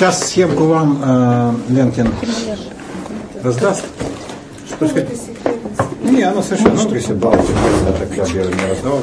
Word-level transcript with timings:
Сейчас 0.00 0.30
схемку 0.30 0.64
вам 0.64 0.98
э, 1.04 1.52
Ленкин 1.74 2.08
раздаст. 3.42 3.84
Что 4.66 4.88
сказать? 4.88 5.08
Не, 6.02 6.22
она 6.22 6.42
совершенно 6.42 6.70
внутри 6.70 7.00
себя 7.00 7.16
балки, 7.16 7.52
так 7.98 8.28
я 8.34 8.44
не 8.44 8.70
раздавал. 8.70 9.02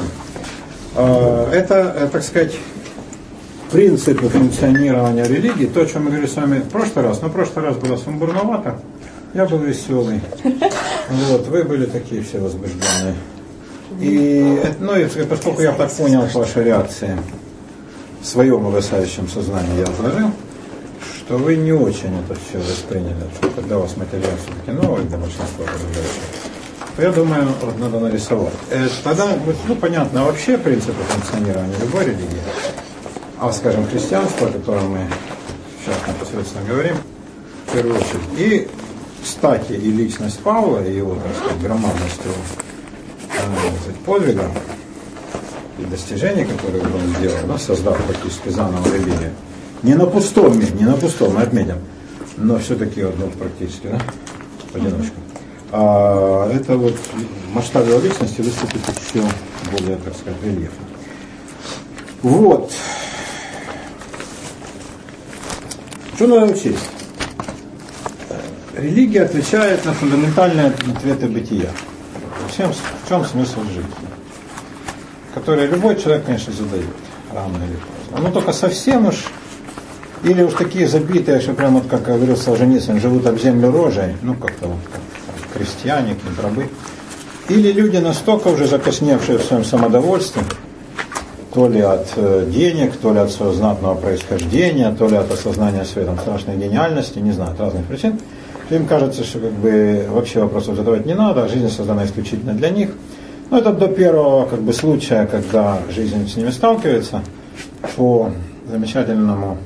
Э, 0.96 1.50
это, 1.52 1.94
э, 2.00 2.08
так 2.10 2.24
сказать, 2.24 2.56
принципы 3.70 4.28
функционирования 4.28 5.22
религии, 5.22 5.66
то, 5.66 5.82
о 5.82 5.86
чем 5.86 6.06
мы 6.06 6.10
говорили 6.10 6.28
с 6.28 6.34
вами 6.34 6.58
в 6.58 6.68
прошлый 6.68 7.04
раз, 7.04 7.22
но 7.22 7.28
в 7.28 7.32
прошлый 7.32 7.66
раз 7.66 7.76
было 7.76 7.96
сумбурновато, 7.96 8.80
я 9.34 9.46
был 9.46 9.58
веселый, 9.58 10.20
вот, 11.10 11.46
вы 11.46 11.62
были 11.62 11.86
такие 11.86 12.24
все 12.24 12.40
возбужденные. 12.40 13.14
И, 14.00 14.60
ну, 14.80 14.96
и 14.96 15.06
поскольку 15.26 15.62
я 15.62 15.70
так 15.70 15.92
понял 15.92 16.26
ваши 16.34 16.64
реакции, 16.64 17.16
в 18.20 18.26
своем 18.26 18.66
угасающем 18.66 19.28
сознании 19.28 19.78
я 19.78 19.84
изложил, 19.84 20.32
что 21.28 21.36
вы 21.36 21.56
не 21.56 21.72
очень 21.72 22.18
это 22.20 22.34
все 22.40 22.56
восприняли, 22.56 23.14
когда 23.54 23.76
у 23.76 23.82
вас 23.82 23.94
материал 23.98 24.30
все-таки 24.42 24.70
новый 24.70 25.04
для 25.04 25.18
большинства 25.18 25.66
подозревающих, 25.66 26.22
я 26.96 27.12
думаю, 27.12 27.48
вот 27.60 27.78
надо 27.78 28.00
нарисовать. 28.00 28.54
Э, 28.70 28.88
тогда, 29.04 29.36
ну, 29.66 29.74
понятно, 29.76 30.24
вообще 30.24 30.56
принципы 30.56 31.02
функционирования 31.02 31.74
любой 31.82 32.06
религии, 32.06 32.40
а, 33.38 33.52
скажем, 33.52 33.86
христианство, 33.88 34.46
о 34.46 34.52
котором 34.52 34.92
мы 34.92 35.06
сейчас 35.84 35.96
непосредственно 36.08 36.64
говорим, 36.66 36.96
в 37.66 37.72
первую 37.74 37.96
очередь. 37.96 38.38
И, 38.38 38.68
кстати, 39.22 39.72
и 39.72 39.90
личность 39.90 40.40
Павла, 40.40 40.82
и 40.82 40.96
его, 40.96 41.14
так 41.14 41.36
сказать, 41.36 41.60
громадностью 41.60 42.30
э, 43.28 43.92
подвига 44.06 44.50
и 45.78 45.84
достижений, 45.84 46.46
которые 46.46 46.82
он 46.84 47.14
сделал, 47.18 47.46
да, 47.46 47.58
создав 47.58 48.02
практически 48.04 48.48
заново 48.48 48.88
религию, 48.88 49.34
не 49.82 49.94
на 49.94 50.06
пустом 50.06 50.58
не 50.58 50.84
на 50.84 50.94
пустом, 50.94 51.34
мы 51.34 51.42
отметим, 51.42 51.78
но 52.36 52.58
все-таки 52.58 53.02
ну, 53.02 53.30
практически, 53.38 53.88
да, 53.88 54.00
одиночку. 54.74 55.16
А 55.70 56.50
это 56.50 56.76
вот 56.76 56.94
в 56.94 57.54
масштабе 57.54 57.90
его 57.90 58.00
личности 58.00 58.40
выступит 58.40 58.80
еще 58.88 59.22
более, 59.70 59.96
так 59.96 60.14
сказать, 60.14 60.42
рельефно. 60.42 60.86
Вот. 62.22 62.72
Что 66.14 66.26
надо 66.26 66.52
учесть? 66.52 66.90
Религия 68.74 69.22
отвечает 69.22 69.84
на 69.84 69.92
фундаментальные 69.92 70.68
ответы 70.68 71.26
бытия. 71.26 71.70
В 72.48 72.56
чем, 72.56 72.72
в 72.72 73.08
чем 73.08 73.24
смысл 73.24 73.62
жизни? 73.64 73.84
Который 75.34 75.66
любой 75.66 76.00
человек, 76.00 76.24
конечно, 76.24 76.52
задает 76.52 76.86
рано 77.32 77.56
или 77.56 77.76
поздно. 77.76 78.28
Но 78.28 78.32
только 78.32 78.52
совсем 78.52 79.06
уж 79.06 79.24
или 80.24 80.42
уж 80.42 80.54
такие 80.54 80.88
забитые, 80.88 81.40
что 81.40 81.52
прямо, 81.52 81.80
вот, 81.80 81.88
как 81.88 82.02
говорил 82.02 82.36
Солженицын, 82.36 83.00
живут 83.00 83.26
об 83.26 83.38
землю 83.38 83.70
рожей, 83.70 84.16
ну 84.22 84.34
как-то 84.34 84.68
вот, 84.68 84.78
как 84.92 85.00
крестьяне, 85.54 86.14
какие 86.14 86.44
рабы. 86.44 86.68
Или 87.48 87.72
люди 87.72 87.96
настолько 87.96 88.48
уже 88.48 88.66
закосневшие 88.66 89.38
в 89.38 89.42
своем 89.42 89.64
самодовольстве, 89.64 90.42
то 91.54 91.68
ли 91.68 91.80
от 91.80 92.12
э, 92.16 92.46
денег, 92.48 92.96
то 92.96 93.12
ли 93.12 93.20
от 93.20 93.30
своего 93.30 93.54
знатного 93.54 93.94
происхождения, 93.94 94.94
то 94.96 95.08
ли 95.08 95.16
от 95.16 95.30
осознания 95.30 95.84
своей 95.84 96.06
там, 96.06 96.18
страшной 96.18 96.56
гениальности, 96.56 97.18
не 97.20 97.32
знаю, 97.32 97.52
от 97.52 97.60
разных 97.60 97.86
причин, 97.86 98.18
то 98.68 98.74
им 98.74 98.86
кажется, 98.86 99.24
что 99.24 99.38
как 99.38 99.52
бы 99.52 100.06
вообще 100.10 100.40
вопросов 100.40 100.76
задавать 100.76 101.06
не 101.06 101.14
надо, 101.14 101.44
а 101.44 101.48
жизнь 101.48 101.70
создана 101.70 102.04
исключительно 102.04 102.52
для 102.52 102.68
них. 102.70 102.90
Но 103.50 103.58
это 103.58 103.72
до 103.72 103.88
первого 103.88 104.46
как 104.46 104.60
бы, 104.60 104.74
случая, 104.74 105.26
когда 105.26 105.78
жизнь 105.88 106.28
с 106.28 106.36
ними 106.36 106.50
сталкивается, 106.50 107.22
по 107.96 108.30
замечательному 108.70 109.56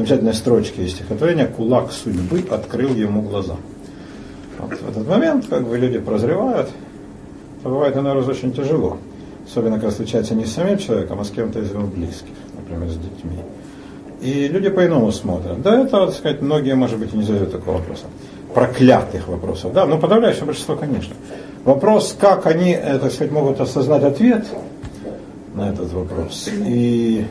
замечательной 0.00 0.34
строчке 0.34 0.84
из 0.84 0.92
стихотворения 0.92 1.46
«Кулак 1.46 1.92
судьбы 1.92 2.42
открыл 2.50 2.94
ему 2.94 3.20
глаза». 3.20 3.56
Вот 4.58 4.72
в 4.72 4.88
этот 4.88 5.06
момент 5.06 5.46
как 5.48 5.68
бы 5.68 5.76
люди 5.76 5.98
прозревают, 5.98 6.70
то 7.62 7.68
бывает 7.68 7.96
иной 7.96 8.14
раз 8.14 8.26
очень 8.26 8.52
тяжело. 8.52 8.96
Особенно, 9.46 9.76
когда 9.76 9.90
случается 9.90 10.34
не 10.34 10.46
с 10.46 10.52
самим 10.52 10.78
человеком, 10.78 11.20
а 11.20 11.24
с 11.24 11.30
кем-то 11.30 11.58
из 11.58 11.70
его 11.70 11.82
близких, 11.82 12.34
например, 12.56 12.88
с 12.88 12.96
детьми. 12.96 13.40
И 14.22 14.48
люди 14.48 14.70
по-иному 14.70 15.12
смотрят. 15.12 15.60
Да, 15.60 15.82
это, 15.82 16.06
так 16.06 16.14
сказать, 16.14 16.40
многие, 16.40 16.74
может 16.74 16.98
быть, 16.98 17.12
и 17.12 17.16
не 17.16 17.24
задают 17.24 17.52
такого 17.52 17.78
вопроса. 17.78 18.04
Проклятых 18.54 19.28
вопросов. 19.28 19.72
Да, 19.72 19.86
но 19.86 19.98
подавляющее 19.98 20.44
большинство, 20.44 20.76
конечно. 20.76 21.14
Вопрос, 21.64 22.16
как 22.18 22.46
они, 22.46 22.72
э, 22.72 22.98
так 22.98 23.12
сказать, 23.12 23.32
могут 23.32 23.60
осознать 23.60 24.02
ответ 24.02 24.46
на 25.54 25.70
этот 25.70 25.92
вопрос. 25.92 26.48
И 26.52 27.26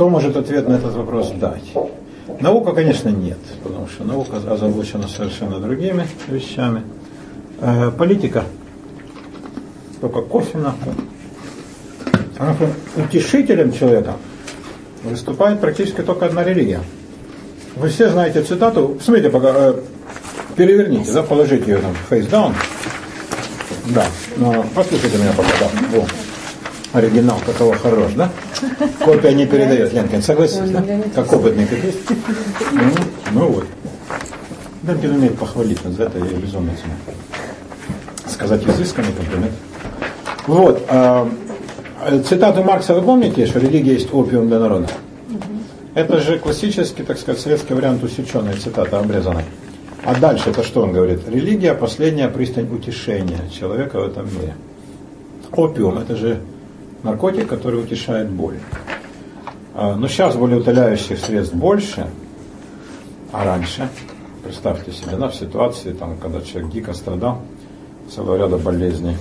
кто 0.00 0.08
может 0.08 0.34
ответ 0.34 0.66
на 0.66 0.76
этот 0.76 0.94
вопрос 0.94 1.30
дать? 1.32 1.74
Наука, 2.40 2.72
конечно, 2.72 3.10
нет, 3.10 3.36
потому 3.62 3.86
что 3.86 4.02
наука 4.02 4.38
озабочена 4.38 5.06
совершенно 5.06 5.60
другими 5.60 6.06
вещами. 6.26 6.84
Э, 7.60 7.90
политика 7.90 8.44
только 10.00 10.22
косвенно. 10.22 10.74
Утешителем 12.96 13.72
человека 13.72 14.14
выступает 15.04 15.60
практически 15.60 16.00
только 16.00 16.24
одна 16.24 16.44
религия. 16.44 16.80
Вы 17.76 17.90
все 17.90 18.08
знаете 18.08 18.42
цитату, 18.42 18.96
смотрите, 19.04 19.28
пока, 19.28 19.52
э, 19.54 19.74
переверните, 20.56 21.12
да, 21.12 21.22
положите 21.22 21.72
ее 21.72 21.76
там 21.76 21.94
face 22.08 22.30
down. 22.30 22.54
Да, 23.94 24.06
но 24.38 24.64
послушайте 24.74 25.18
меня 25.18 25.32
пока, 25.36 25.50
да. 25.60 25.68
Во 25.92 26.06
оригинал 26.92 27.38
какого 27.44 27.74
хорош, 27.74 28.12
да? 28.14 28.30
Копия 29.04 29.32
не 29.32 29.46
передает. 29.46 29.92
Ленкин, 29.92 30.22
согласись, 30.22 30.70
да? 30.70 30.84
Как 31.14 31.32
опытный 31.32 31.66
копист. 31.66 31.98
Ну, 32.72 32.90
ну 33.32 33.46
вот. 33.48 33.66
Ленкин 34.86 35.14
умеет 35.14 35.38
похвалить, 35.38 35.80
за 35.82 36.04
это 36.04 36.18
я 36.18 36.24
безумно 36.24 36.72
ценю. 36.72 36.94
Сказать 38.26 38.66
изысканный 38.66 39.12
комплимент. 39.12 39.52
Вот. 40.46 40.84
Э, 40.88 41.28
цитату 42.26 42.62
Маркса 42.62 42.94
вы 42.94 43.02
помните, 43.02 43.46
что 43.46 43.58
религия 43.58 43.92
есть 43.94 44.12
опиум 44.12 44.48
для 44.48 44.58
народа? 44.58 44.88
Это 45.94 46.20
же 46.20 46.38
классический, 46.38 47.02
так 47.02 47.18
сказать, 47.18 47.40
советский 47.40 47.74
вариант 47.74 48.02
усеченной 48.02 48.54
цитаты, 48.54 48.96
обрезанной. 48.96 49.44
А 50.04 50.14
дальше 50.14 50.50
это 50.50 50.62
что 50.62 50.82
он 50.82 50.92
говорит? 50.92 51.28
Религия– 51.28 51.74
последняя 51.80 52.28
пристань 52.28 52.72
утешения 52.72 53.40
человека 53.52 54.00
в 54.00 54.06
этом 54.06 54.26
мире. 54.26 54.54
Опиум– 55.52 55.98
это 55.98 56.16
же 56.16 56.40
наркотик, 57.02 57.48
который 57.48 57.80
утешает 57.82 58.30
боль. 58.30 58.58
А, 59.74 59.94
но 59.96 60.08
сейчас 60.08 60.36
болеутоляющих 60.36 61.18
средств 61.18 61.54
больше, 61.54 62.06
а 63.32 63.44
раньше, 63.44 63.88
представьте 64.42 64.92
себе, 64.92 65.16
да, 65.16 65.28
в 65.28 65.34
ситуации, 65.34 65.92
там, 65.92 66.16
когда 66.18 66.40
человек 66.40 66.70
дико 66.72 66.92
страдал, 66.92 67.42
целого 68.12 68.36
ряда 68.36 68.58
болезней, 68.58 69.16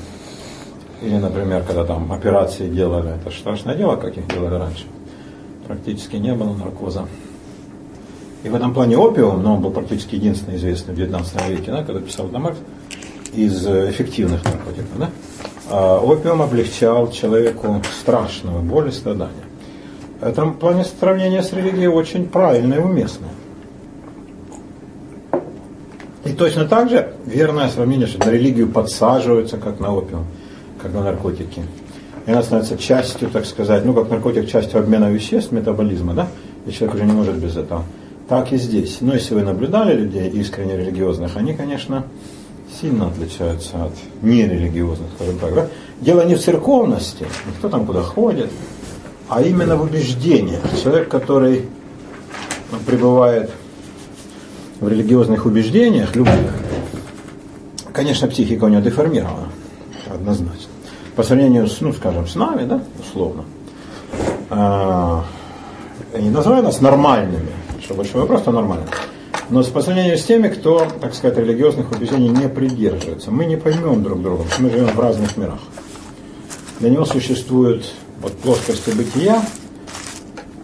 или, 1.02 1.16
например, 1.16 1.64
когда 1.64 1.86
там 1.86 2.12
операции 2.12 2.68
делали, 2.68 3.16
это 3.16 3.32
страшное 3.32 3.76
дело, 3.76 3.96
как 3.96 4.18
их 4.18 4.28
делали 4.28 4.56
раньше, 4.56 4.86
практически 5.68 6.18
не 6.18 6.34
было 6.34 6.54
наркоза. 6.54 7.06
И 8.44 8.50
в 8.50 8.56
этом 8.56 8.74
плане 8.74 8.98
опиум, 8.98 9.44
но 9.44 9.56
он 9.56 9.62
был 9.62 9.72
практически 9.72 10.16
единственный 10.16 10.58
известный 10.58 10.94
в 10.94 10.98
19 10.98 11.50
веке, 11.50 11.72
да, 11.72 11.84
когда 11.84 12.02
писал 12.02 12.28
Дамарк, 12.28 12.58
из 13.34 13.66
эффективных 13.66 14.44
наркотиков. 14.44 14.98
Да? 14.98 15.10
А 15.72 16.00
опиум 16.00 16.42
облегчал 16.42 17.12
человеку 17.12 17.82
страшную 18.02 18.62
боль 18.62 18.90
и 18.90 18.92
страдания. 18.92 19.34
В 20.20 20.24
этом 20.24 20.56
плане 20.56 20.84
сравнение 20.84 21.44
с 21.44 21.54
религией 21.54 21.88
очень 21.88 22.28
правильное 22.28 22.80
и 22.80 22.82
уместное. 22.82 23.30
И 26.26 26.34
точно 26.34 26.66
так 26.66 26.90
же 26.90 27.14
верное 27.26 27.70
сравнение, 27.70 28.08
что 28.08 28.26
на 28.26 28.32
религию 28.32 28.68
подсаживаются, 28.68 29.58
как 29.58 29.80
на 29.80 29.94
опиум, 29.94 30.26
как 30.82 30.92
на 30.94 31.04
наркотики. 31.04 31.62
И 32.26 32.32
она 32.32 32.42
становится 32.42 32.78
частью, 32.78 33.30
так 33.30 33.46
сказать, 33.46 33.86
ну 33.86 33.94
как 33.94 34.10
наркотик, 34.10 34.50
частью 34.50 34.80
обмена 34.80 35.10
веществ, 35.12 35.52
метаболизма, 35.52 36.14
да, 36.14 36.28
и 36.66 36.72
человек 36.72 36.96
уже 36.96 37.06
не 37.06 37.14
может 37.14 37.36
без 37.36 37.56
этого. 37.56 37.84
Так 38.28 38.52
и 38.52 38.58
здесь. 38.58 38.98
Но 39.02 39.14
если 39.14 39.34
вы 39.36 39.44
наблюдали 39.44 39.96
людей 39.96 40.30
искренне 40.30 40.78
религиозных, 40.78 41.38
они, 41.38 41.54
конечно, 41.54 42.06
сильно 42.80 43.08
отличаются 43.08 43.86
от 43.86 43.94
нерелигиозных, 44.22 45.10
скажем 45.16 45.40
так. 45.40 45.54
Да? 45.54 45.68
Дело 46.02 46.26
не 46.26 46.36
в 46.36 46.42
церковности, 46.42 47.26
никто 47.48 47.70
там 47.70 47.86
куда 47.86 48.02
ходит, 48.02 48.52
а 49.28 49.42
именно 49.42 49.76
в 49.76 49.84
убеждениях. 49.84 50.62
Человек, 50.82 51.10
который 51.10 51.68
ну, 52.72 52.78
пребывает 52.86 53.52
в 54.80 54.88
религиозных 54.88 55.46
убеждениях, 55.46 56.16
любых, 56.16 56.34
конечно, 57.92 58.28
психика 58.28 58.66
у 58.66 58.68
него 58.70 58.82
деформирована, 58.82 59.50
однозначно. 60.10 60.70
По 61.16 61.24
сравнению 61.24 61.68
с, 61.68 61.82
ну, 61.82 61.92
скажем, 61.94 62.28
с 62.28 62.36
нами, 62.36 62.66
да, 62.66 62.82
условно. 63.00 63.44
А, 64.50 65.26
я 66.14 66.22
не 66.22 66.30
называю 66.30 66.64
нас 66.64 66.82
нормальными, 66.82 67.52
что 67.82 67.94
большой 67.94 68.22
вопрос, 68.22 68.44
то 68.44 68.52
нормально. 68.52 68.86
Но 69.50 69.64
по 69.64 69.82
сравнению 69.82 70.18
с 70.18 70.26
теми, 70.26 70.48
кто, 70.48 70.86
так 71.02 71.16
сказать, 71.16 71.38
религиозных 71.40 71.92
убеждений 71.92 72.30
не 72.30 72.48
придерживается, 72.48 73.32
мы 73.32 73.46
не 73.46 73.58
поймем 73.58 74.04
друг 74.04 74.22
друга, 74.22 74.44
мы 74.60 74.70
живем 74.70 74.88
в 74.88 75.00
разных 75.00 75.38
мирах. 75.38 75.60
Для 76.80 76.92
него 76.92 77.04
существуют 77.04 77.92
вот 78.22 78.34
плоскости 78.34 78.92
бытия, 78.92 79.42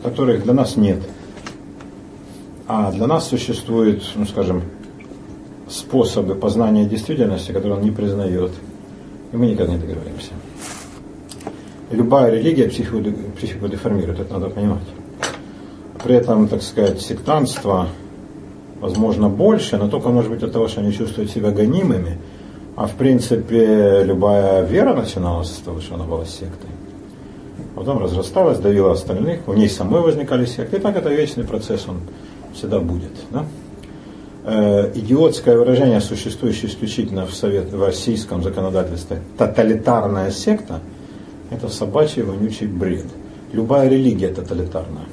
которых 0.03 0.43
для 0.43 0.53
нас 0.53 0.75
нет. 0.75 0.99
А 2.67 2.91
для 2.91 3.07
нас 3.07 3.27
существуют, 3.27 4.03
ну 4.15 4.25
скажем, 4.25 4.61
способы 5.67 6.35
познания 6.35 6.85
действительности, 6.85 7.51
которые 7.51 7.77
он 7.77 7.83
не 7.83 7.91
признает. 7.91 8.51
И 9.31 9.35
мы 9.35 9.47
никогда 9.47 9.73
не 9.73 9.79
договоримся. 9.79 10.31
Любая 11.89 12.31
религия 12.31 12.69
психику, 12.69 13.67
деформирует, 13.67 14.19
это 14.19 14.33
надо 14.33 14.49
понимать. 14.49 14.87
При 16.03 16.15
этом, 16.15 16.47
так 16.47 16.61
сказать, 16.61 17.01
сектантство 17.01 17.87
возможно 18.79 19.29
больше, 19.29 19.77
но 19.77 19.87
только 19.87 20.09
может 20.09 20.31
быть 20.31 20.43
от 20.43 20.51
того, 20.51 20.67
что 20.67 20.81
они 20.81 20.93
чувствуют 20.93 21.31
себя 21.31 21.51
гонимыми. 21.51 22.17
А 22.75 22.87
в 22.87 22.95
принципе 22.95 24.03
любая 24.03 24.63
вера 24.65 24.93
начиналась 24.93 25.49
с 25.49 25.59
того, 25.59 25.79
что 25.79 25.95
она 25.95 26.03
была 26.03 26.25
сектой. 26.25 26.69
Потом 27.73 27.99
разрасталась, 27.99 28.59
давила 28.59 28.91
остальных, 28.91 29.47
у 29.47 29.53
ней 29.53 29.69
самой 29.69 30.01
возникали 30.01 30.45
секты. 30.45 30.77
И 30.77 30.79
так 30.79 30.95
это 30.95 31.09
вечный 31.09 31.43
процесс, 31.43 31.85
он 31.87 32.01
всегда 32.53 32.79
будет. 32.79 33.11
Да? 33.31 33.45
Э, 34.45 34.91
идиотское 34.93 35.57
выражение, 35.57 35.99
существующее 36.01 36.69
исключительно 36.69 37.25
в, 37.25 37.33
совет, 37.33 37.71
в 37.71 37.83
российском 37.83 38.43
законодательстве, 38.43 39.21
тоталитарная 39.37 40.31
секта, 40.31 40.79
это 41.49 41.69
собачий 41.69 42.23
вонючий 42.23 42.67
бред. 42.67 43.05
Любая 43.53 43.89
религия 43.89 44.29
тоталитарная 44.29 45.05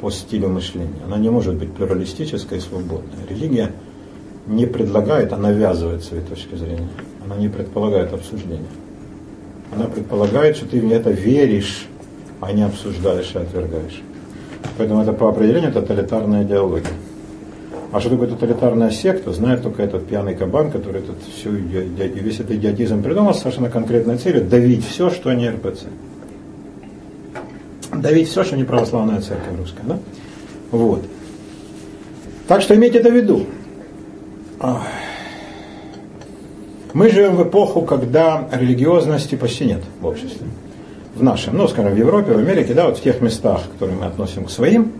по 0.00 0.10
стилю 0.10 0.48
мышления. 0.48 1.02
Она 1.04 1.18
не 1.18 1.30
может 1.30 1.54
быть 1.54 1.72
плюралистической 1.72 2.58
и 2.58 2.60
свободной. 2.60 3.26
Религия 3.28 3.72
не 4.46 4.66
предлагает, 4.66 5.32
а 5.32 5.36
навязывает 5.36 6.04
свои 6.04 6.20
точки 6.20 6.54
зрения. 6.54 6.88
Она 7.24 7.36
не 7.36 7.48
предполагает 7.48 8.12
обсуждения. 8.12 8.68
Она 9.74 9.86
предполагает, 9.86 10.56
что 10.56 10.66
ты 10.66 10.80
в 10.80 10.92
это 10.92 11.10
веришь, 11.10 11.86
а 12.40 12.52
не 12.52 12.62
обсуждаешь 12.62 13.32
и 13.34 13.38
отвергаешь. 13.38 14.02
Поэтому 14.78 15.02
это 15.02 15.12
по 15.12 15.28
определению 15.28 15.72
тоталитарная 15.72 16.44
идеология. 16.44 16.92
А 17.92 18.00
что 18.00 18.10
такое 18.10 18.28
тоталитарная 18.28 18.90
секта, 18.90 19.32
знает 19.32 19.62
только 19.62 19.82
этот 19.82 20.06
пьяный 20.06 20.34
кабан, 20.34 20.70
который 20.70 21.00
этот 21.00 21.16
всю, 21.34 21.50
весь 21.50 22.40
этот 22.40 22.52
идиотизм 22.52 23.02
придумал 23.02 23.32
с 23.32 23.38
совершенно 23.38 23.70
конкретной 23.70 24.18
целью 24.18 24.44
давить 24.44 24.86
все, 24.86 25.08
что 25.10 25.32
не 25.32 25.48
РПЦ. 25.48 25.84
Давить 27.92 28.28
все, 28.28 28.44
что 28.44 28.56
не 28.56 28.64
православная 28.64 29.20
церковь 29.20 29.58
русская. 29.58 29.82
Да? 29.84 29.98
Вот. 30.70 31.04
Так 32.48 32.62
что 32.62 32.74
имейте 32.74 32.98
это 32.98 33.10
в 33.10 33.14
виду. 33.14 33.46
Мы 36.92 37.10
живем 37.10 37.36
в 37.36 37.42
эпоху, 37.42 37.82
когда 37.82 38.48
религиозности 38.52 39.34
почти 39.34 39.66
нет 39.66 39.82
в 40.00 40.06
обществе. 40.06 40.46
В 41.14 41.22
нашем, 41.22 41.56
ну, 41.56 41.68
скажем, 41.68 41.92
в 41.92 41.98
Европе, 41.98 42.32
в 42.32 42.38
Америке, 42.38 42.74
да, 42.74 42.86
вот 42.86 42.98
в 42.98 43.02
тех 43.02 43.20
местах, 43.20 43.62
которые 43.72 43.98
мы 43.98 44.06
относим 44.06 44.44
к 44.44 44.50
своим 44.50 44.92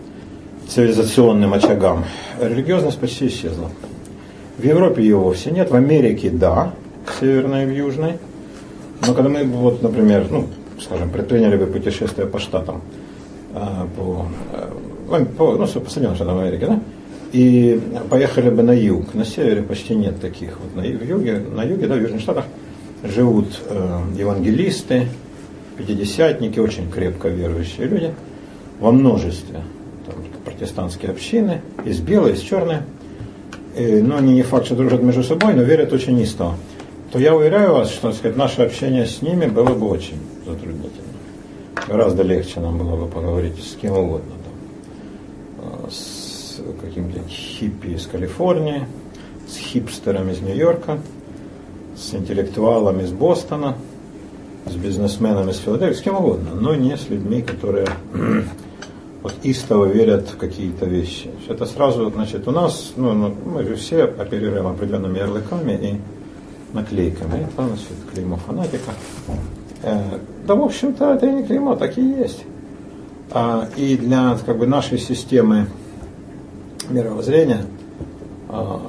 цивилизационным 0.67 1.53
очагам, 1.53 2.05
религиозность 2.41 2.99
почти 2.99 3.27
исчезла. 3.27 3.69
В 4.57 4.63
Европе 4.63 5.03
ее 5.03 5.17
вовсе 5.17 5.51
нет, 5.51 5.69
в 5.71 5.75
Америке 5.75 6.29
да, 6.29 6.73
в 7.05 7.19
северной 7.19 7.63
и 7.63 7.65
в 7.67 7.71
южной. 7.71 8.13
Но 9.05 9.13
когда 9.13 9.29
мы, 9.29 9.43
вот, 9.43 9.81
например, 9.81 10.27
ну, 10.29 10.47
скажем, 10.81 11.09
предприняли 11.09 11.57
бы 11.57 11.65
путешествие 11.65 12.27
по 12.27 12.39
штатам, 12.39 12.81
а, 13.53 13.87
по, 13.95 14.27
э, 15.11 15.25
по, 15.25 15.53
ну, 15.53 15.65
по 15.65 15.89
Соединенным 15.89 16.15
Штатам 16.15 16.39
Америки, 16.39 16.65
да, 16.65 16.79
и 17.33 17.79
поехали 18.09 18.49
бы 18.49 18.63
на 18.63 18.71
юг. 18.71 19.13
На 19.13 19.25
севере 19.25 19.61
почти 19.61 19.95
нет 19.95 20.21
таких. 20.21 20.57
Вот 20.59 20.75
на 20.75 20.85
юге, 20.85 21.39
на 21.39 21.63
юге, 21.63 21.87
да, 21.87 21.95
в 21.95 22.01
Южных 22.01 22.21
Штатах 22.21 22.45
живут 23.03 23.47
э, 23.69 23.99
евангелисты, 24.17 25.07
пятидесятники, 25.77 26.59
очень 26.59 26.89
крепко 26.89 27.27
верующие 27.27 27.87
люди 27.87 28.13
во 28.79 28.91
множестве. 28.91 29.61
Там 30.05 30.15
протестантские 30.45 31.11
общины, 31.11 31.61
есть 31.85 32.01
белые, 32.01 32.33
есть 32.33 32.47
черные. 32.47 32.83
И, 33.77 34.01
но 34.01 34.17
они 34.17 34.33
не 34.33 34.43
факт, 34.43 34.65
что 34.65 34.75
дружат 34.75 35.03
между 35.03 35.23
собой, 35.23 35.53
но 35.53 35.63
верят 35.63 35.93
очень 35.93 36.19
истово. 36.21 36.55
То 37.11 37.19
я 37.19 37.35
уверяю 37.35 37.73
вас, 37.73 37.89
что 37.89 38.09
так 38.09 38.17
сказать, 38.17 38.37
наше 38.37 38.61
общение 38.61 39.05
с 39.05 39.21
ними 39.21 39.45
было 39.45 39.73
бы 39.73 39.87
очень 39.87 40.17
затруднительно. 40.47 41.07
Гораздо 41.87 42.23
легче 42.23 42.59
нам 42.59 42.77
было 42.77 42.95
бы 42.95 43.07
поговорить 43.07 43.63
с 43.63 43.75
кем 43.75 43.93
угодно. 43.97 44.33
Там, 44.43 45.91
с 45.91 46.59
каким-то 46.81 47.19
хиппи 47.27 47.87
из 47.87 48.07
Калифорнии, 48.07 48.85
с 49.47 49.57
хипстером 49.57 50.29
из 50.29 50.41
Нью-Йорка, 50.41 50.99
с 51.95 52.13
интеллектуалом 52.13 52.99
из 52.99 53.11
Бостона, 53.11 53.75
с 54.65 54.75
бизнесменом 54.75 55.49
из 55.49 55.57
Филадельфии, 55.57 55.99
с 55.99 56.01
кем 56.01 56.15
угодно, 56.17 56.51
но 56.53 56.75
не 56.75 56.97
с 56.97 57.09
людьми, 57.09 57.41
которые 57.41 57.87
вот 59.23 59.33
истово 59.43 59.85
верят 59.85 60.29
в 60.29 60.37
какие-то 60.37 60.85
вещи. 60.85 61.31
Это 61.47 61.65
сразу, 61.65 62.09
значит, 62.11 62.47
у 62.47 62.51
нас, 62.51 62.93
ну, 62.95 63.13
ну, 63.13 63.33
мы 63.45 63.63
же 63.63 63.75
все 63.75 64.03
оперируем 64.03 64.67
определенными 64.67 65.17
ярлыками 65.17 65.71
и 65.71 66.75
наклейками. 66.75 67.47
Это, 67.51 67.67
значит, 67.67 67.87
клеймо 68.11 68.37
фанатика. 68.37 68.91
Э, 69.83 70.19
да, 70.45 70.55
в 70.55 70.63
общем-то, 70.63 71.13
это 71.13 71.27
и 71.27 71.31
не 71.31 71.43
клеймо, 71.43 71.75
так 71.75 71.97
и 71.97 72.01
есть. 72.01 72.43
А, 73.31 73.67
и 73.75 73.97
для 73.97 74.37
как 74.45 74.57
бы, 74.57 74.67
нашей 74.67 74.97
системы 74.97 75.67
мировоззрения, 76.89 77.65
а, 78.49 78.79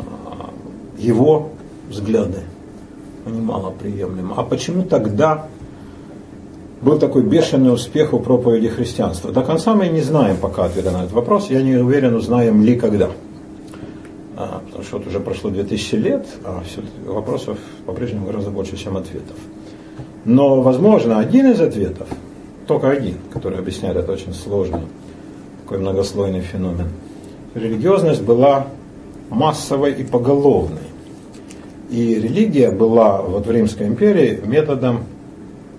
его 0.97 1.51
взгляды, 1.89 2.41
они 3.27 3.41
мало 3.41 3.71
приемлемы. 3.71 4.35
А 4.37 4.45
почему 4.45 4.85
тогда 4.85 5.47
был 6.81 6.99
такой 6.99 7.23
бешеный 7.23 7.73
успех 7.75 8.13
у 8.15 8.21
проповеди 8.21 8.69
христианства? 8.69 9.33
До 9.33 9.43
конца 9.43 9.75
мы 9.75 9.89
не 9.89 10.01
знаем 10.01 10.37
пока 10.37 10.67
ответа 10.67 10.93
на 10.93 10.99
этот 10.99 11.13
вопрос. 11.13 11.51
Я 11.51 11.63
не 11.63 11.77
уверен, 11.77 12.15
узнаем 12.15 12.63
ли 12.63 12.77
когда. 12.77 13.11
А, 14.37 14.63
потому 14.67 14.85
что 14.85 14.99
вот 14.99 15.09
уже 15.09 15.19
прошло 15.19 15.51
2000 15.51 15.95
лет, 15.97 16.27
а 16.45 16.63
вопросов 17.07 17.59
по-прежнему 17.85 18.27
гораздо 18.27 18.51
больше, 18.51 18.77
чем 18.77 18.97
ответов. 18.97 19.37
Но, 20.29 20.61
возможно, 20.61 21.19
один 21.19 21.51
из 21.53 21.59
ответов, 21.59 22.07
только 22.67 22.91
один, 22.91 23.17
который 23.33 23.59
объясняет 23.59 23.97
это 23.97 24.13
очень 24.13 24.35
сложный, 24.35 24.83
такой 25.63 25.79
многослойный 25.79 26.43
феномен– 26.43 26.89
религиозность 27.55 28.21
была 28.21 28.67
массовой 29.31 29.93
и 29.93 30.05
поголовной. 30.05 30.83
И 31.89 32.17
религия 32.17 32.71
была 32.71 33.23
вот 33.23 33.47
в 33.47 33.51
Римской 33.51 33.87
империи 33.87 34.39
методом, 34.45 35.05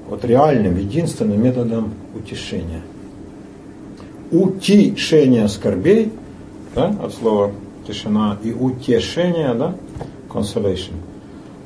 вот 0.10 0.26
реальным, 0.26 0.78
единственным 0.78 1.44
методом 1.44 1.94
утешения. 2.16 2.82
Утешение 4.32 5.48
скорбей, 5.48 6.12
да, 6.74 6.96
от 7.04 7.14
слова 7.14 7.52
тишина, 7.88 8.40
и 8.44 8.52
утешение, 8.52 9.54
да, 9.54 9.76
consolation, 10.28 10.94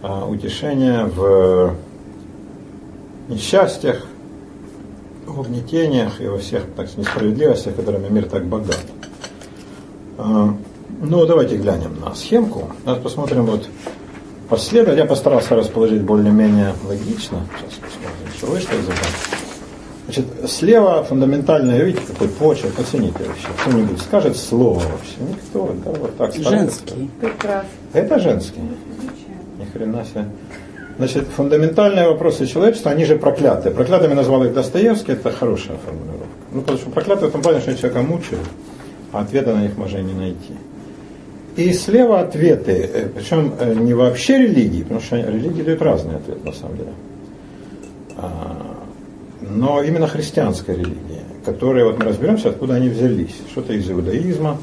а, 0.01 0.27
утешение 0.27 1.05
в 1.05 1.75
несчастьях, 3.29 4.05
угнетениях 5.27 6.21
и 6.21 6.27
во 6.27 6.37
всех 6.37 6.63
так, 6.75 6.95
несправедливостях, 6.97 7.75
которыми 7.75 8.09
мир 8.09 8.25
так 8.25 8.45
богат. 8.45 8.79
А, 10.17 10.53
ну, 11.01 11.25
давайте 11.25 11.57
глянем 11.57 11.99
на 11.99 12.13
схемку. 12.15 12.69
Сейчас 12.83 12.97
посмотрим 12.99 13.45
вот 13.45 13.67
последовательно. 14.49 15.03
Я 15.03 15.07
постарался 15.07 15.55
расположить 15.55 16.01
более-менее 16.01 16.73
логично. 16.87 17.39
Сейчас 17.57 17.79
посмотрим, 17.79 18.37
что 18.37 18.47
вышло 18.47 18.73
из 18.73 18.83
этого. 18.85 19.07
Значит, 20.05 20.25
слева 20.51 21.03
фундаментальное, 21.03 21.81
видите, 21.81 22.05
какой 22.05 22.27
почерк, 22.27 22.77
оцените 22.77 23.23
вообще. 23.25 23.47
Кто-нибудь 23.61 24.01
скажет 24.01 24.37
слово 24.37 24.79
вообще? 24.79 25.15
Никто, 25.27 25.73
да, 25.83 25.91
вот 25.91 26.17
так. 26.17 26.35
Женский. 26.35 27.09
Прекрасно. 27.19 27.69
Это 27.93 28.19
женский. 28.19 28.59
Ни 29.57 29.65
хрена 29.71 30.03
себе. 30.05 30.25
Значит, 30.97 31.27
фундаментальные 31.35 32.07
вопросы 32.07 32.45
человечества, 32.45 32.91
они 32.91 33.05
же 33.05 33.15
проклятые. 33.15 33.73
Проклятыми 33.73 34.13
назвал 34.13 34.43
их 34.43 34.53
Достоевский, 34.53 35.13
это 35.13 35.31
хорошая 35.31 35.77
формулировка. 35.77 36.27
Ну, 36.51 36.62
потому 36.62 36.77
что 36.77 36.89
проклятые 36.91 37.29
в 37.29 37.31
том 37.31 37.41
плане, 37.41 37.62
что 37.62 37.75
человека 37.75 38.01
мучают 38.01 38.47
а 39.13 39.21
ответа 39.21 39.53
на 39.53 39.62
них 39.62 39.77
можно 39.77 40.00
не 40.00 40.13
найти. 40.13 40.53
И 41.55 41.71
слева 41.73 42.19
ответы, 42.21 42.89
э, 42.93 43.09
причем 43.15 43.53
э, 43.59 43.73
не 43.75 43.93
вообще 43.93 44.39
религии, 44.39 44.81
потому 44.81 45.01
что 45.01 45.17
религии 45.17 45.62
дают 45.62 45.81
разные 45.83 46.17
ответы 46.17 46.43
на 46.43 46.51
самом 46.51 46.77
деле, 46.77 46.89
а, 48.17 48.75
но 49.41 49.83
именно 49.83 50.07
христианская 50.07 50.75
религия, 50.75 51.23
которые, 51.45 51.85
вот 51.85 52.00
мы 52.00 52.05
разберемся, 52.05 52.50
откуда 52.50 52.73
они 52.73 52.89
взялись. 52.89 53.35
Что-то 53.51 53.73
из 53.73 53.89
иудаизма, 53.89 54.57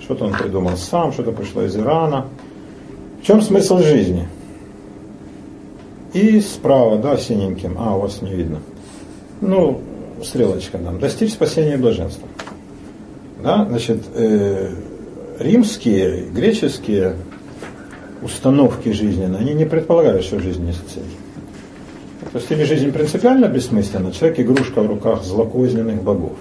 что-то 0.00 0.26
он 0.26 0.34
придумал 0.34 0.76
сам, 0.76 1.12
что-то 1.12 1.32
пришло 1.32 1.62
из 1.62 1.74
Ирана. 1.76 2.26
В 3.22 3.26
чем 3.26 3.40
смысл 3.40 3.78
жизни? 3.78 4.28
И 6.14 6.40
справа, 6.40 6.98
да, 6.98 7.16
синеньким, 7.16 7.76
а, 7.78 7.96
у 7.96 8.00
вас 8.00 8.22
не 8.22 8.32
видно. 8.32 8.60
Ну, 9.40 9.80
стрелочка 10.22 10.78
нам. 10.78 10.98
Достичь 10.98 11.32
спасения 11.32 11.74
и 11.74 11.76
блаженства. 11.76 12.26
Да? 13.42 13.66
Значит, 13.68 14.02
э, 14.14 14.70
римские, 15.38 16.26
греческие 16.30 17.16
установки 18.22 18.92
жизненные, 18.92 19.40
они 19.40 19.52
не 19.52 19.66
предполагают, 19.66 20.24
что 20.24 20.38
жизнь 20.38 20.66
есть 20.66 20.88
цель. 20.88 21.02
То 22.32 22.38
есть 22.38 22.50
или 22.50 22.64
жизнь 22.64 22.90
принципиально 22.90 23.46
бессмысленна, 23.46 24.12
человек 24.12 24.40
игрушка 24.40 24.82
в 24.82 24.86
руках 24.86 25.24
злокозненных 25.24 26.02
богов. 26.02 26.32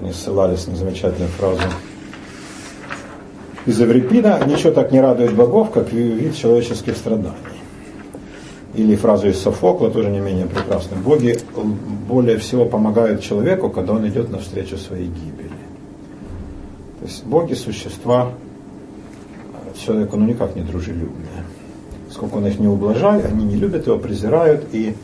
Они 0.00 0.12
ссылались 0.12 0.66
на 0.66 0.76
замечательную 0.76 1.30
фразу 1.30 1.62
из 3.68 3.78
Эврипида 3.82 4.40
ничего 4.46 4.72
так 4.72 4.92
не 4.92 5.00
радует 5.00 5.34
богов, 5.34 5.70
как 5.70 5.92
вид 5.92 6.34
человеческих 6.34 6.96
страданий. 6.96 7.36
Или 8.78 8.94
фразу 8.94 9.28
из 9.28 9.40
Софокла, 9.40 9.90
тоже 9.90 10.08
не 10.08 10.20
менее 10.20 10.46
прекрасную. 10.46 11.02
Боги 11.02 11.36
более 12.08 12.38
всего 12.38 12.64
помогают 12.64 13.22
человеку, 13.22 13.70
когда 13.70 13.92
он 13.92 14.06
идет 14.06 14.30
навстречу 14.30 14.76
своей 14.76 15.08
гибели. 15.08 15.50
То 17.00 17.06
есть 17.06 17.24
боги– 17.24 17.54
существа 17.54 18.30
человеку 19.76 20.16
ну 20.16 20.26
никак 20.26 20.54
не 20.54 20.62
дружелюбные. 20.62 21.42
Сколько 22.12 22.36
он 22.36 22.46
их 22.46 22.60
не 22.60 22.68
ублажает, 22.68 23.24
они 23.24 23.44
не 23.44 23.56
любят 23.56 23.88
его, 23.88 23.98
презирают 23.98 24.64
и 24.72 24.94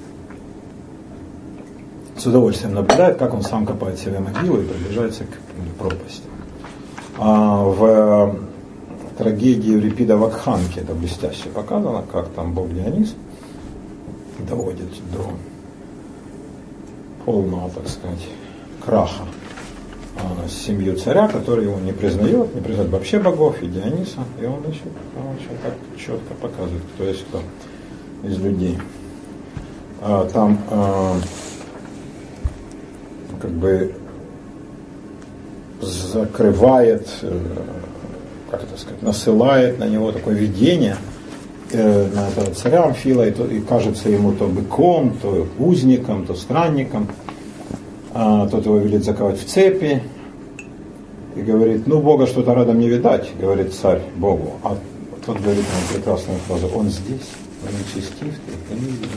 с 2.17 2.25
удовольствием 2.27 2.75
наблюдают, 2.75 3.19
как 3.19 3.35
он 3.35 3.43
сам 3.43 3.67
копает 3.67 3.99
себе 3.99 4.21
могилу 4.21 4.61
и 4.61 4.65
приближается 4.65 5.25
к 5.25 5.81
пропасти. 5.81 6.29
А 7.19 7.65
в 7.65 8.37
трагедии 9.19 9.73
Еврипида 9.73 10.17
Вакханки 10.17 10.79
это 10.79 10.95
блестяще 10.95 11.49
показано, 11.49 12.05
как 12.13 12.29
там 12.29 12.53
бог 12.55 12.73
Дионис 12.73 13.17
доводит 14.39 14.91
до 15.13 15.31
полного, 17.25 17.71
так 17.71 17.89
сказать, 17.89 18.27
краха 18.85 19.25
а, 20.17 20.49
семью 20.49 20.97
царя, 20.97 21.29
который 21.29 21.65
его 21.65 21.79
не 21.81 21.93
признает, 21.93 22.55
не 22.55 22.61
признает 22.61 22.91
вообще 22.91 23.19
богов 23.19 23.63
и 23.63 23.67
Диониса, 23.67 24.21
и 24.41 24.45
он 24.45 24.61
еще, 24.69 24.83
он 25.17 25.37
еще 25.37 25.49
так 25.63 25.75
четко 25.99 26.35
показывает, 26.35 26.83
кто 26.95 27.05
есть 27.05 27.25
кто 27.27 27.43
из 28.23 28.39
людей. 28.39 28.79
А, 30.01 30.29
там 30.33 30.59
а, 30.71 31.17
как 33.41 33.51
бы 33.51 33.95
закрывает, 35.81 37.09
э, 37.23 37.41
как 38.51 38.63
это 38.63 38.81
сказать, 38.81 39.03
насылает 39.03 39.79
на 39.79 39.87
него 39.87 40.13
такое 40.13 40.35
видение 40.35 40.97
на 41.77 42.29
этого 42.29 42.55
царя 42.55 42.85
Амфила, 42.85 43.27
и, 43.27 43.31
то, 43.31 43.47
и 43.47 43.61
кажется 43.61 44.09
ему 44.09 44.33
то 44.33 44.47
быком, 44.47 45.17
то 45.21 45.47
узником, 45.59 46.27
то 46.27 46.35
странником. 46.35 47.09
А, 48.13 48.47
тот 48.49 48.65
его 48.65 48.79
велит 48.79 49.05
заковать 49.05 49.41
в 49.41 49.47
цепи 49.47 50.03
и 51.37 51.41
говорит, 51.41 51.87
ну 51.87 52.01
Бога 52.01 52.27
что-то 52.27 52.55
рядом 52.55 52.79
не 52.79 52.89
видать, 52.89 53.31
говорит 53.41 53.75
царь 53.75 54.01
Богу. 54.17 54.53
А 54.63 54.77
тот 55.27 55.41
говорит 55.41 55.65
ему 55.65 55.95
прекрасную 55.95 56.39
фразу, 56.41 56.69
он 56.75 56.89
здесь, 56.91 57.31
он 57.63 57.71
нечестив, 57.79 58.35
ты, 58.47 58.53
ты 58.69 58.81
не 58.81 58.87
видишь. 58.87 59.09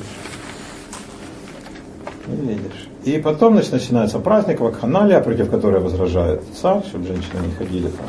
Не 2.28 2.54
видишь. 2.54 2.90
И 3.04 3.20
потом 3.20 3.54
значит, 3.54 3.72
начинается 3.72 4.20
праздник 4.20 4.60
вакханалия, 4.60 5.22
против 5.22 5.50
которой 5.50 5.80
возражает 5.80 6.42
царь, 6.60 6.82
чтобы 6.88 7.08
женщины 7.08 7.46
не 7.46 7.54
ходили 7.54 7.88
там, 7.88 8.06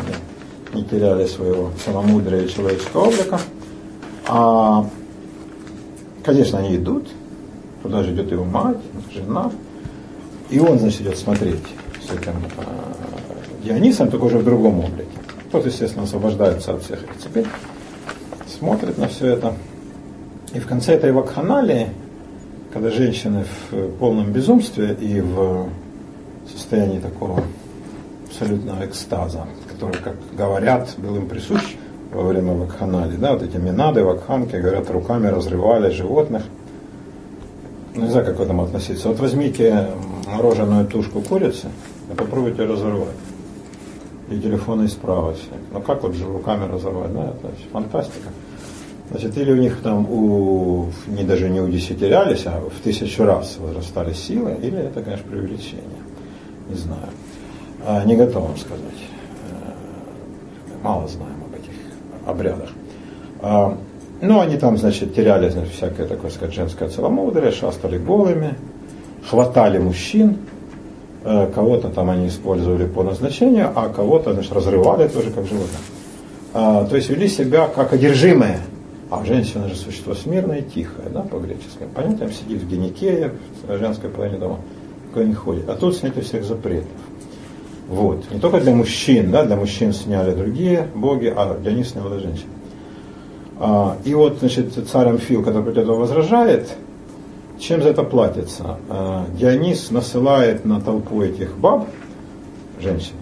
не, 0.75 0.81
не 0.81 0.85
теряли 0.85 1.27
своего 1.27 1.71
целомудрия 1.85 2.43
и 2.43 2.49
человеческого 2.49 3.09
облика. 3.09 3.39
А, 4.29 4.87
конечно, 6.25 6.59
они 6.59 6.77
идут, 6.77 7.09
туда 7.83 8.03
же 8.03 8.13
идет 8.13 8.31
его 8.31 8.45
мать, 8.45 8.79
жена, 9.13 9.51
и 10.51 10.61
он, 10.61 10.79
значит, 10.79 11.01
идет 11.03 11.19
смотреть 11.19 11.65
с 12.07 12.11
этим 12.11 12.35
э, 12.57 13.65
Дионисом, 13.65 14.11
только 14.11 14.25
уже 14.25 14.39
в 14.39 14.45
другом 14.45 14.81
облике. 14.81 15.11
Тот, 15.51 15.67
естественно, 15.67 16.05
освобождается 16.05 16.75
от 16.75 16.83
всех 16.83 17.03
этих 17.03 17.17
цепей, 17.19 17.47
смотрит 18.47 18.99
на 18.99 19.09
все 19.09 19.29
это. 19.29 19.55
И 20.53 20.61
в 20.61 20.67
конце 20.67 20.95
этой 20.95 21.13
вакханалии 21.13 21.89
когда 22.73 22.91
женщины 22.91 23.45
в 23.71 23.89
полном 23.99 24.33
безумстве 24.33 24.97
и 25.01 25.21
в 25.21 25.69
состоянии 26.51 26.99
такого 26.99 27.43
абсолютного 28.27 28.85
экстаза, 28.85 29.47
который, 29.73 29.97
как 30.03 30.17
говорят, 30.37 30.95
был 30.99 31.17
им 31.17 31.29
присущ 31.29 31.77
во 32.19 32.25
время 32.25 32.53
вакханали, 32.53 33.15
да, 33.17 33.35
вот 33.35 33.43
эти 33.43 33.59
минады, 33.59 34.03
вакханки, 34.03 34.57
говорят, 34.57 34.91
руками 34.91 35.29
разрывали 35.29 35.91
животных. 35.91 36.43
Ну, 37.95 38.03
не 38.03 38.11
знаю, 38.11 38.27
как 38.27 38.39
к 38.39 38.41
этому 38.41 38.65
относиться. 38.65 39.09
Вот 39.09 39.21
возьмите 39.21 39.87
мороженую 40.27 40.85
тушку 40.89 41.21
курицы 41.21 41.69
и 42.11 42.17
попробуйте 42.17 42.65
разорвать. 42.65 43.15
И 44.31 44.41
телефонный 44.41 44.89
справочник. 44.89 45.61
Ну 45.73 45.81
как 45.81 46.03
вот 46.03 46.15
же 46.15 46.27
руками 46.27 46.71
разорвать, 46.71 47.15
да, 47.15 47.29
это 47.29 47.55
фантастика. 47.73 48.31
Значит, 49.11 49.39
или 49.39 49.53
у 49.53 49.57
них 49.57 49.81
там 49.81 50.05
у, 50.11 50.89
не 51.07 51.23
даже 51.23 51.49
не 51.49 51.61
удесятерялись, 51.61 52.47
а 52.47 52.61
в 52.61 52.83
тысячу 52.83 53.25
раз 53.25 53.59
возрастали 53.59 54.13
силы, 54.13 54.57
или 54.61 54.79
это, 54.79 55.03
конечно, 55.03 55.25
преувеличение. 55.31 56.03
Не 56.69 56.75
знаю. 56.75 57.09
А, 57.87 58.05
не 58.05 58.17
готов 58.17 58.43
вам 58.43 58.57
сказать. 58.59 58.83
Э, 59.51 59.71
мало 60.83 61.07
этих 61.07 61.38
обрядах. 62.29 62.71
А, 63.41 63.77
ну, 64.21 64.41
они 64.41 64.57
там, 64.57 64.77
значит, 64.77 65.15
теряли, 65.15 65.49
значит, 65.49 65.73
всякое 65.73 66.07
такое, 66.07 66.31
сказать, 66.31 66.55
женское 66.55 66.89
целомудрие, 66.89 67.53
шастали 67.53 67.99
голыми, 67.99 68.55
хватали 69.29 69.79
мужчин, 69.79 70.39
э, 71.25 71.51
кого-то 71.55 71.89
там 71.89 72.11
они 72.11 72.29
использовали 72.29 72.87
по 72.87 73.03
назначению, 73.03 73.71
а 73.75 73.89
кого-то, 73.89 74.33
значит, 74.33 74.53
разрывали 74.53 75.09
тоже 75.09 75.31
как 75.31 75.47
животных. 75.47 75.81
А, 76.55 76.85
то 76.85 76.97
есть 76.97 77.11
вели 77.11 77.29
себя 77.29 77.69
как 77.69 77.93
одержимые 77.93 78.61
а 79.11 79.25
женщина 79.25 79.69
же 79.69 79.75
существо 79.75 80.15
смирное 80.15 80.59
и 80.59 80.63
тихое, 80.63 81.09
да, 81.09 81.23
по-гречески. 81.23 81.85
Понятно, 81.95 82.31
сидит 82.31 82.63
в 82.63 82.69
геникее, 82.69 83.33
в 83.67 83.79
женской 83.79 84.11
половине 84.11 84.39
дома, 84.39 84.59
никуда 85.09 85.25
не 85.25 85.35
ходит. 85.35 85.69
А 85.69 85.77
тут 85.77 85.97
снято 85.97 86.21
всех 86.21 86.45
запретов. 86.45 86.91
Вот. 87.89 88.31
Не 88.31 88.39
только 88.39 88.61
для 88.61 88.75
мужчин, 88.75 89.31
да, 89.31 89.45
для 89.45 89.57
мужчин 89.57 89.93
сняли 89.93 90.35
другие 90.35 90.89
боги, 90.95 91.33
а 91.35 91.55
для 91.55 91.73
них 91.73 91.87
сняла 91.87 92.11
для 92.11 92.21
женщин. 92.21 92.47
А, 93.59 93.97
и 94.05 94.15
вот, 94.15 94.39
значит, 94.39 94.73
царь 94.91 95.09
Амфил, 95.09 95.43
когда 95.43 95.63
против 95.63 95.83
этого 95.83 95.97
возражает, 95.97 96.69
чем 97.59 97.83
за 97.83 97.89
это 97.89 98.03
платится? 98.05 98.79
А, 98.89 99.27
Дионис 99.37 99.91
насылает 99.91 100.65
на 100.65 100.81
толпу 100.81 101.23
этих 101.23 101.57
баб, 101.57 101.87
женщин, 102.79 103.15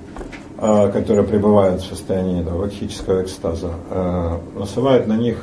а, 0.59 0.89
которые 0.91 1.25
пребывают 1.25 1.81
в 1.83 1.87
состоянии 1.87 2.43
да, 2.43 2.51
вакхического 2.51 3.23
экстаза, 3.23 3.71
а, 3.91 4.41
насылает 4.55 5.07
на 5.07 5.17
них 5.17 5.39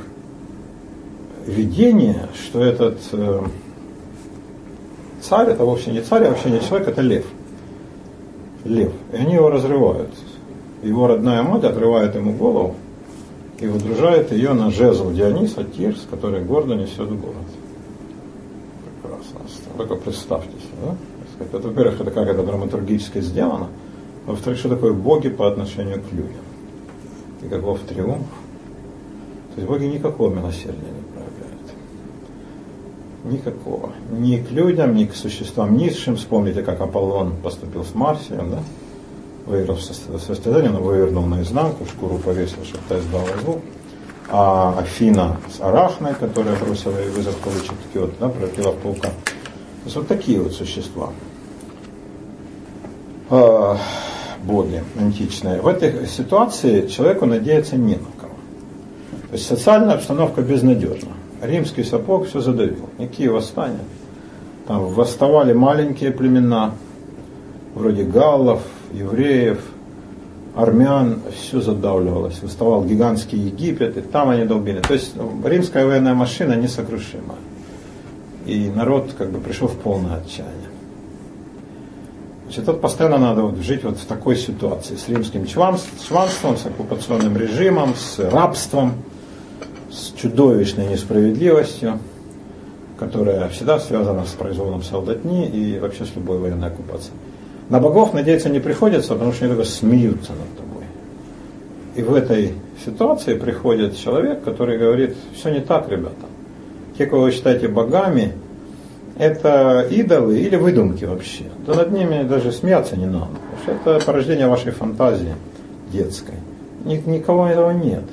видение, 1.46 2.28
что 2.36 2.64
этот 2.64 3.00
э, 3.12 3.42
царь, 5.22 5.50
это 5.50 5.66
вовсе 5.66 5.92
не 5.92 6.02
царь, 6.02 6.26
а 6.26 6.30
вообще 6.30 6.50
не 6.50 6.62
человек, 6.62 6.88
это 6.88 7.02
лев. 7.02 7.26
Лев. 8.66 8.92
И 9.12 9.16
они 9.16 9.34
его 9.36 9.50
разрывают. 9.50 10.10
Его 10.82 11.08
родная 11.08 11.44
мать 11.44 11.64
отрывает 11.64 12.16
ему 12.16 12.34
голову 12.34 12.76
и 13.60 13.68
выдружает 13.68 14.32
ее 14.32 14.54
на 14.54 14.72
жезл 14.72 15.12
Диониса 15.12 15.64
Тирс, 15.64 16.06
который 16.10 16.44
гордо 16.44 16.76
несет 16.76 17.08
в 17.08 17.22
город. 17.22 17.36
Прекрасно. 19.02 19.40
Только 19.78 19.96
представьте 19.96 20.52
себе, 20.52 20.96
да? 21.52 21.60
Во-первых, 21.60 22.02
это 22.02 22.12
как 22.12 22.28
это 22.28 22.44
драматургически 22.44 23.22
сделано. 23.22 23.68
Во-вторых, 24.26 24.60
что 24.60 24.70
такое 24.70 24.94
боги 24.94 25.30
по 25.30 25.48
отношению 25.48 26.02
к 26.02 26.12
людям? 26.12 26.44
И 27.42 27.48
каков 27.48 27.80
триумф? 27.82 28.28
То 29.54 29.62
есть 29.62 29.68
боги 29.68 29.86
никакого 29.86 30.34
милосердия 30.34 30.80
не 30.80 31.03
Никакого. 33.24 33.94
Ни 34.12 34.38
к 34.38 34.52
людям, 34.52 34.96
ни 34.96 35.06
к 35.06 35.16
существам 35.16 35.78
низшим. 35.78 36.18
Вспомните, 36.18 36.62
как 36.62 36.82
Аполлон 36.82 37.36
поступил 37.42 37.86
с 37.86 37.96
Марсием, 37.96 38.52
да? 38.52 38.60
Выиграл 39.46 39.78
состязание, 39.78 40.72
но 40.72 40.82
вывернул 40.82 41.26
наизнанку, 41.26 41.86
шкуру 41.86 42.18
повесил, 42.18 42.64
чтобы 42.64 42.84
та 42.90 43.00
издала 43.00 43.26
звук. 43.42 43.60
А 44.30 44.78
Афина 44.80 45.38
с 45.50 45.62
Арахной, 45.62 46.16
которая 46.16 46.58
бросила 46.58 46.98
и 47.02 47.10
вызов 47.10 47.36
получит 47.38 47.74
ткет, 47.90 48.12
да, 48.20 48.30
превратила 48.30 48.72
в. 48.72 49.08
То 49.08 49.10
есть 49.86 49.96
вот 49.96 50.08
такие 50.08 50.42
вот 50.42 50.54
существа. 50.54 51.12
А, 53.30 53.78
боги 54.44 54.84
античные. 55.00 55.62
В 55.62 55.68
этой 55.68 56.08
ситуации 56.08 56.88
человеку 56.88 57.26
надеяться 57.26 57.78
не 57.78 57.96
на 57.96 58.08
кого. 58.20 58.36
То 59.30 59.34
есть 59.34 59.46
социальная 59.46 59.96
обстановка 59.96 60.42
безнадежна 60.42 61.12
римский 61.46 61.84
сапог 61.84 62.28
все 62.28 62.40
задавил. 62.40 62.90
Никакие 62.98 63.30
восстания. 63.30 63.80
Там 64.68 64.86
восставали 64.86 65.54
маленькие 65.54 66.12
племена, 66.12 66.72
вроде 67.76 68.04
галлов, 68.04 68.62
евреев, 68.94 69.60
армян, 70.56 71.22
все 71.36 71.60
задавливалось. 71.60 72.42
Выставал 72.42 72.86
гигантский 72.86 73.38
Египет, 73.38 73.98
и 73.98 74.02
там 74.02 74.30
они 74.30 74.46
долбили. 74.46 74.80
То 74.80 74.94
есть 74.94 75.16
ну, 75.16 75.32
римская 75.44 75.86
военная 75.86 76.14
машина 76.14 76.54
несокрушима. 76.54 77.36
И 78.46 78.70
народ 78.74 79.14
как 79.18 79.32
бы 79.32 79.40
пришел 79.40 79.68
в 79.68 79.78
полное 79.78 80.18
отчаяние. 80.18 80.70
Значит, 82.46 82.68
вот 82.68 82.82
постоянно 82.82 83.18
надо 83.18 83.42
вот 83.44 83.58
жить 83.58 83.84
вот 83.84 83.98
в 83.98 84.06
такой 84.06 84.36
ситуации 84.36 84.96
с 84.96 85.10
римским 85.10 85.46
чванством, 85.48 86.58
с 86.58 86.66
оккупационным 86.66 87.36
режимом, 87.36 87.96
с 87.96 88.20
рабством– 88.20 88.94
с 89.94 90.12
чудовищной 90.20 90.88
несправедливостью, 90.88 92.00
которая 92.98 93.48
всегда 93.50 93.80
связана 93.80 94.26
с 94.26 94.32
произволом 94.32 94.82
солдатни 94.82 95.48
и 95.48 95.80
вообще 95.80 96.06
с 96.06 96.16
любой 96.16 96.40
военной 96.40 96.68
оккупацией. 96.68 97.14
На 97.70 97.80
богов 97.80 98.14
надеяться 98.14 98.50
не 98.50 98.60
приходится, 98.60 99.14
потому 99.14 99.34
что 99.34 99.46
они 99.46 99.54
только 99.54 99.70
смеются 99.70 100.32
над 100.32 100.58
тобой. 100.58 100.84
и 101.96 102.02
в 102.02 102.14
этой 102.16 102.54
ситуации 102.84 103.36
приходит 103.36 103.96
человек, 103.98 104.44
который 104.44 104.78
говорит, 104.78 105.16
все 105.36 105.52
не 105.52 105.62
так, 105.62 105.88
ребята. 105.90 106.26
Те, 106.98 107.06
кого 107.06 107.24
вы 107.24 107.32
считаете 107.32 107.68
богами, 107.68 108.34
это 109.18 109.86
идолы 109.92 110.40
или 110.40 110.56
выдумки 110.56 111.06
вообще. 111.06 111.46
Да 111.68 111.76
над 111.76 111.92
ними 111.92 112.24
даже 112.24 112.52
смеяться 112.52 112.98
не 112.98 113.06
надо. 113.06 113.28
Потому 113.52 113.80
что 113.80 113.92
это 113.92 114.06
порождение 114.06 114.48
вашей 114.48 114.72
фантазии 114.72 115.36
детской. 115.92 116.36
Никого 116.84 117.48
этого 117.48 117.72
нет. 117.72 118.04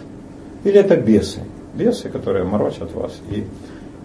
Или 0.64 0.78
это 0.78 0.96
бесы. 0.96 1.40
Бесы, 1.75 2.09
которые 2.09 2.45
морочат 2.45 2.93
вас 2.93 3.12
и 3.31 3.45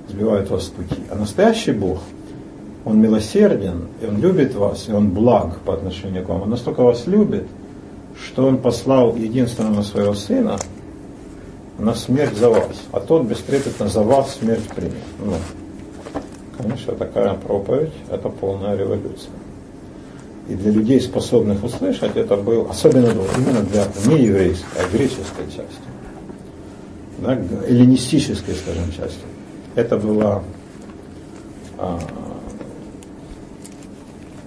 сбивают 0.10 0.50
вас 0.50 0.66
с 0.66 0.70
пути. 0.70 1.02
А 1.10 1.16
настоящий 1.16 1.72
Бог, 1.72 2.00
Он 2.86 3.02
милосерден, 3.02 3.88
и 4.02 4.06
Он 4.06 4.20
любит 4.20 4.56
вас, 4.56 4.88
и 4.88 4.94
Он 4.94 5.10
благ 5.10 5.60
по 5.60 5.74
отношению 5.74 6.24
к 6.24 6.30
вам. 6.30 6.44
Он 6.44 6.50
настолько 6.50 6.84
вас 6.84 7.08
любит, 7.08 7.48
что 8.22 8.48
Он 8.48 8.58
послал 8.58 9.16
единственного 9.16 9.82
своего 9.82 10.14
Сына 10.14 10.58
на 11.78 11.94
смерть 11.94 12.38
за 12.38 12.50
вас, 12.50 12.76
а 12.92 13.00
тот 13.00 13.24
бестрепетно 13.24 13.88
за 13.88 14.02
вас 14.02 14.36
смерть 14.36 14.68
примет. 14.76 14.94
Ну, 15.20 15.34
конечно, 16.58 16.94
такая 16.94 17.34
проповедь– 17.34 17.94
это 18.12 18.30
полная 18.30 18.78
революция. 18.78 19.32
И 20.48 20.54
для 20.54 20.72
людей, 20.72 21.02
способных 21.02 21.64
услышать, 21.64 22.16
это 22.16 22.38
был, 22.38 22.68
особенно 22.70 23.08
именно 23.08 23.62
для 23.64 23.86
не 24.06 24.28
а 24.28 24.92
греческой 24.92 25.48
части, 25.48 25.82
да, 27.20 27.38
эллинистической, 27.68 28.56
скажем, 28.56 28.92
части. 28.92 29.20
Это 29.76 29.98
была, 29.98 30.44
а, 31.78 32.00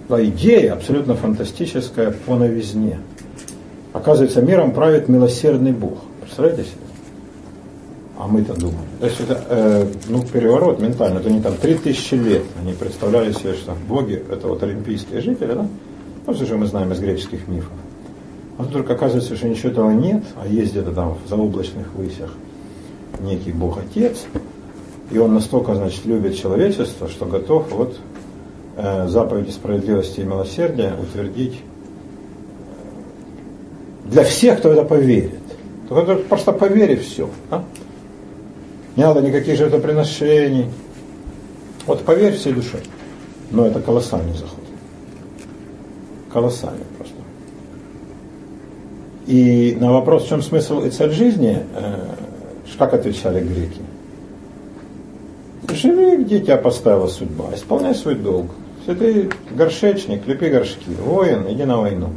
была 0.09 0.25
идея 0.27 0.75
абсолютно 0.75 1.15
фантастическая 1.15 2.11
по 2.11 2.37
новизне. 2.37 2.99
Оказывается, 3.93 4.43
миром 4.43 4.73
правит 4.73 5.09
милосердный 5.09 5.73
Бог. 5.73 5.99
Представляете 6.21 6.63
себе? 6.63 6.81
А 8.19 8.27
мы-то 8.27 8.55
думаем. 8.55 8.85
То 9.01 9.07
есть 9.07 9.21
это 9.21 9.45
э, 9.49 9.87
ну, 10.09 10.23
переворот 10.23 10.81
ментальный. 10.81 11.21
Это 11.21 11.31
не 11.31 11.41
там 11.41 11.55
3000 11.55 12.15
лет. 12.15 12.43
Они 12.61 12.73
представляли 12.73 13.33
себе, 13.33 13.55
что 13.55 13.77
боги 13.89 14.23
это 14.31 14.49
вот 14.49 14.63
олимпийские 14.63 15.21
жители, 15.21 15.55
да? 15.55 15.67
Ну, 16.27 16.33
все 16.35 16.45
же 16.45 16.57
мы 16.57 16.67
знаем 16.67 16.93
из 16.93 16.99
греческих 16.99 17.47
мифов. 17.47 17.71
А 18.59 18.65
тут 18.65 18.73
только 18.73 18.95
оказывается, 18.95 19.37
что 19.37 19.49
ничего 19.49 19.71
этого 19.71 19.93
нет, 19.93 20.25
а 20.37 20.49
есть 20.49 20.73
где-то 20.73 20.91
там 20.91 21.17
в 21.25 21.29
заоблачных 21.29 21.95
высях 21.95 22.35
некий 23.21 23.53
Бог-Отец, 23.53 24.25
и 25.11 25.19
он 25.19 25.35
настолько, 25.35 25.75
значит, 25.75 26.05
любит 26.05 26.37
человечество, 26.37 27.09
что 27.09 27.27
готов 27.27 27.71
вот 27.73 27.99
э, 28.77 29.09
заповеди 29.09 29.50
справедливости 29.50 30.21
и 30.21 30.25
милосердия 30.25 30.95
утвердить 31.00 31.61
для 34.05 34.25
всех, 34.25 34.59
кто 34.59 34.73
это 34.73 34.85
поверит. 34.85 35.33
Просто 36.29 36.53
поверив 36.53 37.03
все. 37.07 37.29
Да? 37.50 37.65
Не 38.97 39.05
надо 39.05 39.23
никаких 39.23 39.57
жертвоприношений. 39.57 40.67
Вот 41.87 42.03
поверь 42.03 42.35
всей 42.35 42.53
душой. 42.53 42.81
Но 43.50 43.67
это 43.67 43.81
колоссальный 43.81 44.35
заход. 44.35 44.59
Колоссальный 46.33 46.85
просто. 46.97 47.15
И 49.27 49.77
на 49.81 49.93
вопрос, 49.93 50.25
в 50.25 50.29
чем 50.29 50.43
смысл 50.43 50.81
и 50.81 50.91
цель 50.91 51.11
жизни, 51.11 51.62
э, 51.75 52.18
как 52.77 52.95
отвечали 52.95 53.41
греки? 53.41 53.81
Живи, 55.71 56.23
где 56.25 56.41
тебя 56.41 56.57
поставила 56.57 57.07
судьба, 57.07 57.55
исполняй 57.55 57.95
свой 57.95 58.15
долг. 58.15 58.51
Если 58.81 58.95
ты 58.95 59.31
горшечник, 59.55 60.27
лепи 60.27 60.49
горшки, 60.49 60.91
воин, 61.03 61.45
иди 61.49 61.65
на 61.65 61.79
войну. 61.79 62.09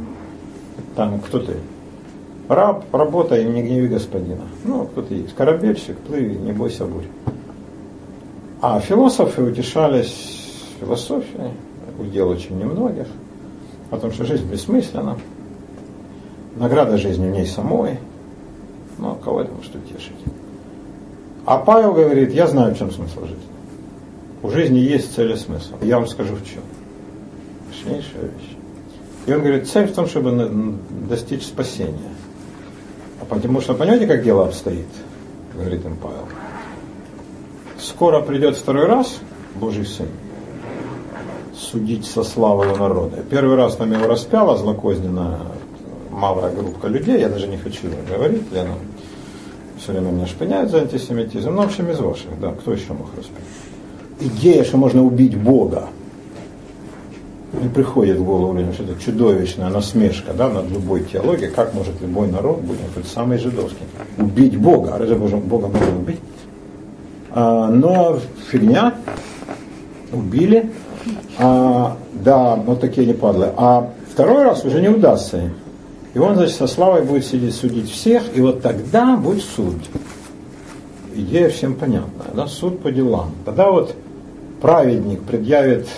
Там 0.96 1.20
кто 1.20 1.38
ты? 1.38 1.56
Раб, 2.48 2.84
работай, 2.92 3.44
не 3.44 3.62
гневи 3.62 3.88
господина. 3.88 4.42
Ну, 4.64 4.86
кто 4.86 5.02
ты 5.02 5.14
есть. 5.14 5.34
Корабельщик, 5.34 5.96
плыви, 5.98 6.36
не 6.36 6.52
бойся 6.52 6.84
бурь. 6.84 7.04
А 8.60 8.80
философы 8.80 9.42
утешались 9.42 10.42
философией, 10.80 11.52
удел 11.98 12.28
очень 12.28 12.58
немногих, 12.58 13.06
о 13.90 13.96
том, 13.98 14.12
что 14.12 14.24
жизнь 14.24 14.48
бессмысленна, 14.50 15.18
награда 16.56 16.96
жизни 16.96 17.28
в 17.28 17.32
ней 17.32 17.46
самой, 17.46 17.98
ну, 18.98 19.14
кого 19.16 19.42
это 19.42 19.52
может 19.52 19.74
утешить? 19.74 20.12
А 21.44 21.58
Павел 21.58 21.92
говорит, 21.92 22.32
я 22.32 22.46
знаю, 22.46 22.74
в 22.74 22.78
чем 22.78 22.90
смысл 22.90 23.20
жизни. 23.20 23.36
У 24.42 24.50
жизни 24.50 24.78
есть 24.78 25.14
цель 25.14 25.32
и 25.32 25.36
смысл. 25.36 25.74
Я 25.82 25.98
вам 25.98 26.06
скажу 26.06 26.34
в 26.34 26.44
чем. 26.44 26.62
Важнейшая 27.68 28.22
вещь. 28.22 28.56
И 29.26 29.32
он 29.32 29.40
говорит, 29.40 29.68
цель 29.68 29.86
в 29.86 29.94
том, 29.94 30.06
чтобы 30.06 30.78
достичь 31.08 31.44
спасения. 31.44 31.98
А 33.20 33.24
потому 33.24 33.60
что, 33.60 33.74
понимаете, 33.74 34.06
как 34.06 34.22
дело 34.22 34.46
обстоит, 34.46 34.86
говорит 35.54 35.84
им 35.84 35.96
Павел. 35.96 36.28
Скоро 37.78 38.20
придет 38.20 38.56
второй 38.56 38.86
раз 38.86 39.18
Божий 39.54 39.86
Сын 39.86 40.08
судить 41.56 42.06
со 42.06 42.22
славой 42.22 42.76
народа. 42.76 43.22
Первый 43.28 43.56
раз 43.56 43.76
там 43.76 43.92
его 43.92 44.06
распяла 44.06 44.56
злокозненная 44.56 45.38
малая 46.10 46.54
группа 46.54 46.86
людей, 46.86 47.20
я 47.20 47.28
даже 47.28 47.46
не 47.46 47.56
хочу 47.56 47.88
говорить, 48.08 48.50
Лена 48.52 48.74
все 49.82 49.92
время 49.92 50.12
меня 50.12 50.26
шпыняют 50.26 50.70
за 50.70 50.78
антисемитизм, 50.78 51.50
но 51.50 51.62
в 51.62 51.66
общем 51.66 51.90
из 51.90 51.98
ваших, 51.98 52.38
да, 52.40 52.52
кто 52.52 52.72
еще 52.72 52.92
мог 52.92 53.08
распять? 53.16 53.42
Идея, 54.20 54.62
что 54.62 54.76
можно 54.76 55.04
убить 55.04 55.36
Бога, 55.36 55.88
не 57.52 57.68
приходит 57.68 58.16
в 58.16 58.24
голову 58.24 58.54
людям, 58.54 58.72
что 58.72 58.84
это 58.84 59.00
чудовищная 59.02 59.70
насмешка 59.70 60.32
да, 60.34 60.48
над 60.48 60.70
любой 60.70 61.02
теологией, 61.02 61.50
как 61.50 61.74
может 61.74 62.00
любой 62.00 62.28
народ, 62.28 62.60
будем 62.60 62.84
хоть 62.94 63.06
самый 63.08 63.38
жидовский, 63.38 63.84
убить 64.18 64.56
Бога, 64.56 64.94
а 64.94 64.98
разве 64.98 65.16
Бога, 65.16 65.36
Бога 65.38 65.68
можно 65.68 65.98
убить? 65.98 66.20
А, 67.32 67.68
но 67.68 68.20
фигня, 68.50 68.94
убили, 70.12 70.70
а, 71.38 71.96
да, 72.12 72.54
вот 72.54 72.80
такие 72.80 73.06
не 73.06 73.14
падлы. 73.14 73.48
А 73.56 73.90
второй 74.12 74.44
раз 74.44 74.64
уже 74.64 74.80
не 74.80 74.88
удастся 74.88 75.38
им. 75.38 75.52
И 76.14 76.18
он, 76.18 76.34
значит, 76.34 76.56
со 76.56 76.66
славой 76.66 77.02
будет 77.02 77.24
сидеть, 77.24 77.54
судить 77.54 77.90
всех, 77.90 78.36
и 78.36 78.40
вот 78.40 78.60
тогда 78.60 79.16
будет 79.16 79.42
суд. 79.42 79.76
Идея 81.14 81.48
всем 81.48 81.74
понятная, 81.74 82.28
да, 82.34 82.46
суд 82.46 82.80
по 82.80 82.90
делам. 82.90 83.32
Тогда 83.44 83.70
вот 83.70 83.94
праведник 84.60 85.22
предъявит 85.22 85.88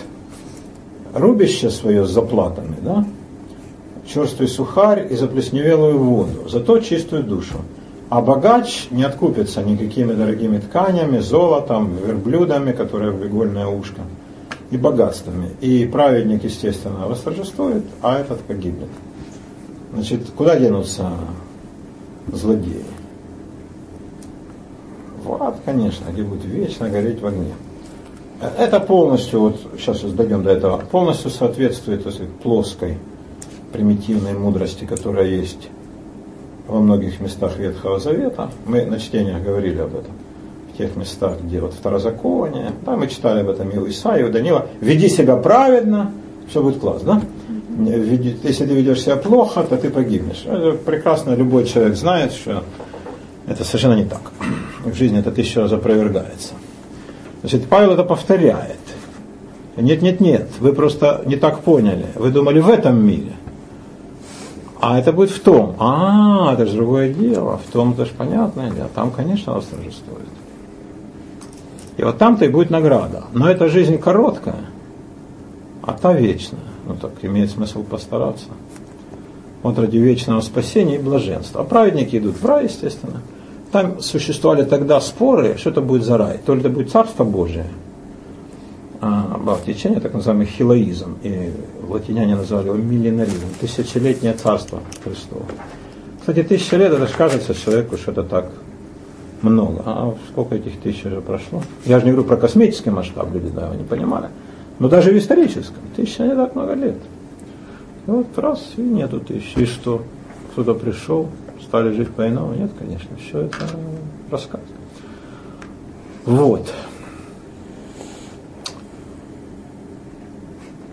рубище 1.12 1.70
свое 1.70 2.07
с 2.07 2.11
заплатами, 2.11 2.77
да, 2.81 3.05
черствый 4.07 4.48
сухарь 4.48 5.07
и 5.11 5.16
заплесневелую 5.16 5.98
воду, 5.98 6.48
зато 6.48 6.79
чистую 6.79 7.24
душу. 7.24 7.59
А 8.11 8.20
богач 8.20 8.88
не 8.90 9.03
откупится 9.03 9.62
никакими 9.62 10.12
дорогими 10.12 10.59
тканями, 10.59 11.18
золотом, 11.18 11.96
верблюдами, 11.96 12.72
которые 12.72 13.11
в 13.11 13.27
игольное 13.27 13.66
ушко, 13.66 14.03
и 14.70 14.77
богатствами. 14.77 15.50
И 15.61 15.87
праведник, 15.87 16.44
естественно, 16.44 17.07
восторжествует, 17.07 17.85
а 18.03 18.18
этот 18.20 18.40
погибнет. 18.40 18.88
Значит, 19.94 20.22
куда 20.37 20.59
денутся 20.59 21.11
злодеи? 22.33 22.85
В 25.24 25.40
ад, 25.40 25.57
конечно, 25.64 26.11
где 26.11 26.22
будет 26.22 26.44
вечно 26.44 26.90
гореть 26.90 27.20
в 27.20 27.26
огне. 27.26 27.54
Это 28.59 28.80
полностью, 28.80 29.40
вот 29.40 29.61
сейчас 29.78 30.00
дойдем 30.02 30.42
до 30.42 30.50
этого, 30.50 30.78
полностью 30.78 31.30
соответствует 31.30 32.00
сказать, 32.00 32.28
плоской, 32.42 32.98
примитивной 33.72 34.35
мудрости, 34.35 34.85
которая 34.85 35.26
есть 35.26 35.68
во 36.66 36.80
многих 36.80 37.20
местах 37.20 37.57
Ветхого 37.57 38.00
Завета. 38.00 38.50
Мы 38.66 38.85
на 38.85 38.98
чтениях 38.98 39.42
говорили 39.42 39.78
об 39.78 39.94
этом. 39.94 40.12
В 40.72 40.76
тех 40.76 40.96
местах, 40.96 41.40
где 41.40 41.61
вот 41.61 41.72
второзаконие. 41.72 42.72
Да, 42.85 42.96
мы 42.96 43.07
читали 43.07 43.40
об 43.40 43.48
этом 43.48 43.70
и 43.70 43.78
у 43.78 43.88
Исаия, 43.88 44.26
и 44.26 44.28
у 44.28 44.33
Данила. 44.33 44.66
Веди 44.80 45.09
себя 45.09 45.37
праведно, 45.37 46.11
все 46.48 46.62
будет 46.62 46.80
классно, 46.80 47.14
да? 47.14 47.22
Если 47.77 48.67
ты 48.67 48.75
ведешь 48.75 49.03
себя 49.03 49.17
плохо, 49.17 49.65
то 49.65 49.77
ты 49.77 49.91
погибнешь. 49.91 50.45
Это 50.47 50.73
прекрасно 50.73 51.35
любой 51.35 51.65
человек 51.65 51.97
знает, 51.97 52.33
что 52.33 52.63
это 53.49 53.65
совершенно 53.65 53.95
не 53.95 54.05
так. 54.05 54.33
В 54.85 54.95
жизни 54.95 55.19
это 55.19 55.33
тысячу 55.33 55.61
раз 55.61 55.73
опровергается. 55.73 56.55
Значит, 57.41 57.67
Павел 57.69 57.93
это 57.93 58.05
повторяет. 58.05 58.79
Нет, 59.77 60.03
нет, 60.03 60.21
нет, 60.21 60.49
вы 60.61 60.73
просто 60.73 61.23
не 61.27 61.37
так 61.37 61.61
поняли. 61.61 62.07
Вы 62.15 62.31
думали 62.31 62.61
в 62.61 62.69
этом 62.69 63.05
мире. 63.05 63.33
А 64.81 64.99
это 64.99 65.13
будет 65.13 65.31
в 65.31 65.41
том. 65.41 65.75
А, 65.79 66.53
это 66.53 66.67
же 66.67 66.77
другое 66.77 67.13
дело. 67.13 67.59
В 67.67 67.73
том 67.73 67.93
это 67.93 68.05
же 68.05 68.13
понятное 68.13 68.71
дело. 68.71 68.89
Там, 68.95 69.11
конечно, 69.11 69.55
вас 69.55 69.65
торжествует. 69.65 70.29
И 71.97 72.03
вот 72.05 72.19
там-то 72.19 72.45
и 72.45 72.49
будет 72.49 72.71
награда. 72.71 73.25
Но 73.33 73.51
эта 73.51 73.69
жизнь 73.69 73.99
короткая, 73.99 74.67
а 75.83 75.93
та 75.93 76.13
вечная. 76.13 76.74
Ну 76.87 76.97
так 76.97 77.12
имеет 77.23 77.51
смысл 77.51 77.83
постараться. 77.83 78.47
Вот 79.62 79.79
ради 79.79 79.97
вечного 79.97 80.40
спасения 80.40 80.97
и 80.97 80.99
блаженства. 80.99 81.62
А 81.62 81.64
праведники 81.64 82.16
идут 82.16 82.37
в 82.37 82.44
рай, 82.44 82.64
естественно. 82.64 83.23
Там 83.73 84.01
существовали 84.01 84.64
тогда 84.64 85.01
споры, 85.01 85.57
что 85.57 85.70
это 85.70 85.81
будет 85.81 86.05
за 86.05 86.18
рай. 86.18 86.38
То 86.44 86.55
ли 86.55 86.61
это 86.61 86.68
будет 86.68 86.90
Царство 86.90 87.25
Божие, 87.25 87.66
а, 89.01 89.38
было 89.38 89.59
течение, 89.64 90.01
так 90.01 90.14
называемый 90.14 90.47
хилоизм, 90.47 91.16
и 91.23 91.53
латиняне 91.88 92.37
называли 92.37 92.68
его 92.68 92.77
миллинаризм, 92.77 93.49
тысячелетнее 93.61 94.33
царство 94.33 94.81
Христово. 95.03 95.44
Кстати, 96.20 96.42
тысяча 96.42 96.77
лет, 96.77 96.92
это 96.92 97.07
же 97.07 97.12
кажется 97.12 97.55
человеку, 97.55 97.99
что 97.99 98.12
это 98.12 98.23
так 98.23 98.51
много. 99.42 99.83
А 99.85 100.14
сколько 100.31 100.55
этих 100.55 100.81
тысяч 100.81 101.05
уже 101.05 101.20
прошло? 101.20 101.62
Я 101.85 101.99
же 101.99 102.07
не 102.07 102.12
говорю 102.12 102.27
про 102.27 102.37
космический 102.37 102.90
масштаб, 102.90 103.31
люди 103.35 103.49
да, 103.49 103.75
не 103.77 103.85
понимали. 103.85 104.29
Но 104.79 104.89
даже 104.89 105.11
в 105.13 105.19
историческом, 105.19 105.83
тысяча 105.95 106.25
не 106.25 106.35
так 106.35 106.55
много 106.55 106.75
лет. 106.75 106.97
И 108.07 108.11
вот 108.11 108.37
раз, 108.37 108.73
и 108.77 108.81
нету 108.83 109.21
тысячи. 109.21 109.59
И 109.59 109.67
что? 109.67 110.03
Кто-то 110.53 110.75
пришел, 110.75 111.29
стали 111.63 111.93
жить 111.93 112.11
по-иному? 112.11 112.55
Нет, 112.55 112.71
конечно, 112.79 113.11
все 113.17 113.43
это 113.43 113.59
рассказ. 114.31 114.61
Вот. 116.25 116.73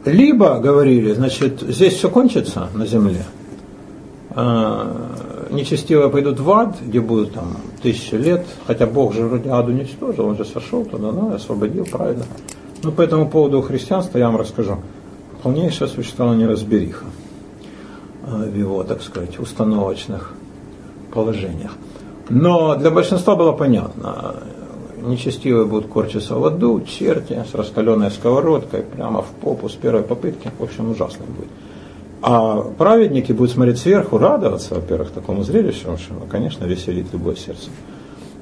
Либо, 0.06 0.60
говорили, 0.60 1.14
значит, 1.14 1.62
здесь 1.62 1.94
все 1.94 2.10
кончится 2.10 2.70
на 2.74 2.88
земле, 2.88 3.24
а, 4.32 5.48
нечестивые 5.52 6.10
пойдут 6.10 6.40
в 6.40 6.50
ад, 6.52 6.78
где 6.82 7.00
будут 7.00 7.34
там 7.34 7.58
тысячи 7.84 8.16
лет, 8.16 8.46
хотя 8.66 8.88
Бог 8.88 9.14
же 9.14 9.26
вроде 9.26 9.52
аду 9.52 9.72
уничтожил, 9.72 10.26
он 10.26 10.38
же 10.38 10.46
сошел 10.46 10.86
туда, 10.86 11.12
ну, 11.12 11.34
освободил, 11.34 11.86
правильно. 11.86 12.26
Ну, 12.84 12.92
по 12.92 13.02
этому 13.02 13.30
поводу 13.30 13.62
христианства 13.62 14.18
я 14.18 14.26
вам 14.26 14.38
расскажу. 14.38 14.78
Полнейшая 15.44 15.88
существовала 15.88 16.36
неразбериха 16.36 17.06
а, 18.26 18.46
в 18.46 18.56
его, 18.56 18.84
так 18.84 19.04
сказать, 19.04 19.40
установочных 19.40 20.34
положениях. 21.14 21.74
Но 22.30 22.76
для 22.76 22.90
большинства 22.90 23.36
было 23.36 23.52
понятно, 23.52 24.36
нечестивые 25.02 25.66
будут 25.66 25.92
корчиться 25.92 26.36
в 26.36 26.46
аду, 26.46 26.82
черти 26.82 27.44
с 27.50 27.54
раскаленной 27.54 28.10
сковородкой 28.10 28.82
прямо 28.82 29.22
в 29.22 29.28
попу 29.28 29.70
с 29.70 29.74
первой 29.74 30.02
попытки. 30.02 30.52
В 30.58 30.64
общем, 30.64 30.90
ужасно 30.90 31.26
будет. 31.26 31.50
А 32.24 32.62
праведники 32.78 33.32
будут 33.32 33.52
смотреть 33.52 33.80
сверху, 33.80 34.18
радоваться, 34.18 34.76
во-первых, 34.76 35.12
такому 35.12 35.44
зрелищу, 35.44 35.98
что, 35.98 36.14
конечно, 36.30 36.66
веселит 36.66 37.08
любое 37.14 37.36
сердце. 37.36 37.70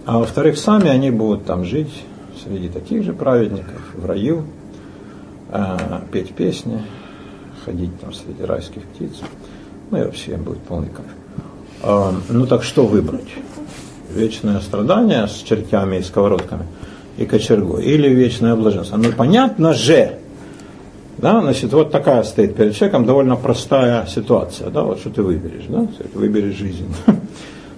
А 0.06 0.20
во-вторых, 0.20 0.58
сами 0.58 0.90
они 0.90 1.12
будут 1.12 1.46
там 1.46 1.66
жить 1.66 1.92
среди 2.44 2.70
таких 2.70 3.04
же 3.04 3.14
праведников, 3.14 3.82
в 3.96 4.06
раю, 4.06 4.44
э, 5.50 5.78
петь 6.12 6.34
песни, 6.34 6.82
ходить 7.66 8.00
там 8.00 8.14
среди 8.14 8.44
райских 8.44 8.84
птиц. 8.84 9.22
Ну 9.92 9.98
и 9.98 10.06
вообще 10.06 10.38
будет 10.38 10.60
полный 10.60 10.90
кайф. 10.90 11.10
Э, 11.84 12.12
ну 12.30 12.46
так 12.48 12.64
что 12.64 12.86
выбрать? 12.86 13.30
вечное 14.14 14.60
страдание 14.60 15.28
с 15.28 15.36
чертями 15.36 15.98
и 15.98 16.02
сковородками 16.02 16.66
и 17.18 17.26
кочергой, 17.26 17.84
или 17.84 18.08
вечное 18.10 18.56
блаженство. 18.56 18.98
Ну, 18.98 19.12
понятно 19.12 19.74
же, 19.74 20.20
да, 21.18 21.42
значит, 21.42 21.74
вот 21.74 21.92
такая 21.92 22.24
стоит 22.24 22.56
перед 22.56 22.76
человеком 22.76 23.06
довольно 23.06 23.36
простая 23.36 24.06
ситуация, 24.06 24.70
да, 24.70 24.84
вот 24.84 25.00
что 25.00 25.10
ты 25.10 25.22
выберешь, 25.22 25.66
да, 25.68 25.86
ты 25.98 26.18
выберешь 26.18 26.56
жизнь. 26.56 26.94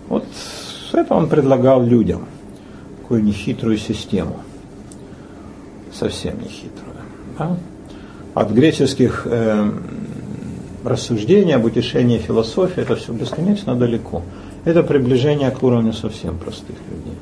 Вот 0.09 0.25
это 0.91 1.13
он 1.13 1.29
предлагал 1.29 1.81
людям, 1.81 2.25
такую 2.99 3.23
нехитрую 3.23 3.77
систему, 3.77 4.41
совсем 5.93 6.39
нехитрую. 6.39 6.95
Да? 7.37 7.57
От 8.33 8.51
греческих 8.51 9.23
э, 9.25 9.71
рассуждений 10.83 11.53
об 11.53 11.65
утешении 11.65 12.17
философии 12.17 12.81
это 12.81 12.95
все 12.95 13.13
бесконечно 13.13 13.75
далеко. 13.75 14.23
Это 14.63 14.83
приближение 14.83 15.51
к 15.51 15.61
уровню 15.63 15.93
совсем 15.93 16.37
простых 16.37 16.75
людей. 16.89 17.17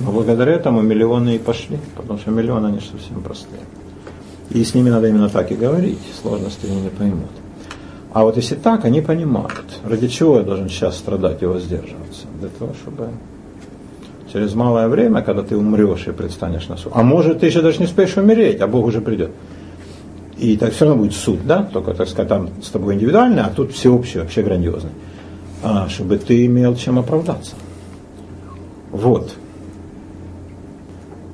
Но 0.00 0.10
благодаря 0.10 0.52
этому 0.52 0.82
миллионы 0.82 1.36
и 1.36 1.38
пошли, 1.38 1.78
потому 1.96 2.18
что 2.18 2.30
миллионы 2.30 2.66
они 2.66 2.80
совсем 2.80 3.22
простые. 3.22 3.60
И 4.50 4.64
с 4.64 4.74
ними 4.74 4.90
надо 4.90 5.08
именно 5.08 5.28
так 5.28 5.50
и 5.52 5.54
говорить, 5.54 6.00
сложности 6.20 6.66
они 6.66 6.82
не 6.82 6.90
поймут. 6.90 7.30
А 8.12 8.24
вот 8.24 8.36
если 8.36 8.56
так, 8.56 8.84
они 8.84 9.00
понимают, 9.00 9.64
ради 9.84 10.08
чего 10.08 10.38
я 10.38 10.42
должен 10.42 10.68
сейчас 10.68 10.98
страдать 10.98 11.42
и 11.42 11.46
воздерживаться. 11.46 12.26
Для 12.40 12.50
того, 12.50 12.74
чтобы 12.74 13.08
через 14.32 14.54
малое 14.54 14.88
время, 14.88 15.22
когда 15.22 15.42
ты 15.42 15.56
умрешь 15.56 16.06
и 16.06 16.12
предстанешь 16.12 16.68
на 16.68 16.76
суд, 16.76 16.92
а 16.94 17.02
может 17.02 17.40
ты 17.40 17.46
еще 17.46 17.62
даже 17.62 17.78
не 17.78 17.84
успеешь 17.84 18.16
умереть, 18.16 18.60
а 18.60 18.66
Бог 18.66 18.86
уже 18.86 19.00
придет. 19.00 19.30
И 20.38 20.56
так 20.56 20.72
все 20.72 20.86
равно 20.86 21.02
будет 21.02 21.14
суд, 21.14 21.40
да, 21.46 21.62
только, 21.62 21.94
так 21.94 22.08
сказать, 22.08 22.28
там 22.28 22.48
с 22.62 22.70
тобой 22.70 22.94
индивидуально, 22.94 23.46
а 23.46 23.50
тут 23.50 23.72
всеобщий, 23.72 24.20
вообще 24.20 24.42
грандиозный 24.42 24.90
а, 25.62 25.88
чтобы 25.88 26.18
ты 26.18 26.44
имел 26.46 26.76
чем 26.76 26.98
оправдаться. 26.98 27.54
Вот. 28.90 29.34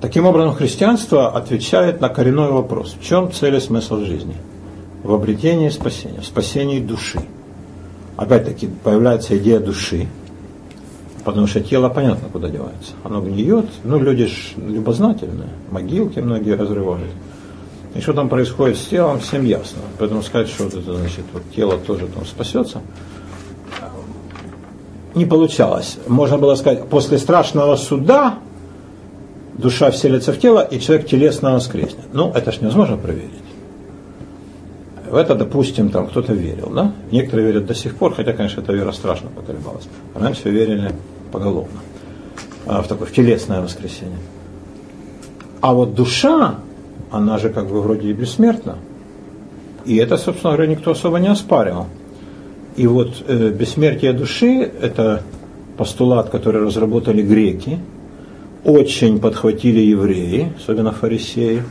Таким 0.00 0.26
образом, 0.26 0.54
христианство 0.54 1.30
отвечает 1.30 2.00
на 2.00 2.08
коренной 2.08 2.50
вопрос. 2.50 2.94
В 2.98 3.04
чем 3.04 3.32
цель 3.32 3.56
и 3.56 3.60
смысл 3.60 4.04
жизни? 4.04 4.36
В 5.02 5.12
обретении 5.12 5.70
спасения, 5.70 6.20
в 6.20 6.26
спасении 6.26 6.80
души. 6.80 7.20
Опять-таки 8.16 8.68
появляется 8.84 9.36
идея 9.38 9.58
души, 9.58 10.06
потому 11.28 11.46
что 11.46 11.60
тело 11.60 11.88
понятно, 11.90 12.28
куда 12.32 12.48
девается. 12.48 12.92
Оно 13.04 13.20
гниет, 13.20 13.66
ну 13.84 13.98
люди 13.98 14.26
же 14.26 14.34
любознательные, 14.56 15.50
могилки 15.70 16.20
многие 16.20 16.56
разрывают. 16.56 17.10
И 17.94 18.00
что 18.00 18.14
там 18.14 18.28
происходит 18.28 18.78
с 18.78 18.86
телом, 18.86 19.20
всем 19.20 19.44
ясно. 19.44 19.82
Поэтому 19.98 20.22
сказать, 20.22 20.48
что 20.48 20.64
вот 20.64 20.74
это 20.74 20.96
значит, 20.96 21.24
вот 21.32 21.42
тело 21.54 21.78
тоже 21.78 22.06
там 22.06 22.24
спасется, 22.24 22.80
не 25.14 25.26
получалось. 25.26 25.98
Можно 26.06 26.38
было 26.38 26.54
сказать, 26.54 26.88
после 26.88 27.18
страшного 27.18 27.76
суда 27.76 28.38
душа 29.58 29.90
вселится 29.90 30.32
в 30.32 30.38
тело, 30.38 30.60
и 30.60 30.80
человек 30.80 31.06
телесно 31.06 31.52
воскреснет. 31.52 32.06
Ну, 32.12 32.32
это 32.34 32.52
ж 32.52 32.60
невозможно 32.60 32.96
проверить. 32.96 33.32
В 35.10 35.16
это, 35.16 35.34
допустим, 35.34 35.90
там 35.90 36.06
кто-то 36.06 36.32
верил, 36.32 36.70
да? 36.70 36.92
Некоторые 37.10 37.48
верят 37.48 37.66
до 37.66 37.74
сих 37.74 37.96
пор, 37.96 38.14
хотя, 38.14 38.32
конечно, 38.32 38.60
эта 38.60 38.72
вера 38.72 38.92
страшно 38.92 39.30
поколебалась. 39.30 39.88
Раньше 40.14 40.50
верили 40.50 40.92
поголовно 41.28 41.80
а, 42.66 42.82
в 42.82 42.88
такое 42.88 43.06
в 43.06 43.12
телесное 43.12 43.60
воскресение. 43.60 44.18
А 45.60 45.74
вот 45.74 45.94
душа, 45.94 46.56
она 47.10 47.38
же 47.38 47.50
как 47.50 47.68
бы 47.68 47.80
вроде 47.80 48.10
и 48.10 48.12
бессмертна. 48.12 48.76
И 49.84 49.96
это, 49.96 50.16
собственно 50.18 50.52
говоря, 50.54 50.70
никто 50.70 50.90
особо 50.90 51.18
не 51.18 51.28
оспаривал. 51.28 51.86
И 52.76 52.86
вот 52.86 53.24
э, 53.26 53.50
бессмертие 53.50 54.12
души– 54.12 54.70
это 54.80 55.22
постулат, 55.76 56.30
который 56.30 56.62
разработали 56.62 57.22
греки, 57.22 57.78
очень 58.64 59.18
подхватили 59.18 59.80
евреи, 59.80 60.52
особенно 60.58 60.92
фарисеи. 60.92 61.62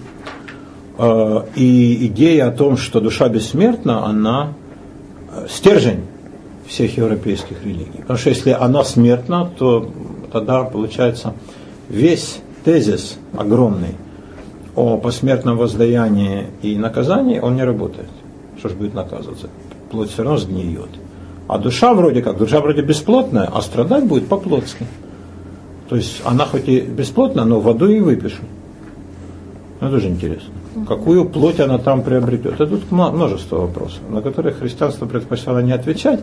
Э, 0.97 1.43
и 1.55 2.07
идея 2.07 2.47
о 2.47 2.51
том, 2.51 2.75
что 2.75 2.99
душа 2.99 3.29
бессмертна, 3.29 4.05
она 4.05 4.53
э, 5.31 5.45
стержень 5.49 6.01
всех 6.67 6.97
европейских 6.97 7.63
религий. 7.63 7.99
Потому 7.99 8.19
что 8.19 8.29
если 8.29 8.51
она 8.51 8.83
смертна, 8.83 9.49
то 9.57 9.91
тогда 10.31 10.63
получается 10.63 11.33
весь 11.89 12.39
тезис 12.65 13.17
огромный 13.35 13.95
о 14.75 14.97
посмертном 14.97 15.57
воздаянии 15.57 16.47
и 16.61 16.77
наказании, 16.77 17.39
он 17.39 17.55
не 17.55 17.63
работает. 17.63 18.09
Что 18.57 18.69
же 18.69 18.75
будет 18.75 18.93
наказываться? 18.93 19.49
плоть 19.87 20.11
все 20.11 20.23
равно 20.23 20.37
сгниет. 20.37 20.89
А 21.47 21.57
душа 21.57 21.93
вроде 21.93 22.21
как, 22.21 22.37
душа 22.37 22.59
вроде 22.59 22.81
бесплотная, 22.81 23.49
а 23.51 23.61
страдать 23.61 24.05
будет 24.05 24.27
по-плотски. 24.27 24.85
То 25.89 25.95
есть 25.95 26.21
она 26.25 26.45
хоть 26.45 26.67
и 26.67 26.81
бесплотная, 26.81 27.45
но 27.45 27.59
воду 27.59 27.89
и 27.89 27.99
выпишет. 27.99 28.41
Это 29.79 29.91
тоже 29.91 30.09
интересно. 30.09 30.53
Какую 30.87 31.25
плоть 31.29 31.59
она 31.59 31.77
там 31.77 32.03
приобретет? 32.03 32.53
Это 32.53 32.67
тут 32.67 32.91
множество 32.91 33.61
вопросов, 33.61 34.01
на 34.09 34.21
которые 34.21 34.53
христианство 34.53 35.05
предпочитало 35.05 35.59
не 35.59 35.71
отвечать. 35.71 36.19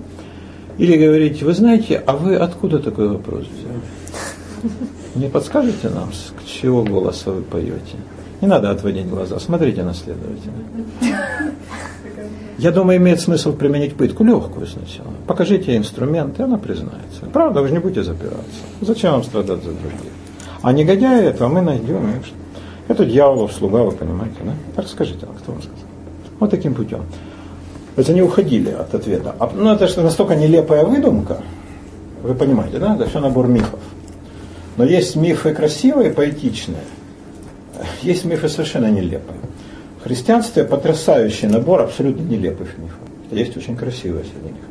Или 0.78 0.96
говорить, 0.96 1.42
вы 1.42 1.54
знаете, 1.54 2.02
а 2.04 2.16
вы 2.16 2.36
откуда 2.36 2.78
такой 2.78 3.08
вопрос 3.08 3.44
взяли? 3.46 4.72
Не 5.14 5.28
подскажете 5.28 5.88
нам, 5.90 6.12
с 6.12 6.32
чего 6.48 6.82
голоса 6.82 7.30
вы 7.30 7.42
поете? 7.42 7.96
Не 8.40 8.48
надо 8.48 8.70
отводить 8.70 9.08
глаза, 9.08 9.38
смотрите 9.38 9.84
на 9.84 9.94
следователя. 9.94 10.52
Я 12.58 12.70
думаю, 12.70 12.98
имеет 12.98 13.20
смысл 13.20 13.52
применить 13.52 13.94
пытку 13.94 14.24
легкую 14.24 14.66
сначала. 14.66 15.12
Покажите 15.26 15.76
инструмент, 15.76 16.38
и 16.40 16.42
она 16.42 16.58
признается. 16.58 17.26
Правда, 17.32 17.60
вы 17.60 17.68
же 17.68 17.74
не 17.74 17.80
будете 17.80 18.02
запираться. 18.02 18.62
Зачем 18.80 19.12
вам 19.12 19.24
страдать 19.24 19.62
за 19.62 19.70
других? 19.70 20.00
А 20.62 20.72
негодяя 20.72 21.22
этого 21.22 21.48
мы 21.48 21.60
найдем. 21.62 22.22
Это 22.88 23.04
дьяволов 23.04 23.52
слуга, 23.52 23.82
вы 23.82 23.92
понимаете, 23.92 24.36
да? 24.44 24.52
Так 24.76 24.88
скажите, 24.88 25.26
кто 25.26 25.52
вам 25.52 25.62
сказал? 25.62 25.78
Вот 26.40 26.50
таким 26.50 26.74
путем. 26.74 27.02
То 27.94 28.00
есть 28.00 28.10
они 28.10 28.22
уходили 28.22 28.70
от 28.70 28.94
ответа. 28.94 29.34
А, 29.38 29.50
ну, 29.54 29.72
это 29.72 29.86
же 29.86 30.00
настолько 30.00 30.34
нелепая 30.34 30.84
выдумка, 30.84 31.38
вы 32.22 32.34
понимаете, 32.34 32.78
да? 32.78 32.96
Это 32.96 33.08
все 33.08 33.20
набор 33.20 33.46
мифов. 33.46 33.80
Но 34.76 34.84
есть 34.84 35.14
мифы 35.16 35.54
красивые, 35.54 36.10
поэтичные. 36.10 36.82
Есть 38.02 38.24
мифы 38.24 38.48
совершенно 38.48 38.90
нелепые 38.90 39.38
христианстве 40.04 40.64
потрясающий 40.64 41.46
набор 41.46 41.80
абсолютно 41.80 42.22
нелепых 42.22 42.76
мифов. 42.76 42.98
Есть 43.30 43.56
очень 43.56 43.74
красивые 43.74 44.24
среди 44.24 44.52
них. 44.52 44.62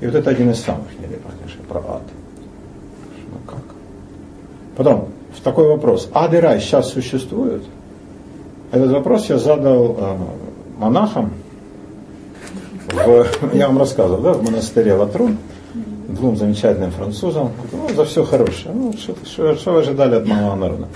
И 0.00 0.06
вот 0.06 0.14
это 0.16 0.28
один 0.28 0.50
из 0.50 0.60
самых 0.60 0.88
нелепых, 0.98 1.32
конечно, 1.38 1.62
про 1.68 1.78
ад. 1.78 2.02
Ну 3.30 3.38
как? 3.46 3.62
Потом, 4.76 5.08
в 5.36 5.40
такой 5.40 5.68
вопрос. 5.68 6.08
Ад 6.12 6.34
и 6.34 6.38
рай 6.38 6.60
сейчас 6.60 6.90
существуют? 6.90 7.62
Этот 8.72 8.90
вопрос 8.90 9.26
я 9.30 9.38
задал 9.38 9.96
э, 9.96 10.16
монахам. 10.78 11.32
В, 12.92 13.26
я 13.54 13.66
вам 13.68 13.78
рассказывал, 13.78 14.20
да, 14.20 14.32
в 14.32 14.42
монастыре 14.42 14.94
Латрун. 14.94 15.38
двум 16.08 16.36
замечательным 16.36 16.90
французам, 16.90 17.52
ну, 17.72 17.88
за 17.94 18.04
все 18.04 18.24
хорошее. 18.24 18.74
Ну, 18.74 18.92
что, 18.92 19.14
что, 19.24 19.54
что 19.54 19.72
вы 19.72 19.80
ожидали 19.80 20.16
от 20.16 20.26
малого 20.26 20.56
народа? 20.56 20.88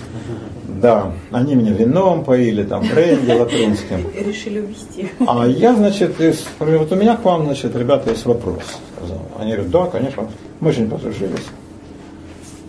Да, 0.66 1.12
они 1.30 1.54
меня 1.54 1.72
вином 1.72 2.24
поили, 2.24 2.62
там, 2.64 2.85
бренди 2.88 3.30
латунским. 3.30 4.07
Решили 4.14 4.61
увезти. 4.61 5.11
А 5.26 5.46
я, 5.46 5.74
значит, 5.74 6.20
из, 6.20 6.44
вот 6.59 6.92
у 6.92 6.96
меня 6.96 7.16
к 7.16 7.24
вам, 7.24 7.44
значит, 7.44 7.74
ребята, 7.76 8.11
есть 8.11 8.26
вопрос. 8.26 8.62
Сказал. 8.96 9.22
Они 9.38 9.52
говорят, 9.52 9.70
да, 9.70 9.87
конечно, 9.87 10.28
мы 10.61 10.70
очень 10.70 10.90
подружились. 10.90 11.46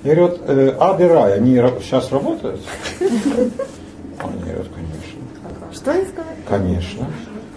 Я 0.04 0.16
говорю, 0.16 0.28
вот 0.28 0.42
э, 0.48 0.76
ад 0.80 1.02
и 1.02 1.04
рай, 1.04 1.34
они 1.34 1.56
сейчас 1.82 2.12
работают? 2.12 2.62
Они 3.00 4.40
говорят, 4.44 4.68
конечно. 4.74 5.74
Что 5.74 5.92
они 5.92 6.06
сказали? 6.06 6.38
Конечно. 6.48 7.08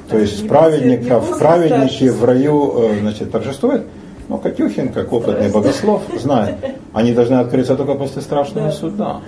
То 0.08 0.18
есть 0.18 0.48
праведников, 0.48 1.38
праведники 1.38 2.08
в 2.08 2.24
раю 2.24 2.72
э, 2.76 3.00
значит, 3.00 3.30
торжествуют. 3.30 3.84
Но 4.28 4.38
Катюхин, 4.38 4.92
как 4.92 5.12
опытный 5.12 5.50
богослов, 5.50 6.02
знает, 6.18 6.56
они 6.92 7.12
должны 7.12 7.36
открыться 7.36 7.76
только 7.76 7.94
после 7.94 8.22
страшного 8.22 8.70
суда. 8.70 9.20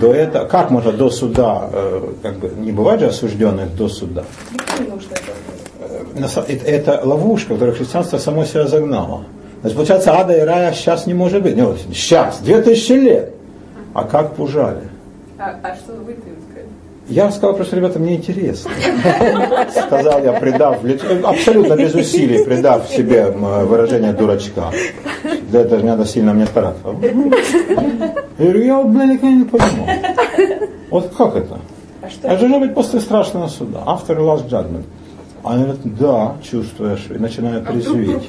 До 0.00 0.14
этого, 0.14 0.46
как 0.46 0.70
можно 0.70 0.92
до 0.92 1.10
суда, 1.10 1.68
э, 1.72 2.12
как 2.22 2.38
бы, 2.38 2.50
не 2.56 2.72
бывает 2.72 3.00
же 3.00 3.06
осужденных 3.06 3.74
до 3.76 3.88
суда. 3.88 4.24
Это, 6.66 7.00
ловушка, 7.04 7.54
которую 7.54 7.76
христианство 7.76 8.18
само 8.18 8.44
себя 8.44 8.66
загнало. 8.66 9.24
Значит, 9.60 9.76
получается, 9.76 10.18
ада 10.18 10.36
и 10.36 10.40
рая 10.40 10.72
сейчас 10.72 11.06
не 11.06 11.12
может 11.14 11.42
быть. 11.42 11.56
Не, 11.56 11.64
сейчас, 11.92 12.38
две 12.40 12.62
тысячи 12.62 12.92
лет. 12.92 13.34
А 13.92 14.04
как 14.04 14.34
пужали? 14.34 14.88
А, 15.38 15.54
а 15.62 15.74
что 15.74 15.92
вы 15.94 16.14
я 17.10 17.30
сказал 17.30 17.56
просто, 17.56 17.76
ребята, 17.76 17.98
мне 17.98 18.16
интересно. 18.16 18.70
Сказал 19.86 20.22
я, 20.24 20.32
придав, 20.32 20.78
абсолютно 21.24 21.76
без 21.76 21.94
усилий, 21.94 22.44
придав 22.44 22.88
себе 22.88 23.30
выражение 23.30 24.12
дурачка. 24.12 24.70
Для 25.48 25.60
этого 25.60 25.80
не 25.80 25.88
надо 25.88 26.04
сильно 26.04 26.32
мне 26.32 26.46
стараться. 26.46 26.80
Я 27.02 28.44
говорю, 28.44 28.62
я, 28.62 28.82
блин, 28.82 29.10
никогда 29.10 29.30
не 29.30 29.44
понимал. 29.44 29.86
Вот 30.90 31.12
как 31.16 31.36
это? 31.36 31.58
А 32.00 32.08
что? 32.08 32.28
Это 32.28 32.38
должно 32.38 32.60
быть 32.60 32.74
после 32.74 33.00
страшного 33.00 33.48
суда. 33.48 33.82
After 33.86 34.16
last 34.18 34.48
judgment. 34.48 34.84
Они 35.42 35.62
говорят, 35.62 35.80
да, 35.98 36.36
чувствуешь, 36.42 37.06
и 37.08 37.14
начинают 37.14 37.66
а 37.66 37.72
трезветь. 37.72 38.28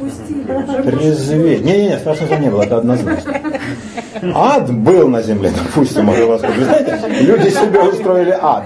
Трезветь. 0.86 1.66
Не-не-не, 1.66 2.00
страшного 2.00 2.36
не 2.36 2.50
было, 2.50 2.64
это 2.64 2.78
однозначно. 2.78 3.34
Ад 4.34 4.74
был 4.74 5.08
на 5.10 5.22
земле, 5.22 5.52
допустим, 5.52 6.06
может 6.06 6.28
вас 6.28 6.42
Вы 6.42 6.64
знаете, 6.64 7.00
люди 7.22 7.50
себе 7.50 7.80
устроили 7.82 8.38
ад. 8.42 8.64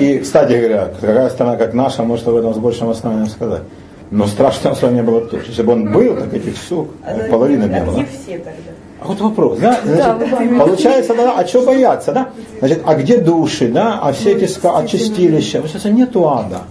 И, 0.00 0.18
кстати 0.18 0.52
говоря, 0.52 0.86
такая 0.86 1.28
страна, 1.30 1.56
как 1.56 1.74
наша, 1.74 2.02
может 2.02 2.26
об 2.28 2.36
этом 2.36 2.54
с 2.54 2.58
большим 2.58 2.88
основанием 2.90 3.28
сказать. 3.28 3.62
Но 4.10 4.26
страшного 4.26 4.74
с 4.74 4.82
вами 4.82 5.02
было 5.02 5.20
тоже. 5.20 5.44
Если 5.48 5.62
бы 5.62 5.72
он 5.72 5.92
был, 5.92 6.16
так 6.16 6.32
этих 6.32 6.56
сук 6.56 6.88
а 7.04 7.28
половины 7.30 7.64
не 7.64 7.84
было. 7.84 8.04
все 8.24 8.38
тогда? 8.38 8.52
А 9.00 9.06
вот 9.06 9.20
вопрос, 9.20 9.58
да? 9.58 9.78
Значит, 9.84 10.30
да 10.30 10.64
получается, 10.64 11.14
да, 11.14 11.34
а 11.36 11.46
что 11.46 11.62
бояться, 11.62 12.12
да? 12.12 12.30
Значит, 12.58 12.82
а 12.84 12.94
где 12.94 13.18
души, 13.18 13.68
да? 13.68 14.00
А 14.02 14.12
все 14.12 14.32
эти 14.32 14.44
ска- 14.44 14.82
очистилища? 14.82 15.58
Получается, 15.58 15.90
нету 15.90 16.28
ада. 16.28 16.62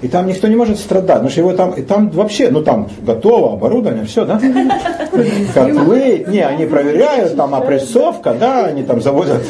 И 0.00 0.06
там 0.06 0.28
никто 0.28 0.46
не 0.46 0.54
может 0.54 0.78
страдать, 0.78 1.16
потому 1.16 1.30
что 1.30 1.40
его 1.40 1.52
там, 1.54 1.72
и 1.72 1.82
там 1.82 2.08
вообще, 2.10 2.50
ну 2.50 2.62
там 2.62 2.88
готово, 3.02 3.54
оборудование, 3.54 4.04
все, 4.04 4.24
да? 4.24 4.40
Котлы, 5.54 6.24
не, 6.28 6.40
они 6.40 6.66
проверяют, 6.66 7.36
там 7.36 7.52
опрессовка, 7.54 8.32
да, 8.38 8.66
они 8.66 8.84
там 8.84 9.00
заводят, 9.00 9.42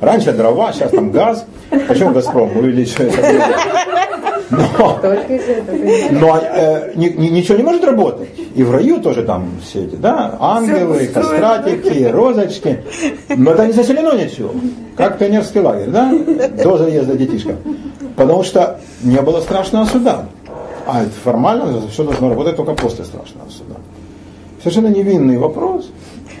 раньше 0.00 0.32
дрова, 0.32 0.72
сейчас 0.72 0.90
там 0.90 1.12
газ. 1.12 1.46
Почему 1.86 2.10
Газпром 2.10 2.56
увеличивает? 2.56 3.14
Но, 4.50 5.00
но 6.10 6.40
э, 6.42 6.92
ни, 6.94 7.08
ничего 7.08 7.56
не 7.56 7.62
может 7.62 7.84
работать. 7.84 8.28
И 8.54 8.62
в 8.62 8.70
раю 8.70 9.00
тоже 9.00 9.22
там 9.22 9.48
все 9.62 9.84
эти, 9.84 9.94
да, 9.94 10.36
ангелы, 10.38 11.06
кастратики, 11.06 12.04
розочки. 12.04 12.80
Но 13.34 13.52
это 13.52 13.66
не 13.66 13.72
заселено 13.72 14.12
ничего. 14.12 14.50
Как 14.96 15.16
пионерский 15.18 15.60
лагерь, 15.60 15.88
да? 15.88 16.12
До 16.62 16.76
заезда 16.76 17.14
детишка. 17.14 17.56
Потому 18.16 18.42
что 18.42 18.80
не 19.02 19.20
было 19.20 19.40
страшного 19.40 19.84
суда. 19.86 20.26
А 20.86 21.02
это 21.02 21.12
формально 21.12 21.88
все 21.88 22.04
должно 22.04 22.28
работать 22.28 22.56
только 22.56 22.74
после 22.74 23.04
страшного 23.04 23.48
суда. 23.48 23.76
Совершенно 24.60 24.88
невинный 24.88 25.38
вопрос. 25.38 25.90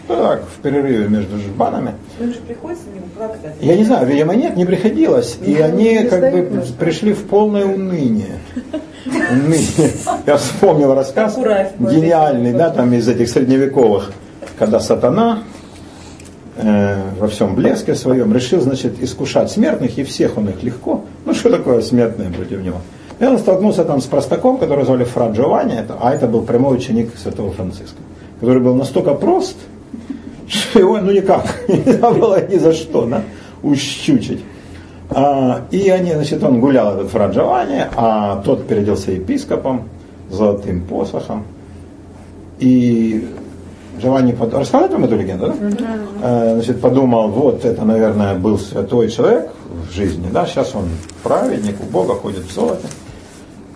Так, 0.08 0.42
в 0.44 0.60
перерыве 0.60 1.08
между 1.08 1.38
жбанами. 1.38 1.94
Им 2.20 2.32
же 2.32 2.40
приходится 2.40 2.84
не 2.92 3.00
плакать. 3.16 3.40
Я 3.60 3.76
не 3.76 3.84
знаю, 3.84 4.06
видимо, 4.06 4.34
нет, 4.34 4.56
не 4.56 4.64
приходилось. 4.64 5.38
И 5.40 5.54
ну, 5.54 5.64
они 5.64 5.98
как 6.04 6.32
бы 6.32 6.64
пришли 6.78 7.12
в 7.12 7.24
полное 7.26 7.64
уныние. 7.64 8.40
Уныние. 9.06 9.92
Я 10.26 10.36
вспомнил 10.36 10.94
рассказ 10.94 11.36
гениальный, 11.78 12.52
да, 12.52 12.70
там 12.70 12.92
из 12.92 13.08
этих 13.08 13.28
средневековых, 13.28 14.12
когда 14.58 14.80
сатана 14.80 15.44
э, 16.56 16.96
во 17.18 17.28
всем 17.28 17.54
блеске 17.54 17.94
своем 17.94 18.32
решил, 18.34 18.60
значит, 18.60 19.02
искушать 19.02 19.50
смертных, 19.50 19.98
и 19.98 20.04
всех 20.04 20.36
он 20.36 20.48
их 20.48 20.62
легко. 20.62 21.04
Ну, 21.24 21.34
что 21.34 21.50
такое 21.50 21.80
смертные 21.82 22.30
против 22.30 22.62
него? 22.62 22.78
И 23.18 23.24
он 23.24 23.38
столкнулся 23.38 23.84
там 23.84 24.00
с 24.00 24.06
простаком, 24.06 24.58
которого 24.58 24.84
звали 24.84 25.04
Фра 25.04 25.30
Джованни, 25.30 25.78
это, 25.78 25.96
а 26.00 26.12
это 26.12 26.26
был 26.26 26.42
прямой 26.42 26.76
ученик 26.76 27.12
святого 27.16 27.52
Франциска, 27.52 28.00
который 28.40 28.60
был 28.60 28.74
настолько 28.74 29.14
прост, 29.14 29.56
что 30.48 30.78
его 30.78 30.98
ну 30.98 31.12
никак 31.12 31.44
нельзя 31.68 32.10
было 32.10 32.44
ни 32.48 32.58
за 32.58 32.72
что 32.72 33.06
да, 33.06 33.22
ущучить. 33.62 34.44
А, 35.10 35.66
и 35.70 35.88
они, 35.88 36.12
значит, 36.12 36.42
он 36.42 36.60
гулял, 36.60 36.94
этот 36.94 37.10
Фра 37.10 37.28
Джованни, 37.28 37.86
а 37.94 38.42
тот 38.44 38.66
переоделся 38.66 39.12
епископом, 39.12 39.88
золотым 40.30 40.82
посохом. 40.82 41.44
И 42.58 43.28
Джованни 43.98 44.32
под... 44.32 44.54
рассказать 44.54 44.92
вам 44.92 45.04
эту 45.04 45.16
легенду, 45.16 45.46
да? 45.46 45.54
Uh-huh. 45.54 46.54
Значит, 46.54 46.80
подумал, 46.80 47.28
вот 47.28 47.64
это, 47.64 47.84
наверное, 47.84 48.34
был 48.34 48.58
святой 48.58 49.10
человек 49.10 49.50
в 49.88 49.92
жизни, 49.92 50.28
да, 50.32 50.46
сейчас 50.46 50.74
он 50.74 50.84
праведник, 51.22 51.76
у 51.80 51.84
Бога 51.84 52.14
ходит 52.14 52.44
в 52.44 52.52
золоте. 52.52 52.86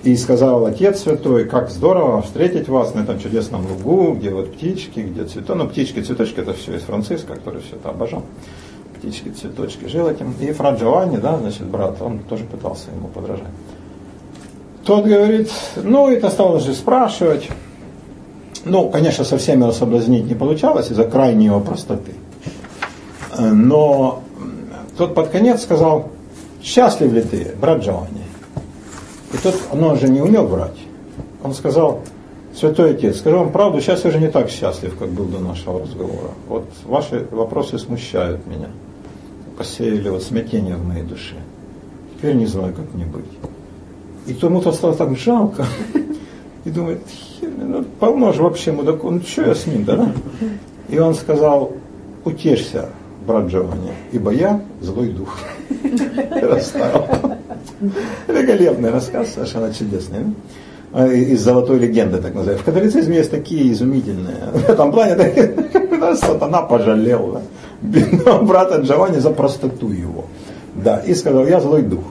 И 0.02 0.16
сказал, 0.16 0.64
Отец 0.66 1.00
Святой, 1.00 1.46
как 1.46 1.68
здорово 1.68 2.22
встретить 2.22 2.68
вас 2.68 2.94
на 2.94 3.00
этом 3.00 3.18
чудесном 3.18 3.66
лугу, 3.66 4.14
где 4.14 4.30
вот 4.30 4.52
птички, 4.52 5.00
где 5.00 5.24
цветы. 5.24 5.54
Ну, 5.54 5.66
птички, 5.66 6.00
цветочки, 6.00 6.38
это 6.38 6.52
все 6.52 6.76
из 6.76 6.82
Франциска, 6.82 7.34
который 7.34 7.60
все 7.60 7.74
это 7.74 7.88
обожал. 7.88 8.22
Птички, 8.96 9.30
цветочки, 9.30 9.86
жил 9.86 10.08
этим. 10.08 10.32
И 10.40 10.52
Фра 10.52 10.76
Джованни, 10.76 11.16
да, 11.16 11.38
значит, 11.38 11.64
брат, 11.64 12.00
он 12.00 12.20
тоже 12.20 12.44
пытался 12.44 12.90
ему 12.96 13.08
подражать. 13.08 13.48
Тот 14.84 15.04
говорит, 15.04 15.50
ну, 15.74 16.08
это 16.08 16.30
стал 16.30 16.54
уже 16.54 16.72
спрашивать, 16.74 17.48
ну, 18.66 18.90
конечно, 18.90 19.24
со 19.24 19.38
всеми 19.38 19.62
его 19.62 19.72
соблазнить 19.72 20.24
не 20.26 20.34
получалось 20.34 20.90
из-за 20.90 21.04
крайней 21.04 21.46
его 21.46 21.60
простоты. 21.60 22.12
Но 23.38 24.22
тот 24.98 25.14
под 25.14 25.28
конец 25.28 25.62
сказал, 25.62 26.10
счастлив 26.62 27.12
ли 27.12 27.22
ты, 27.22 27.54
брат 27.60 27.82
Джованни? 27.82 28.24
И 29.32 29.36
тот, 29.38 29.54
ну, 29.72 29.88
он 29.88 29.98
же 29.98 30.08
не 30.08 30.20
умел 30.20 30.46
врать. 30.46 30.78
Он 31.44 31.54
сказал, 31.54 32.00
Святой 32.56 32.94
Отец, 32.94 33.18
скажу 33.18 33.38
вам 33.38 33.52
правду, 33.52 33.80
сейчас 33.80 34.02
я 34.04 34.10
уже 34.10 34.18
не 34.18 34.28
так 34.28 34.50
счастлив, 34.50 34.96
как 34.98 35.10
был 35.10 35.26
до 35.26 35.38
нашего 35.38 35.82
разговора. 35.82 36.30
Вот 36.48 36.64
ваши 36.84 37.26
вопросы 37.30 37.78
смущают 37.78 38.46
меня. 38.46 38.70
Посеяли 39.56 40.08
вот 40.08 40.22
смятение 40.22 40.76
в 40.76 40.84
моей 40.84 41.02
душе. 41.04 41.36
Теперь 42.16 42.34
не 42.34 42.46
знаю, 42.46 42.74
как 42.74 42.92
мне 42.94 43.04
быть. 43.04 43.26
И 44.26 44.34
тому-то 44.34 44.72
стало 44.72 44.94
так 44.94 45.16
жалко. 45.16 45.66
И 46.66 46.70
думает, 46.70 47.00
ну, 47.42 47.84
полно 48.00 48.32
же 48.32 48.42
вообще 48.42 48.72
мудаку, 48.72 49.08
ну 49.08 49.20
что 49.20 49.42
я 49.42 49.54
с 49.54 49.66
ним, 49.66 49.84
да? 49.84 50.12
И 50.88 50.98
он 50.98 51.14
сказал, 51.14 51.72
утешься, 52.24 52.88
брат 53.24 53.46
Джованни, 53.46 53.92
ибо 54.10 54.32
я 54.32 54.60
злой 54.80 55.10
дух. 55.10 55.38
Великолепный 58.26 58.90
рассказ, 58.90 59.34
совершенно 59.34 59.72
чудесный. 59.72 60.34
А, 60.92 61.06
из 61.06 61.40
золотой 61.40 61.78
легенды, 61.78 62.18
так 62.18 62.34
называемой. 62.34 62.62
В 62.62 62.64
католицизме 62.64 63.18
есть 63.18 63.30
такие 63.30 63.70
изумительные. 63.72 64.36
В 64.52 64.68
этом 64.68 64.90
плане 64.90 65.16
сатана 66.16 66.62
пожалел 66.62 67.42
да, 67.80 68.38
брата 68.42 68.80
Джованни 68.80 69.18
за 69.18 69.30
простоту 69.30 69.90
его. 69.90 70.24
Да, 70.74 70.98
и 70.98 71.14
сказал, 71.14 71.46
я 71.46 71.60
злой 71.60 71.82
дух. 71.82 72.02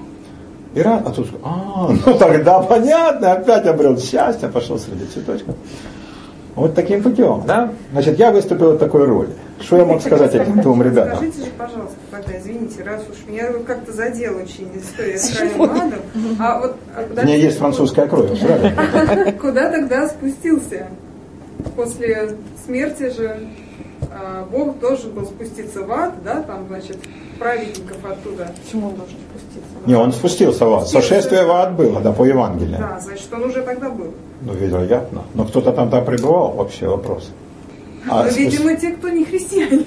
И 0.76 0.82
рад, 0.82 1.04
а 1.08 1.12
тут, 1.12 1.28
а, 1.42 1.90
ну 2.06 2.18
тогда 2.18 2.60
понятно, 2.60 3.32
опять 3.32 3.66
обрел 3.66 3.98
счастье, 3.98 4.50
пошел 4.50 4.78
среди 4.78 5.06
цветочков. 5.06 5.56
Вот 6.54 6.76
таким 6.76 7.02
путем, 7.02 7.44
да? 7.48 7.72
Значит, 7.94 8.20
я 8.20 8.32
выступил 8.32 8.74
в 8.74 8.78
такой 8.78 9.06
роли. 9.06 9.30
Что 9.62 9.78
я 9.78 9.86
мог 9.86 10.02
сказать 10.02 10.36
этим 10.36 10.62
двум 10.62 10.84
ребятам? 10.84 11.16
Скажите 11.18 11.46
же, 11.46 11.52
пожалуйста, 11.58 11.96
тогда, 12.12 12.38
извините, 12.38 12.84
раз 12.84 13.02
уж 13.10 13.26
меня 13.28 13.52
как-то 13.66 13.94
задела 13.94 14.42
очень 14.42 14.70
история 14.76 15.18
с 15.18 15.38
адом, 15.40 16.00
а 16.40 16.60
вот... 16.60 16.76
А 16.96 17.04
куда 17.04 17.22
У 17.22 17.26
меня 17.26 17.36
есть 17.38 17.58
французская 17.58 18.08
кровь, 18.08 18.40
правильно? 18.40 19.32
Куда 19.42 19.70
тогда 19.70 20.10
спустился? 20.10 20.88
После 21.78 22.38
смерти 22.66 23.12
же 23.12 23.48
а, 24.12 24.46
Бог 24.52 24.80
должен 24.80 25.12
был 25.12 25.26
спуститься 25.26 25.84
в 25.84 25.92
ад, 25.92 26.16
да, 26.24 26.42
там, 26.42 26.68
значит, 26.68 26.98
праведников 27.40 27.98
оттуда. 28.06 28.52
Почему 28.64 28.90
он 28.90 28.96
должен? 28.96 29.18
Не, 29.86 29.96
он 29.96 30.12
спустился 30.12 30.66
в 30.66 30.74
ад. 30.74 30.88
Сошествие 30.88 31.46
в 31.46 31.52
ад 31.52 31.74
было, 31.74 32.02
да, 32.02 32.12
по 32.12 32.26
Евангелию. 32.26 32.78
Да, 32.80 33.00
значит, 33.00 33.28
он 33.34 33.44
уже 33.44 33.62
тогда 33.62 33.90
был. 33.90 34.14
Ну, 34.42 34.54
вероятно. 34.54 35.22
Но 35.34 35.46
кто-то 35.46 35.72
там 35.72 35.90
там 35.90 36.04
пребывал, 36.06 36.52
вообще 36.52 36.88
вопрос. 36.88 37.30
А 38.10 38.24
Но, 38.24 38.32
спу... 38.32 38.40
видимо, 38.40 38.76
те, 38.76 38.92
кто 38.92 39.10
не 39.10 39.26
христиане. 39.26 39.86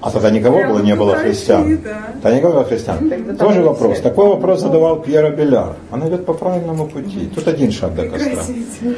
А 0.00 0.10
тогда 0.10 0.30
никого 0.30 0.62
было, 0.64 0.80
не 0.80 0.94
было 0.94 1.14
христиан. 1.14 1.78
Да. 1.82 1.96
Тогда 2.22 2.36
никого 2.36 2.52
было 2.54 2.64
христиан. 2.64 3.08
Тогда 3.08 3.34
Тоже 3.34 3.62
вопрос. 3.62 4.00
Такой 4.00 4.28
вопрос 4.28 4.60
задавал 4.60 5.00
Пьера 5.00 5.30
Беляр. 5.30 5.76
Она 5.90 6.08
идет 6.08 6.26
по 6.26 6.34
правильному 6.34 6.86
пути. 6.86 7.30
Тут 7.34 7.48
один 7.48 7.72
шаг 7.72 7.94
до 7.94 8.08
костра. 8.08 8.42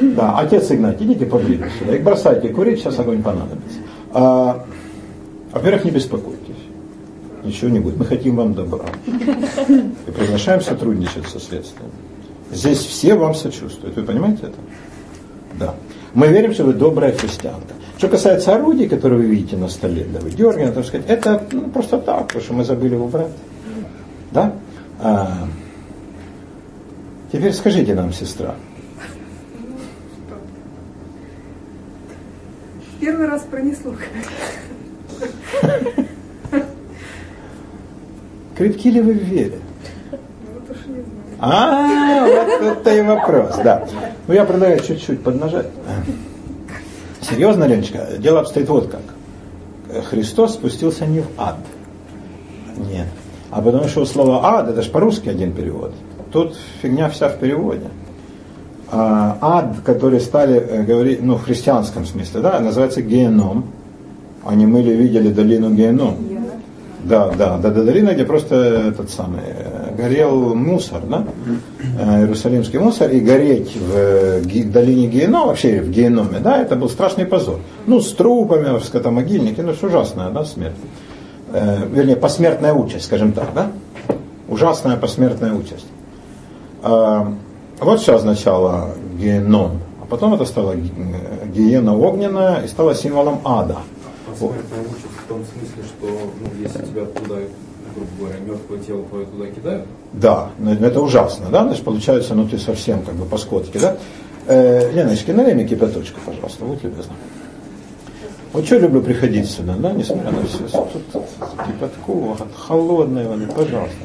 Да, 0.01 0.37
отец 0.37 0.69
Игнатий, 0.69 1.05
идите 1.05 1.25
поближе 1.25 1.69
сюда. 1.79 1.95
И 1.95 1.99
бросайте 1.99 2.49
курить, 2.49 2.79
сейчас 2.79 2.99
огонь 2.99 3.23
понадобится. 3.23 3.79
А, 4.11 4.65
во-первых, 5.53 5.85
не 5.85 5.91
беспокойтесь. 5.91 6.36
Ничего 7.43 7.69
не 7.69 7.79
будет. 7.79 7.97
Мы 7.97 8.05
хотим 8.05 8.35
вам 8.35 8.53
добра. 8.53 8.85
И 9.07 10.11
приглашаем 10.11 10.61
сотрудничать 10.61 11.27
со 11.27 11.39
следствием. 11.39 11.91
Здесь 12.51 12.79
все 12.79 13.15
вам 13.15 13.35
сочувствуют. 13.35 13.95
Вы 13.95 14.03
понимаете 14.03 14.43
это? 14.43 14.57
Да. 15.59 15.75
Мы 16.13 16.27
верим, 16.27 16.53
что 16.53 16.63
вы 16.63 16.73
добрая 16.73 17.11
христианка. 17.15 17.73
Что 17.97 18.09
касается 18.09 18.55
орудий, 18.55 18.87
которые 18.87 19.19
вы 19.21 19.25
видите 19.25 19.57
на 19.57 19.67
столе, 19.67 20.05
да, 20.11 20.19
вы 20.19 20.29
Георгия, 20.29 20.71
так 20.71 20.85
сказать, 20.85 21.07
это 21.09 21.47
ну, 21.51 21.67
просто 21.69 21.97
так, 21.97 22.27
потому 22.27 22.43
что 22.43 22.53
мы 22.53 22.63
забыли 22.63 22.93
его 22.93 23.07
брать. 23.07 23.31
Да? 24.31 24.53
А, 24.99 25.47
теперь 27.31 27.53
скажите 27.53 27.95
нам, 27.95 28.13
сестра. 28.13 28.55
Первый 32.99 33.27
раз 33.27 33.43
пронесло. 33.49 33.95
Крепки 38.57 38.89
ли 38.89 39.01
вы 39.01 39.13
в 39.13 39.23
вере? 39.23 39.59
А, 41.39 42.25
вот 42.25 42.61
это 42.61 42.95
и 42.95 43.01
вопрос, 43.01 43.55
да. 43.63 43.87
Ну, 44.27 44.33
я 44.33 44.43
предлагаю 44.43 44.79
чуть-чуть 44.79 45.21
поднажать. 45.21 45.67
Серьезно, 47.21 47.65
Леночка, 47.65 48.07
дело 48.17 48.39
обстоит 48.39 48.67
вот 48.69 48.89
как. 48.89 50.05
Христос 50.05 50.55
спустился 50.55 51.05
не 51.05 51.21
в 51.21 51.27
ад. 51.37 51.57
Нет. 52.77 53.07
А 53.51 53.61
потому 53.61 53.87
что 53.87 54.05
слово 54.05 54.43
ад, 54.43 54.69
это 54.69 54.81
же 54.81 54.89
по-русски 54.89 55.29
один 55.29 55.53
перевод. 55.53 55.93
Тут 56.31 56.57
фигня 56.81 57.09
вся 57.09 57.29
в 57.29 57.37
переводе. 57.37 57.87
А, 58.91 59.37
ад, 59.41 59.77
который 59.85 60.19
стали 60.19 60.59
э, 60.59 60.83
говорить, 60.83 61.21
ну, 61.21 61.35
в 61.35 61.43
христианском 61.43 62.05
смысле, 62.05 62.41
да, 62.41 62.59
называется 62.59 63.01
геном. 63.01 63.65
Они 64.45 64.65
мы 64.65 64.81
ли 64.81 64.95
видели 64.95 65.29
долину 65.29 65.73
геном. 65.73 66.36
Да, 67.07 67.31
да, 67.37 67.57
да, 67.57 67.69
да, 67.69 67.83
долина, 67.83 68.09
где 68.09 68.25
просто 68.25 68.55
этот 68.89 69.09
самый 69.09 69.39
э, 69.45 69.95
горел 69.95 70.53
мусор, 70.53 71.01
да, 71.09 71.23
э, 71.99 72.21
иерусалимский 72.21 72.79
мусор, 72.79 73.09
и 73.11 73.21
гореть 73.21 73.77
в, 73.77 73.95
э, 73.95 74.41
в 74.41 74.71
долине 74.71 75.07
Геном, 75.07 75.47
вообще 75.47 75.79
в 75.79 75.89
Геноме, 75.89 76.39
да, 76.39 76.61
это 76.61 76.75
был 76.75 76.89
страшный 76.89 77.25
позор. 77.25 77.59
Ну, 77.85 78.01
с 78.01 78.11
трупами 78.11 78.77
в 78.77 78.83
скотомогильнике, 78.83 79.63
ну, 79.63 79.71
это 79.71 79.85
ужасная, 79.85 80.31
да, 80.31 80.43
смерть. 80.43 80.75
Э, 81.53 81.87
вернее, 81.89 82.17
посмертная 82.17 82.73
участь, 82.73 83.05
скажем 83.05 83.31
так, 83.31 83.53
да, 83.55 83.71
ужасная 84.49 84.97
посмертная 84.97 85.53
участь. 85.53 85.87
Э, 86.83 87.23
вот 87.79 88.01
что 88.01 88.15
означало 88.15 88.95
Геном. 89.17 89.79
А 90.01 90.05
потом 90.09 90.33
это 90.33 90.43
стало 90.43 90.75
гиена 90.75 91.97
огненная 91.97 92.63
и 92.63 92.67
стало 92.67 92.95
символом 92.95 93.39
ада. 93.45 93.77
Посмертная 94.25 94.81
участь 94.81 95.16
в 95.27 95.29
том 95.29 95.43
смысле, 95.43 95.83
что 95.83 96.07
ну, 96.39 96.63
если 96.63 96.85
тебя 96.85 97.05
туда 97.05 97.35
грубо 97.93 98.11
говоря, 98.19 98.39
мертвое 98.45 98.79
тело 98.79 99.03
твое 99.05 99.25
туда 99.25 99.45
кидают? 99.47 99.85
Да, 100.13 100.49
но 100.57 100.73
это 100.73 101.01
ужасно, 101.01 101.47
да, 101.51 101.63
значит, 101.63 101.83
получается, 101.83 102.33
ну 102.33 102.47
ты 102.47 102.57
совсем 102.57 103.03
как 103.03 103.15
бы 103.15 103.25
по 103.25 103.37
скотке, 103.37 103.79
да? 103.79 103.97
Э, 104.47 104.91
Леночка, 104.93 105.33
налей 105.33 105.53
мне 105.53 105.67
кипяточку, 105.67 106.19
пожалуйста, 106.25 106.63
будь 106.63 106.83
любезна. 106.83 107.13
Вот 108.53 108.65
что 108.65 108.77
люблю 108.77 109.01
приходить 109.01 109.49
сюда, 109.49 109.75
да, 109.77 109.91
несмотря 109.91 110.31
на 110.31 110.45
все. 110.45 110.67
Тут, 110.69 111.25
кипятку, 111.65 112.37
холодной 112.55 113.27
воды, 113.27 113.47
пожалуйста. 113.47 113.95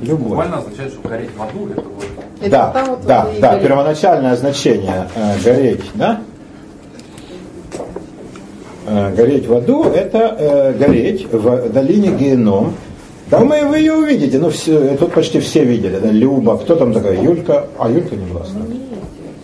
Любой. 0.00 0.28
Буквально 0.28 0.58
означает, 0.58 0.92
что 0.92 1.08
гореть 1.08 1.30
в 1.36 1.42
аду 1.42 1.68
это 1.70 1.80
вот. 1.80 2.04
Это 2.40 2.50
да, 2.50 2.84
вот 2.86 3.00
да, 3.04 3.28
да, 3.40 3.50
гореть. 3.50 3.66
первоначальное 3.66 4.36
значение 4.36 5.08
э, 5.16 5.42
гореть, 5.42 5.84
да? 5.94 6.20
Э, 8.90 9.14
гореть 9.14 9.46
в 9.46 9.54
аду 9.54 9.84
это 9.84 10.34
э, 10.38 10.72
гореть 10.72 11.30
в 11.30 11.70
долине 11.70 12.10
Геном, 12.12 12.72
да 13.30 13.40
мы 13.40 13.66
вы 13.66 13.78
ее 13.78 13.94
увидите, 13.94 14.38
ну 14.38 14.48
все, 14.48 14.96
тут 14.96 15.12
почти 15.12 15.40
все 15.40 15.62
видели, 15.62 15.98
да, 15.98 16.10
Люба, 16.10 16.56
кто 16.56 16.74
там 16.74 16.94
такая, 16.94 17.20
Юлька, 17.20 17.66
а 17.78 17.90
Юлька 17.90 18.16
не 18.16 18.24
была 18.24 18.44
с 18.44 18.52
нами. 18.54 18.80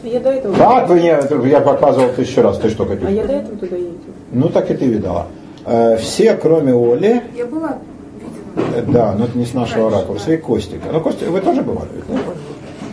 Я 0.02 0.20
до 0.20 0.30
этого. 0.30 0.57
Как 0.57 0.88
вы 0.88 1.00
не, 1.00 1.50
я 1.50 1.61
показывал 1.61 2.09
тысячу 2.16 2.40
раз, 2.40 2.59
ты 2.59 2.70
что, 2.70 2.87
Катюша? 2.87 3.09
А 3.09 3.11
я 3.11 3.26
до 3.26 3.33
этого 3.35 3.57
туда 3.59 3.76
ездила. 3.76 4.14
Ну 4.33 4.48
так 4.48 4.70
и 4.70 4.74
ты 4.74 4.87
видала. 4.87 5.26
Э, 5.66 5.98
все, 5.98 6.35
кроме 6.35 6.72
Оли. 6.72 7.22
Я 7.37 7.44
была, 7.44 7.78
видела. 8.54 8.78
Э, 8.78 8.83
да, 8.87 9.12
но 9.12 9.24
это 9.26 9.37
не 9.37 9.44
с 9.44 9.52
нашего 9.52 9.90
Раньше, 9.90 10.00
ракурса, 10.00 10.26
да. 10.28 10.35
и 10.35 10.37
Костика. 10.38 10.88
Ну, 10.90 11.00
Костя, 11.00 11.30
вы 11.30 11.40
тоже 11.40 11.61
бывали? 11.61 11.88
Да? 12.09 12.14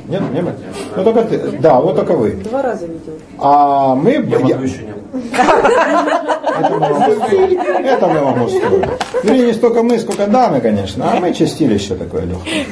Нет, 0.07 0.21
не 0.33 0.41
было? 0.41 0.53
Ну 0.97 1.03
только 1.03 1.23
ты, 1.23 1.39
да, 1.59 1.79
вот 1.79 1.95
только 1.95 2.13
вы. 2.13 2.31
Два 2.31 2.61
раза 2.61 2.85
видел. 2.85 3.13
А 3.37 3.95
мы... 3.95 4.11
Я, 4.11 4.39
я... 4.39 4.57
еще 4.57 4.83
не 4.83 4.91
был. 4.91 5.21
Это 6.59 8.07
мы 8.07 8.19
вам 8.19 8.43
устроим. 8.43 8.89
Вернее, 9.23 9.45
не 9.47 9.53
столько 9.53 9.83
мы, 9.83 9.99
сколько 9.99 10.27
дамы, 10.27 10.61
конечно. 10.61 11.11
А 11.11 11.19
мы 11.19 11.33
чистилище 11.33 11.95
такое 11.95 12.23
легкое. 12.23 12.65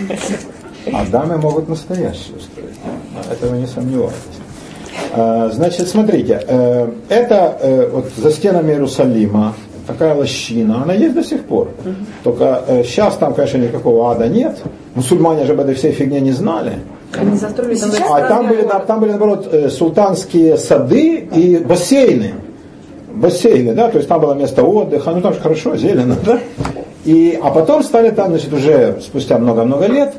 А 0.93 1.05
дамы 1.05 1.37
могут 1.37 1.69
настоящее 1.69 2.37
устроить. 2.37 2.75
Это 3.31 3.47
вы 3.47 3.57
не 3.57 3.67
сомневайтесь. 3.67 4.39
А, 5.11 5.49
значит, 5.51 5.87
смотрите, 5.87 6.41
э, 6.47 6.89
это 7.09 7.57
э, 7.61 7.89
вот 7.91 8.05
за 8.15 8.31
стенами 8.31 8.71
Иерусалима 8.71 9.55
такая 9.87 10.13
лощина, 10.13 10.83
она 10.83 10.93
есть 10.93 11.15
до 11.15 11.23
сих 11.23 11.45
пор. 11.45 11.69
Только 12.23 12.63
сейчас 12.83 13.15
э, 13.15 13.19
там, 13.19 13.33
конечно, 13.33 13.57
никакого 13.57 14.11
ада 14.11 14.27
нет. 14.27 14.59
Мусульмане 14.93 15.45
же 15.45 15.53
об 15.53 15.61
этой 15.61 15.73
всей 15.73 15.91
фигне 15.93 16.19
не 16.19 16.31
знали. 16.31 16.73
Они 17.17 17.35
застроили 17.37 17.75
там 17.75 17.91
А 18.07 18.21
там 18.21 18.47
были, 18.47 18.67
там 18.85 18.99
были, 18.99 19.09
наоборот, 19.09 19.51
султанские 19.71 20.57
сады 20.57 21.15
и 21.15 21.57
бассейны. 21.57 22.33
Бассейны, 23.19 23.73
да, 23.73 23.89
то 23.89 23.97
есть 23.97 24.09
там 24.09 24.21
было 24.21 24.33
место 24.33 24.63
отдыха, 24.63 25.11
ну 25.11 25.21
там 25.21 25.33
же 25.33 25.39
хорошо, 25.39 25.75
зелено, 25.75 26.15
да. 26.25 26.39
И, 27.05 27.39
а 27.41 27.49
потом 27.51 27.83
стали 27.83 28.09
там, 28.11 28.29
значит, 28.29 28.53
уже 28.53 28.99
спустя 29.01 29.37
много-много 29.37 29.87
лет, 29.87 30.13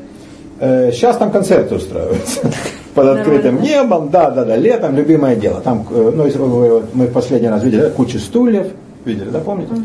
э, 0.60 0.90
сейчас 0.92 1.16
там 1.16 1.30
концерты 1.30 1.74
устраиваются 1.74 2.40
под 2.94 3.06
открытым 3.06 3.60
небом, 3.60 4.10
да, 4.10 4.30
да, 4.30 4.44
да, 4.44 4.56
летом, 4.56 4.96
любимое 4.96 5.36
дело. 5.36 5.60
Там, 5.60 5.86
э, 5.90 6.12
ну, 6.14 6.24
вы, 6.24 6.82
мы 6.94 7.06
в 7.06 7.12
последний 7.12 7.48
раз 7.48 7.62
видели, 7.62 7.82
да, 7.82 7.90
куча 7.90 8.18
стульев, 8.18 8.68
видели, 9.04 9.28
да, 9.30 9.40
помните? 9.40 9.72
Угу. 9.72 9.82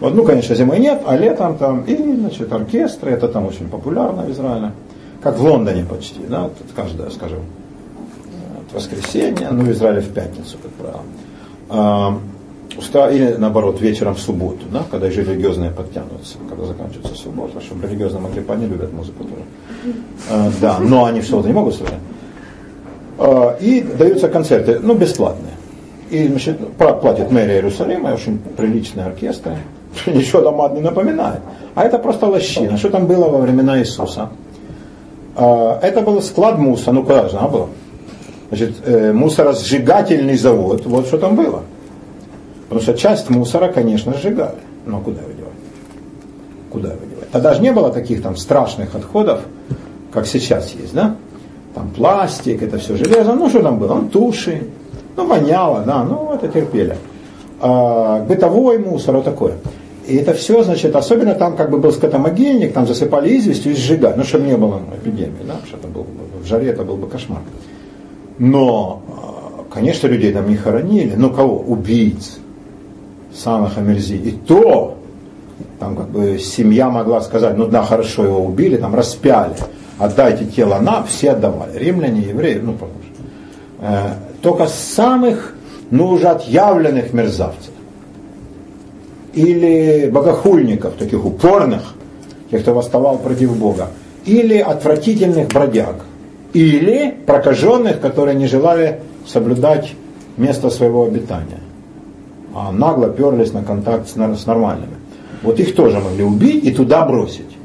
Вот, 0.00 0.14
ну, 0.14 0.24
конечно, 0.24 0.54
зимой 0.54 0.78
нет, 0.78 1.00
а 1.06 1.16
летом 1.16 1.56
там, 1.56 1.82
и, 1.82 1.96
значит, 1.96 2.52
оркестры, 2.52 3.12
это 3.12 3.28
там 3.28 3.46
очень 3.46 3.68
популярно 3.68 4.22
в 4.22 4.30
Израиле 4.30 4.72
как 5.24 5.38
в 5.38 5.42
Лондоне 5.42 5.86
почти, 5.86 6.20
да, 6.28 6.50
тут 6.50 6.72
каждое, 6.76 7.08
скажем, 7.08 7.40
воскресенье, 8.72 9.48
ну 9.50 9.64
в 9.64 9.70
Израиле 9.70 10.02
в 10.02 10.12
пятницу, 10.12 10.58
как 10.62 10.72
правило. 10.72 12.20
А, 12.94 13.10
или 13.10 13.34
наоборот, 13.38 13.80
вечером 13.80 14.14
в 14.14 14.20
субботу, 14.20 14.64
да, 14.72 14.82
когда 14.90 15.10
же 15.10 15.22
религиозные 15.22 15.70
подтянутся, 15.70 16.38
когда 16.48 16.66
заканчивается 16.66 17.14
суббота, 17.14 17.60
чтобы 17.60 17.86
религиозные 17.86 18.42
понять, 18.42 18.70
любят 18.70 18.92
музыку 18.92 19.24
тоже. 19.24 19.42
А, 20.30 20.50
да, 20.60 20.78
но 20.80 21.04
они 21.04 21.20
в 21.20 21.26
субботу 21.26 21.48
не 21.48 21.54
могут 21.54 21.74
слушать. 21.74 21.94
А, 23.18 23.56
и 23.60 23.80
даются 23.80 24.28
концерты, 24.28 24.78
ну, 24.80 24.94
бесплатные. 24.94 25.54
И 26.10 26.28
значит, 26.28 26.58
платит 26.76 27.30
мэрия 27.30 27.56
Иерусалима, 27.56 28.08
очень 28.08 28.38
приличные 28.38 29.06
оркестры. 29.06 29.56
Ничего 30.06 30.42
там 30.42 30.74
не 30.74 30.80
напоминает. 30.80 31.40
А 31.74 31.84
это 31.84 31.98
просто 31.98 32.26
лощина. 32.26 32.76
Что 32.76 32.90
там 32.90 33.06
было 33.06 33.28
во 33.28 33.38
времена 33.38 33.78
Иисуса? 33.78 34.30
А, 35.36 35.78
это 35.82 36.00
был 36.00 36.22
склад 36.22 36.58
мусора, 36.58 36.94
ну 36.94 37.02
куда 37.02 37.28
же 37.28 37.38
было? 37.38 37.68
Значит, 38.48 38.76
э, 38.84 39.12
мусоросжигательный 39.12 40.36
завод, 40.36 40.86
вот 40.86 41.06
что 41.06 41.18
там 41.18 41.34
было. 41.34 41.62
Потому 42.74 42.92
что 42.92 43.00
часть 43.00 43.30
мусора, 43.30 43.68
конечно, 43.68 44.14
сжигали. 44.14 44.56
Но 44.84 44.98
куда 44.98 45.20
его 45.20 45.30
девать? 45.30 45.52
Куда 46.70 46.88
его 46.88 47.04
девать? 47.08 47.30
Тогда 47.30 47.54
же 47.54 47.62
не 47.62 47.70
было 47.70 47.92
таких 47.92 48.20
там 48.20 48.36
страшных 48.36 48.96
отходов, 48.96 49.42
как 50.12 50.26
сейчас 50.26 50.72
есть, 50.72 50.92
да? 50.92 51.14
Там 51.76 51.90
пластик, 51.90 52.64
это 52.64 52.78
все 52.78 52.96
железо, 52.96 53.34
ну 53.34 53.48
что 53.48 53.62
там 53.62 53.78
было? 53.78 53.94
Ну, 53.94 54.08
туши, 54.08 54.66
ну 55.16 55.24
воняло, 55.24 55.84
да, 55.86 56.02
ну 56.02 56.32
это 56.34 56.48
терпели. 56.48 56.96
А, 57.60 58.24
бытовой 58.24 58.78
мусор, 58.78 59.14
вот 59.14 59.24
такое. 59.24 59.52
И 60.08 60.16
это 60.16 60.34
все, 60.34 60.64
значит, 60.64 60.96
особенно 60.96 61.36
там 61.36 61.56
как 61.56 61.70
бы 61.70 61.78
был 61.78 61.92
скотомогильник, 61.92 62.72
там 62.72 62.88
засыпали 62.88 63.38
известью 63.38 63.70
и 63.70 63.76
сжигали, 63.76 64.14
ну, 64.16 64.24
чтобы 64.24 64.46
не 64.46 64.56
было 64.56 64.80
эпидемии, 65.00 65.44
да, 65.46 65.60
что 65.64 65.76
был, 65.86 66.08
в 66.42 66.44
жаре 66.44 66.70
это 66.70 66.82
был 66.82 66.96
бы 66.96 67.06
кошмар. 67.06 67.42
Но, 68.40 69.00
а, 69.06 69.72
конечно, 69.72 70.08
людей 70.08 70.32
там 70.32 70.48
не 70.48 70.56
хоронили, 70.56 71.14
но 71.14 71.30
кого? 71.30 71.60
Убийц, 71.60 72.38
самых 73.34 73.78
Амерзи. 73.78 74.14
И 74.16 74.30
то, 74.32 74.96
Там 75.78 75.96
как 75.96 76.08
бы 76.08 76.38
семья 76.38 76.88
могла 76.88 77.20
сказать, 77.20 77.56
ну 77.56 77.66
да, 77.66 77.82
хорошо, 77.82 78.24
его 78.24 78.44
убили, 78.44 78.76
там 78.76 78.94
распяли, 78.94 79.54
отдайте 79.98 80.44
тело 80.46 80.78
нам, 80.80 81.06
все 81.06 81.32
отдавали. 81.32 81.78
Римляне, 81.78 82.20
евреи, 82.20 82.60
ну, 82.62 82.74
что. 82.76 82.88
Э, 83.80 84.14
только 84.42 84.66
самых, 84.66 85.54
ну, 85.90 86.08
уже 86.08 86.28
отъявленных 86.28 87.12
мерзавцев. 87.12 87.72
Или 89.34 90.08
богохульников, 90.12 90.94
таких 90.94 91.24
упорных, 91.24 91.94
тех, 92.50 92.62
кто 92.62 92.72
восставал 92.72 93.18
против 93.18 93.56
Бога. 93.56 93.88
Или 94.24 94.58
отвратительных 94.58 95.48
бродяг. 95.48 95.96
Или 96.52 97.14
прокаженных, 97.26 98.00
которые 98.00 98.36
не 98.36 98.46
желали 98.46 99.00
соблюдать 99.26 99.92
место 100.36 100.70
своего 100.70 101.04
обитания. 101.04 101.60
А 102.54 102.70
нагло 102.72 103.08
перлись 103.08 103.52
на 103.52 103.62
контакт 103.62 104.08
с 104.08 104.46
нормальными. 104.46 104.94
Вот 105.42 105.58
их 105.58 105.74
тоже 105.74 105.98
могли 106.00 106.22
убить 106.24 106.64
и 106.64 106.72
туда 106.72 107.04
бросить. 107.04 107.56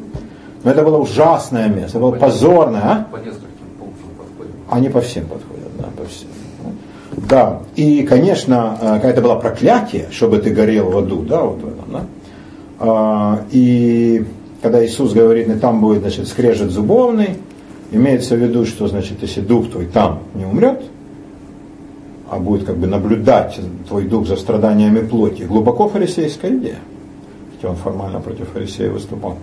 Но 0.64 0.72
это 0.72 0.84
было 0.84 0.98
ужасное 0.98 1.70
место, 1.70 1.98
это 1.98 2.00
было 2.00 2.12
позорное. 2.12 2.82
А? 2.82 3.08
Они 4.70 4.90
по 4.90 5.02
всем 5.02 5.26
подходят, 5.26 5.70
да, 5.78 5.86
по 5.96 6.06
всем. 6.10 6.28
Да, 7.30 7.60
и, 7.76 8.04
конечно, 8.04 9.00
это 9.04 9.22
было 9.22 9.36
проклятие, 9.36 10.08
чтобы 10.12 10.40
ты 10.40 10.50
горел 10.50 10.90
в 10.90 10.98
аду, 10.98 11.22
да, 11.22 11.42
вот 11.42 11.62
в 11.62 11.68
этом, 11.68 11.92
да. 11.92 12.04
А, 12.80 13.42
и 13.52 14.26
когда 14.62 14.86
Иисус 14.86 15.14
говорит, 15.14 15.48
и 15.50 15.54
там 15.54 15.82
будет, 15.82 16.02
значит, 16.02 16.28
скрежет 16.28 16.72
зубовный, 16.72 17.38
имеется 17.92 18.36
в 18.36 18.40
виду, 18.40 18.66
что, 18.66 18.88
значит, 18.88 19.22
если 19.22 19.42
дух 19.42 19.70
твой 19.70 19.86
там 19.86 20.20
не 20.34 20.46
умрет, 20.46 20.82
а 22.30 22.40
будет 22.40 22.66
как 22.66 22.78
бы 22.78 22.88
наблюдать 22.88 23.60
твой 23.88 24.06
дух 24.06 24.28
за 24.28 24.36
страданиями 24.36 25.06
плоти, 25.06 25.44
глубоко 25.44 25.90
фарисейская 25.90 26.52
идея 26.52 26.80
хотя 27.60 27.72
он 27.72 27.76
формально 27.76 28.22
против 28.22 28.48
фарисея 28.50 28.90
выступал, 28.90 29.38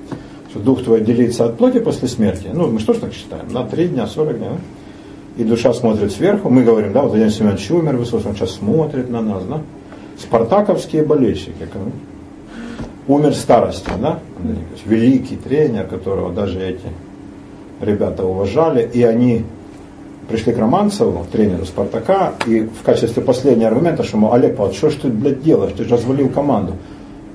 что 0.51 0.61
дух 0.61 0.83
твой 0.83 0.99
отделится 0.99 1.45
от 1.45 1.59
плоти 1.59 1.81
после 1.81 2.09
смерти. 2.09 2.49
Ну, 2.53 2.69
мы 2.69 2.81
что 2.81 2.95
ж 2.95 2.99
так 2.99 3.13
считаем? 3.13 3.49
На 3.51 3.65
три 3.65 3.89
дня, 3.89 4.07
сорок 4.07 4.39
дня. 4.39 4.51
Да? 4.51 4.57
И 5.37 5.45
душа 5.45 5.75
смотрит 5.75 6.13
сверху. 6.13 6.49
Мы 6.49 6.65
говорим, 6.65 6.95
да, 6.95 7.03
вот 7.03 7.11
Владимир 7.11 7.31
Семенович 7.31 7.71
умер, 7.71 7.97
Высоцкий, 7.97 8.29
он 8.29 8.37
сейчас 8.37 8.53
смотрит 8.53 9.11
на 9.11 9.21
нас, 9.21 9.45
да. 9.45 9.61
Спартаковские 10.19 11.03
болельщики. 11.03 11.69
Умер 13.07 13.35
старостью, 13.35 13.93
да. 14.01 14.21
Великий 14.87 15.37
тренер, 15.37 15.87
которого 15.87 16.33
даже 16.33 16.59
эти 16.59 16.89
ребята 17.83 18.25
уважали, 18.25 18.89
и 18.91 19.03
они 19.03 19.45
пришли 20.29 20.53
к 20.53 20.59
Романцеву, 20.59 21.27
тренеру 21.31 21.65
Спартака, 21.65 22.33
и 22.47 22.61
в 22.61 22.83
качестве 22.83 23.23
последнего 23.23 23.69
аргумента, 23.69 24.03
что, 24.03 24.17
ему 24.17 24.33
Олег 24.33 24.57
Павлович, 24.57 24.79
что 24.79 24.91
ж 24.91 24.95
ты, 24.95 25.09
блядь, 25.09 25.43
делаешь, 25.43 25.73
ты 25.77 25.85
же 25.85 25.91
развалил 25.91 26.29
команду 26.29 26.75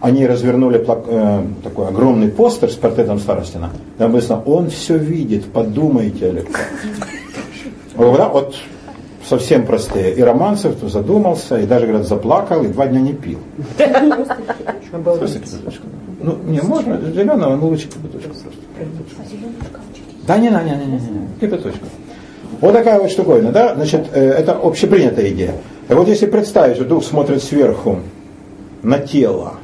они 0.02 0.26
развернули 0.26 0.84
э, 0.84 1.44
такой 1.64 1.88
огромный 1.88 2.30
постер 2.30 2.72
с 2.72 2.74
портретом 2.74 3.20
Старостина. 3.20 3.70
Там 4.00 4.12
написано, 4.12 4.42
он 4.48 4.72
все 4.72 4.98
видит, 4.98 5.46
подумайте, 5.46 6.30
Олег 6.30 6.48
вот, 7.96 8.18
да, 8.18 8.30
вот 8.30 8.56
совсем 9.24 9.66
простые. 9.66 10.16
И 10.16 10.22
Романцев 10.22 10.76
задумался, 10.82 11.60
и 11.60 11.66
даже, 11.66 11.88
говорят, 11.88 12.08
заплакал, 12.08 12.64
и 12.64 12.68
два 12.68 12.88
дня 12.88 13.00
не 13.00 13.14
пил. 13.14 13.40
Ну, 16.20 16.38
не, 16.46 16.62
можно, 16.62 17.00
зеленого, 17.00 17.56
но 17.56 17.68
лучше 17.68 17.88
кипяточку 17.88 18.30
просто. 18.30 18.60
Да 20.28 20.38
не, 20.38 20.50
не, 20.50 20.56
не, 20.56 20.86
не, 20.86 20.94
не, 20.94 21.28
кипяточку. 21.40 21.86
Вот 22.62 22.74
такая 22.74 23.00
вот 23.00 23.10
штуковина, 23.10 23.52
да, 23.52 23.74
значит, 23.74 24.06
э, 24.14 24.24
это 24.24 24.54
общепринятая 24.54 25.30
идея. 25.30 25.56
И 25.90 25.94
вот 25.94 26.08
если 26.08 26.28
представить, 26.28 26.76
что 26.76 26.86
дух 26.86 27.04
смотрит 27.04 27.44
сверху 27.44 28.00
на 28.84 29.00
тело, 29.00 29.56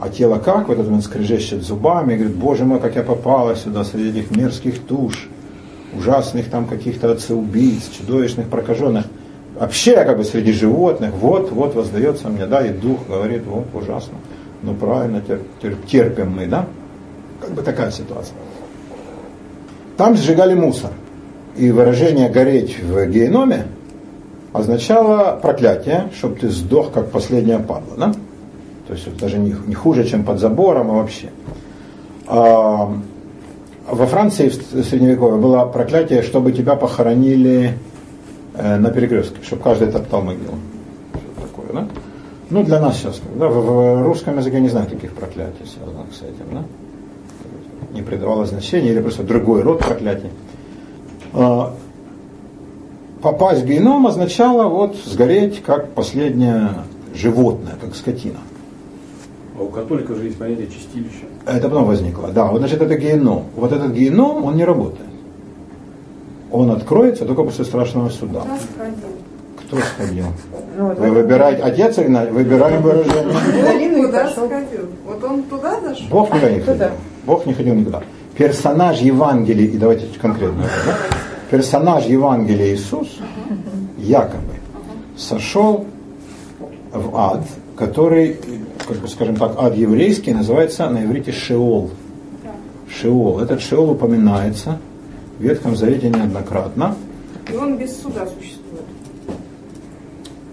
а 0.00 0.08
тело 0.08 0.38
как? 0.38 0.68
В 0.68 0.72
этот 0.72 0.86
момент 0.86 1.04
скрежещет 1.04 1.62
зубами 1.62 2.14
и 2.14 2.16
говорит, 2.16 2.36
боже 2.36 2.64
мой, 2.64 2.80
как 2.80 2.96
я 2.96 3.02
попала 3.02 3.54
сюда 3.56 3.84
среди 3.84 4.20
этих 4.20 4.34
мерзких 4.34 4.78
туш, 4.86 5.28
ужасных 5.94 6.48
там 6.48 6.66
каких-то 6.66 7.12
отцеубийц, 7.12 7.90
чудовищных 7.90 8.48
прокаженных. 8.48 9.04
Вообще 9.58 9.92
как 10.04 10.16
бы 10.16 10.24
среди 10.24 10.52
животных, 10.52 11.12
вот, 11.12 11.50
вот 11.50 11.74
воздается 11.74 12.28
мне, 12.28 12.46
да, 12.46 12.64
и 12.66 12.70
дух 12.70 13.06
говорит, 13.06 13.42
вот, 13.44 13.66
ужасно. 13.74 14.14
Ну 14.62 14.74
правильно, 14.74 15.22
терпим 15.86 16.36
мы, 16.36 16.46
да? 16.46 16.64
Как 17.40 17.50
бы 17.50 17.60
такая 17.60 17.90
ситуация. 17.90 18.34
Там 19.98 20.16
сжигали 20.16 20.54
мусор. 20.54 20.90
И 21.56 21.70
выражение 21.70 22.28
«гореть 22.28 22.78
в 22.80 23.06
геноме» 23.06 23.64
означало 24.52 25.38
проклятие, 25.40 26.08
чтобы 26.16 26.36
ты 26.36 26.48
сдох, 26.48 26.92
как 26.92 27.10
последняя 27.10 27.58
падла. 27.58 27.96
Да? 27.96 28.14
То 28.86 28.94
есть 28.94 29.16
даже 29.18 29.38
не, 29.38 29.54
не 29.66 29.74
хуже, 29.74 30.04
чем 30.04 30.24
под 30.24 30.38
забором, 30.38 30.90
а 30.90 30.94
вообще. 30.94 31.30
А, 32.26 32.92
во 33.90 34.06
Франции 34.06 34.48
в 34.48 34.84
средневековье 34.84 35.38
было 35.38 35.64
проклятие, 35.64 36.22
чтобы 36.22 36.52
тебя 36.52 36.74
похоронили 36.74 37.74
э, 38.54 38.76
на 38.76 38.90
перекрестке, 38.90 39.42
чтобы 39.42 39.62
каждый 39.62 39.90
топтал 39.90 40.22
могилу. 40.22 40.58
Такое, 41.40 41.72
да? 41.72 41.88
Ну, 42.50 42.64
для 42.64 42.80
нас 42.80 42.96
сейчас, 42.96 43.20
да, 43.36 43.48
в, 43.48 44.00
в 44.00 44.02
русском 44.02 44.38
языке 44.38 44.60
не 44.60 44.68
знаю 44.68 44.86
таких 44.86 45.12
проклятий, 45.12 45.66
связанных 45.66 46.12
с 46.12 46.22
этим, 46.22 46.46
да? 46.52 46.64
Не 47.92 48.02
придавало 48.02 48.46
значения, 48.46 48.90
или 48.90 49.00
просто 49.00 49.22
другой 49.22 49.62
род 49.62 49.80
проклятий. 49.80 50.30
А, 51.32 51.74
попасть 53.22 53.62
в 53.62 53.66
геном 53.66 54.06
означало 54.06 54.68
вот 54.68 54.96
сгореть 54.96 55.62
как 55.62 55.90
последнее 55.90 56.70
животное, 57.14 57.74
как 57.80 57.94
скотина. 57.94 58.38
А 59.58 59.62
у 59.62 59.68
католиков 59.68 60.16
же 60.16 60.24
есть 60.24 60.38
понятие 60.38 60.68
чистилища. 60.68 61.26
Это 61.46 61.68
потом 61.68 61.84
возникло. 61.86 62.28
Да, 62.28 62.46
вот 62.46 62.58
значит 62.58 62.80
это 62.80 62.96
геном. 62.96 63.44
Вот 63.56 63.72
этот 63.72 63.92
геном, 63.92 64.44
он 64.44 64.56
не 64.56 64.64
работает. 64.64 65.08
Он 66.50 66.70
откроется 66.70 67.24
только 67.26 67.42
после 67.42 67.64
страшного 67.64 68.08
суда. 68.08 68.42
Кто 69.66 69.76
сходил? 69.78 70.24
Ну, 70.78 70.94
Вы 70.94 71.10
выбираете, 71.10 71.62
отец 71.62 71.98
Игнатий, 71.98 72.32
выбираем 72.32 72.80
выражение. 72.80 74.06
Куда 74.06 74.30
сходил? 74.30 74.86
Вот 75.04 75.24
он 75.24 75.42
туда 75.42 75.80
дошел? 75.80 76.06
Бог 76.10 76.30
никуда 76.32 76.50
не 76.50 76.60
ходил. 76.60 76.86
Бог 77.26 77.46
не 77.46 77.52
ходил 77.52 77.74
никуда. 77.74 78.02
Персонаж 78.38 79.00
Евангелия, 79.00 79.66
и 79.66 79.76
давайте 79.76 80.06
конкретно, 80.16 80.62
да? 80.86 80.96
персонаж 81.50 82.04
Евангелия 82.04 82.72
Иисус 82.72 83.08
якобы 83.98 84.54
сошел 85.16 85.86
в 86.92 87.16
ад, 87.16 87.42
который 87.76 88.36
как 88.86 88.98
бы, 88.98 89.08
скажем 89.08 89.34
так, 89.34 89.56
ад 89.58 89.76
еврейский 89.76 90.32
называется 90.32 90.88
на 90.88 91.04
иврите 91.04 91.32
Шеол. 91.32 91.90
Шеол. 92.88 93.40
Этот 93.40 93.60
Шеол 93.60 93.90
упоминается 93.90 94.78
в 95.38 95.42
Ветхом 95.42 95.74
Завете 95.74 96.08
неоднократно. 96.08 96.94
И 97.52 97.56
он 97.56 97.76
без 97.76 98.00
суда 98.00 98.24
существует. 98.24 98.84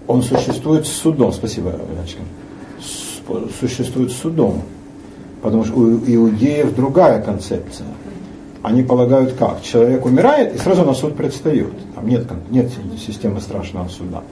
Он 0.08 0.24
существует 0.24 0.88
с 0.88 0.92
судом, 0.92 1.32
спасибо, 1.32 1.70
Яночка. 1.70 2.22
Существует 3.60 4.12
с 4.12 4.16
судом. 4.16 4.64
Потому 5.46 5.64
что 5.64 5.76
у 5.78 5.98
иудеев 5.98 6.74
другая 6.74 7.22
концепция. 7.22 7.86
Они 8.64 8.82
полагают 8.82 9.34
как? 9.34 9.62
Человек 9.62 10.04
умирает 10.04 10.56
и 10.56 10.58
сразу 10.58 10.84
на 10.84 10.96
суд 10.96 11.16
предстает. 11.16 11.72
Там 11.94 12.08
нет, 12.08 12.26
нет 12.50 12.72
системы 12.98 13.40
страшного 13.40 13.88
суда. 13.90 14.24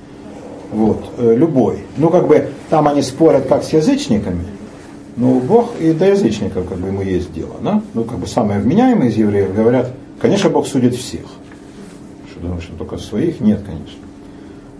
Вот, 0.71 1.05
э, 1.19 1.35
любой. 1.35 1.83
Ну, 1.97 2.09
как 2.09 2.27
бы 2.27 2.47
там 2.71 2.87
они 2.87 3.03
спорят 3.03 3.45
как 3.45 3.63
с 3.63 3.71
язычниками, 3.73 4.43
но 5.15 5.39
Бог 5.39 5.79
и 5.79 5.91
до 5.91 6.05
язычников 6.05 6.67
как 6.67 6.79
бы 6.79 6.87
ему 6.87 7.03
есть 7.03 7.31
дело. 7.31 7.57
Да? 7.61 7.83
Ну, 7.93 8.05
как 8.05 8.17
бы 8.17 8.25
самые 8.25 8.59
вменяемые 8.59 9.11
из 9.11 9.15
евреев 9.15 9.53
говорят, 9.53 9.91
конечно, 10.19 10.49
Бог 10.49 10.65
судит 10.65 10.95
всех. 10.95 11.25
Что 12.31 12.39
думаешь, 12.39 12.63
что 12.63 12.75
только 12.75 12.97
своих? 12.97 13.39
Нет, 13.39 13.59
конечно. 13.63 13.99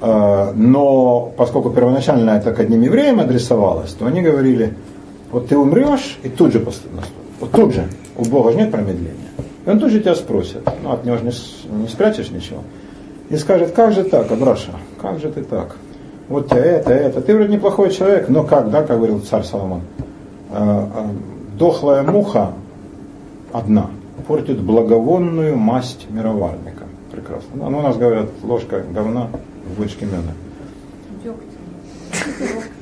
А, 0.02 0.52
но 0.56 1.32
поскольку 1.38 1.70
первоначально 1.70 2.32
это 2.32 2.56
к 2.56 2.60
одним 2.60 2.82
евреям 2.82 3.20
адресовалось, 3.20 3.92
то 3.92 4.08
они 4.08 4.24
говорили, 4.24 4.74
вот 5.34 5.50
ты 5.50 5.58
умрешь, 5.58 6.20
и 6.24 6.30
тут 6.30 6.54
же 6.54 6.60
наступит. 6.60 7.04
Вот 7.40 7.52
тут 7.52 7.74
же. 7.74 7.88
У 8.16 8.24
Бога 8.24 8.52
же 8.52 8.58
нет 8.58 8.72
промедления. 8.72 9.32
И 9.66 9.70
он 9.70 9.80
тут 9.80 9.92
же 9.92 10.00
тебя 10.00 10.16
спросит. 10.16 10.62
Ну, 10.82 10.92
от 10.92 11.04
него 11.04 11.18
же 11.18 11.24
не, 11.24 11.82
не 11.82 11.88
спрячешь 11.88 12.30
ничего 12.30 12.60
и 13.34 13.38
скажет, 13.38 13.72
как 13.72 13.94
же 13.94 14.04
так, 14.04 14.32
Абраша, 14.32 14.74
как 15.02 15.20
же 15.20 15.32
ты 15.32 15.44
так? 15.44 15.76
Вот 16.30 16.50
тебя 16.50 16.64
это, 16.64 16.94
это. 16.94 17.22
Ты 17.22 17.34
вроде 17.36 17.54
неплохой 17.54 17.92
человек, 17.92 18.30
но 18.30 18.44
как, 18.44 18.70
да, 18.70 18.84
как 18.84 18.98
говорил 18.98 19.22
царь 19.22 19.44
Соломон, 19.44 19.82
э, 20.52 20.56
э, 20.56 21.08
дохлая 21.58 22.04
муха 22.04 22.54
одна 23.52 23.90
портит 24.28 24.62
благовонную 24.62 25.58
масть 25.58 26.10
мироварника. 26.10 26.86
Прекрасно. 27.12 27.70
Ну, 27.70 27.80
у 27.80 27.82
нас 27.82 27.98
говорят, 27.98 28.30
ложка 28.44 28.84
говна 28.92 29.30
в 29.66 29.80
бочке 29.80 30.06
меда. 30.06 30.34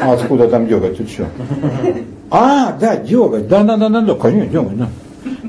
А 0.00 0.12
откуда 0.12 0.48
там 0.48 0.66
деготь? 0.66 0.98
Ты 0.98 1.06
что? 1.06 1.26
А, 2.30 2.72
да, 2.72 2.96
деготь. 2.96 3.48
Да, 3.48 3.62
да, 3.62 3.76
да, 3.76 3.88
да, 3.88 4.00
да, 4.00 4.14
конечно, 4.14 4.50
деготь, 4.50 4.76
да. 4.76 4.88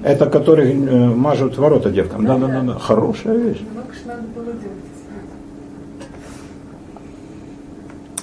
Это 0.04 0.28
который 0.28 0.72
э, 0.72 1.06
мажут 1.08 1.58
ворота 1.58 1.90
девкам. 1.90 2.26
Да, 2.26 2.38
да, 2.38 2.48
да, 2.48 2.62
да. 2.62 2.80
Хорошая 2.80 3.36
вещь. 3.36 3.62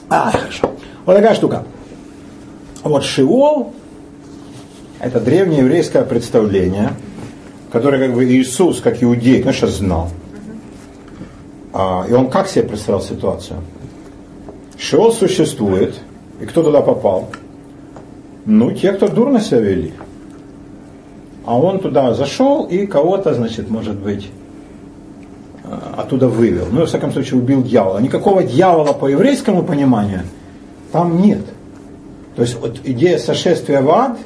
А, 0.09 0.31
хорошо. 0.31 0.71
Вот 1.07 1.17
такая 1.17 1.35
штука. 1.35 1.65
Вот 2.83 3.03
Шиол– 3.03 3.73
это 5.01 5.21
древнееврейское 5.21 6.05
представление, 6.05 6.91
которое 7.73 8.07
как 8.07 8.15
бы 8.15 8.25
Иисус, 8.25 8.81
как 8.81 9.03
иудей, 9.03 9.43
конечно, 9.43 9.69
знал. 9.69 10.11
А, 11.73 12.05
и 12.09 12.12
он 12.12 12.31
как 12.31 12.47
себе 12.47 12.65
представлял 12.65 13.03
ситуацию? 13.03 13.59
Шиол 14.79 15.12
существует, 15.12 16.01
и 16.41 16.47
кто 16.47 16.62
туда 16.62 16.81
попал? 16.81 17.29
Ну, 18.47 18.72
те, 18.72 18.93
кто 18.93 19.09
дурно 19.09 19.41
себя 19.41 19.61
вели. 19.61 19.93
А 21.47 21.59
он 21.59 21.81
туда 21.81 22.14
зашел 22.14 22.66
и 22.66 22.87
кого-то, 22.87 23.35
значит, 23.35 23.70
может 23.70 23.97
быть, 23.97 24.29
э, 25.64 25.77
оттуда 25.97 26.29
вывел. 26.29 26.66
Ну, 26.70 26.81
во 26.81 26.87
всяком 26.87 27.12
случае, 27.12 27.41
убил 27.41 27.62
дьявола. 27.62 27.99
Никакого 27.99 28.43
дьявола 28.43 28.93
по 28.93 29.09
еврейскому 29.09 29.62
пониманию 29.62 30.22
там 30.95 31.20
нет. 31.20 31.41
То 32.37 32.43
есть 32.43 32.55
вот 32.61 32.79
идея 32.85 33.18
сошествия 33.18 33.81
в 33.81 33.91
ад, 33.91 34.16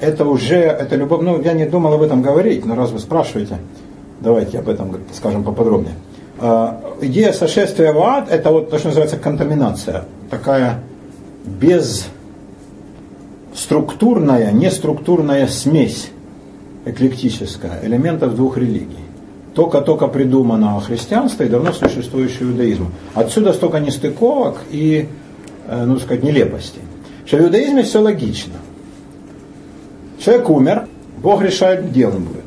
это 0.00 0.24
уже, 0.24 0.56
это 0.56 0.96
любовь, 0.96 1.22
ну, 1.22 1.40
я 1.42 1.52
не 1.52 1.66
думал 1.66 1.92
об 1.94 2.02
этом 2.02 2.22
говорить, 2.22 2.64
но 2.64 2.74
раз 2.74 2.90
вы 2.90 2.98
спрашиваете, 2.98 3.58
давайте 4.20 4.58
об 4.58 4.68
этом 4.68 4.96
скажем 5.12 5.44
поподробнее. 5.44 5.94
Э, 6.38 6.72
идея 7.02 7.32
сошествия 7.32 7.92
в 7.92 8.02
ад, 8.02 8.30
это 8.30 8.50
вот 8.50 8.70
то, 8.70 8.78
что 8.78 8.88
называется 8.88 9.16
контаминация. 9.16 10.04
Такая 10.30 10.80
без 11.44 12.06
структурная, 13.54 14.50
неструктурная 14.52 15.46
смесь 15.46 16.10
эклектическая 16.84 17.80
элементов 17.82 18.34
двух 18.34 18.58
религий. 18.58 18.98
Только-только 19.54 20.08
придумано 20.08 20.80
христианство 20.80 21.44
и 21.44 21.48
давно 21.48 21.72
существующий 21.72 22.44
иудаизм. 22.44 22.92
Отсюда 23.14 23.52
столько 23.52 23.78
нестыковок 23.78 24.58
и, 24.70 25.08
э, 25.68 25.84
ну 25.84 25.98
сказать, 25.98 26.24
нелепостей. 26.24 26.82
Что 27.24 27.36
в 27.36 27.42
иудаизме 27.42 27.84
все 27.84 28.00
логично. 28.00 28.54
Человек 30.18 30.50
умер, 30.50 30.88
Бог 31.18 31.42
решает, 31.42 31.88
где 31.88 32.08
он 32.08 32.24
будет. 32.24 32.43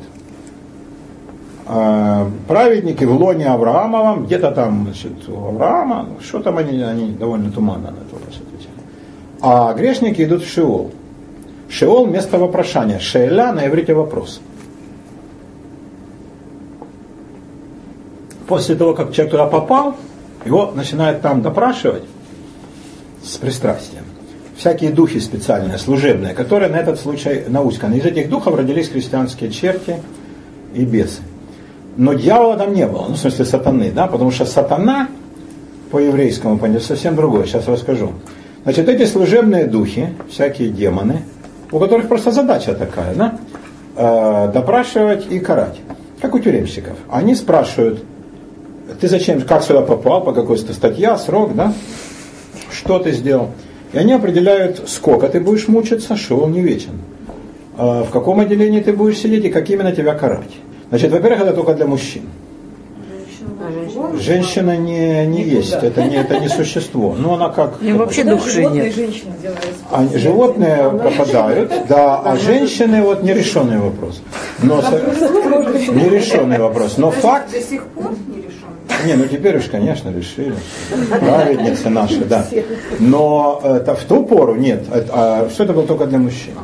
А, 1.70 2.30
праведники 2.46 3.04
в 3.04 3.12
лоне 3.12 3.46
Авраамовом, 3.46 4.24
где-то 4.24 4.52
там, 4.52 4.84
значит, 4.84 5.28
у 5.28 5.48
Авраама, 5.48 6.06
ну, 6.08 6.20
что 6.20 6.40
там 6.40 6.56
они, 6.56 6.80
они 6.80 7.12
довольно 7.12 7.50
туманно 7.52 7.90
на 7.90 7.96
этот 7.96 8.10
вопрос 8.10 8.36
отвечали. 8.36 8.74
А 9.42 9.74
грешники 9.74 10.22
идут 10.22 10.44
в 10.44 10.48
Шиол. 10.50 10.90
Шеол– 11.68 12.06
место 12.08 12.38
вопрошания. 12.38 12.98
Шеэля 12.98 13.52
на 13.52 13.66
иврите 13.66 13.92
вопрос. 13.92 14.40
После 18.46 18.74
того, 18.74 18.94
как 18.94 19.12
человек 19.12 19.32
туда 19.32 19.46
попал, 19.46 19.94
его 20.46 20.72
начинают 20.74 21.20
там 21.20 21.42
допрашивать 21.42 22.04
с 23.22 23.36
пристрастием. 23.36 24.04
Всякие 24.56 24.90
духи 24.90 25.20
специальные, 25.20 25.76
служебные, 25.76 26.32
которые 26.32 26.70
на 26.70 26.76
этот 26.76 26.98
случай 26.98 27.44
науськаны. 27.46 27.96
Из 27.96 28.06
этих 28.06 28.30
духов 28.30 28.56
родились 28.56 28.88
христианские 28.88 29.50
черти 29.50 29.96
и 30.72 30.86
бесы. 30.86 31.20
Но 31.98 32.14
дьявола 32.14 32.56
там 32.56 32.72
не 32.72 32.86
было, 32.86 33.04
ну, 33.08 33.14
в 33.14 33.18
смысле 33.18 33.44
сатаны, 33.44 33.90
да, 33.90 34.06
потому 34.06 34.30
что 34.30 34.46
сатана 34.46 35.08
по 35.90 35.98
еврейскому 35.98 36.56
понятию 36.56 36.86
совсем 36.86 37.14
другое, 37.14 37.44
сейчас 37.44 37.68
расскажу. 37.68 38.12
Значит, 38.62 38.88
эти 38.88 39.04
служебные 39.04 39.66
духи, 39.66 40.14
всякие 40.30 40.70
демоны– 40.70 41.24
у 41.70 41.78
которых 41.78 42.08
просто 42.08 42.30
задача 42.30 42.74
такая, 42.74 43.14
да, 43.14 43.38
э, 43.96 44.52
допрашивать 44.52 45.30
и 45.30 45.38
карать, 45.38 45.78
как 46.20 46.34
у 46.34 46.38
тюремщиков. 46.38 46.96
Они 47.10 47.34
спрашивают, 47.34 48.02
ты 49.00 49.08
зачем, 49.08 49.40
как 49.42 49.62
сюда 49.62 49.82
попал, 49.82 50.22
по 50.22 50.32
какой-то 50.32 50.72
статье, 50.72 51.16
срок, 51.18 51.54
да, 51.54 51.72
что 52.70 52.98
ты 52.98 53.12
сделал. 53.12 53.50
И 53.92 53.98
они 53.98 54.12
определяют, 54.12 54.88
сколько 54.88 55.28
ты 55.28 55.40
будешь 55.40 55.68
мучиться, 55.68 56.16
что 56.16 56.38
он 56.38 56.52
не 56.52 56.60
вечен. 56.60 57.00
Э, 57.76 58.04
в 58.04 58.10
каком 58.10 58.40
отделении 58.40 58.80
ты 58.80 58.92
будешь 58.92 59.18
сидеть 59.18 59.44
и 59.44 59.50
как 59.50 59.68
именно 59.68 59.92
тебя 59.92 60.14
карать. 60.14 60.50
Значит, 60.90 61.12
во-первых, 61.12 61.40
это 61.42 61.52
только 61.52 61.74
для 61.74 61.86
мужчин. 61.86 62.22
Женщина 64.20 64.76
не, 64.76 65.26
не 65.26 65.42
есть, 65.42 65.72
это 65.72 66.02
не, 66.02 66.16
это 66.16 66.38
не 66.38 66.48
существо. 66.48 67.14
Но 67.18 67.34
она 67.34 67.48
как... 67.50 67.82
И 67.82 67.92
вообще 67.92 68.24
души 68.24 68.64
нет. 68.64 68.94
А, 69.90 70.06
животные 70.14 70.90
пропадают, 70.90 71.72
да, 71.88 72.20
а 72.20 72.36
женщины 72.36 73.02
вот 73.02 73.22
нерешенный 73.22 73.78
вопрос. 73.78 74.22
Но, 74.62 74.76
нерешенный 74.80 76.58
вопрос. 76.58 76.96
Но 76.98 77.10
факт... 77.10 77.52
До 77.52 77.60
сих 77.60 77.84
пор 77.84 78.12
не 78.28 78.36
решен. 78.36 79.06
Не, 79.06 79.14
ну 79.14 79.26
теперь 79.26 79.56
уж, 79.58 79.64
конечно, 79.64 80.10
решили. 80.10 80.54
Праведницы 81.20 81.88
наши, 81.90 82.24
да. 82.24 82.46
Но 82.98 83.60
это 83.62 83.94
в 83.94 84.04
ту 84.04 84.24
пору 84.24 84.54
нет. 84.54 84.84
А 85.10 85.48
все 85.52 85.64
это 85.64 85.72
было 85.72 85.86
только 85.86 86.06
для 86.06 86.18
мужчин. 86.18 86.54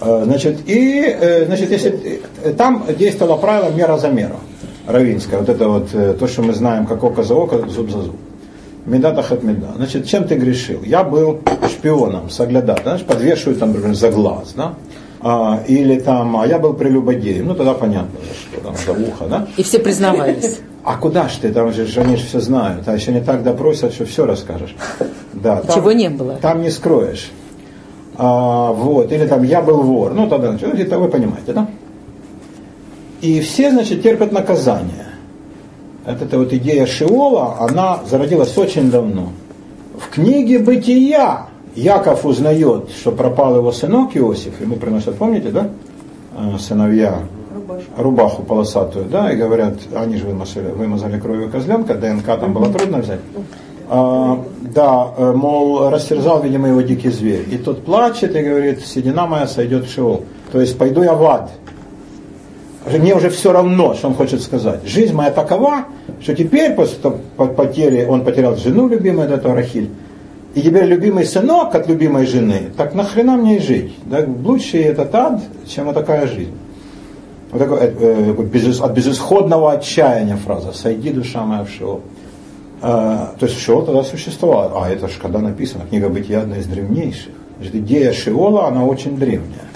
А, 0.00 0.22
значит, 0.24 0.60
и, 0.66 1.02
э, 1.02 1.44
значит, 1.44 1.70
если 1.70 2.22
э, 2.42 2.52
там 2.52 2.86
действовало 2.98 3.36
правило 3.36 3.70
мера 3.70 3.98
за 3.98 4.08
меру 4.08 4.36
равинская, 4.86 5.40
вот 5.40 5.48
это 5.48 5.68
вот 5.68 5.88
э, 5.92 6.14
то, 6.18 6.26
что 6.26 6.42
мы 6.42 6.54
знаем, 6.54 6.86
как 6.86 7.04
око 7.04 7.22
за 7.22 7.34
око, 7.34 7.68
зуб 7.68 7.90
за 7.90 8.02
зуб. 8.02 8.16
Медата 8.86 9.22
хат 9.22 9.42
меда. 9.42 9.68
Значит, 9.76 10.06
чем 10.06 10.24
ты 10.24 10.36
грешил? 10.36 10.82
Я 10.82 11.04
был 11.04 11.40
шпионом, 11.68 12.30
соглядат, 12.30 12.80
знаешь, 12.82 13.02
подвешивают 13.02 13.60
там, 13.60 13.72
например, 13.72 13.94
за 13.94 14.10
глаз, 14.10 14.54
да? 14.56 14.74
А, 15.20 15.62
или 15.68 16.00
там, 16.00 16.34
а 16.38 16.46
я 16.46 16.58
был 16.58 16.72
прелюбодеем, 16.72 17.46
ну 17.46 17.54
тогда 17.54 17.74
понятно, 17.74 18.18
что 18.50 18.60
там, 18.62 18.74
за 18.74 18.92
ухо, 18.92 19.26
да? 19.28 19.48
И 19.58 19.62
все 19.62 19.78
признавались. 19.80 20.60
А 20.82 20.96
куда 20.96 21.28
ж 21.28 21.32
ты, 21.42 21.52
там 21.52 21.74
же 21.74 21.86
они 22.00 22.16
же 22.16 22.24
все 22.24 22.40
знают, 22.40 22.88
а 22.88 22.94
еще 22.94 23.12
не 23.12 23.20
так 23.20 23.42
допросят, 23.42 23.92
что 23.92 24.06
все 24.06 24.24
расскажешь. 24.24 24.74
Да, 25.34 25.60
там, 25.60 25.76
Чего 25.76 25.92
не 25.92 26.08
было. 26.08 26.38
Там 26.40 26.62
не 26.62 26.70
скроешь. 26.70 27.30
А, 28.22 28.70
вот, 28.72 29.10
или 29.12 29.26
там 29.26 29.42
я 29.44 29.62
был 29.62 29.80
вор, 29.80 30.12
ну 30.12 30.28
тогда, 30.28 30.54
это 30.54 30.98
вы 30.98 31.08
понимаете, 31.08 31.54
да? 31.54 31.66
И 33.22 33.40
все, 33.40 33.70
значит, 33.70 34.02
терпят 34.02 34.30
наказание. 34.30 35.06
Вот 36.04 36.20
эта 36.20 36.38
вот 36.38 36.52
идея 36.52 36.84
Шиола, 36.84 37.56
она 37.60 38.00
зародилась 38.06 38.58
очень 38.58 38.90
давно. 38.90 39.30
В 39.98 40.10
книге 40.10 40.58
«Бытия» 40.58 41.46
Яков 41.74 42.26
узнает, 42.26 42.90
что 42.90 43.10
пропал 43.10 43.56
его 43.56 43.72
сынок 43.72 44.14
Иосиф, 44.14 44.60
ему 44.60 44.76
приносят, 44.76 45.16
помните, 45.16 45.48
да, 45.50 45.68
э, 46.36 46.58
сыновья 46.58 47.20
Рубашку. 47.54 47.90
рубаху 47.96 48.42
полосатую, 48.42 49.06
да, 49.06 49.32
и 49.32 49.36
говорят, 49.36 49.78
они 49.96 50.16
же 50.16 50.26
вымазали, 50.26 50.70
вымазали 50.72 51.18
кровью 51.18 51.48
козленка, 51.48 51.94
ДНК 51.94 52.26
там 52.38 52.52
было 52.52 52.70
трудно 52.70 52.98
взять. 52.98 53.20
А, 53.92 54.40
да, 54.62 55.08
э, 55.16 55.32
мол, 55.32 55.90
растерзал, 55.90 56.42
видимо, 56.42 56.68
его 56.68 56.80
дикий 56.80 57.10
зверь. 57.10 57.44
И 57.50 57.58
тот 57.58 57.84
плачет 57.84 58.36
и 58.36 58.40
говорит, 58.40 58.86
седина 58.86 59.26
моя 59.26 59.48
сойдет 59.48 59.86
в 59.86 59.92
Шиол. 59.92 60.24
То 60.52 60.60
есть 60.60 60.78
пойду 60.78 61.02
я 61.02 61.14
в 61.14 61.24
ад 61.24 61.50
мне 62.86 63.14
уже 63.14 63.28
все 63.28 63.52
равно, 63.52 63.94
что 63.94 64.08
он 64.08 64.14
хочет 64.14 64.42
сказать. 64.42 64.80
Жизнь 64.86 65.14
моя 65.14 65.30
такова, 65.30 65.84
что 66.20 66.34
теперь 66.34 66.72
после 66.72 66.98
потери, 67.36 68.06
он 68.06 68.24
потерял 68.24 68.56
жену 68.56 68.88
любимую, 68.88 69.28
это 69.28 69.54
Рахиль, 69.54 69.90
и 70.54 70.62
теперь 70.62 70.86
любимый 70.86 71.24
сынок 71.24 71.74
от 71.74 71.86
любимой 71.88 72.26
жены, 72.26 72.70
так 72.76 72.94
нахрена 72.94 73.36
мне 73.36 73.60
жить? 73.60 73.92
Да, 74.06 74.24
лучше 74.44 74.78
этот 74.78 75.14
ад, 75.14 75.40
чем 75.68 75.86
вот 75.86 75.94
такая 75.94 76.26
жизнь. 76.26 76.54
Вот 77.52 77.58
такой, 77.58 77.78
э, 77.80 77.92
э, 77.98 78.42
без, 78.44 78.80
от 78.80 78.92
безысходного 78.92 79.72
отчаяния 79.72 80.36
фраза 80.36 80.72
«Сойди, 80.72 81.10
душа 81.10 81.44
моя, 81.44 81.64
в 81.64 81.68
Шиол». 81.68 82.00
Э, 82.82 83.28
то 83.38 83.46
есть 83.46 83.58
Шиол 83.58 83.84
тогда 83.84 84.02
существовал. 84.02 84.82
А 84.82 84.90
это 84.90 85.08
же 85.08 85.18
когда 85.20 85.38
написано, 85.38 85.84
книга 85.88 86.08
Бытия 86.08 86.42
одна 86.42 86.58
из 86.58 86.66
древнейших. 86.66 87.32
Значит, 87.58 87.74
идея 87.76 88.12
Шиола, 88.12 88.68
она 88.68 88.84
очень 88.84 89.16
древняя. 89.16 89.68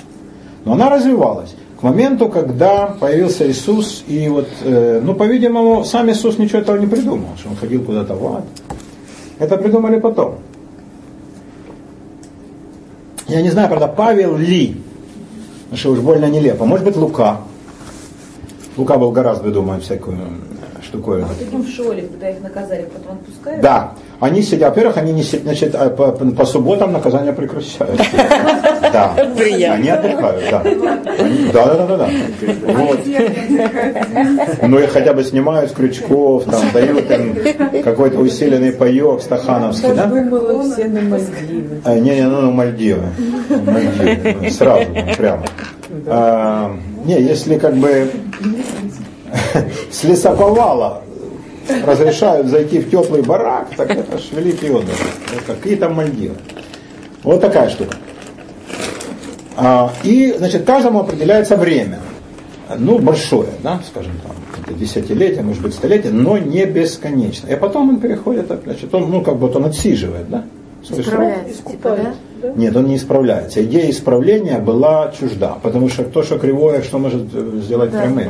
Но 0.64 0.72
она 0.72 0.88
развивалась 0.88 1.54
моменту, 1.84 2.30
когда 2.30 2.86
появился 2.86 3.48
Иисус, 3.48 4.04
и 4.08 4.28
вот, 4.28 4.48
э, 4.62 5.00
ну, 5.04 5.14
по-видимому, 5.14 5.84
сам 5.84 6.10
Иисус 6.10 6.38
ничего 6.38 6.60
этого 6.60 6.78
не 6.78 6.86
придумал, 6.86 7.28
что 7.38 7.50
он 7.50 7.56
ходил 7.56 7.84
куда-то 7.84 8.14
в 8.14 8.26
ад. 8.36 8.44
Это 9.38 9.56
придумали 9.58 10.00
потом. 10.00 10.36
Я 13.28 13.42
не 13.42 13.50
знаю, 13.50 13.68
правда, 13.68 13.86
Павел 13.86 14.36
ли, 14.36 14.76
что 15.74 15.92
уж 15.92 16.00
больно 16.00 16.24
нелепо. 16.26 16.64
Может 16.64 16.86
быть, 16.86 16.96
Лука. 16.96 17.40
Лука 18.76 18.96
был 18.96 19.12
гораздо, 19.12 19.50
думаю, 19.50 19.80
всякую 19.80 20.18
штуковину. 20.94 21.26
А 21.26 21.34
таким 21.38 21.62
в 21.62 21.68
школе, 21.68 22.02
когда 22.02 22.30
их 22.30 22.40
наказали, 22.40 22.88
потом 22.92 23.18
отпускают? 23.18 23.60
Да. 23.60 23.92
Они 24.20 24.42
сидят, 24.42 24.70
во-первых, 24.70 24.96
они 24.96 25.12
не 25.12 25.22
сидят, 25.22 25.42
значит, 25.42 25.74
а 25.74 25.90
по, 25.90 26.12
по 26.12 26.44
субботам 26.46 26.92
наказания 26.92 27.32
прекращаются. 27.32 28.04
Да. 28.92 29.12
Они 29.16 29.88
отдыхают, 29.88 30.44
да. 30.50 30.62
Да, 31.52 31.74
да, 31.74 31.86
да, 31.86 31.96
да. 31.96 32.10
Вот. 32.66 33.00
Ну 34.62 34.78
и 34.78 34.86
хотя 34.86 35.12
бы 35.12 35.24
снимают 35.24 35.70
с 35.70 35.74
крючков, 35.74 36.44
там, 36.44 36.62
дают 36.72 37.10
им 37.10 37.82
какой-то 37.82 38.18
усиленный 38.18 38.72
паек 38.72 39.20
стахановский, 39.20 39.94
да? 39.94 40.06
думала 40.06 40.62
все 40.62 40.84
на 40.84 41.00
Мальдивы. 41.00 41.80
А, 41.84 41.98
не, 41.98 42.14
не, 42.14 42.22
ну, 42.22 42.42
ну 42.42 42.50
Мальдивы. 42.52 43.02
Мальдивы. 43.48 44.50
Сразу, 44.50 44.86
прямо. 45.16 45.44
А, 46.06 46.76
не, 47.04 47.20
если 47.20 47.58
как 47.58 47.74
бы 47.74 48.10
с 49.90 50.04
лесоповала 50.04 51.02
разрешают 51.84 52.48
зайти 52.48 52.80
в 52.80 52.90
теплый 52.90 53.22
барак, 53.22 53.68
так 53.76 53.90
это 53.90 54.18
ж 54.18 54.22
великий 54.32 54.70
отдых. 54.70 54.94
Это 55.32 55.54
какие 55.54 55.76
там 55.76 55.94
Мальдивы. 55.94 56.36
Вот 57.22 57.40
такая 57.40 57.70
штука. 57.70 57.96
А, 59.56 59.92
и, 60.02 60.34
значит, 60.36 60.64
каждому 60.64 61.00
определяется 61.00 61.56
время. 61.56 62.00
Ну, 62.76 62.98
большое, 62.98 63.48
да, 63.62 63.80
скажем 63.86 64.12
там, 64.22 64.32
это 64.62 64.74
десятилетие, 64.74 65.42
может 65.42 65.62
быть, 65.62 65.74
столетие, 65.74 66.12
но 66.12 66.38
не 66.38 66.64
бесконечно. 66.64 67.46
И 67.48 67.56
потом 67.56 67.90
он 67.90 68.00
переходит, 68.00 68.50
значит, 68.64 68.94
он, 68.94 69.10
ну, 69.10 69.20
как 69.22 69.34
бы 69.34 69.46
вот 69.48 69.56
он 69.56 69.66
отсиживает, 69.66 70.28
да? 70.28 70.44
Исправляется, 70.82 71.62
типа, 71.62 71.90
да? 71.90 72.14
Нет, 72.56 72.76
он 72.76 72.86
не 72.86 72.96
исправляется. 72.96 73.62
Идея 73.64 73.90
исправления 73.90 74.58
была 74.58 75.12
чужда, 75.18 75.58
потому 75.62 75.88
что 75.88 76.04
то, 76.04 76.22
что 76.22 76.38
кривое, 76.38 76.82
что 76.82 76.98
может 76.98 77.22
э, 77.32 77.60
сделать 77.62 77.90
Да, 77.92 78.00
прямым. 78.00 78.28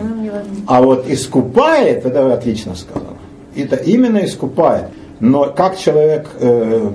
А 0.67 0.83
вот 0.83 1.09
искупает, 1.09 2.05
это 2.05 2.25
вы 2.25 2.33
отлично 2.33 2.75
сказано. 2.75 3.19
Это 3.57 3.77
именно 3.77 4.25
искупает. 4.25 4.87
Но 5.21 5.53
как 5.57 5.79
человек 5.79 6.29
э, 6.41 6.91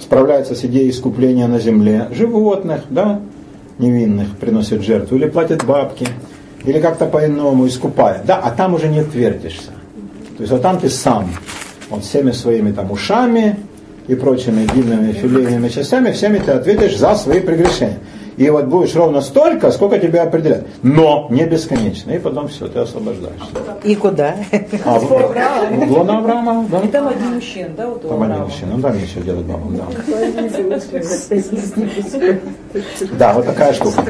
справляется 0.00 0.54
с 0.54 0.64
идеей 0.64 0.90
искупления 0.90 1.46
на 1.46 1.60
земле? 1.60 2.08
Животных, 2.10 2.82
да, 2.90 3.20
невинных 3.78 4.36
приносит 4.36 4.82
жертву, 4.82 5.16
или 5.16 5.28
платит 5.28 5.64
бабки, 5.64 6.06
или 6.64 6.80
как-то 6.80 7.06
по-иному 7.06 7.66
искупает. 7.66 8.22
Да, 8.24 8.38
а 8.38 8.50
там 8.50 8.74
уже 8.74 8.88
не 8.88 9.00
отвертишься. 9.00 9.72
То 10.36 10.42
есть 10.42 10.52
вот 10.52 10.62
там 10.62 10.78
ты 10.78 10.88
сам, 10.88 11.30
вот 11.90 12.04
всеми 12.04 12.30
своими 12.30 12.72
там 12.72 12.90
ушами 12.90 13.56
и 14.08 14.14
прочими 14.14 14.66
длинными 14.66 15.12
филейными 15.12 15.68
частями, 15.68 16.10
всеми 16.12 16.38
ты 16.38 16.52
ответишь 16.52 16.96
за 16.96 17.14
свои 17.14 17.40
прегрешения. 17.40 17.98
И 18.38 18.48
вот 18.50 18.66
будешь 18.66 18.94
ровно 18.94 19.20
столько, 19.20 19.72
сколько 19.72 19.98
тебя 19.98 20.22
определят. 20.22 20.64
Но 20.82 21.26
не 21.28 21.44
бесконечно. 21.44 22.12
И 22.12 22.20
потом 22.20 22.46
все, 22.46 22.68
ты 22.68 22.78
освобождаешься. 22.78 23.46
И 23.82 23.96
куда? 23.96 24.36
А, 24.84 25.00
в, 25.00 25.08
в 25.08 25.92
лоно 25.92 26.18
Авраама, 26.18 26.64
да? 26.70 26.80
И 26.80 26.86
там 26.86 27.08
один 27.08 27.34
мужчина, 27.34 27.68
да, 27.76 27.88
вот 27.88 28.04
у 28.04 28.08
Там 28.08 28.22
один 28.22 28.42
мужчина, 28.42 28.76
ну 28.76 28.82
там 28.82 28.96
еще 28.96 29.20
делать 29.20 29.44
бабам, 29.44 29.76
да. 29.76 29.84
Да, 33.18 33.32
вот 33.32 33.46
такая 33.46 33.72
штука. 33.72 34.04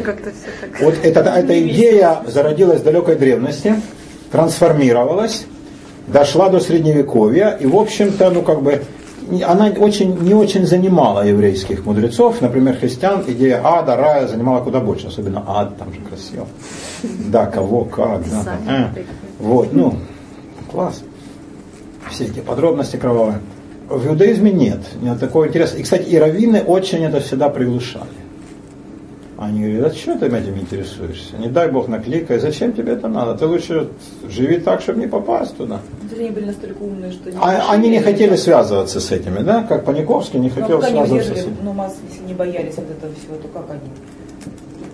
Вот 0.83 0.95
эта, 1.03 1.21
эта 1.21 1.67
идея 1.67 2.19
зародилась 2.27 2.81
в 2.81 2.85
далекой 2.85 3.17
древности, 3.17 3.81
трансформировалась, 4.31 5.47
дошла 6.07 6.51
до 6.51 6.61
средневековья, 6.61 7.57
и, 7.59 7.67
в 7.67 7.77
общем-то, 7.77 8.29
ну, 8.31 8.43
как 8.43 8.63
бы, 8.63 8.83
она 9.43 9.67
очень, 9.79 10.19
не 10.21 10.35
очень 10.35 10.67
занимала 10.67 11.27
еврейских 11.27 11.85
мудрецов. 11.85 12.41
Например, 12.41 12.77
христиан 12.77 13.25
идея 13.27 13.61
ада, 13.65 13.97
рая 13.97 14.27
занимала 14.27 14.63
куда 14.63 14.81
больше, 14.81 15.09
особенно 15.09 15.45
ад, 15.47 15.77
там 15.77 15.93
же 15.93 16.01
красиво. 16.01 16.47
Да, 17.31 17.47
кого, 17.47 17.85
как, 17.85 18.23
да. 18.31 18.59
э. 18.97 19.03
Вот, 19.39 19.73
ну, 19.73 19.95
класс. 20.71 21.03
Все 22.11 22.25
эти 22.25 22.41
подробности 22.41 22.97
кровавые. 22.97 23.41
В 23.89 24.07
иудаизме 24.07 24.51
нет, 24.51 24.81
нет 25.01 25.19
такого 25.21 25.49
интереса. 25.49 25.77
И, 25.77 25.83
кстати, 25.83 26.09
и 26.09 26.19
раввины 26.19 26.63
очень 26.63 27.05
это 27.05 27.21
всегда 27.21 27.49
приглушали. 27.49 28.18
Они 29.41 29.63
говорят, 29.69 29.93
а 29.93 29.97
что 29.97 30.19
ты 30.19 30.27
этим 30.27 30.59
интересуешься? 30.59 31.37
Не 31.39 31.47
дай 31.47 31.71
бог 31.71 31.87
накликай, 31.87 32.41
зачем 32.41 32.73
тебе 32.73 32.95
это 32.95 33.07
надо? 33.07 33.39
Ты 33.39 33.47
лучше 33.47 33.89
живи 34.29 34.59
так, 34.59 34.81
чтобы 34.81 34.99
не 34.99 35.07
попасть 35.07 35.57
туда. 35.57 35.79
Они 36.19 36.31
были 36.31 36.47
настолько 36.47 36.83
умные, 36.83 37.13
что... 37.13 37.31
А, 37.41 37.71
они 37.73 37.89
не 37.89 38.01
хотели 38.01 38.35
связываться 38.35 38.99
с 38.99 39.13
этими, 39.13 39.39
да? 39.45 39.63
Как 39.63 39.85
Паниковский 39.85 40.41
не 40.41 40.49
Ну, 40.49 40.55
хотел 40.61 40.79
они 40.83 40.91
связываться 40.91 41.15
с 41.15 41.29
выдержали, 41.29 41.53
этим. 41.55 41.65
ну, 41.65 41.73
масс, 41.73 41.95
если 42.11 42.25
не 42.25 42.35
боялись 42.35 42.75
вот 42.77 42.91
этого 42.91 43.13
всего, 43.15 43.37
то 43.37 43.47
как 43.49 43.71
они? 43.71 43.81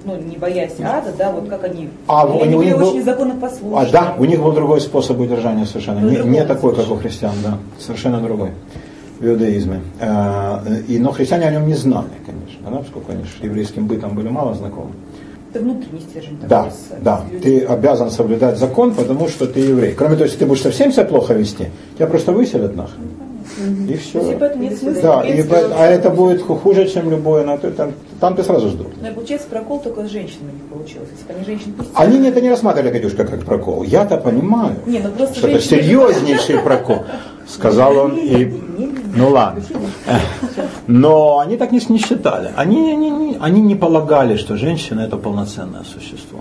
Ну, 0.05 0.17
не 0.31 0.37
боясь 0.37 0.73
ада, 0.79 1.11
да, 1.17 1.33
вот 1.33 1.49
как 1.49 1.65
они... 1.65 1.89
А, 2.07 2.27
у 2.27 2.43
они 2.43 2.49
них 2.49 2.59
были 2.59 2.75
был- 2.75 2.89
очень 2.91 3.03
законопослушны. 3.03 3.79
А, 3.79 3.91
да, 3.91 4.15
у 4.19 4.27
них 4.27 4.43
был 4.43 4.53
другой 4.53 4.83
способ 4.83 5.19
удержания 5.21 5.65
совершенно. 5.65 6.01
Ну, 6.01 6.11
Не, 6.11 6.17
другой 6.17 6.33
не 6.33 6.45
такой, 6.45 6.77
как 6.77 6.91
у 6.91 6.97
христиан, 6.97 7.33
да. 7.43 7.57
Совершенно 7.79 8.21
другой 8.21 8.51
в 9.25 9.29
иудаизме. 9.29 9.81
Э, 10.01 10.59
И, 10.89 10.99
но 10.99 11.11
христиане 11.13 11.49
о 11.49 11.51
нем 11.51 11.67
не 11.67 11.75
знали, 11.75 12.09
конечно, 12.27 12.71
да, 12.71 12.77
поскольку 12.79 13.13
они 13.13 13.25
с 13.25 13.43
еврейским 13.45 13.87
бытом 13.87 14.15
были 14.15 14.29
мало 14.29 14.55
знакомы. 14.55 14.91
Это 15.53 15.63
внутренний 15.65 16.01
стержень. 16.01 16.37
такой, 16.37 16.49
Да, 16.49 16.71
с- 16.71 17.03
да. 17.03 17.21
с. 17.39 17.43
Ты 17.43 17.61
обязан 17.65 18.11
соблюдать 18.11 18.59
закон, 18.59 18.93
потому 18.95 19.29
что 19.29 19.47
ты 19.47 19.61
еврей. 19.61 19.93
Кроме 19.95 20.15
того, 20.15 20.25
если 20.25 20.39
ты 20.39 20.47
будешь 20.47 20.63
совсем 20.63 20.93
себя 20.93 21.05
плохо 21.05 21.35
вести, 21.35 21.67
тебя 21.97 22.07
просто 22.09 22.33
выселят 22.33 22.75
нахрен. 22.77 23.05
И 23.89 23.95
все. 23.97 24.19
Есть, 24.21 24.33
и 24.33 24.37
поэтому 24.41 24.63
нет 24.65 24.79
смысла, 24.79 25.03
Да, 25.03 25.21
и, 25.29 25.43
по- 25.43 25.57
а 25.79 25.87
это 25.87 26.11
будет 26.11 26.43
ху- 26.43 26.57
хуже, 26.57 26.89
чем 26.89 27.11
любое. 27.11 27.45
на 27.45 27.57
то, 27.59 27.71
Там, 27.71 27.93
там 28.19 28.35
ты 28.35 28.43
сразу. 28.43 28.69
Ну, 29.01 29.09
и 29.09 29.13
получается, 29.13 29.47
прокол 29.49 29.79
только 29.81 30.05
с 30.09 30.11
женщинами 30.11 30.53
не 30.53 30.69
получилось. 30.75 31.09
Если 31.17 31.33
они 31.37 31.45
женщин 31.45 31.73
пустили... 31.75 31.95
Они 31.97 32.19
не- 32.19 32.29
это 32.31 32.41
не 32.41 32.51
рассматривали, 32.51 32.91
Катюшка, 32.91 33.25
как 33.25 33.45
прокол. 33.45 33.83
Я-то 33.85 34.17
понимаю, 34.17 34.75
Не, 34.87 34.99
ну 35.01 35.11
просто 35.11 35.37
что 35.39 35.47
это 35.49 35.61
женщины- 35.61 35.83
серьезнейший 35.83 36.59
прокол. 36.61 37.05
Сказал 37.49 37.97
он 37.99 38.17
и... 38.17 38.47
Ну 39.17 39.29
ладно. 39.31 39.63
Но 40.87 41.39
они 41.39 41.57
так 41.57 41.73
не, 41.73 41.81
не 41.89 41.99
считали. 41.99 42.51
Они, 42.57 42.97
не- 42.97 43.37
они 43.41 43.61
не 43.61 43.75
полагали, 43.75 44.37
что 44.37 44.57
женщина 44.57 45.01
это 45.03 45.17
полноценное 45.17 45.83
существо. 45.85 46.41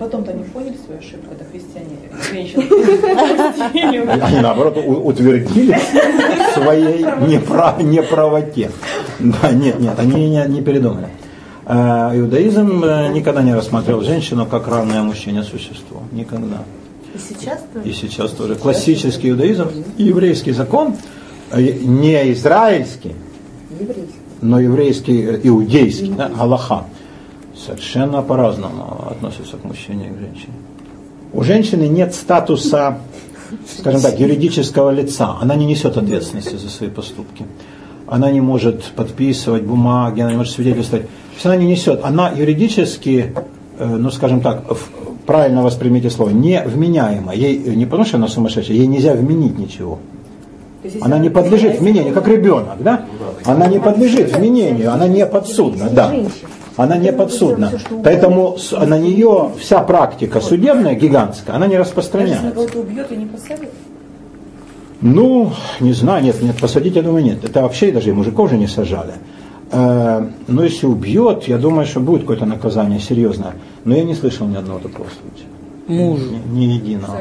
Потом-то 0.00 0.32
они 0.32 0.42
поняли 0.44 0.76
свою 0.84 0.98
ошибку, 0.98 1.26
когда 1.28 1.44
христиане 1.44 1.96
женщин 2.32 4.22
Они 4.24 4.40
наоборот 4.40 4.76
утвердили 5.04 5.78
своей 6.54 7.04
непра- 7.04 7.80
неправоте. 7.82 8.70
Да, 9.20 9.52
нет, 9.52 9.78
нет, 9.78 9.98
они 9.98 10.28
не, 10.28 10.44
не 10.48 10.60
передумали. 10.62 11.08
Э, 11.66 12.10
Иудаизм 12.18 12.82
э, 12.82 13.12
никогда 13.12 13.42
не 13.42 13.54
рассматривал 13.54 14.02
женщину 14.02 14.46
как 14.46 14.66
равное 14.66 15.02
мужчине 15.02 15.44
существо. 15.44 16.02
Никогда. 16.10 16.64
И 17.14 17.18
сейчас 17.18 17.60
И 17.84 17.92
сейчас 17.92 18.30
тоже. 18.30 18.54
Классический 18.54 19.30
иудаизм 19.30 19.68
и 19.98 20.04
еврейский 20.04 20.52
закон, 20.52 20.96
э, 21.50 21.60
не 21.60 22.32
израильский, 22.32 23.14
но 24.40 24.60
еврейский, 24.60 25.22
э, 25.22 25.40
иудейский, 25.42 26.12
да, 26.16 26.30
Аллаха, 26.38 26.84
совершенно 27.56 28.22
по-разному 28.22 29.08
относится 29.10 29.56
к 29.56 29.64
мужчине 29.64 30.08
и 30.08 30.10
к 30.10 30.18
женщине. 30.18 30.54
У 31.32 31.42
женщины 31.42 31.84
нет 31.88 32.14
статуса, 32.14 32.98
скажем 33.78 34.00
так, 34.00 34.18
юридического 34.18 34.90
лица. 34.90 35.36
Она 35.40 35.54
не 35.54 35.66
несет 35.66 35.96
ответственности 35.96 36.56
за 36.56 36.68
свои 36.68 36.90
поступки. 36.90 37.46
Она 38.06 38.30
не 38.30 38.40
может 38.40 38.84
подписывать 38.96 39.62
бумаги, 39.62 40.20
она 40.20 40.32
не 40.32 40.36
может 40.36 40.52
свидетельствовать. 40.52 41.06
Она 41.44 41.56
не 41.56 41.66
несет. 41.66 42.00
Она 42.04 42.30
юридически, 42.30 43.34
э, 43.78 43.86
ну 43.86 44.10
скажем 44.10 44.40
так, 44.40 44.64
правильно 45.26 45.62
воспримите 45.62 46.10
слово, 46.10 46.30
невменяема. 46.30 47.34
Ей 47.34 47.62
э, 47.64 47.74
не 47.74 47.86
потому, 47.86 48.04
что 48.04 48.16
она 48.16 48.28
сумасшедшая, 48.28 48.76
ей 48.76 48.86
нельзя 48.86 49.14
вменить 49.14 49.58
ничего. 49.58 49.98
Она 51.00 51.18
не 51.18 51.30
подлежит 51.30 51.78
вменению, 51.78 52.12
как 52.12 52.26
ребенок, 52.26 52.80
да? 52.80 53.06
Она 53.44 53.66
не 53.68 53.78
подлежит 53.78 54.36
вменению, 54.36 54.92
она 54.92 55.06
не 55.06 55.24
подсудна, 55.26 55.88
да. 55.90 56.12
Она 56.76 56.96
не 56.96 57.12
подсудна. 57.12 57.72
Поэтому 58.02 58.56
на 58.72 58.98
нее 58.98 59.50
вся 59.58 59.80
практика 59.82 60.40
судебная, 60.40 60.94
гигантская, 60.94 61.56
она 61.56 61.66
не 61.66 61.76
распространяется. 61.76 62.50
посадит. 63.26 63.70
Ну, 65.02 65.52
не 65.80 65.92
знаю, 65.92 66.22
нет, 66.22 66.40
нет, 66.40 66.56
посадить, 66.58 66.94
я 66.94 67.02
думаю, 67.02 67.24
нет. 67.24 67.44
Это 67.44 67.62
вообще 67.62 67.90
даже 67.90 68.10
и 68.10 68.12
мужиков 68.12 68.50
же 68.50 68.56
не 68.56 68.68
сажали. 68.68 69.14
Э, 69.72 70.22
Но 70.48 70.62
если 70.64 70.86
убьет, 70.86 71.44
я 71.48 71.58
думаю, 71.58 71.86
что 71.86 72.00
будет 72.00 72.22
какое-то 72.22 72.46
наказание 72.46 73.00
серьезное. 73.00 73.52
Но 73.84 73.94
я 73.96 74.04
не 74.04 74.14
слышал 74.14 74.46
ни 74.46 74.56
одного 74.56 74.78
такого 74.78 75.06
случая. 75.08 75.48
Мужу. 75.88 76.24
Ни, 76.52 76.64
ни 76.66 76.72
единого. 76.74 77.18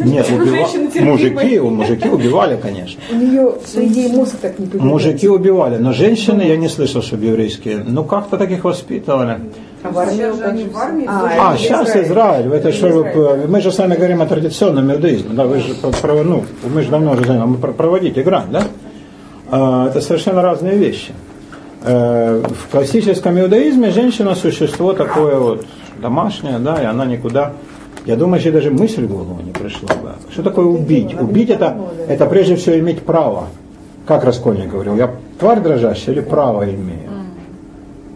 Нет, 0.00 0.26
убива- 0.30 1.04
мужики, 1.04 1.58
мужики 1.60 2.08
убивали, 2.08 2.56
конечно. 2.60 3.00
У 3.10 3.14
нее, 3.16 3.52
по 3.74 3.80
идее, 3.86 4.08
мозг 4.12 4.36
так 4.42 4.58
не 4.58 4.66
появляется. 4.66 4.86
Мужики 4.86 5.28
убивали, 5.28 5.76
но 5.78 5.92
женщины 5.92 6.42
я 6.42 6.56
не 6.56 6.68
слышал, 6.68 7.02
чтобы 7.02 7.24
еврейские. 7.24 7.82
Ну 7.86 8.04
как-то 8.04 8.36
таких 8.36 8.64
воспитывали. 8.64 9.38
А 9.82 9.90
в 9.90 9.98
армии 9.98 10.12
Сейчас 10.16 10.36
же 10.36 10.44
они 10.44 10.64
в 10.64 10.76
армии 10.76 11.06
А. 11.08 11.52
А, 11.52 11.56
сейчас 11.56 11.88
Израиль. 11.88 12.06
Израиль. 12.06 12.52
Это 12.52 12.72
что, 12.72 12.88
вы- 12.88 13.46
мы 13.48 13.60
же 13.60 13.72
с 13.72 13.78
вами 13.78 13.94
говорим 13.96 14.20
о 14.22 14.26
традиционном 14.26 14.92
иудаизме. 14.92 15.30
Да, 15.32 15.46
вы 15.46 15.58
же 15.60 15.74
ну, 15.82 16.44
мы 16.74 16.82
же 16.82 16.90
давно 16.90 17.12
уже 17.12 17.24
знаем, 17.24 17.48
мы 17.48 17.56
про- 17.56 17.72
проводите 17.72 18.22
грань, 18.22 18.46
да? 18.52 18.64
А, 19.52 19.88
Это 19.88 20.00
совершенно 20.00 20.42
разные 20.42 20.76
вещи. 20.76 21.12
Э, 21.82 22.42
В 22.42 22.70
классическом 22.70 23.38
иудаизме 23.38 23.90
женщина 23.90 24.34
существо 24.34 24.92
такое 24.94 25.36
вот 25.36 25.66
домашнее, 26.00 26.58
да, 26.58 26.82
и 26.82 26.84
она 26.86 27.04
никуда. 27.04 27.52
Я 28.06 28.16
думаю, 28.16 28.40
что 28.40 28.50
даже 28.50 28.70
мысль 28.70 29.04
в 29.04 29.08
голову 29.08 29.40
не 29.44 29.52
пришла 29.52 29.88
бы. 29.88 30.12
Что 30.32 30.42
такое 30.42 30.64
убить? 30.64 31.14
Убить 31.20 31.50
это, 31.50 31.76
это 32.08 32.26
прежде 32.26 32.56
всего 32.56 32.78
иметь 32.78 33.02
право. 33.02 33.44
Как 34.06 34.24
Раскольник 34.24 34.70
говорил, 34.70 34.96
я 34.96 35.10
тварь 35.38 35.60
дрожащая 35.60 36.14
или 36.14 36.22
право 36.22 36.64
имею? 36.64 37.10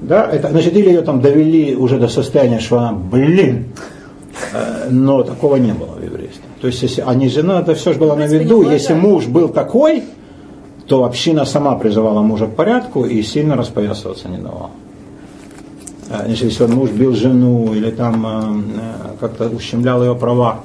Да, 0.01 0.29
это, 0.31 0.51
значит, 0.51 0.75
или 0.77 0.89
ее 0.89 1.03
там 1.03 1.21
довели 1.21 1.77
уже 1.77 1.99
до 1.99 2.09
состояния, 2.09 2.61
что 2.61 2.79
она, 2.79 2.93
блин, 2.93 3.67
Э, 4.53 4.89
но 4.91 5.23
такого 5.23 5.57
не 5.57 5.73
было 5.73 5.93
в 5.93 6.05
еврействе. 6.05 6.43
То 6.61 6.67
есть, 6.69 6.83
если 6.83 7.03
они 7.03 7.29
же, 7.29 7.43
ну, 7.43 7.55
это 7.55 7.75
все 7.75 7.93
же 7.93 7.99
было 7.99 8.15
на 8.15 8.27
виду. 8.27 8.63
не 8.63 8.73
Если 8.73 8.95
муж 8.95 9.27
был 9.27 9.49
такой, 9.49 10.05
то 10.87 11.05
община 11.05 11.45
сама 11.45 11.75
призывала 11.77 12.23
мужа 12.23 12.47
к 12.47 12.55
порядку 12.55 13.05
и 13.05 13.23
сильно 13.23 13.57
распоясываться 13.57 14.29
не 14.29 14.39
давала. 14.39 14.71
Э, 16.09 16.25
если 16.29 16.65
он 16.65 16.73
муж 16.73 16.91
бил 16.91 17.15
жену 17.15 17.75
или 17.75 17.91
там 17.91 18.27
э, 18.27 18.31
э, 18.31 19.17
как-то 19.21 19.49
ущемлял 19.49 20.03
ее 20.03 20.15
права, 20.15 20.61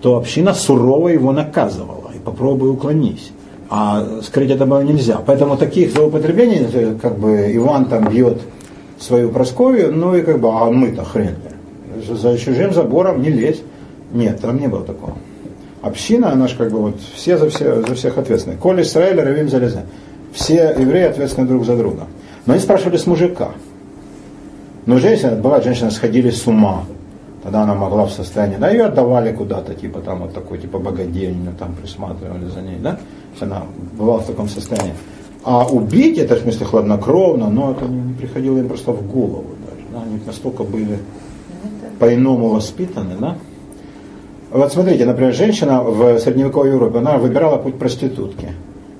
то 0.00 0.16
община 0.16 0.54
сурово 0.54 1.08
его 1.08 1.32
наказывала. 1.32 2.10
И 2.14 2.18
попробуй 2.18 2.70
уклонись. 2.70 3.30
А 3.70 4.06
скрыть 4.22 4.50
это 4.50 4.64
было 4.64 4.82
нельзя. 4.82 5.20
Поэтому 5.26 5.56
таких 5.56 5.92
злоупотреблений, 5.92 6.98
как 6.98 7.18
бы 7.18 7.50
Иван 7.54 7.84
там 7.84 8.08
бьет 8.08 8.40
свою 8.98 9.28
Просковью, 9.28 9.92
ну 9.92 10.14
и 10.14 10.22
как 10.22 10.40
бы, 10.40 10.48
а 10.48 10.70
мы-то 10.70 11.04
хрен. 11.04 11.34
За 12.08 12.38
чужим 12.38 12.72
забором 12.72 13.20
не 13.20 13.28
лезь. 13.28 13.60
Нет, 14.12 14.40
там 14.40 14.58
не 14.58 14.68
было 14.68 14.84
такого. 14.84 15.14
Община, 15.82 16.32
она 16.32 16.48
же 16.48 16.56
как 16.56 16.70
бы 16.70 16.78
вот 16.78 16.96
все 17.14 17.38
за, 17.38 17.48
все, 17.50 17.82
за 17.82 17.94
всех 17.94 18.18
ответственны. 18.18 18.56
Коли 18.56 18.82
Израиль, 18.82 19.20
Равим 19.20 19.48
Залеза. 19.48 19.82
Все 20.32 20.74
евреи 20.78 21.04
ответственны 21.04 21.46
друг 21.46 21.64
за 21.64 21.76
друга. 21.76 22.06
Но 22.46 22.54
они 22.54 22.62
спрашивали 22.62 22.96
с 22.96 23.06
мужика. 23.06 23.50
Но 24.86 24.98
женщины, 24.98 25.36
бывает, 25.36 25.64
женщины 25.64 25.90
сходили 25.90 26.30
с 26.30 26.46
ума. 26.46 26.84
Тогда 27.42 27.62
она 27.62 27.74
могла 27.74 28.06
в 28.06 28.10
состоянии, 28.10 28.56
да, 28.56 28.70
ее 28.70 28.86
отдавали 28.86 29.32
куда-то, 29.32 29.74
типа 29.74 30.00
там 30.00 30.20
вот 30.20 30.34
такой, 30.34 30.58
типа 30.58 30.78
богадельню, 30.78 31.54
там 31.58 31.74
присматривали 31.74 32.46
за 32.46 32.60
ней, 32.60 32.76
да. 32.80 32.98
Она 33.40 33.62
бывала 33.96 34.20
в 34.20 34.26
таком 34.26 34.48
состоянии. 34.48 34.94
А 35.44 35.66
убить, 35.66 36.18
это 36.18 36.34
в 36.34 36.40
смысле 36.40 36.66
хладнокровно, 36.66 37.48
но 37.48 37.72
это 37.72 37.84
не, 37.86 38.00
не 38.00 38.14
приходило 38.14 38.58
им 38.58 38.68
просто 38.68 38.92
в 38.92 39.06
голову 39.06 39.46
даже. 39.66 39.86
Да? 39.92 40.02
Они 40.02 40.20
настолько 40.26 40.64
были 40.64 40.98
по-иному 41.98 42.48
воспитаны, 42.48 43.14
да? 43.20 43.36
Вот 44.50 44.72
смотрите, 44.72 45.04
например, 45.04 45.34
женщина 45.34 45.82
в 45.82 46.18
средневековой 46.18 46.70
Европе, 46.70 46.98
она 46.98 47.18
выбирала 47.18 47.58
путь 47.58 47.78
проститутки. 47.78 48.48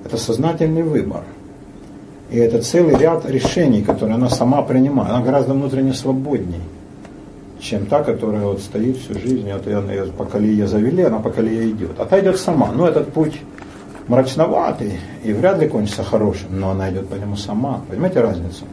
Это 0.05 0.17
сознательный 0.17 0.83
выбор. 0.83 1.23
И 2.29 2.37
это 2.37 2.61
целый 2.61 2.95
ряд 2.95 3.27
решений, 3.27 3.81
которые 3.81 4.15
она 4.15 4.29
сама 4.29 4.61
принимает. 4.61 5.09
Она 5.09 5.21
гораздо 5.21 5.53
внутренне 5.53 5.93
свободней, 5.93 6.61
чем 7.59 7.87
та, 7.87 8.03
которая 8.03 8.43
вот 8.43 8.59
стоит 8.59 8.97
всю 8.97 9.15
жизнь, 9.15 9.51
вот 9.51 9.65
ее, 9.65 9.83
ее 9.89 10.05
по 10.11 10.25
колее 10.25 10.67
завели, 10.67 11.01
она 11.01 11.17
по 11.17 11.31
колее 11.31 11.71
идет. 11.71 11.99
А 11.99 12.05
та 12.05 12.19
идет 12.19 12.37
сама. 12.37 12.71
Но 12.71 12.87
этот 12.87 13.11
путь 13.11 13.41
мрачноватый 14.07 14.99
и 15.23 15.33
вряд 15.33 15.59
ли 15.59 15.67
кончится 15.67 16.03
хорошим, 16.03 16.59
но 16.59 16.69
она 16.69 16.91
идет 16.91 17.07
по 17.07 17.15
нему 17.15 17.35
сама. 17.35 17.81
Понимаете 17.89 18.21
разницу? 18.21 18.65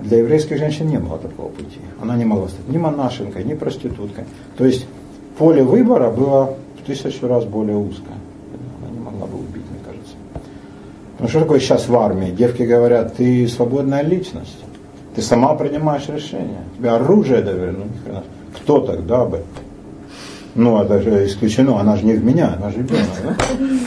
Для 0.00 0.18
еврейских 0.18 0.56
женщин 0.56 0.88
не 0.88 0.98
было 0.98 1.18
такого 1.18 1.48
пути. 1.48 1.78
Она 2.00 2.16
не 2.16 2.24
могла 2.24 2.48
стать 2.48 2.66
ни 2.68 2.78
монашенкой, 2.78 3.44
ни 3.44 3.52
проституткой. 3.52 4.24
То 4.56 4.64
есть 4.64 4.86
поле 5.40 5.62
выбора 5.62 6.10
было 6.10 6.54
в 6.78 6.86
тысячу 6.86 7.26
раз 7.26 7.46
более 7.46 7.78
узкое. 7.78 8.18
Она 8.82 8.92
не 8.92 9.00
могла 9.00 9.26
бы 9.26 9.38
убить, 9.38 9.64
мне 9.70 9.80
кажется. 9.82 10.14
Ну 11.18 11.28
что 11.28 11.40
такое 11.40 11.60
сейчас 11.60 11.88
в 11.88 11.96
армии? 11.96 12.30
Девки 12.30 12.62
говорят, 12.62 13.16
ты 13.16 13.48
свободная 13.48 14.02
личность. 14.02 14.58
Ты 15.16 15.22
сама 15.22 15.54
принимаешь 15.54 16.06
решения. 16.08 16.62
Тебе 16.76 16.90
оружие 16.90 17.40
доверено. 17.40 17.86
Ну, 18.06 18.22
Кто 18.54 18.80
тогда 18.80 19.24
бы? 19.24 19.40
Ну, 20.54 20.78
это 20.82 21.00
же 21.00 21.24
исключено, 21.26 21.80
она 21.80 21.96
же 21.96 22.04
не 22.04 22.12
в 22.12 22.24
меня, 22.24 22.56
она 22.58 22.70
же 22.70 22.78
ребенок, 22.78 23.08
да? 23.24 23.36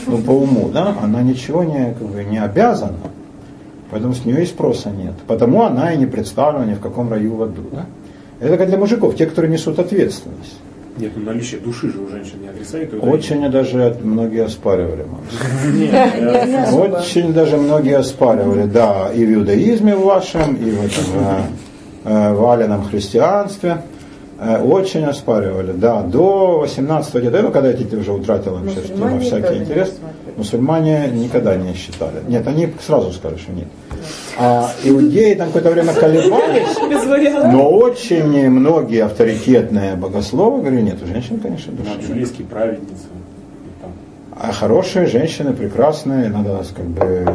Ну, 0.06 0.18
по 0.18 0.32
уму, 0.32 0.70
да? 0.70 0.96
Она 1.00 1.22
ничего 1.22 1.62
не, 1.62 1.94
как 1.96 2.08
бы, 2.08 2.24
не 2.24 2.38
обязана. 2.38 2.96
Поэтому 3.90 4.12
с 4.14 4.24
нее 4.24 4.42
и 4.42 4.46
спроса 4.46 4.90
нет. 4.90 5.14
Потому 5.28 5.62
она 5.62 5.92
и 5.92 5.98
не 5.98 6.06
представлена 6.06 6.64
ни 6.64 6.74
в 6.74 6.80
каком 6.80 7.10
раю 7.10 7.36
в 7.36 7.42
аду. 7.44 7.62
Да? 7.70 7.86
Это 8.40 8.56
как 8.56 8.68
для 8.68 8.78
мужиков, 8.78 9.14
те, 9.14 9.26
которые 9.26 9.52
несут 9.52 9.78
ответственность. 9.78 10.58
Нет, 10.96 11.12
ну 11.16 11.24
наличие 11.24 11.60
души 11.60 11.90
же 11.90 11.98
у 11.98 12.08
женщин 12.08 12.40
не 12.40 12.48
отрицает. 12.48 12.94
Очень 13.02 13.50
даже 13.50 13.96
многие 14.02 14.44
оспаривали, 14.44 15.04
Очень 16.72 17.32
даже 17.32 17.56
многие 17.56 17.96
оспаривали, 17.96 18.66
да, 18.66 19.10
и 19.12 19.24
в 19.24 19.34
иудаизме 19.34 19.96
вашем, 19.96 20.54
и 20.54 20.70
в 20.70 20.84
этом 20.84 21.04
э, 22.04 22.32
в 22.32 22.36
валенном 22.36 22.84
христианстве. 22.84 23.82
Э, 24.38 24.60
очень 24.60 25.04
оспаривали, 25.04 25.72
да, 25.72 26.02
до 26.02 26.60
18 26.60 27.14
лет, 27.16 27.42
ну, 27.42 27.50
когда 27.50 27.70
эти 27.70 27.94
уже 27.94 28.12
утратила 28.12 28.58
вообще 28.58 28.80
всякий 29.20 29.62
интерес, 29.62 29.94
мусульмане 30.36 31.08
никогда 31.12 31.56
не 31.56 31.74
считали. 31.74 32.20
Нет, 32.28 32.46
они 32.46 32.68
сразу 32.84 33.12
сказали, 33.12 33.38
что 33.38 33.52
нет. 33.52 33.68
А 34.38 34.70
иудеи 34.82 35.34
там 35.34 35.48
какое-то 35.48 35.70
время 35.70 35.92
колебались, 35.92 37.52
но 37.52 37.70
очень 37.70 38.50
многие 38.50 39.04
авторитетные 39.04 39.94
богословы 39.94 40.60
говорили, 40.60 40.82
нет, 40.82 41.02
у 41.02 41.06
женщин, 41.06 41.38
конечно, 41.40 41.72
души. 41.72 42.08
Библейские 42.08 42.46
праведницы. 42.46 43.04
А 44.36 44.52
хорошие 44.52 45.06
женщины, 45.06 45.52
прекрасные, 45.52 46.28
надо 46.28 46.62
как 46.74 46.86
бы... 46.86 47.26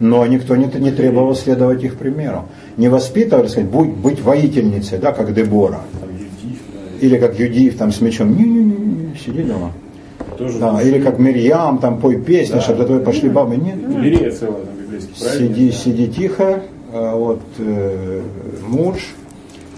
Но 0.00 0.26
никто 0.26 0.56
не, 0.56 0.64
не 0.64 0.90
требовал 0.90 1.34
следовать 1.34 1.84
их 1.84 1.96
примеру. 1.96 2.46
Не 2.76 2.88
воспитывали, 2.88 3.46
сказать, 3.46 3.70
будь, 3.70 3.90
быть 3.90 4.20
воительницей, 4.20 4.98
да, 4.98 5.12
как 5.12 5.32
Дебора. 5.32 5.80
Или 7.00 7.18
как 7.18 7.38
Юдив 7.38 7.76
там 7.76 7.92
с 7.92 8.00
мечом. 8.00 8.36
Не-не-не, 8.36 9.16
сиди 9.16 9.42
дома. 9.42 9.72
Тоже 10.38 10.58
да, 10.58 10.80
или 10.82 11.00
как 11.00 11.18
Мирьям, 11.18 11.78
там 11.78 12.00
пой 12.00 12.16
песни, 12.16 12.54
да. 12.54 12.60
чтобы 12.60 12.78
за 12.78 12.86
тобой 12.86 13.02
пошли 13.02 13.28
бабы. 13.28 13.56
Нет. 13.56 13.76
Лирия 13.96 14.30
целая, 14.30 14.62
там, 15.00 15.08
библейский 15.08 15.38
Сиди, 15.38 15.72
сиди 15.72 16.08
тихо, 16.08 16.62
а 16.92 17.16
вот 17.16 17.40
э, 17.58 18.22
муж, 18.66 18.96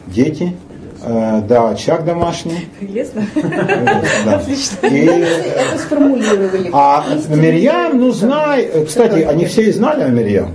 дети, 0.06 0.54
Э, 1.06 1.42
да, 1.46 1.70
очаг 1.70 2.04
домашний. 2.04 2.68
Прелестно. 2.78 3.26
Да. 4.24 4.42
И, 4.88 5.04
Это 5.04 5.78
сформулировали. 5.78 6.70
А 6.72 7.04
Мирьям, 7.28 7.98
ну 7.98 8.10
знай, 8.10 8.70
кстати, 8.86 9.20
они 9.22 9.44
все 9.44 9.62
и 9.64 9.72
знали 9.72 10.02
о 10.02 10.08
Мирьям. 10.08 10.52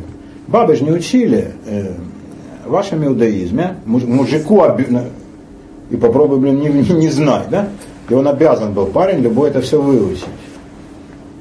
Бабы 0.47 0.75
же 0.75 0.83
не 0.83 0.91
учили 0.91 1.51
э, 1.67 1.91
в 2.65 2.71
вашем 2.71 3.05
иудаизме, 3.05 3.75
мужику 3.85 4.65
и 5.91 5.97
попробуй, 5.97 6.39
блин, 6.39 6.59
не, 6.59 6.69
не, 6.69 6.89
не 6.93 7.09
знать, 7.09 7.49
да? 7.49 7.67
И 8.09 8.13
он 8.13 8.27
обязан 8.27 8.73
был, 8.73 8.87
парень, 8.87 9.21
любой 9.21 9.49
это 9.49 9.61
все 9.61 9.79
выучить. 9.79 10.25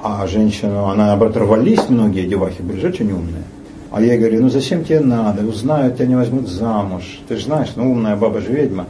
А 0.00 0.26
женщину, 0.26 0.84
она, 0.86 1.06
наоборот, 1.08 1.36
рвались 1.36 1.88
многие 1.88 2.26
девахи, 2.26 2.62
были 2.62 2.80
же 2.80 2.88
очень 2.88 3.10
умные. 3.10 3.44
А 3.90 4.02
я 4.02 4.12
ей 4.12 4.18
говорю, 4.18 4.42
ну 4.42 4.50
зачем 4.50 4.84
тебе 4.84 5.00
надо? 5.00 5.46
Узнают, 5.46 5.96
тебя 5.96 6.06
не 6.06 6.14
возьмут 6.14 6.46
замуж. 6.46 7.20
Ты 7.26 7.36
же 7.36 7.44
знаешь, 7.44 7.70
ну 7.74 7.90
умная 7.90 8.16
баба 8.16 8.40
же 8.40 8.52
ведьма. 8.52 8.86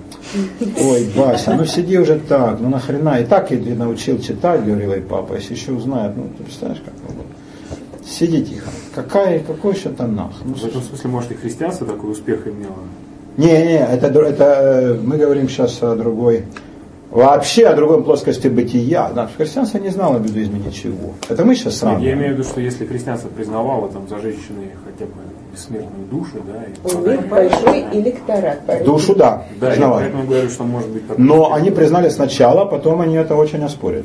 Ой, 0.61 1.09
Бася, 1.17 1.55
ну 1.55 1.65
сиди 1.65 1.99
уже 1.99 2.19
так, 2.19 2.61
ну 2.61 2.69
нахрена. 2.69 3.21
И 3.21 3.25
так 3.25 3.51
я 3.53 3.75
научил 3.75 4.19
читать, 4.19 4.65
говорила 4.65 4.95
и 4.95 5.01
папа, 5.01 5.35
если 5.35 5.55
еще 5.55 5.73
узнают, 5.73 6.17
ну 6.17 6.25
ты 6.37 6.43
представляешь, 6.43 6.83
как 6.85 6.95
было. 6.95 7.25
Сиди 8.05 8.43
тихо. 8.43 8.71
Какая, 8.95 9.39
какой 9.41 9.75
еще 9.75 9.91
Танах? 9.91 10.33
Ну, 10.45 10.55
в 10.55 10.65
этом 10.65 10.83
смысле, 10.83 11.11
может, 11.11 11.31
и 11.31 11.35
христианство 11.35 11.87
такой 11.87 12.11
успех 12.11 12.47
имело? 12.47 12.75
Не, 13.37 13.47
не, 13.47 13.79
это, 13.79 14.07
это 14.07 14.45
э, 14.45 14.95
мы 15.01 15.17
говорим 15.19 15.49
сейчас 15.49 15.81
о 15.83 15.95
другой 15.95 16.45
вообще 17.11 17.67
о 17.67 17.75
другой 17.75 18.03
плоскости 18.03 18.49
бытия. 18.49 19.11
Да, 19.15 19.29
христианство 19.37 19.79
не 19.79 19.91
знало 19.91 20.17
об 20.17 20.27
иудаизме 20.27 20.59
ничего. 20.59 21.15
Это 21.29 21.45
мы 21.45 21.55
сейчас 21.55 21.77
сами. 21.77 22.05
Я 22.05 22.13
имею 22.13 22.31
в 22.31 22.39
виду, 22.39 22.45
что 22.45 22.61
если 22.61 22.87
христианство 22.87 23.29
признавало 23.29 23.89
там, 23.89 24.09
за 24.09 24.19
женщиной 24.19 24.73
хотя 24.85 25.07
бы 25.07 25.13
бессмертную 25.53 26.07
душу, 26.11 26.43
да, 26.47 26.65
и 26.65 26.95
у 26.95 27.11
них 27.11 27.29
большой 27.29 27.85
электорат. 27.93 28.85
Душу, 28.85 29.15
да, 29.15 29.45
да 29.61 29.71
признавали. 29.71 30.05
Я 30.05 30.11
поэтому 30.11 30.29
говорю, 30.29 30.51
что 30.51 30.65
может 30.65 30.91
быть. 30.91 31.03
Но 31.17 31.53
они 31.53 31.71
признали 31.71 32.09
сначала, 32.09 32.65
потом 32.65 33.01
они 33.01 33.17
это 33.17 33.35
очень 33.35 33.63
оспорили. 33.65 34.05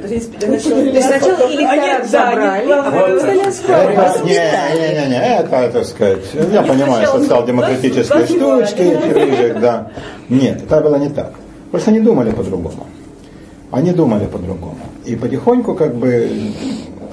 То 0.00 0.08
есть 0.08 0.32
сначала 0.38 0.80
электорат 0.80 2.06
забрали, 2.08 2.70
а 2.70 2.90
потом 2.90 3.20
стали 3.20 3.40
оспаривать. 3.40 4.24
Не, 4.24 4.30
не, 4.32 5.00
не, 5.00 5.08
не, 5.10 5.38
это, 5.38 5.70
так 5.70 5.84
сказать, 5.84 6.24
я 6.34 6.62
понимаю, 6.62 7.06
социал-демократические 7.06 8.26
штучки, 8.26 9.58
да. 9.60 9.90
Нет, 10.28 10.62
это 10.62 10.80
было 10.80 10.96
не 10.96 11.10
так. 11.10 11.32
Просто 11.70 11.90
они 11.90 12.00
думали 12.00 12.30
по-другому. 12.30 12.86
Они 13.70 13.92
думали 13.92 14.26
по-другому. 14.26 14.78
И 15.04 15.16
потихоньку, 15.16 15.74
как 15.74 15.94
бы, 15.94 16.30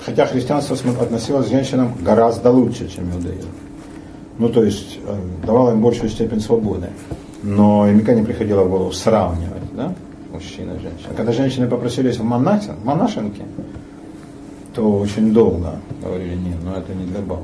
хотя 0.06 0.26
христианство 0.26 0.76
относилось 1.02 1.48
к 1.48 1.50
женщинам 1.50 1.94
гораздо 2.02 2.52
лучше, 2.52 2.88
чем 2.90 3.12
иудаизм. 3.12 3.50
Ну, 4.38 4.50
то 4.50 4.64
есть, 4.64 5.00
э, 5.06 5.16
давало 5.46 5.72
им 5.72 5.82
большую 5.82 6.10
степень 6.10 6.40
свободы. 6.40 6.90
Но 7.44 7.88
им 7.88 7.98
никогда 7.98 8.22
не 8.22 8.26
приходило 8.26 8.64
в 8.64 8.70
голову 8.70 8.92
сравнивать, 8.92 9.76
да, 9.76 9.94
мужчин 10.32 10.70
и 10.70 10.80
женщин. 10.80 11.10
Когда 11.16 11.34
женщины 11.34 11.68
попросились 11.68 12.18
в 12.18 12.24
монахин, 12.24 12.76
монашенки, 12.84 13.44
то 14.74 14.98
очень 15.00 15.34
долго 15.34 15.76
говорили, 16.02 16.36
нет, 16.36 16.58
ну 16.64 16.72
это 16.72 16.94
не 16.94 17.06
для 17.06 17.20
баб. 17.20 17.44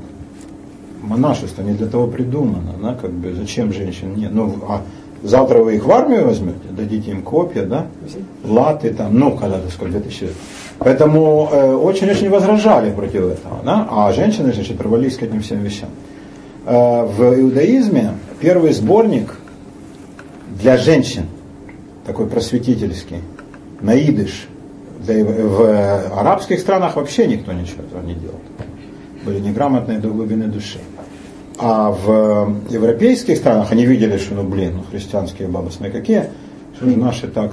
Монашество 1.01 1.62
не 1.64 1.74
для 1.74 1.88
того 1.88 2.07
придумано, 2.07 2.74
да, 2.82 2.95
как 2.95 3.12
бы, 3.12 3.34
зачем 3.34 3.74
женщин 3.74 4.16
нет. 4.16 4.32
Ну, 4.34 4.55
а 4.68 4.82
Завтра 5.24 5.59
вы 5.59 5.76
их 5.76 5.86
в 5.86 5.91
армию 5.91 6.26
возьмете, 6.26 6.70
дадите 6.70 7.11
им 7.11 7.24
копья, 7.24 7.63
да, 7.63 7.88
латы 8.43 8.93
там, 8.93 9.17
ну, 9.20 9.36
когда-то 9.36 9.70
сколько, 9.70 9.99
2000 9.99 10.24
лет. 10.24 10.34
Поэтому 10.80 11.49
э, 11.51 11.74
очень-очень 11.74 12.30
возражали 12.30 12.91
против 12.91 13.26
этого, 13.26 13.59
да, 13.65 13.88
а 13.91 14.11
женщины, 14.13 14.53
значит, 14.53 14.80
рвались 14.80 15.17
к 15.17 15.24
этим 15.24 15.41
всем 15.41 15.59
вещам. 15.59 15.89
Э, 16.65 17.03
в 17.03 17.22
иудаизме 17.38 18.11
первый 18.39 18.72
сборник 18.72 19.36
для 20.61 20.78
женщин, 20.78 21.26
такой 22.05 22.28
просветительский, 22.28 23.22
наидыш, 23.82 24.47
для, 24.99 25.24
в 25.26 26.17
арабских 26.17 26.59
странах 26.59 26.95
вообще 26.95 27.28
никто 27.28 27.51
ничего 27.51 27.84
этого 27.84 28.01
не 28.01 28.13
делал. 28.13 28.39
Были 29.26 29.39
неграмотные 29.39 29.99
до 29.99 30.07
глубины 30.09 30.45
души. 30.45 30.80
А 31.62 31.91
в 31.91 32.55
европейских 32.70 33.38
странах 33.38 33.72
они 33.72 33.86
видели, 33.86 34.18
что, 34.18 34.34
ну 34.34 34.43
блин, 34.43 34.78
ну 34.78 34.84
христианские 34.89 35.49
бабы, 35.49 35.72
смотри, 35.72 35.91
какие, 35.91 36.30
что 36.76 36.89
же 36.89 36.97
наши 36.97 37.28
так 37.28 37.51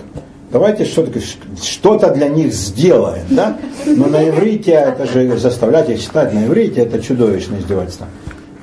Давайте 0.50 0.84
что-то, 0.84 1.18
что-то 1.60 2.14
для 2.14 2.28
них 2.28 2.52
сделаем, 2.52 3.24
да? 3.30 3.58
Но 3.84 4.06
на 4.06 4.28
иврите, 4.28 4.72
это 4.72 5.04
же 5.06 5.36
заставлять 5.38 5.90
их 5.90 6.00
читать 6.00 6.32
на 6.32 6.46
иврите, 6.46 6.82
это 6.82 7.02
чудовищное 7.02 7.58
издевательство. 7.58 8.06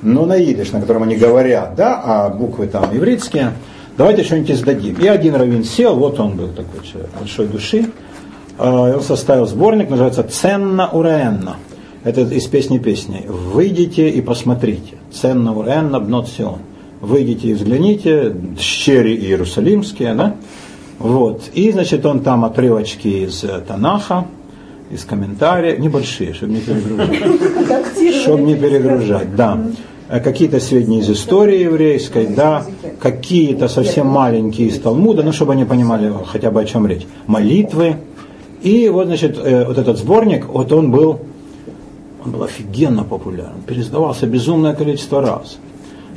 Но 0.00 0.24
на 0.24 0.38
идиш, 0.38 0.72
на 0.72 0.80
котором 0.80 1.02
они 1.02 1.16
говорят, 1.16 1.74
да, 1.76 2.00
а 2.02 2.28
буквы 2.30 2.68
там 2.68 2.86
ивритские, 2.96 3.52
давайте 3.98 4.24
что-нибудь 4.24 4.50
издадим. 4.50 4.96
И 4.96 5.06
один 5.06 5.34
раввин 5.34 5.62
сел, 5.62 5.96
вот 5.96 6.18
он 6.18 6.36
был 6.36 6.48
такой 6.48 6.80
большой 7.18 7.48
души, 7.48 7.90
э, 8.58 8.94
он 8.94 9.02
составил 9.02 9.46
сборник, 9.46 9.90
называется 9.90 10.22
«Ценна 10.22 10.88
ураенна». 10.88 11.56
Это 12.04 12.20
из 12.20 12.46
песни 12.46 12.78
песни. 12.78 13.24
«Выйдите 13.26 14.08
и 14.10 14.20
посмотрите». 14.20 14.94
«Ценна 15.10 15.56
ураенна 15.56 16.00
бнот 16.00 16.28
сион». 16.28 16.58
Выйдите 17.00 17.48
и 17.48 17.54
взгляните, 17.54 18.34
щери 18.58 19.14
иерусалимские, 19.14 20.14
да? 20.14 20.36
Вот. 20.98 21.50
И, 21.52 21.70
значит, 21.70 22.06
он 22.06 22.20
там 22.20 22.44
отрывочки 22.44 23.08
из 23.08 23.44
э, 23.44 23.60
Танаха, 23.66 24.26
из 24.90 25.04
комментариев, 25.04 25.78
небольшие, 25.78 26.32
чтобы 26.32 26.54
не 26.54 26.60
перегружать. 26.60 28.14
Чтобы 28.22 28.42
не 28.42 28.54
перегружать, 28.54 29.36
да. 29.36 29.60
Э, 30.08 30.20
какие-то 30.20 30.60
сведения 30.60 31.00
из 31.00 31.10
истории 31.10 31.64
еврейской, 31.64 32.26
да, 32.26 32.64
какие-то 33.00 33.68
совсем 33.68 34.06
маленькие 34.06 34.68
из 34.68 34.78
Талмуда, 34.78 35.22
ну, 35.22 35.32
чтобы 35.32 35.52
они 35.52 35.64
понимали 35.64 36.12
хотя 36.26 36.50
бы 36.50 36.60
о 36.60 36.64
чем 36.64 36.86
речь. 36.86 37.06
Молитвы. 37.26 37.96
И 38.62 38.88
вот, 38.88 39.06
значит, 39.06 39.38
э, 39.42 39.66
вот 39.66 39.76
этот 39.76 39.98
сборник, 39.98 40.46
вот 40.48 40.72
он 40.72 40.90
был, 40.90 41.20
он 42.24 42.32
был 42.32 42.42
офигенно 42.42 43.04
популярен, 43.04 43.62
пересдавался 43.66 44.26
безумное 44.26 44.74
количество 44.74 45.20
раз. 45.20 45.58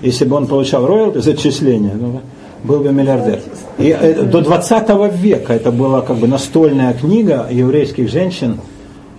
Если 0.01 0.25
бы 0.25 0.35
он 0.35 0.47
получал 0.47 0.85
роялти 0.85 1.19
за 1.19 1.31
отчисления, 1.31 1.93
ну, 1.93 2.21
был 2.63 2.79
бы 2.79 2.91
миллиардер. 2.91 3.39
И 3.77 3.93
до 4.31 4.41
20 4.41 4.89
века 5.19 5.53
это 5.53 5.71
была 5.71 6.01
как 6.01 6.17
бы 6.17 6.27
настольная 6.27 6.93
книга 6.93 7.47
еврейских 7.49 8.09
женщин 8.09 8.59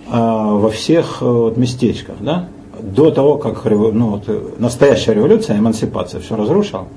э, 0.07 0.11
во 0.11 0.69
всех 0.69 1.17
э, 1.21 1.25
вот, 1.25 1.57
местечках. 1.57 2.15
Да? 2.19 2.47
До 2.81 3.11
того, 3.11 3.37
как 3.37 3.63
ну, 3.65 4.09
вот, 4.09 4.23
э, 4.27 4.41
настоящая 4.57 5.13
революция, 5.13 5.57
эмансипация 5.57 6.21
все 6.21 6.35
разрушила, 6.35 6.87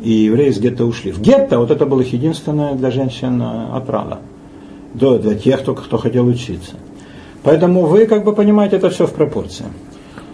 и 0.00 0.10
евреи 0.10 0.50
из 0.50 0.60
гетто 0.60 0.84
ушли. 0.84 1.12
В 1.12 1.20
гетто 1.20 1.58
вот 1.58 1.70
это 1.70 1.86
было 1.86 2.00
их 2.00 2.12
единственное 2.12 2.74
для 2.74 2.90
женщин 2.90 3.42
э, 3.42 3.76
отрада. 3.76 4.18
До, 4.94 5.18
для 5.18 5.34
тех, 5.34 5.60
кто, 5.60 5.74
кто 5.74 5.98
хотел 5.98 6.26
учиться. 6.26 6.76
Поэтому 7.46 7.86
вы 7.86 8.06
как 8.06 8.24
бы 8.24 8.34
понимаете 8.34 8.74
это 8.74 8.90
все 8.90 9.06
в 9.06 9.12
пропорции. 9.12 9.66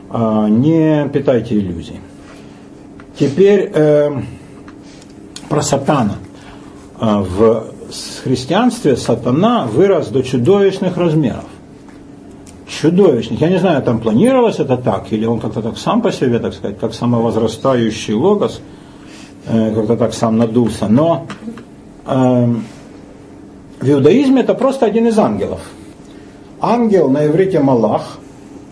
А, 0.09 0.49
не 0.49 1.07
питайте 1.13 1.59
иллюзий. 1.59 2.01
Теперь 3.19 3.71
э, 3.75 4.13
про 5.51 5.61
сатана. 5.61 6.15
А, 6.99 7.23
в 7.23 7.67
христианстве 8.25 8.97
сатана 8.97 9.67
вырос 9.67 10.09
до 10.09 10.23
чудовищных 10.23 10.97
размеров. 10.97 11.45
Чудовищных. 12.67 13.43
Я 13.43 13.51
не 13.51 13.59
знаю, 13.59 13.83
там 13.83 14.01
планировалось 14.01 14.59
это 14.59 14.79
так, 14.79 15.13
или 15.13 15.27
он 15.27 15.39
как-то 15.39 15.61
так 15.61 15.77
сам 15.77 16.01
по 16.01 16.13
себе, 16.13 16.39
так 16.39 16.55
сказать, 16.55 16.79
как 16.79 16.95
самовозрастающий 16.95 18.15
логос, 18.15 18.63
э, 19.49 19.75
как-то 19.75 19.99
так 19.99 20.15
сам 20.15 20.39
надулся. 20.39 20.89
Но 20.89 21.27
э, 22.07 22.55
в 23.83 23.91
иудаизме 23.91 24.41
это 24.41 24.55
просто 24.55 24.87
один 24.87 25.09
из 25.09 25.19
ангелов. 25.19 25.61
Ангел 26.63 27.11
на 27.11 27.27
иврите 27.27 27.61
Малах, 27.61 28.19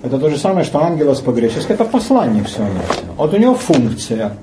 это 0.03 0.19
то 0.19 0.31
же 0.31 0.39
самое, 0.39 0.65
что 0.65 0.83
ангелос 0.83 1.21
по-гречески, 1.21 1.73
это 1.73 1.85
посланник 1.85 2.47
все 2.47 2.65
Вот 3.19 3.35
у 3.35 3.37
него 3.37 3.55
функция 3.55 4.33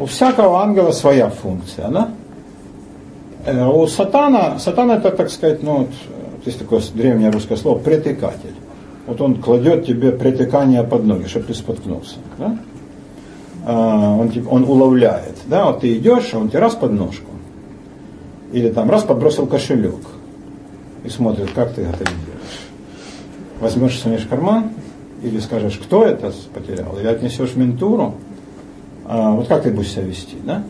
у 0.00 0.06
всякого 0.06 0.62
ангела 0.62 0.92
своя 0.92 1.28
функция, 1.28 1.88
да? 1.88 2.08
Э, 3.44 3.66
у 3.66 3.86
сатана, 3.86 4.58
сатана 4.58 4.96
это, 4.96 5.10
так 5.10 5.30
сказать, 5.30 5.62
ну, 5.62 5.78
вот, 5.78 5.90
есть 6.46 6.58
такое 6.58 6.80
древнее 6.94 7.30
русское 7.30 7.56
слово, 7.56 7.78
притыкатель. 7.78 8.54
Вот 9.06 9.20
он 9.20 9.36
кладет 9.36 9.86
тебе 9.86 10.12
притыкание 10.12 10.82
под 10.82 11.04
ноги, 11.04 11.26
чтобы 11.26 11.46
ты 11.46 11.54
споткнулся. 11.54 12.16
Да? 12.38 12.56
А, 13.66 14.16
он, 14.16 14.32
он 14.48 14.64
уловляет. 14.64 15.36
Да? 15.46 15.66
Вот 15.66 15.80
ты 15.80 15.96
идешь, 15.96 16.30
а 16.32 16.38
он 16.38 16.48
тебе 16.48 16.60
раз 16.60 16.74
под 16.74 16.92
ножку. 16.92 17.30
Или 18.52 18.70
там 18.70 18.90
раз 18.90 19.02
подбросил 19.02 19.46
кошелек. 19.46 20.00
И 21.04 21.08
смотрит, 21.08 21.50
как 21.52 21.72
ты 21.72 21.82
это 21.82 22.04
делаешь. 22.04 22.60
Возьмешь, 23.60 23.98
сунешь 23.98 24.22
в 24.22 24.28
карман, 24.28 24.70
или 25.22 25.38
скажешь, 25.38 25.78
кто 25.82 26.04
это 26.04 26.32
потерял, 26.54 26.98
или 26.98 27.06
отнесешь 27.06 27.54
ментуру, 27.54 28.14
а, 29.04 29.32
вот 29.32 29.48
как 29.48 29.62
ты 29.62 29.70
будешь 29.70 29.90
себя 29.90 30.02
вести, 30.02 30.36
да? 30.44 30.62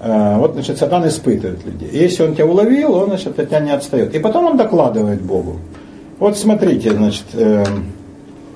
А, 0.00 0.38
вот, 0.38 0.52
значит, 0.52 0.78
сатан 0.78 1.06
испытывает 1.08 1.64
людей. 1.64 1.90
Если 1.92 2.22
он 2.22 2.34
тебя 2.34 2.46
уловил, 2.46 2.94
он, 2.94 3.08
значит, 3.08 3.38
от 3.38 3.48
тебя 3.48 3.60
не 3.60 3.70
отстает. 3.70 4.14
И 4.14 4.18
потом 4.18 4.46
он 4.46 4.56
докладывает 4.56 5.22
Богу. 5.22 5.56
Вот 6.18 6.36
смотрите, 6.36 6.90
значит, 6.92 7.26
э, 7.34 7.64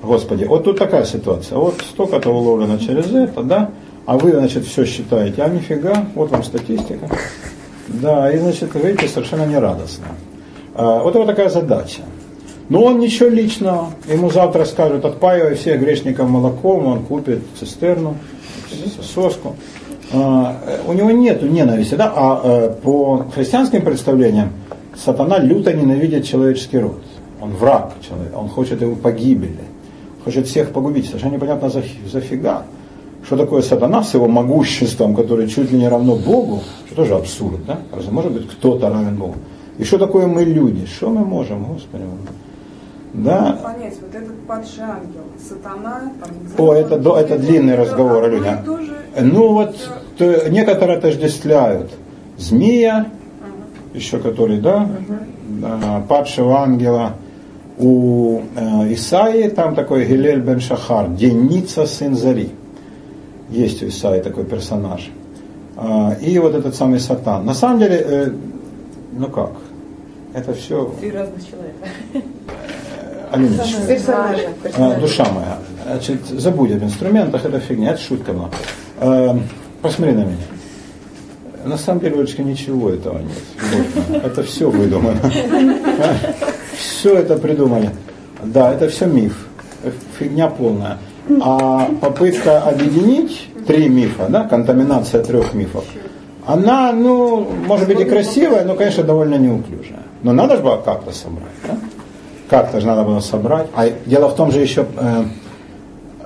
Господи, 0.03 0.43
вот 0.43 0.65
тут 0.65 0.77
такая 0.77 1.05
ситуация. 1.05 1.57
Вот 1.57 1.81
столько-то 1.81 2.29
уловлено 2.29 2.77
через 2.77 3.11
это, 3.13 3.41
да? 3.41 3.69
А 4.05 4.17
вы, 4.17 4.31
значит, 4.31 4.65
все 4.65 4.85
считаете, 4.85 5.41
а 5.41 5.47
нифига, 5.47 6.05
вот 6.13 6.29
вам 6.29 6.43
статистика. 6.43 7.09
Да, 7.87 8.31
и, 8.31 8.37
значит, 8.37 8.75
видите, 8.75 9.07
совершенно 9.07 9.45
нерадостно. 9.45 10.07
А, 10.75 11.03
вот 11.03 11.15
это 11.15 11.25
такая 11.25 11.49
задача. 11.49 12.01
Но 12.69 12.83
он 12.83 12.99
ничего 12.99 13.29
личного. 13.29 13.89
Ему 14.07 14.29
завтра 14.31 14.65
скажут, 14.65 15.05
отпаивай 15.05 15.55
всех 15.55 15.79
грешников 15.79 16.29
молоком, 16.29 16.87
он 16.87 17.03
купит 17.03 17.41
цистерну, 17.59 18.15
соску. 19.01 19.55
А, 20.11 20.55
у 20.87 20.93
него 20.93 21.11
нет 21.11 21.41
ненависти, 21.41 21.95
да? 21.95 22.11
а 22.15 22.41
э, 22.43 22.75
по 22.81 23.25
христианским 23.33 23.83
представлениям 23.83 24.49
сатана 24.95 25.39
люто 25.39 25.73
ненавидит 25.73 26.25
человеческий 26.25 26.79
род. 26.79 27.01
Он 27.41 27.51
враг 27.51 27.93
человека, 28.07 28.35
он 28.35 28.47
хочет 28.47 28.81
его 28.81 28.95
погибели, 28.95 29.59
хочет 30.23 30.47
всех 30.47 30.71
погубить. 30.71 31.07
Совершенно 31.07 31.33
непонятно 31.33 31.69
за, 31.69 31.83
зафига. 32.11 32.63
Что 33.25 33.37
такое 33.37 33.61
сатана 33.61 34.03
с 34.03 34.13
его 34.13 34.27
могуществом, 34.27 35.15
который 35.15 35.47
чуть 35.47 35.71
ли 35.71 35.77
не 35.77 35.87
равно 35.87 36.15
Богу, 36.15 36.61
что 36.87 36.95
тоже 36.95 37.15
абсурд, 37.15 37.65
да? 37.65 37.79
Разве 37.91 38.11
может 38.11 38.31
быть 38.31 38.47
кто-то 38.49 38.89
равен 38.89 39.15
Богу? 39.15 39.35
И 39.77 39.83
что 39.83 39.97
такое 39.97 40.27
мы 40.27 40.43
люди? 40.43 40.85
Что 40.85 41.09
мы 41.09 41.25
можем, 41.25 41.63
Господи? 41.65 42.03
Да. 43.13 43.59
Понять, 43.63 43.95
вот 44.01 44.15
этот 44.15 44.39
падший 44.47 44.83
ангел, 44.83 45.21
сатана, 45.37 46.11
там, 46.19 46.31
О, 46.57 46.73
это, 46.73 46.97
до, 46.97 47.15
это 47.17 47.37
длинный 47.37 47.75
разговор 47.75 48.23
о 48.23 48.27
людях. 48.27 48.59
Ну 49.19 49.53
вот, 49.53 49.75
то, 50.17 50.49
некоторые 50.49 50.97
отождествляют 50.97 51.91
змея, 52.37 53.07
uh 53.09 53.97
еще 53.97 54.17
который, 54.17 54.59
да, 54.59 54.89
uh 55.61 56.07
падшего 56.07 56.61
ангела. 56.61 57.13
У 57.77 58.41
э, 58.55 58.93
Исаи 58.93 59.47
там 59.49 59.75
такой 59.75 60.05
Гилель 60.05 60.41
бен 60.41 60.59
Шахар, 60.59 61.09
Деница 61.09 61.85
сын 61.85 62.15
Зари. 62.15 62.49
Есть 63.49 63.83
у 63.83 63.87
Исаи 63.87 64.21
такой 64.21 64.43
персонаж. 64.43 65.09
Э, 65.75 66.15
и 66.21 66.37
вот 66.39 66.55
этот 66.55 66.75
самый 66.75 66.99
Сатан. 66.99 67.45
На 67.45 67.53
самом 67.53 67.79
деле, 67.79 67.97
э, 67.97 68.31
ну 69.17 69.27
как, 69.27 69.51
это 70.33 70.53
все... 70.53 70.93
Три 70.99 71.11
разных 71.11 71.41
человека. 71.47 71.87
Алиночка, 73.31 74.35
а, 74.77 74.99
душа 74.99 75.25
моя, 75.31 75.57
значит, 75.85 76.25
забудь 76.27 76.71
об 76.71 76.83
инструментах, 76.83 77.45
это 77.45 77.59
фигня, 77.59 77.91
это 77.91 78.01
шутка 78.01 78.31
была. 78.31 78.49
А, 78.99 79.39
посмотри 79.81 80.13
на 80.13 80.25
меня. 80.25 80.37
На 81.65 81.77
самом 81.77 82.01
деле, 82.01 82.17
Олечка, 82.19 82.43
ничего 82.43 82.89
этого 82.89 83.19
нет. 83.19 84.23
Это 84.23 84.43
все 84.43 84.69
выдумано. 84.69 85.19
Все 86.77 87.15
это 87.15 87.37
придумали. 87.37 87.91
Да, 88.43 88.73
это 88.73 88.89
все 88.89 89.05
миф. 89.05 89.47
Фигня 90.17 90.47
полная. 90.47 90.97
А 91.41 91.89
попытка 92.01 92.61
объединить 92.61 93.47
три 93.65 93.87
мифа, 93.87 94.27
да, 94.29 94.45
контаминация 94.45 95.23
трех 95.23 95.53
мифов, 95.53 95.85
она, 96.45 96.91
ну, 96.91 97.47
может 97.67 97.87
быть 97.87 97.99
и 97.99 98.05
красивая, 98.05 98.63
но, 98.65 98.75
конечно, 98.75 99.03
довольно 99.03 99.35
неуклюжая. 99.35 100.03
Но 100.23 100.33
надо 100.33 100.57
же 100.57 100.63
было 100.63 100.77
как-то 100.77 101.11
собрать. 101.11 101.47
Да? 101.67 101.77
как-то 102.53 102.79
же 102.79 102.85
надо 102.85 103.03
было 103.03 103.19
собрать. 103.19 103.67
А 103.75 103.89
дело 104.05 104.29
в 104.29 104.35
том 104.35 104.51
же 104.51 104.59
еще 104.59 104.85
э, 104.95 105.23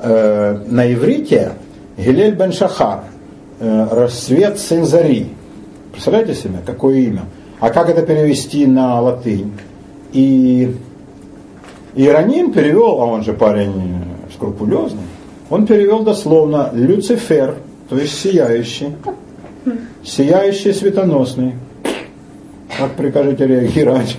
э, 0.01 0.59
на 0.67 0.93
иврите 0.93 1.53
Гилель 1.97 2.35
бен 2.35 2.51
Шахар, 2.51 3.05
э, 3.61 3.87
рассвет 3.89 4.59
сын 4.59 4.83
Зари. 4.83 5.29
Представляете 5.93 6.35
себе, 6.35 6.57
какое 6.65 6.97
имя? 6.97 7.23
А 7.61 7.69
как 7.69 7.87
это 7.87 8.01
перевести 8.01 8.67
на 8.67 8.99
латынь? 8.99 9.53
И 10.11 10.75
Иероним 11.95 12.51
перевел, 12.51 13.01
а 13.01 13.05
он 13.05 13.23
же 13.23 13.31
парень 13.31 14.03
скрупулезный, 14.33 15.07
он 15.49 15.65
перевел 15.65 16.03
дословно 16.03 16.71
Люцифер, 16.73 17.55
то 17.87 17.97
есть 17.97 18.19
сияющий, 18.19 18.95
сияющий 20.03 20.73
светоносный. 20.73 21.53
Как 22.77 22.91
прикажете 22.91 23.47
реагировать? 23.47 24.17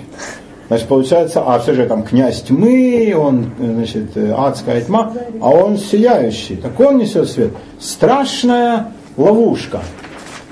Значит, 0.69 0.87
получается, 0.89 1.43
а 1.47 1.59
все 1.61 1.75
же 1.75 1.87
там 1.87 2.03
князь 2.03 2.43
тьмы, 2.43 3.15
он, 3.17 3.53
значит, 3.59 4.17
адская 4.17 4.83
тьма, 4.83 5.13
а 5.41 5.51
он 5.51 5.79
сияющий. 5.79 6.57
Так 6.57 6.79
он 6.81 6.99
несет 6.99 7.31
свет. 7.31 7.53
Страшная 7.79 8.89
ловушка. 9.17 9.81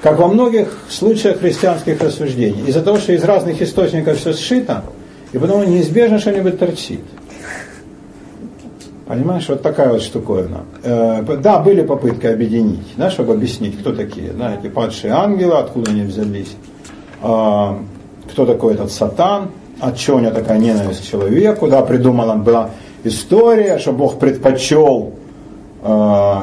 как 0.06 0.20
во 0.20 0.28
многих 0.28 0.84
случаях 0.88 1.40
христианских 1.40 2.00
рассуждений. 2.00 2.64
Из-за 2.68 2.80
того, 2.80 2.98
что 2.98 3.12
из 3.12 3.24
разных 3.24 3.60
источников 3.60 4.18
все 4.18 4.32
сшито, 4.34 4.84
и 5.32 5.38
потом 5.38 5.68
неизбежно 5.68 6.20
что-нибудь 6.20 6.60
торчит. 6.60 7.00
Понимаешь, 9.06 9.48
вот 9.48 9.62
такая 9.62 9.92
вот 9.92 10.02
штуковина. 10.02 10.64
Э, 10.82 11.22
да, 11.40 11.60
были 11.60 11.82
попытки 11.82 12.26
объединить, 12.26 12.94
да, 12.96 13.08
чтобы 13.08 13.34
объяснить, 13.34 13.78
кто 13.78 13.92
такие, 13.92 14.32
да, 14.32 14.56
эти 14.56 14.68
падшие 14.68 15.12
ангелы, 15.12 15.54
откуда 15.54 15.92
они 15.92 16.02
взялись, 16.02 16.56
а, 17.22 17.78
кто 18.28 18.46
такой 18.46 18.74
этот 18.74 18.90
сатан, 18.90 19.50
от 19.78 19.96
чего 19.96 20.16
у 20.16 20.20
него 20.20 20.32
такая 20.32 20.58
ненависть 20.58 21.02
к 21.02 21.04
человеку, 21.04 21.68
да, 21.68 21.82
придумана 21.82 22.34
была 22.34 22.70
история, 23.04 23.78
что 23.78 23.92
Бог 23.92 24.18
предпочел 24.18 25.12
э, 25.84 26.40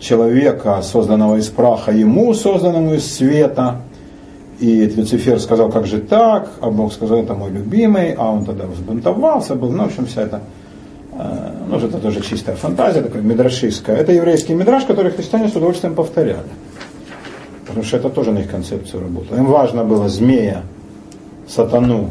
человека, 0.00 0.80
созданного 0.82 1.36
из 1.36 1.48
праха, 1.48 1.92
ему, 1.92 2.32
созданному 2.32 2.94
из 2.94 3.14
света. 3.14 3.82
И 4.60 4.86
Люцифер 4.86 5.38
сказал, 5.40 5.70
как 5.70 5.86
же 5.86 5.98
так, 5.98 6.52
а 6.62 6.70
Бог 6.70 6.92
сказал, 6.92 7.18
это 7.22 7.34
мой 7.34 7.50
любимый, 7.50 8.14
а 8.16 8.30
он 8.30 8.46
тогда 8.46 8.64
взбунтовался, 8.64 9.56
был, 9.56 9.70
ну, 9.70 9.82
в 9.82 9.86
общем, 9.86 10.06
вся 10.06 10.22
эта, 10.22 10.40
э, 11.66 11.68
ну, 11.68 11.76
это 11.76 11.98
тоже 11.98 12.20
чистая 12.20 12.56
фантазия, 12.56 13.02
такая 13.02 13.22
мидрашистская. 13.22 13.96
Это 13.96 14.12
еврейский 14.12 14.54
мидраш, 14.54 14.84
который 14.84 15.12
христиане 15.12 15.48
с 15.48 15.56
удовольствием 15.56 15.94
повторяли. 15.94 16.50
Потому 17.66 17.84
что 17.84 17.96
это 17.96 18.10
тоже 18.10 18.32
на 18.32 18.38
их 18.38 18.50
концепцию 18.50 19.02
работало. 19.02 19.38
Им 19.38 19.46
важно 19.46 19.84
было 19.84 20.08
змея, 20.08 20.62
сатану 21.48 22.10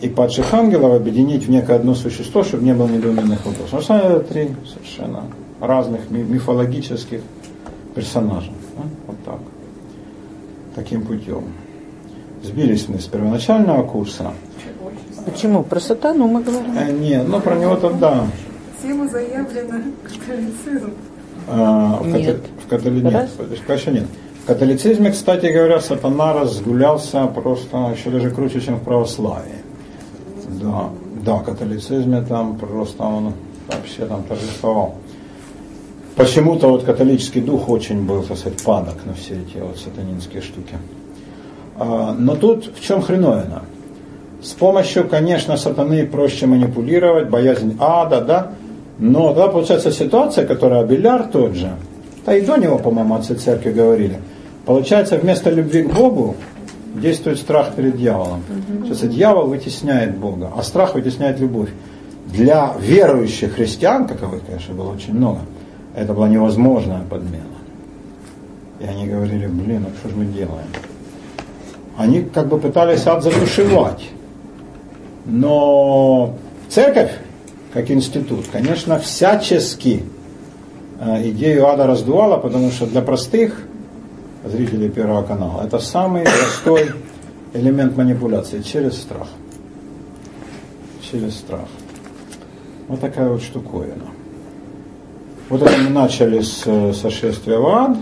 и 0.00 0.08
падших 0.08 0.52
ангелов 0.52 0.94
объединить 0.94 1.46
в 1.46 1.50
некое 1.50 1.76
одно 1.76 1.94
существо, 1.94 2.42
чтобы 2.44 2.64
не 2.64 2.74
было 2.74 2.88
недоуменных 2.88 3.44
вопросов. 3.46 3.84
Самом 3.84 4.02
деле 4.02 4.14
это 4.16 4.32
три 4.32 4.48
совершенно 4.66 5.24
разных 5.60 6.10
мифологических 6.10 7.20
персонажей. 7.94 8.52
Да? 8.76 8.82
Вот 9.06 9.16
так. 9.24 9.40
Таким 10.74 11.02
путем. 11.02 11.44
Сбились 12.42 12.88
мы 12.88 12.98
с 12.98 13.04
первоначального 13.04 13.82
курса. 13.86 14.32
Почему? 15.24 15.62
Про 15.62 15.80
сатану 15.80 16.26
мы 16.26 16.42
говорим? 16.42 16.76
Э, 16.76 16.92
нет, 16.92 17.26
ну 17.28 17.40
про 17.40 17.56
него 17.56 17.76
там 17.76 17.98
да. 17.98 18.26
Тема 18.82 19.08
заявлена 19.08 19.82
католицизм. 20.02 20.92
А, 21.48 21.98
в, 22.02 22.06
нет. 22.06 22.26
Католи... 22.26 22.40
в 22.64 22.68
католи... 22.68 23.00
нет, 23.00 23.30
конечно 23.66 23.90
нет. 23.90 24.06
В 24.42 24.46
католицизме, 24.46 25.10
кстати 25.10 25.46
говоря, 25.46 25.80
сатана 25.80 26.34
разгулялся 26.34 27.26
просто 27.26 27.94
еще 27.96 28.10
даже 28.10 28.30
круче, 28.30 28.60
чем 28.60 28.76
в 28.76 28.82
православии. 28.82 29.62
Да, 30.60 30.90
да, 31.24 31.36
в 31.36 31.44
католицизме 31.44 32.20
там 32.22 32.58
просто 32.58 33.02
он 33.02 33.32
вообще 33.68 34.04
там 34.04 34.22
торжествовал. 34.24 34.96
Почему-то 36.16 36.68
вот 36.68 36.84
католический 36.84 37.40
дух 37.40 37.68
очень 37.68 38.04
был, 38.04 38.22
так 38.22 38.36
сказать, 38.36 38.62
падок 38.62 39.04
на 39.06 39.14
все 39.14 39.34
эти 39.34 39.56
вот 39.58 39.78
сатанинские 39.78 40.42
штуки. 40.42 40.76
А, 41.76 42.12
но 42.12 42.36
тут 42.36 42.70
в 42.76 42.80
чем 42.80 43.02
хреновина? 43.02 43.62
С 44.44 44.52
помощью, 44.52 45.08
конечно, 45.08 45.56
сатаны 45.56 46.06
проще 46.06 46.46
манипулировать, 46.46 47.30
боязнь 47.30 47.78
ада, 47.80 48.20
да, 48.20 48.50
но 48.98 49.28
тогда 49.28 49.48
получается 49.48 49.90
ситуация, 49.90 50.46
которая 50.46 50.84
Беляр 50.84 51.28
тот 51.32 51.54
же, 51.54 51.70
да 52.26 52.36
и 52.36 52.42
до 52.42 52.58
него, 52.58 52.78
по-моему, 52.78 53.14
отцы 53.14 53.36
церкви 53.36 53.72
говорили, 53.72 54.18
получается 54.66 55.16
вместо 55.16 55.48
любви 55.48 55.84
к 55.84 55.94
Богу 55.94 56.36
действует 56.94 57.38
страх 57.38 57.74
перед 57.74 57.96
дьяволом. 57.96 58.42
Сейчас 58.84 59.00
дьявол 59.00 59.46
вытесняет 59.46 60.18
Бога, 60.18 60.52
а 60.54 60.62
страх 60.62 60.94
вытесняет 60.94 61.40
любовь. 61.40 61.70
Для 62.26 62.74
верующих 62.78 63.54
христиан, 63.54 64.06
каковых, 64.06 64.44
конечно, 64.44 64.74
было 64.74 64.92
очень 64.92 65.14
много, 65.14 65.40
это 65.96 66.12
была 66.12 66.28
невозможная 66.28 67.00
подмена. 67.08 67.44
И 68.78 68.84
они 68.84 69.06
говорили, 69.06 69.46
блин, 69.46 69.86
а 69.88 69.98
что 69.98 70.10
же 70.10 70.16
мы 70.16 70.26
делаем? 70.26 70.68
Они 71.96 72.22
как 72.22 72.48
бы 72.48 72.58
пытались 72.58 73.06
ад 73.06 73.22
затушевать. 73.22 74.10
Но 75.24 76.34
церковь, 76.68 77.12
как 77.72 77.90
институт, 77.90 78.46
конечно, 78.52 78.98
всячески 78.98 80.02
э, 81.00 81.30
идею 81.30 81.66
ада 81.66 81.86
раздувала, 81.86 82.36
потому 82.36 82.70
что 82.70 82.86
для 82.86 83.00
простых 83.00 83.62
зрителей 84.44 84.90
Первого 84.90 85.22
канала 85.22 85.62
это 85.64 85.78
самый 85.78 86.24
простой 86.24 86.90
элемент 87.54 87.96
манипуляции 87.96 88.60
через 88.60 88.98
страх. 88.98 89.28
Через 91.00 91.36
страх. 91.36 91.68
Вот 92.88 93.00
такая 93.00 93.30
вот 93.30 93.42
штуковина. 93.42 94.04
Вот 95.48 95.62
это 95.62 95.76
мы 95.78 95.90
начали 95.90 96.40
с 96.40 96.62
э, 96.66 96.92
сошествия 96.92 97.58
в 97.58 97.66
ад, 97.66 97.96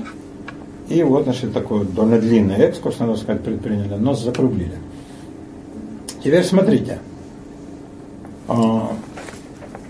и 0.88 1.02
вот, 1.02 1.24
значит, 1.24 1.52
такой 1.52 1.84
довольно 1.84 2.20
длинный 2.20 2.56
экскурс, 2.56 2.98
надо 2.98 3.16
сказать, 3.16 3.42
предприняли, 3.42 3.94
но 3.94 4.14
закруглили. 4.14 4.74
Теперь 6.22 6.44
смотрите. 6.44 6.98
А, 8.54 8.94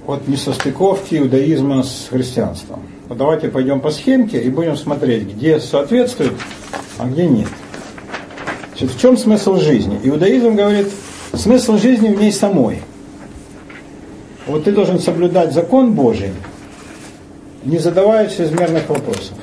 вот 0.06 0.28
несостыковки 0.28 1.16
иудаизма 1.16 1.82
с 1.82 2.06
христианством. 2.10 2.82
Вот 3.08 3.18
давайте 3.18 3.48
пойдем 3.48 3.80
по 3.80 3.90
схемке 3.90 4.40
и 4.40 4.50
будем 4.50 4.76
смотреть, 4.76 5.34
где 5.34 5.58
соответствует, 5.58 6.34
а 6.98 7.06
где 7.06 7.26
нет. 7.26 7.48
Значит, 8.68 8.96
в 8.96 9.00
чем 9.00 9.16
смысл 9.16 9.56
жизни? 9.56 9.98
Иудаизм 10.04 10.54
говорит, 10.54 10.88
смысл 11.34 11.76
жизни 11.76 12.14
в 12.14 12.20
ней 12.20 12.30
самой. 12.30 12.82
Вот 14.46 14.62
ты 14.64 14.70
должен 14.70 15.00
соблюдать 15.00 15.52
закон 15.52 15.94
Божий, 15.94 16.30
не 17.64 17.78
задавая 17.78 18.28
чрезмерных 18.28 18.88
вопросов. 18.88 19.38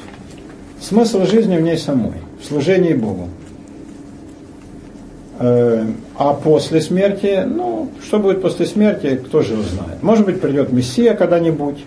Смысл 0.79 1.25
жизни 1.25 1.57
в 1.57 1.61
ней 1.61 1.77
самой, 1.77 2.15
в 2.41 2.45
служении 2.45 2.93
Богу. 2.93 3.27
Э, 5.39 5.85
а 6.17 6.33
после 6.33 6.81
смерти, 6.81 7.43
ну, 7.47 7.89
что 8.05 8.19
будет 8.19 8.41
после 8.41 8.65
смерти, 8.65 9.21
кто 9.25 9.41
же 9.41 9.53
узнает. 9.53 10.01
Может 10.01 10.25
быть, 10.25 10.41
придет 10.41 10.71
Мессия 10.71 11.13
когда-нибудь, 11.15 11.77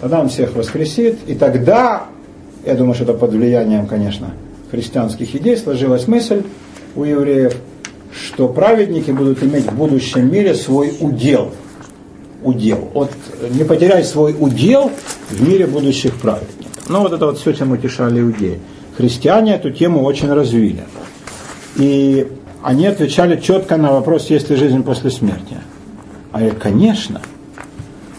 тогда 0.00 0.20
он 0.20 0.28
всех 0.28 0.54
воскресит, 0.54 1.18
и 1.26 1.34
тогда, 1.34 2.06
я 2.64 2.74
думаю, 2.74 2.94
что 2.94 3.04
это 3.04 3.14
под 3.14 3.32
влиянием, 3.32 3.86
конечно, 3.86 4.32
христианских 4.70 5.34
идей, 5.34 5.56
сложилась 5.56 6.08
мысль 6.08 6.42
у 6.96 7.04
евреев, 7.04 7.56
что 8.12 8.48
праведники 8.48 9.10
будут 9.10 9.42
иметь 9.42 9.66
в 9.66 9.76
будущем 9.76 10.30
мире 10.32 10.54
свой 10.54 10.92
удел– 11.00 11.52
удел. 12.46 12.88
Вот 12.94 13.10
не 13.50 13.64
потеряй 13.64 14.04
свой 14.04 14.34
удел 14.38 14.90
в 15.28 15.48
мире 15.48 15.66
будущих 15.66 16.14
праведников. 16.14 16.88
Ну 16.88 17.00
вот 17.00 17.12
это 17.12 17.26
вот 17.26 17.38
все, 17.38 17.52
чем 17.52 17.72
утешали 17.72 18.20
иудеи. 18.20 18.60
Христиане 18.96 19.54
эту 19.56 19.70
тему 19.70 20.02
очень 20.04 20.32
развили. 20.32 20.84
И 21.76 22.26
они 22.66 22.84
отвечали 22.86 23.40
четко 23.40 23.76
на 23.76 23.92
вопрос, 23.92 24.28
есть 24.28 24.50
ли 24.50 24.56
жизнь 24.56 24.82
после 24.82 25.12
смерти. 25.12 25.56
А 26.32 26.42
я, 26.42 26.50
конечно, 26.50 27.20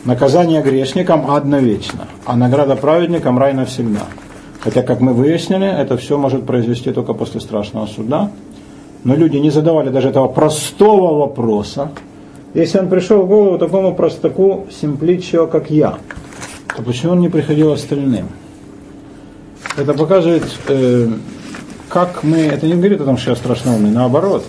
наказание 0.05 0.61
грешникам 0.61 1.29
одно 1.29 1.57
вечно, 1.57 2.07
а 2.23 2.37
награда 2.37 2.77
праведникам 2.77 3.37
рай 3.37 3.53
навсегда. 3.53 4.05
Хотя, 4.61 4.83
как 4.83 5.01
мы 5.01 5.11
выяснили, 5.11 5.67
это 5.67 5.97
все 5.97 6.17
может 6.17 6.45
произвести 6.45 6.93
только 6.93 7.13
после 7.13 7.41
страшного 7.41 7.87
суда. 7.87 8.31
Но 9.03 9.15
люди 9.15 9.35
не 9.35 9.49
задавали 9.49 9.89
даже 9.89 10.07
этого 10.07 10.29
простого 10.29 11.19
вопроса, 11.19 11.91
если 12.53 12.79
он 12.79 12.87
пришел 12.87 13.23
в 13.23 13.27
голову 13.27 13.57
такому 13.57 13.95
простаку 13.95 14.65
симпличио, 14.71 15.47
как 15.47 15.69
я, 15.69 15.97
то 16.73 16.83
почему 16.83 17.11
он 17.11 17.19
не 17.19 17.27
приходил 17.27 17.73
остальным? 17.73 18.27
Это 19.75 19.93
показывает, 19.93 20.45
э, 20.69 21.09
как 21.89 22.23
мы, 22.23 22.37
это 22.37 22.65
не 22.65 22.73
говорит 22.73 23.01
о 23.01 23.05
том, 23.05 23.17
что 23.17 23.31
я 23.31 23.35
страшно 23.35 23.75
умный, 23.75 23.91
наоборот, 23.91 24.43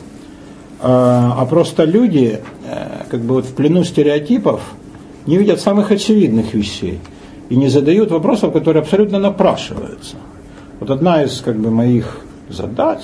а, 0.80 1.34
а 1.38 1.46
просто 1.46 1.84
люди, 1.84 2.40
э, 2.66 3.04
как 3.10 3.20
бы 3.20 3.34
вот 3.34 3.46
в 3.46 3.54
плену 3.54 3.84
стереотипов, 3.84 4.60
не 5.26 5.36
видят 5.36 5.60
самых 5.60 5.90
очевидных 5.90 6.54
вещей 6.54 7.00
и 7.48 7.56
не 7.56 7.68
задают 7.68 8.10
вопросов, 8.10 8.52
которые 8.52 8.82
абсолютно 8.82 9.18
напрашиваются. 9.18 10.16
Вот 10.80 10.90
одна 10.90 11.22
из 11.22 11.40
как 11.40 11.56
бы, 11.58 11.70
моих 11.70 12.20
задач 12.48 13.00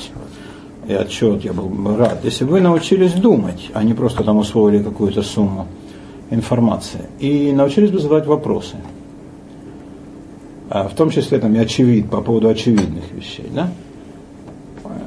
и 0.87 0.93
отчет, 0.93 1.45
я 1.45 1.53
был 1.53 1.69
бы 1.69 1.97
рад, 1.97 2.21
если 2.25 2.45
бы 2.45 2.53
вы 2.53 2.61
научились 2.61 3.13
думать, 3.13 3.71
а 3.75 3.83
не 3.83 3.95
просто 3.95 4.23
там 4.23 4.39
усвоили 4.39 4.83
какую-то 4.83 5.23
сумму 5.23 5.67
информации, 6.31 7.03
и 7.21 7.53
научились 7.53 7.91
бы 7.91 7.99
задавать 7.99 8.27
вопросы. 8.27 8.77
А 10.71 10.89
в 10.89 10.95
том 10.95 11.11
числе 11.11 11.39
там 11.39 11.55
и 11.55 11.59
очевид, 11.59 12.11
по 12.11 12.21
поводу 12.21 12.49
очевидных 12.49 13.13
вещей, 13.13 13.47
да? 13.55 13.69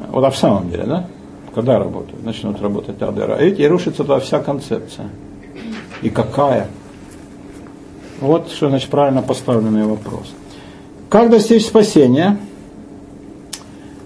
Вот 0.10 0.24
а 0.24 0.30
в 0.30 0.38
самом 0.38 0.70
деле, 0.70 0.84
да? 0.84 1.08
Когда 1.54 1.80
работают? 1.80 2.24
Начнут 2.24 2.62
работать 2.62 3.02
АДР. 3.02 3.42
И 3.42 3.68
рушится 3.68 4.04
тогда 4.04 4.20
вся 4.20 4.40
концепция. 4.40 5.10
И 6.02 6.10
какая? 6.10 6.68
Вот 8.22 8.50
что 8.52 8.70
значит 8.70 8.90
правильно 8.90 9.22
поставленный 9.22 9.86
вопрос. 9.86 10.34
Как 11.10 11.30
достичь 11.30 11.66
спасения? 11.66 12.38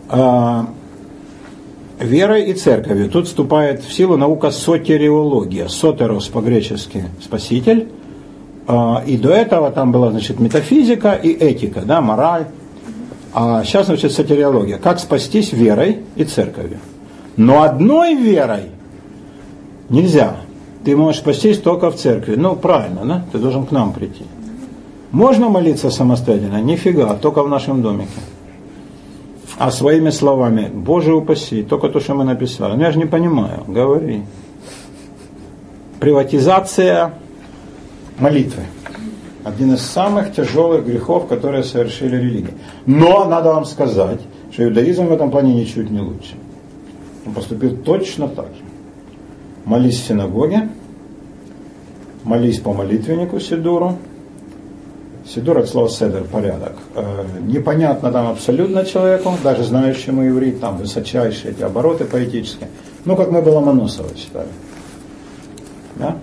А, 0.09 0.67
верой 1.99 2.45
и 2.45 2.53
церковью. 2.53 3.09
Тут 3.09 3.27
вступает 3.27 3.83
в 3.83 3.93
силу 3.93 4.17
наука 4.17 4.51
сотериология. 4.51 5.67
Сотерос 5.67 6.27
по-гречески 6.27 7.05
спаситель. 7.21 7.89
А, 8.67 9.03
и 9.05 9.17
до 9.17 9.31
этого 9.31 9.71
там 9.71 9.91
была, 9.91 10.11
значит, 10.11 10.39
метафизика 10.39 11.13
и 11.13 11.29
этика, 11.29 11.81
да, 11.81 12.01
мораль. 12.01 12.47
А 13.33 13.63
сейчас 13.63 13.87
начнется 13.87 14.17
сатириология. 14.17 14.77
Как 14.77 14.99
спастись 14.99 15.53
верой 15.53 15.99
и 16.15 16.23
церковью. 16.25 16.79
Но 17.37 17.63
одной 17.63 18.15
верой 18.15 18.65
нельзя. 19.89 20.35
Ты 20.83 20.97
можешь 20.97 21.21
спастись 21.21 21.59
только 21.59 21.91
в 21.91 21.95
церкви. 21.95 22.35
Ну, 22.35 22.55
правильно, 22.55 23.05
да? 23.05 23.25
Ты 23.31 23.37
должен 23.37 23.65
к 23.65 23.71
нам 23.71 23.93
прийти. 23.93 24.25
Можно 25.11 25.49
молиться 25.49 25.91
самостоятельно? 25.91 26.61
Нифига, 26.61 27.13
только 27.15 27.43
в 27.43 27.49
нашем 27.49 27.81
домике. 27.81 28.09
А 29.57 29.69
своими 29.71 30.09
словами, 30.09 30.69
Боже 30.73 31.13
упаси, 31.13 31.63
только 31.63 31.89
то, 31.89 31.99
что 31.99 32.15
мы 32.15 32.23
написали. 32.23 32.75
Ну, 32.75 32.81
я 32.81 32.91
же 32.91 32.97
не 32.97 33.05
понимаю, 33.05 33.63
говори. 33.67 34.23
Приватизация 35.99 37.13
молитвы. 38.17 38.63
Один 39.43 39.73
из 39.73 39.81
самых 39.81 40.33
тяжелых 40.33 40.85
грехов, 40.85 41.27
которые 41.27 41.63
совершили 41.63 42.15
религии. 42.17 42.53
Но 42.85 43.25
надо 43.25 43.49
вам 43.49 43.65
сказать, 43.65 44.21
что 44.51 44.63
иудаизм 44.63 45.07
в 45.07 45.11
этом 45.11 45.31
плане 45.31 45.55
ничуть 45.55 45.89
не 45.89 45.99
лучше. 45.99 46.35
Он 47.25 47.33
поступил 47.33 47.75
точно 47.77 48.27
так 48.27 48.47
же. 48.47 48.61
Молись 49.65 49.99
в 49.99 50.05
синагоге, 50.05 50.69
молись 52.23 52.59
по 52.59 52.73
молитвеннику 52.73 53.39
Сидуру. 53.39 53.97
Сидур 55.27 55.59
от 55.59 55.69
слова 55.69 55.87
седер, 55.87 56.23
порядок. 56.23 56.73
Э, 56.95 57.23
непонятно 57.41 58.11
там 58.11 58.27
абсолютно 58.27 58.83
человеку, 58.83 59.33
даже 59.43 59.63
знающему 59.63 60.27
иврит, 60.27 60.59
там 60.59 60.77
высочайшие 60.77 61.51
эти 61.53 61.61
обороты 61.61 62.05
поэтические. 62.05 62.69
Ну, 63.05 63.15
как 63.15 63.31
мы 63.31 63.41
бы 63.41 63.49
Ломоносова 63.49 64.13
читали. 64.15 64.49
Да? 65.95 66.17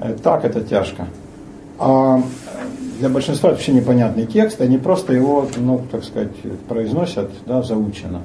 Э, 0.00 0.16
так 0.22 0.44
это 0.44 0.60
тяжко. 0.60 1.06
А 1.78 2.20
для 2.98 3.08
большинства 3.08 3.50
вообще 3.50 3.72
непонятный 3.72 4.26
текст, 4.26 4.60
они 4.60 4.78
просто 4.78 5.12
его, 5.12 5.46
ну, 5.56 5.80
так 5.90 6.04
сказать, 6.04 6.32
произносят, 6.68 7.30
да, 7.46 7.62
заучено. 7.62 8.22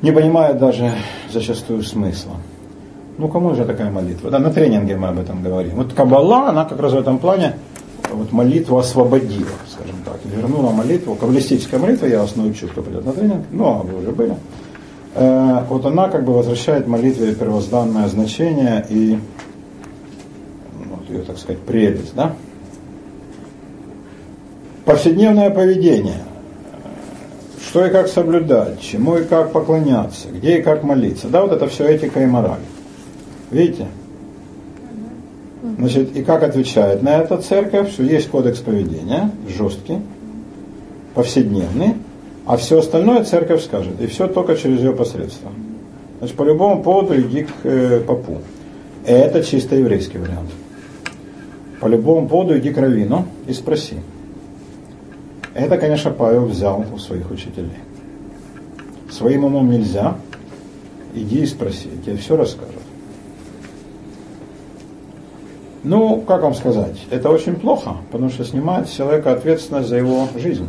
Не 0.00 0.12
понимают 0.12 0.58
даже 0.58 0.92
зачастую 1.30 1.82
смысла. 1.82 2.36
Ну, 3.18 3.28
кому 3.28 3.54
же 3.54 3.64
такая 3.64 3.90
молитва? 3.90 4.30
Да, 4.30 4.38
на 4.38 4.50
тренинге 4.50 4.96
мы 4.96 5.08
об 5.08 5.18
этом 5.18 5.42
говорим. 5.42 5.74
Вот 5.74 5.92
Каббала, 5.92 6.48
она 6.48 6.64
как 6.64 6.80
раз 6.80 6.92
в 6.92 6.98
этом 6.98 7.18
плане 7.18 7.54
вот 8.10 8.32
молитву 8.32 8.78
освободила, 8.78 9.48
скажем 9.68 9.96
так, 10.04 10.18
вернула 10.24 10.70
молитву, 10.70 11.14
каббалистическая 11.14 11.78
молитва, 11.78 12.06
я 12.06 12.20
вас 12.20 12.36
научу, 12.36 12.68
кто 12.68 12.82
придет 12.82 13.04
на 13.04 13.12
тренинг, 13.12 13.44
ну, 13.50 13.66
а 13.66 13.82
вы 13.82 13.98
уже 13.98 14.12
были. 14.12 14.34
Э, 15.14 15.64
вот 15.68 15.84
она 15.84 16.08
как 16.08 16.24
бы 16.24 16.32
возвращает 16.32 16.86
молитве 16.86 17.34
первозданное 17.34 18.08
значение 18.08 18.86
и 18.88 19.18
ее, 21.08 21.22
так 21.22 21.38
сказать, 21.38 21.60
прелесть, 21.60 22.14
да? 22.14 22.34
Повседневное 24.84 25.50
поведение. 25.50 26.22
Что 27.68 27.84
и 27.84 27.90
как 27.90 28.08
соблюдать, 28.08 28.80
чему 28.80 29.18
и 29.18 29.24
как 29.24 29.52
поклоняться, 29.52 30.28
где 30.28 30.58
и 30.58 30.62
как 30.62 30.82
молиться. 30.82 31.28
Да, 31.28 31.42
вот 31.42 31.52
это 31.52 31.68
все 31.68 31.86
этика 31.86 32.22
и 32.22 32.26
мораль. 32.26 32.60
Видите? 33.50 33.86
Значит, 35.78 36.16
и 36.16 36.22
как 36.22 36.42
отвечает 36.42 37.02
на 37.02 37.18
это 37.18 37.38
церковь, 37.38 37.92
что 37.92 38.02
есть 38.02 38.28
кодекс 38.30 38.60
поведения, 38.60 39.30
жесткий, 39.48 39.98
повседневный, 41.14 41.94
а 42.46 42.56
все 42.56 42.78
остальное 42.78 43.24
церковь 43.24 43.62
скажет, 43.62 44.00
и 44.00 44.06
все 44.06 44.26
только 44.26 44.56
через 44.56 44.78
ее 44.78 44.92
посредство. 44.92 45.50
Значит, 46.18 46.36
по 46.36 46.44
любому 46.44 46.82
поводу 46.82 47.20
иди 47.20 47.42
к 47.44 47.50
э, 47.64 48.00
попу. 48.00 48.38
Это 49.04 49.42
чисто 49.44 49.76
еврейский 49.76 50.18
вариант. 50.18 50.50
По 51.80 51.86
любому 51.86 52.28
поводу 52.28 52.58
иди 52.58 52.70
к 52.72 52.78
раввину 52.78 53.26
и 53.46 53.52
спроси. 53.52 53.96
Это, 55.54 55.78
конечно, 55.78 56.10
Павел 56.10 56.46
взял 56.46 56.84
у 56.92 56.98
своих 56.98 57.30
учителей. 57.30 57.78
Своим 59.10 59.44
умом 59.44 59.70
нельзя. 59.70 60.16
Иди 61.14 61.42
и 61.42 61.46
спроси, 61.46 61.88
тебе 62.04 62.16
все 62.16 62.36
расскажут. 62.36 62.74
Ну, 65.84 66.20
как 66.20 66.42
вам 66.42 66.54
сказать, 66.54 66.98
это 67.10 67.30
очень 67.30 67.54
плохо, 67.54 67.96
потому 68.10 68.30
что 68.30 68.44
снимает 68.44 68.88
с 68.88 68.92
человека 68.92 69.32
ответственность 69.32 69.88
за 69.88 69.96
его 69.96 70.28
жизнь 70.36 70.68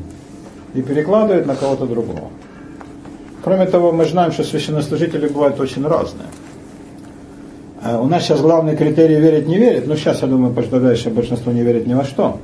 и 0.74 0.82
перекладывает 0.82 1.46
на 1.46 1.56
кого-то 1.56 1.86
другого. 1.86 2.30
Кроме 3.44 3.66
того, 3.66 3.92
мы 3.92 4.06
знаем, 4.06 4.32
что 4.32 4.44
священнослужители 4.44 5.28
бывают 5.28 5.60
очень 5.60 5.86
разные. 5.86 6.28
А 7.82 8.00
у 8.02 8.08
нас 8.08 8.24
сейчас 8.24 8.42
главный 8.42 8.76
критерий 8.76 9.20
верить 9.20 9.48
не 9.48 9.58
верит, 9.58 9.88
но 9.88 9.96
сейчас, 9.96 10.22
я 10.22 10.28
думаю, 10.28 10.54
подавляющее 10.54 11.14
большинство 11.14 11.52
не 11.52 11.62
верит 11.62 11.88
ни 11.88 11.94
во 11.94 12.04
что. 12.04 12.38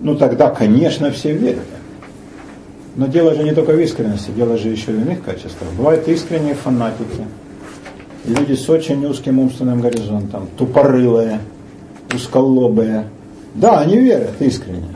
Ну 0.00 0.14
тогда, 0.14 0.50
конечно, 0.50 1.10
все 1.10 1.32
верят. 1.32 1.64
Но 2.94 3.06
дело 3.06 3.34
же 3.34 3.42
не 3.42 3.52
только 3.52 3.72
в 3.72 3.80
искренности, 3.80 4.30
дело 4.30 4.56
же 4.56 4.68
еще 4.68 4.92
и 4.92 4.94
в 4.94 5.02
иных 5.02 5.22
качествах. 5.22 5.68
Бывают 5.76 6.08
искренние 6.08 6.54
фанатики, 6.54 7.26
люди 8.24 8.54
с 8.54 8.68
очень 8.70 9.04
узким 9.04 9.38
умственным 9.38 9.82
горизонтом, 9.82 10.48
тупорылые, 10.56 11.40
узколобые. 12.14 13.04
Да, 13.54 13.80
они 13.80 13.98
верят 13.98 14.40
искренне. 14.40 14.88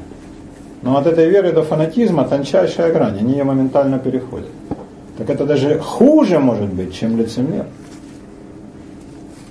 Но 0.83 0.97
от 0.97 1.07
этой 1.07 1.29
веры 1.29 1.53
до 1.53 1.63
фанатизма 1.63 2.25
тончайшая 2.25 2.93
грань, 2.93 3.19
они 3.19 3.33
ее 3.33 3.45
моментально 3.45 3.99
переходят. 3.99 4.49
Так 5.19 5.29
это 5.29 5.45
даже 5.45 5.79
хуже 5.79 6.39
может 6.39 6.73
быть, 6.73 6.95
чем 6.95 7.19
лицемер. 7.19 7.67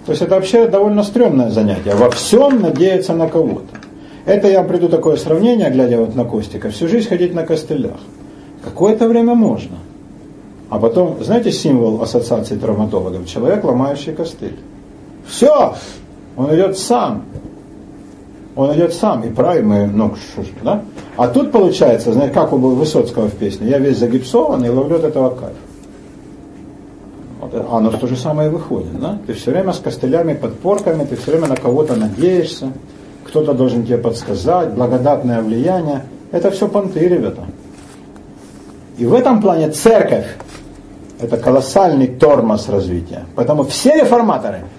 То 0.10 0.14
есть 0.14 0.24
это 0.24 0.34
вообще 0.34 0.66
довольно 0.66 1.03
стрёмное 1.03 1.51
занятие. 1.51 1.93
Во 1.93 2.10
всем 2.10 2.64
надеяться 2.64 3.14
на 3.14 3.30
кого-то. 3.30 3.78
Это 4.26 4.47
я 4.47 4.64
приду 4.64 4.89
такое 4.89 5.18
сравнение, 5.18 5.70
глядя 5.70 5.99
вот 5.99 6.16
на 6.16 6.26
Костика. 6.26 6.72
Всю 6.72 6.88
жизнь 6.88 7.07
ходить 7.07 7.36
на 7.36 7.45
костылях. 7.45 7.99
Какое-то 8.64 9.07
время 9.07 9.36
можно. 9.36 9.78
А 10.72 10.80
потом, 10.80 11.24
знаете 11.24 11.51
символ 11.51 12.01
ассоциации 12.01 12.55
травматологов? 12.55 13.28
Человек, 13.28 13.64
ломающий 13.64 14.14
костыль. 14.14 14.57
Все, 15.28 15.76
он 16.36 16.55
идет 16.55 16.76
сам. 16.80 17.26
Он 18.55 18.74
идет 18.74 18.95
сам, 18.95 19.22
и 19.22 19.30
правильно, 19.30 19.86
ну, 19.86 20.16
да? 20.64 20.82
А 21.18 21.28
тут 21.28 21.51
получается, 21.51 22.14
знаете, 22.14 22.34
как 22.34 22.51
у 22.51 22.57
Высоцкого 22.57 23.28
в 23.28 23.36
песне, 23.36 23.70
я 23.70 23.78
весь 23.78 23.99
загипсован 23.99 24.66
и 24.66 24.70
ловлю 24.70 24.95
от 24.95 25.03
этого 25.03 25.30
кайф. 25.36 25.53
Вот, 27.52 27.66
а 27.70 27.78
оно 27.78 27.91
то 27.91 28.08
же 28.08 28.16
самое 28.16 28.50
выходит, 28.50 29.00
да? 29.00 29.18
Ты 29.28 29.34
все 29.34 29.52
время 29.52 29.74
с 29.74 29.80
костылями, 29.80 30.34
подпорками, 30.34 31.06
ты 31.06 31.16
все 31.16 31.32
время 31.32 31.47
на 31.47 31.56
кого-то 31.56 31.95
надеешься, 31.95 32.72
кто-то 33.26 33.54
должен 33.54 33.86
тебе 33.86 33.97
подсказать, 33.97 34.74
благодатное 34.74 35.41
влияние. 35.41 36.04
Это 36.32 36.52
все 36.52 36.68
понты, 36.68 37.08
ребята. 37.08 37.43
И 38.97 39.06
в 39.06 39.14
этом 39.14 39.41
плане 39.41 39.70
церковь– 39.70 40.28
это 41.22 41.38
колоссальный 41.38 42.08
тормоз 42.08 42.70
развития. 42.70 43.26
Поэтому 43.36 43.64
все 43.64 43.95
реформаторы– 43.95 44.64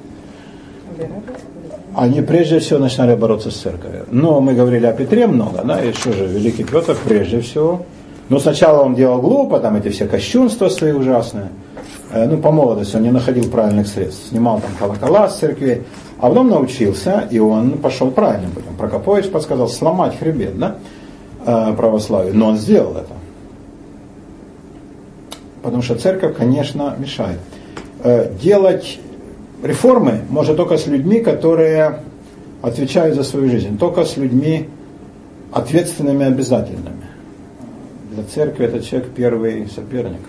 они 1.95 2.23
прежде 2.23 2.61
всего 2.61 2.79
начинали 2.79 3.15
бороться 3.15 3.51
с 3.51 3.57
церковью. 3.57 4.07
Но 4.11 4.41
мы 4.41 4.55
говорили 4.55 4.87
о 4.87 4.93
Петре 4.93 5.27
много, 5.27 5.63
да, 5.65 5.83
и 5.83 5.93
что 5.93 6.13
же, 6.13 6.27
великий 6.27 6.65
Петр 6.65 6.97
прежде 7.05 7.41
всего. 7.41 7.83
Но 8.29 8.39
сначала 8.39 8.83
он 8.83 8.95
делал 8.95 9.21
глупо, 9.21 9.59
там 9.59 9.77
эти 9.77 9.89
все 9.89 10.07
кощунства 10.07 10.69
свои 10.69 10.93
ужасные. 10.93 11.49
Э, 12.13 12.27
ну, 12.27 12.39
по 12.39 12.51
молодости 12.51 12.97
он 12.97 13.03
не 13.03 13.11
находил 13.11 13.49
правильных 13.51 13.87
средств. 13.87 14.29
Снимал 14.29 14.61
там 14.61 14.71
колокола 14.79 15.29
с 15.29 15.39
церкви. 15.39 15.85
А 16.19 16.29
потом 16.29 16.49
научился, 16.49 17.27
и 17.31 17.39
он 17.39 17.79
пошел 17.79 18.11
правильным 18.11 18.51
путем. 18.51 18.75
Прокопович 18.77 19.31
подсказал 19.31 19.69
сломать 19.69 20.19
хребет, 20.19 20.59
да, 20.59 20.77
э, 21.47 21.73
православию. 21.75 22.37
Но 22.37 22.49
он 22.49 22.57
сделал 22.57 22.93
это. 22.93 23.15
Потому 25.63 25.83
что 25.83 25.95
церковь, 25.95 26.37
конечно, 26.37 26.95
мешает. 26.99 27.39
Э, 28.03 28.33
делать 28.41 28.99
реформы 29.63 30.23
можно 30.29 30.55
только 30.55 30.77
с 30.77 30.87
людьми, 30.87 31.21
которые 31.21 32.01
отвечают 32.63 33.15
за 33.15 33.23
свою 33.23 33.49
жизнь, 33.49 33.79
только 33.79 34.05
с 34.05 34.17
людьми 34.17 34.69
ответственными 35.53 36.25
и 36.25 36.27
обязательными. 36.27 37.07
Для 38.13 38.25
церкви 38.25 38.67
этот 38.67 38.85
человек 38.85 39.11
первый 39.15 39.69
соперник. 39.69 40.21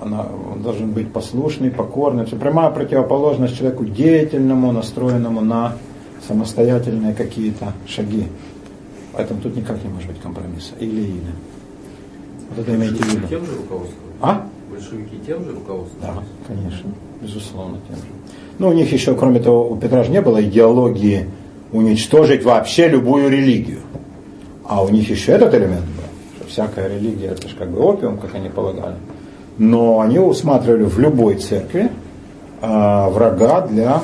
Она, 0.00 0.26
он 0.52 0.62
должен 0.62 0.92
быть 0.92 1.12
послушный, 1.12 1.70
покорный. 1.70 2.24
Это 2.24 2.36
прямая 2.36 2.70
противоположность 2.70 3.58
человеку 3.58 3.84
деятельному, 3.84 4.72
настроенному 4.72 5.40
на 5.40 5.76
самостоятельные 6.26 7.14
какие-то 7.14 7.72
шаги. 7.86 8.26
Поэтому 9.12 9.40
тут 9.40 9.56
никак 9.56 9.82
не 9.84 9.90
может 9.90 10.08
быть 10.08 10.20
компромисса. 10.20 10.74
Или 10.80 11.00
или. 11.00 11.32
Вот 12.50 12.58
это 12.60 12.74
имейте 12.74 13.02
в 13.02 13.14
виду. 13.14 13.28
Тем 13.28 13.44
же 13.44 13.52
руководствуются? 13.56 14.16
А? 14.20 14.46
Большевики 14.70 15.18
тем 15.26 15.44
же 15.44 15.52
руководствуются? 15.52 16.14
Да, 16.14 16.22
конечно 16.46 16.90
безусловно, 17.20 17.78
тем 17.88 17.96
же. 17.96 18.02
Ну, 18.58 18.68
у 18.68 18.72
них 18.72 18.92
еще, 18.92 19.14
кроме 19.14 19.40
того, 19.40 19.70
у 19.70 19.76
Петра 19.76 20.04
же 20.04 20.10
не 20.10 20.20
было 20.20 20.42
идеологии 20.42 21.28
уничтожить 21.72 22.44
вообще 22.44 22.88
любую 22.88 23.30
религию. 23.30 23.80
А 24.64 24.82
у 24.82 24.88
них 24.88 25.08
еще 25.08 25.32
этот 25.32 25.54
элемент 25.54 25.84
был, 25.84 26.04
что 26.36 26.48
всякая 26.48 26.88
религия, 26.88 27.28
это 27.28 27.48
же 27.48 27.56
как 27.56 27.70
бы 27.70 27.80
опиум, 27.80 28.18
как 28.18 28.34
они 28.34 28.48
полагали. 28.48 28.96
Но 29.60 30.00
они 30.00 30.18
усматривали 30.18 30.84
в 30.84 30.98
любой 30.98 31.34
церкви 31.34 31.90
э, 32.62 33.10
врага 33.10 33.66
для 33.66 34.00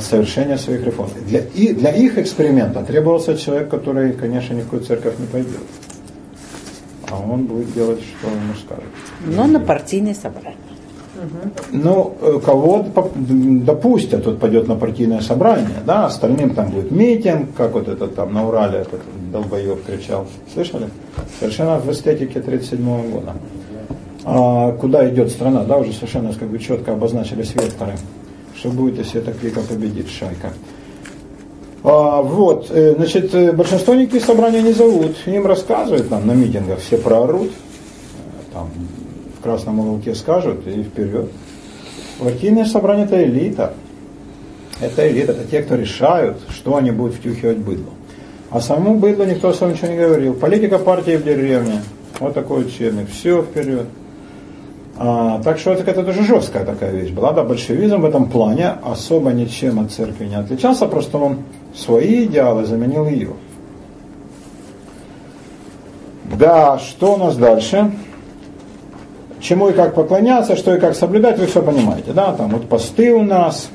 совершения 0.00 0.56
своих 0.56 0.86
реформ. 0.86 1.10
Для, 1.26 1.40
и, 1.40 1.74
для 1.74 1.90
их 1.90 2.16
эксперимента 2.16 2.82
требовался 2.82 3.36
человек, 3.36 3.68
который, 3.68 4.14
конечно, 4.14 4.54
ни 4.54 4.60
в 4.62 4.64
какую 4.64 4.82
церковь 4.84 5.18
не 5.18 5.26
пойдет. 5.26 5.60
А 7.10 7.18
он 7.18 7.44
будет 7.44 7.74
делать, 7.74 8.00
что 8.00 8.28
ему 8.28 8.54
скажут. 8.54 8.84
Но 9.26 9.46
на 9.46 9.60
партийное 9.60 10.14
собрание. 10.14 10.56
Ну, 11.72 12.16
э, 12.22 12.40
кого 12.42 12.86
допустят, 12.94 14.24
тот 14.24 14.40
пойдет 14.40 14.66
на 14.66 14.76
партийное 14.76 15.20
собрание, 15.20 15.82
да, 15.84 16.06
остальным 16.06 16.54
там 16.54 16.70
будет 16.70 16.90
митинг, 16.90 17.54
как 17.54 17.72
вот 17.72 17.88
этот 17.88 18.14
там 18.14 18.32
на 18.32 18.48
Урале 18.48 18.78
этот 18.78 19.00
долбоеб 19.30 19.84
кричал. 19.84 20.26
Слышали? 20.54 20.88
Совершенно 21.38 21.78
в 21.78 21.90
эстетике 21.90 22.40
1937 22.40 23.10
года. 23.12 23.34
А 24.28 24.72
куда 24.72 25.08
идет 25.08 25.30
страна, 25.30 25.62
да, 25.62 25.76
уже 25.76 25.92
совершенно 25.92 26.32
как 26.34 26.48
бы 26.48 26.58
четко 26.58 26.94
обозначились 26.94 27.54
векторы. 27.54 27.92
Что 28.56 28.70
будет, 28.70 28.98
если 28.98 29.20
эта 29.20 29.32
клика 29.32 29.60
победит, 29.60 30.08
шайка. 30.08 30.52
А, 31.84 32.22
вот, 32.22 32.66
э, 32.70 32.96
значит, 32.96 33.32
э, 33.36 33.52
большинство 33.52 33.94
никакие 33.94 34.20
собрания 34.20 34.62
не 34.62 34.72
зовут, 34.72 35.14
им 35.26 35.46
рассказывают 35.46 36.08
там 36.08 36.26
на 36.26 36.32
митингах, 36.32 36.80
все 36.80 36.98
проорут, 36.98 37.52
э, 37.52 38.52
там 38.52 38.68
в 39.38 39.42
красном 39.44 39.78
уголке 39.78 40.12
скажут 40.16 40.66
и 40.66 40.82
вперед. 40.82 41.30
Партийное 42.18 42.64
собрание 42.64 43.04
это 43.04 43.22
элита. 43.22 43.74
Это 44.80 45.08
элита, 45.08 45.32
это 45.32 45.44
те, 45.48 45.62
кто 45.62 45.76
решают, 45.76 46.38
что 46.48 46.74
они 46.74 46.90
будут 46.90 47.14
втюхивать 47.14 47.58
быдло. 47.58 47.92
А 48.50 48.60
самому 48.60 48.98
быдлу 48.98 49.24
никто 49.24 49.52
с 49.52 49.60
вами 49.60 49.74
ничего 49.74 49.88
не 49.88 49.98
говорил. 49.98 50.34
Политика 50.34 50.80
партии 50.80 51.16
в 51.16 51.22
деревне. 51.22 51.82
Вот 52.18 52.34
такой 52.34 52.64
учебник. 52.64 53.08
Все 53.08 53.42
вперед. 53.42 53.86
А, 54.98 55.40
так 55.42 55.58
что 55.58 55.72
это, 55.72 55.90
это 55.90 56.02
тоже 56.02 56.22
жесткая 56.22 56.64
такая 56.64 56.90
вещь 56.90 57.10
была. 57.10 57.32
Да, 57.32 57.44
большевизм 57.44 58.00
в 58.00 58.04
этом 58.04 58.30
плане 58.30 58.74
особо 58.82 59.30
ничем 59.32 59.78
от 59.80 59.92
церкви 59.92 60.26
не 60.26 60.36
отличался, 60.36 60.86
просто 60.86 61.18
он 61.18 61.38
свои 61.74 62.24
идеалы 62.24 62.64
заменил 62.64 63.06
ее. 63.06 63.34
Да, 66.38 66.78
что 66.78 67.14
у 67.14 67.16
нас 67.18 67.36
дальше? 67.36 67.92
Чему 69.40 69.68
и 69.68 69.72
как 69.72 69.94
поклоняться, 69.94 70.56
что 70.56 70.74
и 70.74 70.80
как 70.80 70.94
соблюдать, 70.96 71.38
вы 71.38 71.46
все 71.46 71.62
понимаете, 71.62 72.12
да? 72.12 72.32
Там 72.32 72.50
вот 72.50 72.68
посты 72.68 73.12
у 73.12 73.22
нас, 73.22 73.68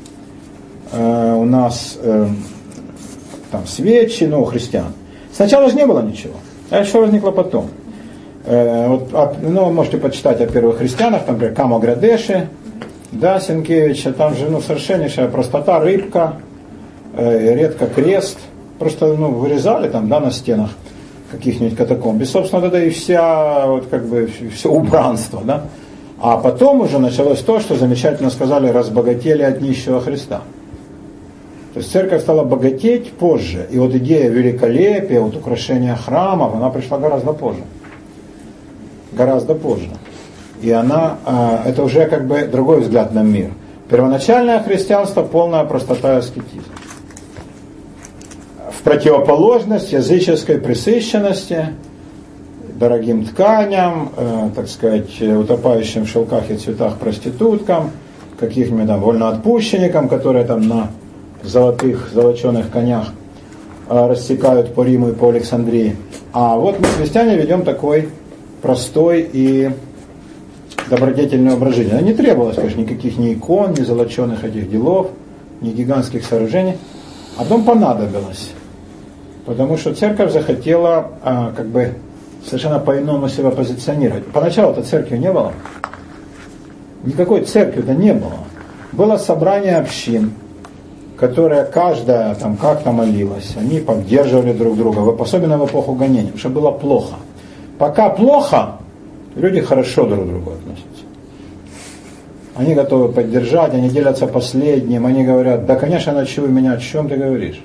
э, 0.91 1.33
у 1.37 1.45
нас 1.45 1.97
э, 2.01 2.27
там 3.51 3.67
свечи, 3.67 4.23
ну, 4.23 4.41
у 4.41 4.45
христиан. 4.45 4.93
Сначала 5.31 5.69
же 5.69 5.75
не 5.75 5.85
было 5.85 6.01
ничего, 6.01 6.33
а 6.71 6.83
что 6.83 7.01
возникло 7.01 7.31
потом. 7.31 7.69
Э, 8.45 8.87
вот, 8.87 9.13
от- 9.13 9.41
ну, 9.41 9.71
можете 9.71 9.97
почитать 9.97 10.41
о 10.41 10.47
первых 10.47 10.77
христианах, 10.77 11.25
там, 11.25 11.35
например, 11.35 11.55
Камо 11.55 11.79
Градеши, 11.79 12.47
да, 13.11 13.39
Сенкевича, 13.39 14.13
там 14.13 14.35
же, 14.35 14.49
ну, 14.49 14.61
совершеннейшая 14.61 15.27
простота, 15.27 15.79
рыбка, 15.79 16.33
э, 17.15 17.55
редко 17.55 17.85
крест, 17.85 18.39
просто, 18.79 19.13
ну, 19.13 19.31
вырезали 19.31 19.89
там, 19.89 20.09
да, 20.09 20.19
на 20.19 20.31
стенах 20.31 20.71
каких-нибудь 21.31 21.77
катакомб. 21.77 22.21
И, 22.21 22.25
собственно, 22.25 22.65
это 22.65 22.79
и 22.79 22.89
вся, 22.89 23.67
вот 23.67 23.87
как 23.87 24.05
бы, 24.05 24.29
все 24.53 24.69
убранство, 24.71 25.41
да. 25.43 25.65
А 26.19 26.37
потом 26.37 26.81
уже 26.81 26.99
началось 26.99 27.39
то, 27.39 27.59
что 27.59 27.75
замечательно 27.75 28.29
сказали, 28.29 28.69
разбогатели 28.69 29.43
от 29.43 29.61
нищего 29.61 30.01
Христа. 30.01 30.41
То 31.73 31.79
есть 31.79 31.91
церковь 31.91 32.21
стала 32.21 32.43
богатеть 32.43 33.13
позже. 33.13 33.65
И 33.71 33.79
вот 33.79 33.95
идея 33.95 34.29
великолепия, 34.29 35.21
вот 35.21 35.35
украшения 35.35 35.95
храмов, 35.95 36.53
она 36.53 36.69
пришла 36.69 36.97
гораздо 36.97 37.33
позже. 37.33 37.61
Гораздо 39.11 39.55
позже. 39.55 39.89
И 40.61 40.71
она, 40.71 41.17
а, 41.25 41.63
это 41.65 41.83
уже 41.83 42.05
как 42.05 42.27
бы 42.27 42.43
другой 42.43 42.81
взгляд 42.81 43.13
на 43.13 43.23
мир. 43.23 43.51
Первоначальное 43.89 44.61
христианство 44.63 45.23
полная 45.23 45.63
простота 45.65 46.15
и 46.15 46.17
аскетизм. 46.19 46.63
В 48.71 48.83
противоположность 48.83 49.91
языческой 49.91 50.59
пресыщенности, 50.59 51.67
дорогим 52.75 53.25
тканям, 53.25 54.11
э, 54.15 54.49
так 54.55 54.67
сказать, 54.67 55.21
утопающим 55.21 56.05
в 56.05 56.09
шелках 56.09 56.49
и 56.49 56.55
цветах 56.55 56.97
проституткам, 56.97 57.91
каких-нибудь 58.39 58.87
там 58.87 59.01
вольноотпущенникам, 59.01 60.09
которые 60.09 60.45
там 60.45 60.67
на 60.67 60.87
золотых, 61.43 62.09
золоченых 62.13 62.71
конях 62.71 63.09
э, 63.89 64.07
рассекают 64.07 64.73
по 64.73 64.83
Риму 64.83 65.09
и 65.09 65.13
по 65.13 65.29
Александрии. 65.29 65.95
А 66.33 66.55
вот 66.55 66.79
мы, 66.79 66.85
христиане, 66.85 67.35
ведем 67.35 67.63
такой 67.63 68.09
простой 68.61 69.27
и 69.31 69.71
добродетельный 70.89 71.53
образ 71.53 71.75
жизни. 71.75 71.95
А 71.97 72.01
Не 72.01 72.13
требовалось, 72.13 72.55
конечно, 72.55 72.79
никаких 72.79 73.17
ни 73.17 73.33
икон, 73.33 73.73
ни 73.73 73.83
золоченых 73.83 74.43
этих 74.43 74.69
делов, 74.69 75.07
ни 75.61 75.71
гигантских 75.71 76.25
сооружений. 76.25 76.77
А 77.37 77.43
потом 77.43 77.63
понадобилось. 77.63 78.51
Потому 79.45 79.77
что 79.77 79.93
церковь 79.93 80.31
захотела 80.31 81.11
а, 81.23 81.53
как 81.55 81.67
бы 81.67 81.95
совершенно 82.45 82.79
по-иному 82.79 83.29
себя 83.29 83.51
позиционировать. 83.51 84.25
Поначалу-то 84.27 84.83
церкви 84.83 85.17
не 85.17 85.31
было. 85.31 85.53
Никакой 87.03 87.41
церкви-то 87.41 87.93
не 87.93 88.13
было. 88.13 88.39
Было 88.91 89.17
собрание 89.17 89.77
общин, 89.77 90.33
которое 91.17 91.63
каждая 91.65 92.35
там 92.35 92.57
как-то 92.57 92.91
молилась. 92.91 93.55
Они 93.57 93.79
поддерживали 93.79 94.53
друг 94.53 94.77
друга, 94.77 95.15
особенно 95.21 95.57
в 95.57 95.65
эпоху 95.65 95.93
гонений, 95.93 96.27
потому 96.27 96.39
что 96.39 96.49
было 96.49 96.71
плохо. 96.71 97.15
Пока 97.81 98.11
плохо, 98.11 98.73
люди 99.35 99.59
хорошо 99.59 100.05
друг 100.05 100.25
к 100.25 100.27
другу 100.27 100.51
относятся. 100.51 101.03
Они 102.55 102.75
готовы 102.75 103.11
поддержать, 103.11 103.73
они 103.73 103.89
делятся 103.89 104.27
последним, 104.27 105.07
они 105.07 105.23
говорят, 105.23 105.65
да, 105.65 105.75
конечно, 105.75 106.13
ночую 106.13 106.49
меня, 106.49 106.73
о 106.73 106.77
чем 106.77 107.09
ты 107.09 107.15
говоришь? 107.15 107.59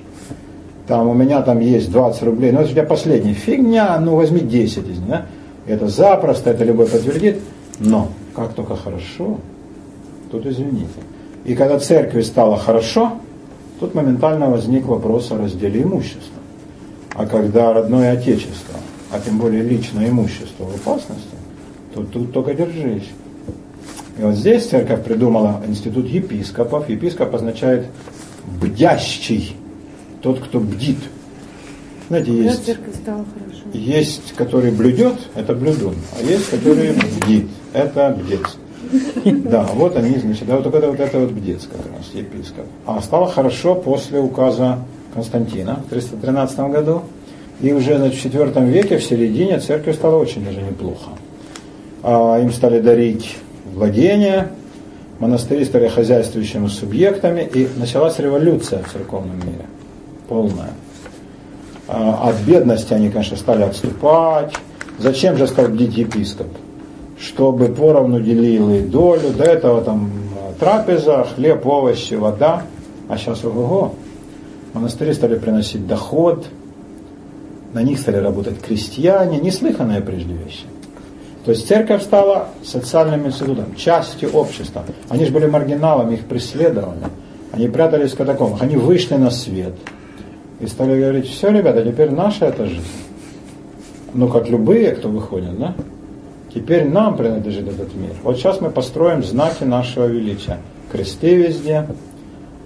Там 0.87 1.07
у 1.07 1.13
меня 1.13 1.43
там 1.43 1.59
есть 1.59 1.91
20 1.91 2.23
рублей, 2.23 2.51
но 2.51 2.61
это 2.61 2.69
у 2.69 2.71
тебя 2.71 2.81
последний. 2.81 3.33
Фигня, 3.33 3.99
ну 3.99 4.15
возьми 4.15 4.39
10 4.39 4.89
из 4.89 4.97
них. 4.97 5.07
Да? 5.07 5.25
Это 5.67 5.87
запросто, 5.87 6.49
это 6.49 6.63
любой 6.63 6.87
подтвердит. 6.87 7.37
Но 7.77 8.07
как 8.35 8.53
только 8.53 8.75
хорошо, 8.75 9.37
тут 10.31 10.47
извините. 10.47 10.97
И 11.45 11.53
когда 11.53 11.77
церкви 11.77 12.21
стало 12.21 12.57
хорошо, 12.57 13.19
тут 13.79 13.93
моментально 13.93 14.49
возник 14.49 14.87
вопрос 14.87 15.31
о 15.31 15.37
разделе 15.37 15.83
имущества. 15.83 16.41
А 17.13 17.27
когда 17.27 17.71
родное 17.71 18.13
отечество, 18.13 18.79
а 19.11 19.19
тем 19.19 19.37
более 19.37 19.63
личное 19.63 20.09
имущество 20.09 20.65
в 20.65 20.75
опасности, 20.75 21.35
то 21.93 22.03
тут 22.03 22.33
только 22.33 22.53
держись. 22.53 23.09
И 24.17 24.21
вот 24.21 24.35
здесь 24.35 24.67
церковь 24.67 25.03
придумала 25.03 25.61
институт 25.67 26.07
епископов. 26.07 26.89
Епископ 26.89 27.35
означает 27.35 27.85
бдящий, 28.59 29.55
тот, 30.21 30.39
кто 30.39 30.59
бдит. 30.59 30.97
Знаете, 32.07 32.31
есть, 32.31 32.77
есть, 33.73 34.33
который 34.33 34.71
блюдет, 34.71 35.15
это 35.35 35.53
блюдун, 35.53 35.95
а 36.17 36.23
есть, 36.23 36.49
который 36.49 36.93
бдит, 36.93 37.47
это 37.73 38.17
бдец. 38.17 38.57
Да, 39.43 39.63
вот 39.73 39.97
они, 39.97 40.17
значит, 40.17 40.47
да, 40.47 40.55
вот 40.55 40.73
это 40.73 40.89
вот 40.89 40.99
это 40.99 41.19
вот 41.19 41.31
бдец 41.31 41.67
как 41.69 41.81
раз, 41.93 42.07
епископ. 42.13 42.65
А 42.85 43.01
стало 43.01 43.27
хорошо 43.27 43.75
после 43.75 44.19
указа 44.19 44.79
Константина 45.13 45.83
в 45.85 45.89
313 45.89 46.59
году. 46.71 47.01
И 47.61 47.73
уже 47.73 47.97
значит, 47.97 48.21
в 48.21 48.25
IV 48.25 48.69
веке, 48.69 48.97
в 48.97 49.03
середине, 49.03 49.59
церковь 49.59 49.95
стала 49.95 50.17
очень 50.17 50.45
даже 50.45 50.61
неплохо. 50.61 51.11
А, 52.03 52.39
им 52.39 52.51
стали 52.51 52.79
дарить 52.79 53.37
владения, 53.73 54.51
монастыри 55.19 55.65
стали 55.65 55.87
хозяйствующими 55.87 56.67
субъектами, 56.67 57.41
и 57.41 57.67
началась 57.77 58.19
революция 58.19 58.83
в 58.83 58.91
церковном 58.91 59.37
мире, 59.37 59.65
полная. 60.27 60.69
А, 61.87 62.29
От 62.29 62.35
бедности 62.45 62.93
они, 62.93 63.09
конечно, 63.09 63.37
стали 63.37 63.63
отступать. 63.63 64.53
Зачем 64.99 65.37
же 65.37 65.47
стал 65.47 65.67
бдить 65.69 65.97
епископ? 65.97 66.47
Чтобы 67.19 67.69
поровну 67.69 68.21
делили 68.21 68.81
долю, 68.81 69.31
до 69.35 69.43
этого 69.43 69.81
там 69.81 70.11
трапеза, 70.59 71.25
хлеб, 71.35 71.65
овощи, 71.65 72.13
вода, 72.13 72.63
а 73.09 73.17
сейчас 73.17 73.43
ого 73.43 73.93
Монастыри 74.73 75.13
стали 75.13 75.37
приносить 75.37 75.87
доход, 75.87 76.45
на 77.77 77.83
них 77.83 77.99
стали 77.99 78.17
работать 78.17 78.59
крестьяне, 78.59 79.37
неслыханные 79.37 80.01
прежде 80.01 80.33
вещи. 80.33 80.63
То 81.45 81.51
есть 81.51 81.67
церковь 81.67 82.01
стала 82.01 82.47
социальным 82.63 83.27
институтом, 83.27 83.75
частью 83.75 84.31
общества. 84.31 84.83
Они 85.09 85.25
же 85.25 85.31
были 85.31 85.45
маргиналами, 85.45 86.15
их 86.15 86.21
преследовали. 86.21 86.97
Они 87.51 87.67
прятались 87.67 88.13
в 88.13 88.17
катакомбах, 88.17 88.63
они 88.63 88.77
вышли 88.77 89.13
на 89.13 89.29
свет. 89.29 89.75
И 90.59 90.65
стали 90.65 90.99
говорить, 90.99 91.27
все, 91.27 91.51
ребята, 91.51 91.83
теперь 91.83 92.09
наша 92.09 92.47
эта 92.47 92.65
жизнь. 92.65 92.81
Ну, 94.15 94.27
как 94.27 94.49
любые, 94.49 94.93
кто 94.93 95.09
выходит, 95.09 95.55
да? 95.59 95.75
Теперь 96.51 96.89
нам 96.89 97.15
принадлежит 97.15 97.67
этот 97.67 97.93
мир. 97.93 98.13
Вот 98.23 98.37
сейчас 98.37 98.59
мы 98.59 98.71
построим 98.71 99.23
знаки 99.23 99.63
нашего 99.65 100.07
величия. 100.07 100.57
Кресты 100.91 101.35
везде. 101.35 101.85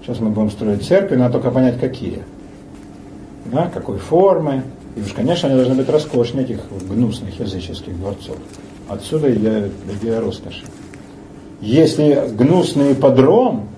Сейчас 0.02 0.20
мы 0.20 0.30
будем 0.30 0.50
строить 0.50 0.82
церкви, 0.82 1.16
надо 1.16 1.34
только 1.34 1.50
понять, 1.50 1.78
какие. 1.78 2.22
Да, 3.44 3.70
какой 3.74 3.98
формы. 3.98 4.62
И 4.96 5.00
уж, 5.00 5.12
конечно, 5.12 5.48
они 5.48 5.56
должны 5.56 5.74
быть 5.74 5.88
роскошнее 5.88 6.44
этих 6.44 6.60
гнусных 6.88 7.38
языческих 7.40 7.98
дворцов. 7.98 8.36
Отсюда 8.88 9.32
идея, 9.34 9.70
идея 10.00 10.20
роскоши. 10.20 10.64
Если 11.60 12.28
гнусный 12.36 12.94
подром 12.94 13.68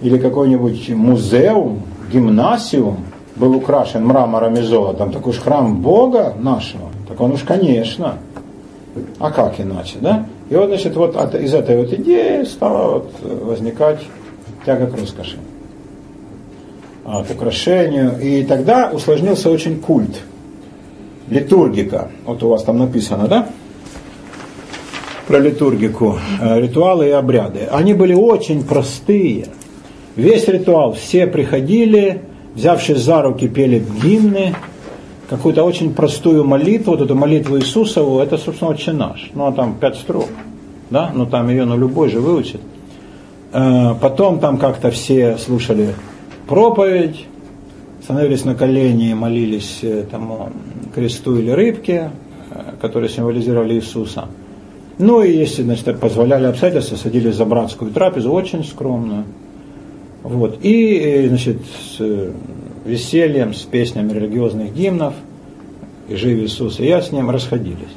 или 0.00 0.18
какой-нибудь 0.18 0.88
музеум, 0.90 1.82
гимнасиум 2.12 3.04
был 3.36 3.54
украшен 3.54 4.04
мрамором 4.06 4.54
и 4.54 4.62
золотом, 4.62 5.12
так 5.12 5.26
уж 5.26 5.38
храм 5.38 5.80
Бога 5.80 6.34
нашего, 6.38 6.90
так 7.08 7.20
он 7.20 7.32
уж, 7.32 7.42
конечно. 7.42 8.18
А 9.18 9.30
как 9.30 9.60
иначе, 9.60 9.98
да? 10.00 10.26
И 10.50 10.54
вот, 10.54 10.68
значит, 10.68 10.94
вот 10.94 11.16
от, 11.16 11.34
из 11.34 11.52
этой 11.52 11.76
вот 11.76 11.92
идеи 11.92 12.44
стала 12.44 12.94
вот 12.94 13.12
возникать 13.22 14.00
тяга 14.64 14.86
к 14.86 14.98
роскоши, 14.98 15.36
к 17.04 17.30
украшению. 17.30 18.18
И 18.20 18.42
тогда 18.44 18.90
усложнился 18.92 19.50
очень 19.50 19.80
культ, 19.80 20.20
литургика. 21.28 22.10
Вот 22.24 22.42
у 22.42 22.48
вас 22.48 22.64
там 22.64 22.78
написано, 22.78 23.28
да? 23.28 23.48
Про 25.26 25.38
литургику, 25.38 26.18
э, 26.40 26.60
ритуалы 26.60 27.08
и 27.08 27.10
обряды. 27.10 27.68
Они 27.70 27.94
были 27.94 28.14
очень 28.14 28.62
простые. 28.64 29.46
Весь 30.16 30.46
ритуал, 30.48 30.92
все 30.92 31.26
приходили, 31.26 32.22
взявшись 32.54 32.98
за 32.98 33.22
руки, 33.22 33.48
пели 33.48 33.84
гимны, 34.02 34.54
какую-то 35.28 35.64
очень 35.64 35.94
простую 35.94 36.44
молитву, 36.44 36.92
вот 36.92 37.00
эту 37.00 37.14
молитву 37.14 37.58
Иисусову, 37.58 38.20
это, 38.20 38.36
собственно, 38.36 38.70
«Отче 38.70 38.92
наш». 38.92 39.30
Ну, 39.34 39.46
а 39.46 39.52
там 39.52 39.74
пять 39.74 39.96
строк, 39.96 40.28
да, 40.90 41.10
ну, 41.14 41.26
там 41.26 41.48
ее, 41.48 41.64
ну, 41.64 41.76
любой 41.76 42.10
же 42.10 42.20
выучит. 42.20 42.60
Э, 43.52 43.94
потом 44.00 44.38
там 44.40 44.58
как-то 44.58 44.90
все 44.90 45.38
слушали 45.38 45.94
проповедь, 46.46 47.26
становились 48.02 48.44
на 48.44 48.54
колени 48.54 49.10
и 49.10 49.14
молились 49.14 49.82
тому 50.10 50.50
кресту 50.94 51.38
или 51.38 51.50
рыбке, 51.50 52.10
э, 52.50 52.72
которые 52.80 53.08
символизировали 53.10 53.74
Иисуса. 53.74 54.28
Ну 54.98 55.22
и 55.22 55.32
если 55.32 55.62
значит, 55.62 55.98
позволяли 55.98 56.46
обстоятельства, 56.46 56.96
садились 56.96 57.34
за 57.34 57.44
братскую 57.44 57.90
трапезу, 57.90 58.30
очень 58.30 58.64
скромную. 58.64 59.24
Вот. 60.22 60.58
И 60.62 60.98
э, 60.98 61.28
значит, 61.28 61.58
с 61.66 62.30
весельем, 62.84 63.54
с 63.54 63.62
песнями 63.62 64.12
религиозных 64.12 64.72
гимнов, 64.74 65.14
и 66.08 66.16
жив 66.16 66.38
Иисус, 66.38 66.80
и 66.80 66.86
я 66.86 67.00
с 67.00 67.12
ним 67.12 67.30
расходились. 67.30 67.94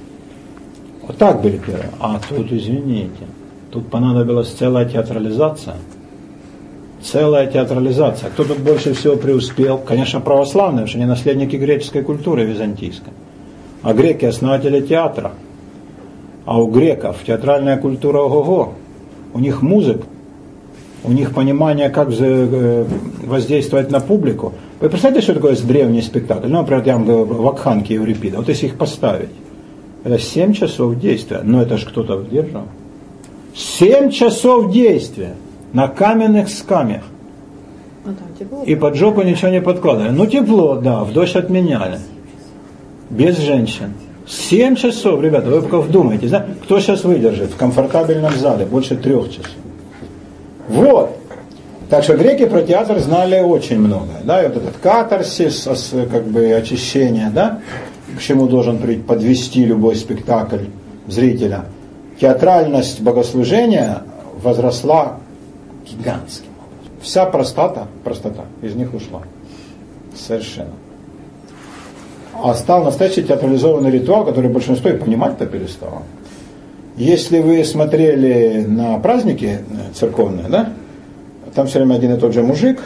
Вот 1.02 1.18
так 1.18 1.42
были 1.42 1.58
первые. 1.58 1.92
А 2.00 2.20
тут, 2.28 2.52
извините, 2.52 3.28
тут 3.72 3.88
понадобилась 3.88 4.50
целая 4.50 4.88
театрализация. 4.88 5.76
Целая 7.02 7.48
театрализация. 7.48 8.30
Кто 8.30 8.44
тут 8.44 8.60
больше 8.60 8.94
всего 8.94 9.16
преуспел? 9.16 9.78
Конечно, 9.78 10.20
православные, 10.20 10.86
потому 10.86 10.88
что 10.88 10.98
они 10.98 11.08
наследники 11.08 11.56
греческой 11.56 12.02
культуры 12.02 12.44
византийской. 12.44 13.14
А 13.84 13.94
греки 13.94 14.26
основатели 14.26 14.82
театра. 14.82 15.34
А 16.46 16.62
у 16.62 16.68
греков 16.72 17.18
театральная 17.26 17.78
культура 17.78 18.20
ого-го. 18.20 18.74
У 19.34 19.40
них 19.40 19.62
музык, 19.62 20.02
у 21.04 21.12
них 21.12 21.34
понимание, 21.34 21.90
как 21.90 22.10
э, 22.10 22.86
воздействовать 23.24 23.92
на 23.92 24.00
публику. 24.00 24.54
Вы 24.80 24.90
представляете, 24.90 25.24
что 25.24 25.36
такое 25.36 25.56
древний 25.56 26.02
спектакль? 26.02 26.48
Ну, 26.48 26.60
например, 26.60 26.84
я 26.86 26.94
вам 26.94 27.06
говорю, 27.06 27.26
вакханки 27.26 27.94
Еврипида. 27.94 28.38
Вот 28.38 28.50
если 28.50 28.68
их 28.68 28.76
поставить, 28.76 29.30
это 30.04 30.18
7 30.18 30.54
часов 30.54 31.00
действия. 31.00 31.42
Но 31.44 31.62
это 31.62 31.78
же 31.78 31.86
кто-то 31.86 32.18
выдержал. 32.18 32.64
7 33.56 34.10
часов 34.10 34.72
действия 34.72 35.36
на 35.74 35.88
каменных 35.88 36.50
скамьях. 36.50 37.04
И 38.66 38.76
под 38.76 38.96
жопу 38.96 39.22
ничего 39.22 39.50
не 39.50 39.62
подкладывали. 39.62 40.12
Ну, 40.12 40.26
тепло, 40.26 40.76
да, 40.76 41.04
в 41.04 41.12
дождь 41.12 41.36
отменяли. 41.36 42.00
Без 43.10 43.38
женщин. 43.38 43.94
Семь 44.26 44.76
часов, 44.76 45.22
ребята, 45.22 45.50
вы 45.50 45.62
пока 45.62 45.80
вдумайтесь, 45.80 46.30
да? 46.30 46.46
Кто 46.64 46.80
сейчас 46.80 47.04
выдержит 47.04 47.52
в 47.52 47.58
комфортабельном 47.58 48.34
зале 48.34 48.66
больше 48.66 48.96
трех 48.96 49.30
часов? 49.30 49.52
Вот. 50.68 51.18
Так 51.90 52.04
что 52.04 52.18
греки 52.18 52.46
про 52.46 52.62
театр 52.62 53.00
знали 53.00 53.40
очень 53.40 53.80
много. 53.80 54.12
Да? 54.24 54.44
И 54.44 54.48
вот 54.48 54.58
этот 54.58 54.78
катарсис, 54.78 55.68
как 56.12 56.26
бы 56.26 56.54
очищение, 56.54 57.30
да? 57.34 57.60
к 58.18 58.22
чему 58.22 58.48
должен 58.48 58.78
подвести 59.04 59.64
любой 59.64 59.96
спектакль 59.96 60.66
зрителя. 61.08 61.66
Театральность 62.20 63.02
богослужения 63.02 64.02
возросла 64.42 65.18
гигантским 65.90 66.50
образом. 66.50 66.94
Вся 67.02 67.26
простота, 67.26 67.88
простота 68.04 68.46
из 68.62 68.76
них 68.76 68.94
ушла. 68.94 69.22
Совершенно. 70.16 70.74
А 72.44 72.54
стал 72.54 72.84
настоящий 72.84 73.24
театрализованный 73.24 73.92
ритуал, 73.92 74.26
который 74.26 74.50
большинство 74.50 74.90
и 74.90 74.98
понимать-то 74.98 75.46
перестало. 75.46 76.04
Если 76.96 77.40
вы 77.40 77.64
смотрели 77.64 78.66
на 78.68 78.98
праздники 79.00 79.60
э, 79.60 79.94
церковные, 79.94 80.48
да, 80.50 80.74
там 81.54 81.68
все 81.68 81.80
время 81.80 81.96
один 81.96 82.14
и 82.14 82.20
тот 82.20 82.34
же 82.34 82.42
мужик, 82.42 82.80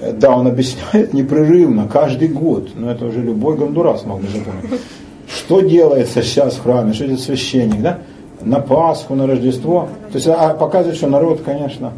э, 0.00 0.12
да, 0.12 0.36
он 0.36 0.46
объясняет 0.46 1.12
непрерывно, 1.12 1.88
каждый 1.88 2.28
год, 2.28 2.70
но 2.74 2.90
это 2.90 3.06
уже 3.06 3.22
любой 3.22 3.56
гондурас 3.56 4.04
мог 4.04 4.20
бы 4.20 4.28
запомнить, 4.28 4.80
что 5.28 5.60
делается 5.60 6.22
сейчас 6.22 6.54
в 6.54 6.62
храме, 6.62 6.92
что 6.92 7.04
делает 7.04 7.22
священник, 7.22 7.80
да, 7.80 7.98
на 8.42 8.60
Пасху, 8.60 9.14
на 9.14 9.26
Рождество. 9.26 9.88
То 10.12 10.16
есть 10.16 10.26
а, 10.28 10.54
показывает, 10.54 10.96
что 10.96 11.08
народ, 11.08 11.42
конечно. 11.44 11.92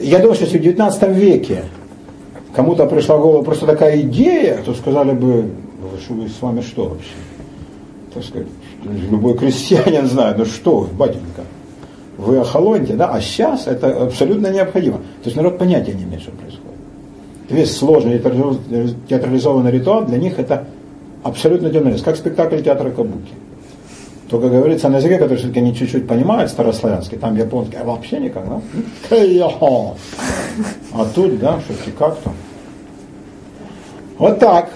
Я 0.00 0.18
думаю, 0.18 0.34
что 0.34 0.44
если 0.44 0.58
в 0.58 0.62
19 0.62 1.08
веке 1.16 1.64
кому-то 2.54 2.86
пришла 2.86 3.16
в 3.16 3.22
голову 3.22 3.42
просто 3.42 3.66
такая 3.66 4.00
идея, 4.02 4.58
то 4.64 4.74
сказали 4.74 5.12
бы, 5.12 5.50
что 6.02 6.14
вы 6.14 6.28
с 6.28 6.40
вами 6.40 6.60
что 6.60 6.84
вообще? 6.84 7.08
Так 8.12 8.24
сказать, 8.24 8.46
любой 9.10 9.36
крестьянин 9.36 10.06
знает, 10.06 10.38
ну 10.38 10.44
что 10.44 10.78
вы, 10.78 10.86
батенька, 10.88 11.42
вы 12.18 12.38
охолоньте, 12.38 12.94
да, 12.94 13.08
а 13.08 13.20
сейчас 13.20 13.66
это 13.66 14.04
абсолютно 14.04 14.48
необходимо. 14.48 14.98
То 14.98 15.26
есть 15.26 15.36
народ 15.36 15.58
понятия 15.58 15.92
не 15.92 16.04
имеет, 16.04 16.22
что 16.22 16.30
происходит. 16.32 16.66
Весь 17.48 17.76
сложный 17.76 18.18
театрализованный 19.08 19.70
ритуал 19.70 20.04
для 20.04 20.18
них 20.18 20.38
это 20.38 20.64
абсолютно 21.22 21.70
дерзость, 21.70 22.04
как 22.04 22.16
спектакль 22.16 22.60
театра 22.62 22.90
Кабуки. 22.90 23.32
Только 24.28 24.48
говорится 24.48 24.88
на 24.88 24.96
языке, 24.96 25.18
который 25.18 25.38
все-таки 25.38 25.60
они 25.60 25.74
чуть-чуть 25.74 26.08
понимают 26.08 26.50
старославянский, 26.50 27.16
там 27.16 27.36
японский, 27.36 27.76
а 27.76 27.84
вообще 27.84 28.18
никак, 28.18 28.48
да? 28.48 28.60
А 30.92 31.04
тут, 31.14 31.38
да, 31.38 31.60
все-таки 31.64 31.92
как-то. 31.92 32.32
Вот 34.18 34.38
так. 34.38 34.70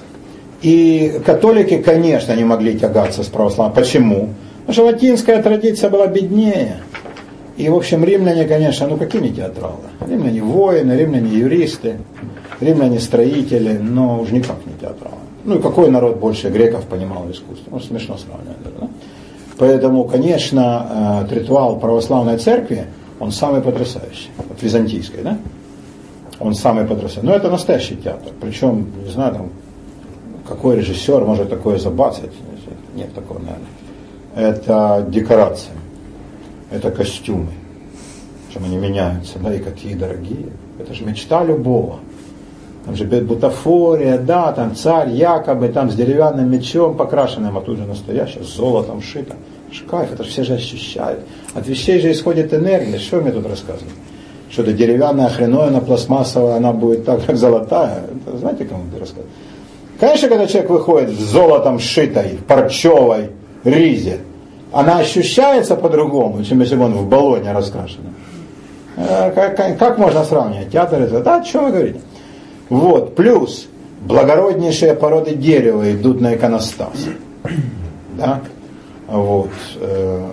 И 0.62 1.20
католики, 1.24 1.78
конечно, 1.78 2.34
не 2.34 2.44
могли 2.44 2.78
тягаться 2.78 3.22
с 3.22 3.26
православием. 3.26 3.74
Почему? 3.74 4.28
Потому 4.66 4.72
что 4.74 4.84
латинская 4.84 5.42
традиция 5.42 5.90
была 5.90 6.06
беднее. 6.06 6.82
И, 7.56 7.68
в 7.68 7.74
общем, 7.74 8.04
римляне, 8.04 8.44
конечно, 8.44 8.86
ну 8.86 8.96
какие 8.96 9.20
не 9.20 9.30
театралы? 9.30 9.76
Римляне 10.06 10.42
воины, 10.42 10.92
римляне 10.92 11.30
юристы, 11.30 11.98
римляне 12.60 13.00
строители, 13.00 13.78
но 13.78 14.20
уж 14.20 14.30
никак 14.30 14.56
не 14.66 14.74
театралы. 14.80 15.16
Ну 15.44 15.58
и 15.58 15.62
какой 15.62 15.90
народ 15.90 16.18
больше 16.18 16.50
греков 16.50 16.84
понимал 16.84 17.30
искусство? 17.30 17.70
Ну, 17.70 17.80
смешно 17.80 18.16
сравнивать. 18.16 18.78
Да? 18.78 18.88
Поэтому, 19.60 20.04
конечно, 20.04 21.26
э, 21.30 21.34
ритуал 21.34 21.78
православной 21.78 22.38
церкви, 22.38 22.86
он 23.20 23.30
самый 23.30 23.60
потрясающий. 23.60 24.30
Вот 24.48 24.62
византийской, 24.62 25.22
да? 25.22 25.36
Он 26.38 26.54
самый 26.54 26.86
потрясающий. 26.86 27.26
Но 27.26 27.34
это 27.34 27.50
настоящий 27.50 27.96
театр. 27.96 28.32
Причем, 28.40 28.86
не 29.04 29.10
знаю, 29.10 29.34
там, 29.34 29.48
какой 30.48 30.76
режиссер 30.76 31.26
может 31.26 31.50
такое 31.50 31.76
забацать? 31.76 32.30
Нет 32.96 33.12
такого, 33.12 33.38
наверное. 33.40 33.66
Это 34.34 35.06
декорации, 35.06 35.72
это 36.70 36.90
костюмы. 36.90 37.52
Чем 38.54 38.64
они 38.64 38.78
меняются, 38.78 39.38
да, 39.40 39.54
и 39.54 39.58
какие 39.58 39.92
дорогие. 39.92 40.48
Это 40.78 40.94
же 40.94 41.04
мечта 41.04 41.44
любого. 41.44 41.98
Там 42.84 42.96
же 42.96 43.04
бутафория, 43.04 44.18
да, 44.18 44.52
там 44.52 44.74
царь 44.74 45.10
якобы, 45.10 45.68
там 45.68 45.90
с 45.90 45.94
деревянным 45.94 46.50
мечом 46.50 46.96
покрашенным, 46.96 47.56
а 47.58 47.60
тут 47.60 47.78
же 47.78 47.84
настоящий, 47.84 48.42
с 48.42 48.56
золотом 48.56 49.02
шито. 49.02 49.36
Кайф, 49.88 50.12
это 50.12 50.24
же 50.24 50.30
все 50.30 50.44
же 50.44 50.54
ощущают. 50.54 51.20
От 51.54 51.66
вещей 51.68 52.00
же 52.00 52.10
исходит 52.10 52.52
энергия. 52.52 52.98
Что 52.98 53.20
мне 53.20 53.30
тут 53.30 53.46
рассказывать? 53.46 53.92
Что-то 54.50 54.72
деревянная, 54.72 55.28
хреновина, 55.28 55.80
пластмассовая, 55.80 56.56
она 56.56 56.72
будет 56.72 57.04
так, 57.04 57.24
как 57.24 57.36
золотая. 57.36 58.02
Это, 58.26 58.36
знаете, 58.36 58.64
кому 58.64 58.84
ты 58.92 58.98
рассказываешь? 58.98 59.32
Конечно, 60.00 60.28
когда 60.28 60.46
человек 60.46 60.70
выходит 60.70 61.10
в 61.10 61.20
золотом 61.20 61.78
шитой, 61.78 62.38
парчевой 62.48 63.30
ризе, 63.62 64.18
она 64.72 64.98
ощущается 64.98 65.76
по-другому, 65.76 66.42
чем 66.44 66.60
если 66.60 66.74
бы 66.74 66.84
он 66.84 66.94
в 66.94 67.08
баллоне 67.08 67.52
раскрашен. 67.52 68.00
Э, 68.96 69.30
как, 69.32 69.56
как, 69.56 69.78
как 69.78 69.98
можно 69.98 70.24
сравнивать? 70.24 70.70
Театр 70.70 71.02
это, 71.02 71.20
да, 71.20 71.36
о 71.36 71.44
чем 71.44 71.66
вы 71.66 71.70
говорите? 71.70 72.00
Вот, 72.70 73.14
плюс 73.14 73.68
благороднейшие 74.00 74.94
породы 74.94 75.34
дерева 75.34 75.92
идут 75.92 76.20
на 76.20 76.34
иконостас. 76.34 77.08
Да? 78.16 78.40
Вот. 79.06 79.50
Э, 79.76 80.30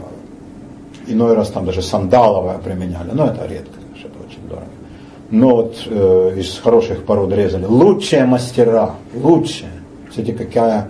иной 1.07 1.35
раз 1.35 1.49
там 1.49 1.65
даже 1.65 1.81
сандаловое 1.81 2.57
применяли, 2.59 3.11
но 3.11 3.25
это 3.25 3.45
редко, 3.45 3.79
это 3.99 4.25
очень 4.25 4.47
дорого 4.47 4.67
но 5.29 5.55
вот 5.55 5.75
э, 5.85 6.35
из 6.37 6.57
хороших 6.59 7.03
пород 7.03 7.33
резали. 7.33 7.65
Лучшие 7.65 8.25
мастера, 8.25 8.91
лучшие. 9.13 9.71
Кстати, 10.09 10.31
какая... 10.31 10.89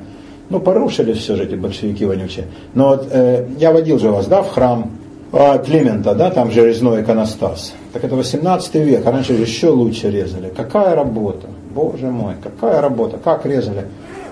Ну, 0.50 0.60
порушили 0.60 1.14
все 1.14 1.36
же 1.36 1.44
эти 1.44 1.56
большевики 1.56 2.06
вонючие. 2.06 2.46
Но 2.74 2.90
вот 2.90 3.08
э, 3.12 3.48
я 3.58 3.72
водил 3.72 4.00
же 4.00 4.10
вас, 4.10 4.28
да, 4.28 4.44
в 4.44 4.50
храм 4.50 4.92
а, 5.32 5.58
Климента, 5.58 6.16
да, 6.16 6.32
там 6.32 6.52
же 6.52 6.66
резной 6.66 7.02
иконостас. 7.02 7.74
Так 7.94 8.04
это 8.04 8.16
18 8.16 8.76
век, 8.76 9.06
а 9.06 9.12
раньше 9.12 9.34
еще 9.34 9.70
лучше 9.70 10.10
резали. 10.10 10.52
Какая 10.56 10.96
работа, 10.96 11.48
боже 11.74 12.08
мой, 12.08 12.36
какая 12.42 12.82
работа, 12.82 13.18
как 13.18 13.46
резали 13.46 13.86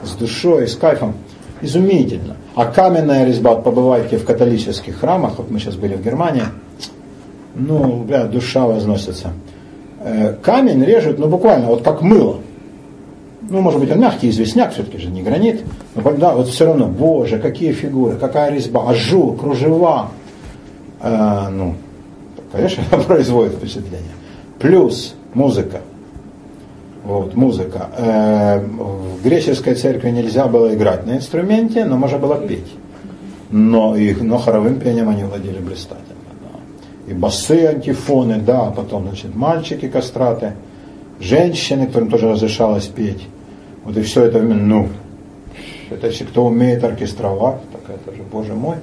с 0.03 0.11
душой, 0.11 0.67
с 0.67 0.75
кайфом. 0.75 1.15
Изумительно. 1.61 2.35
А 2.53 2.65
каменная 2.65 3.25
резьба, 3.25 3.55
побывайте 3.55 4.17
в 4.17 4.25
католических 4.25 4.99
храмах, 4.99 5.37
вот 5.37 5.49
мы 5.49 5.59
сейчас 5.59 5.75
были 5.75 5.95
в 5.95 6.03
Германии, 6.03 6.43
ну, 7.55 8.03
бля, 8.03 8.25
душа 8.25 8.65
возносится. 8.65 9.29
Э, 10.01 10.35
Камень 10.41 10.83
режут, 10.83 11.17
ну, 11.17 11.27
буквально, 11.27 11.67
вот 11.67 11.81
как 11.81 12.01
мыло. 12.01 12.37
Ну, 13.49 13.61
может 13.61 13.79
быть, 13.79 13.91
он 13.91 13.99
мягкий, 13.99 14.29
известняк, 14.29 14.73
все-таки 14.73 14.97
же 14.97 15.09
не 15.09 15.21
гранит. 15.21 15.63
Но 15.95 16.11
да, 16.11 16.35
вот 16.35 16.47
все 16.47 16.65
равно, 16.65 16.87
боже, 16.87 17.39
какие 17.39 17.71
фигуры, 17.71 18.17
какая 18.17 18.51
резьба, 18.51 18.89
ажур, 18.89 19.37
кружева. 19.37 20.09
Э, 21.05 21.49
ну, 21.49 21.75
конечно, 22.51 22.83
производит 23.07 23.53
впечатление. 23.53 24.11
Плюс 24.59 25.13
музыка. 25.35 25.81
Вот, 27.03 27.35
музыка. 27.35 27.89
Э, 27.95 28.59
в 28.59 29.23
греческой 29.23 29.75
церкви 29.75 30.09
нельзя 30.09 30.47
было 30.47 30.73
играть 30.73 31.05
на 31.05 31.17
инструменте, 31.17 31.85
но 31.85 31.97
можно 31.97 32.17
было 32.17 32.37
петь. 32.37 32.73
Но, 33.51 33.95
их, 33.95 34.21
но 34.21 34.39
хоровым 34.39 34.79
пением 34.79 35.09
они 35.09 35.23
владели 35.23 35.59
блистательно. 35.59 36.15
Да. 36.41 37.11
И 37.11 37.13
басы, 37.13 37.67
антифоны, 37.67 38.39
да, 38.39 38.71
потом, 38.71 39.03
значит, 39.07 39.35
мальчики 39.35 39.87
кастраты, 39.87 40.53
женщины, 41.19 41.85
которым 41.85 42.09
тоже 42.09 42.31
разрешалось 42.31 42.87
петь. 42.87 43.27
Вот 43.83 43.95
и 43.95 44.01
все 44.01 44.23
это, 44.23 44.41
ну, 44.41 44.89
это 45.91 46.07
если 46.07 46.23
кто 46.23 46.47
умеет 46.47 46.83
оркестровать, 46.83 47.61
так 47.71 47.95
это 47.95 48.15
же, 48.15 48.23
боже 48.23 48.55
мой. 48.55 48.77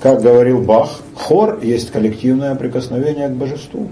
Как 0.00 0.22
говорил 0.22 0.62
Бах, 0.62 1.00
хор 1.14 1.58
есть 1.60 1.90
коллективное 1.90 2.54
прикосновение 2.54 3.28
к 3.28 3.32
божеству. 3.32 3.90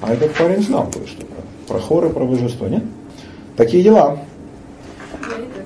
А 0.00 0.12
этот 0.12 0.32
парень 0.34 0.62
знал 0.62 0.88
кое-что 0.92 1.26
про, 1.26 1.74
про 1.74 1.80
хор 1.80 2.06
и 2.06 2.12
про 2.12 2.24
божество, 2.24 2.68
нет? 2.68 2.84
Такие 3.56 3.82
дела. 3.82 4.20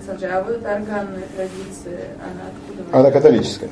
А 0.06 0.42
вот 0.42 0.64
органная 0.64 1.24
традиция, 1.36 2.08
она 2.18 2.48
откуда? 2.48 2.98
Она 2.98 3.10
католическая. 3.10 3.68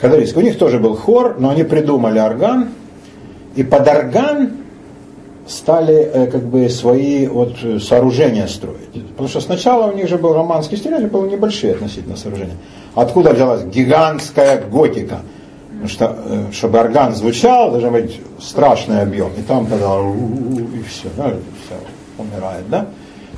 Католическая. 0.00 0.42
У 0.42 0.46
них 0.46 0.58
тоже 0.58 0.80
был 0.80 0.96
хор, 0.96 1.36
но 1.38 1.50
они 1.50 1.62
придумали 1.62 2.18
орган. 2.18 2.70
И 3.54 3.62
под 3.62 3.86
орган 3.86 4.61
стали 5.46 5.94
э, 5.94 6.26
как 6.26 6.44
бы 6.44 6.68
свои 6.68 7.26
вот 7.26 7.56
э, 7.62 7.78
сооружения 7.78 8.46
строить. 8.46 8.92
Потому 9.10 9.28
что 9.28 9.40
сначала 9.40 9.90
у 9.90 9.94
них 9.94 10.08
же 10.08 10.18
был 10.18 10.34
романский 10.34 10.76
стиль, 10.76 10.94
они 10.94 11.06
были 11.06 11.30
небольшие 11.30 11.74
относительно 11.74 12.16
сооружения. 12.16 12.56
Откуда 12.94 13.32
взялась 13.32 13.64
гигантская 13.64 14.62
готика? 14.62 15.20
Потому 15.68 15.88
что, 15.88 16.16
э, 16.26 16.44
чтобы 16.52 16.78
орган 16.78 17.14
звучал, 17.14 17.70
должен 17.70 17.92
быть 17.92 18.20
страшный 18.40 19.02
объем. 19.02 19.30
И 19.36 19.42
там 19.42 19.66
тогда 19.66 19.98
и 20.00 20.82
все, 20.88 21.08
да, 21.16 21.32
все 21.64 21.74
умирает, 22.18 22.68
да? 22.68 22.86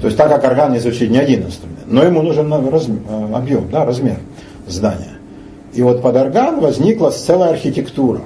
То 0.00 0.06
есть 0.08 0.18
так 0.18 0.28
как 0.28 0.44
орган 0.44 0.72
не 0.72 0.80
звучит 0.80 1.10
ни 1.10 1.16
один 1.16 1.44
инструмент, 1.44 1.80
но 1.86 2.02
ему 2.02 2.20
нужен 2.20 2.52
размер, 2.52 3.00
объем, 3.32 3.70
да, 3.70 3.86
размер 3.86 4.18
здания. 4.66 5.14
И 5.72 5.82
вот 5.82 6.02
под 6.02 6.16
орган 6.16 6.60
возникла 6.60 7.10
целая 7.10 7.50
архитектура. 7.50 8.20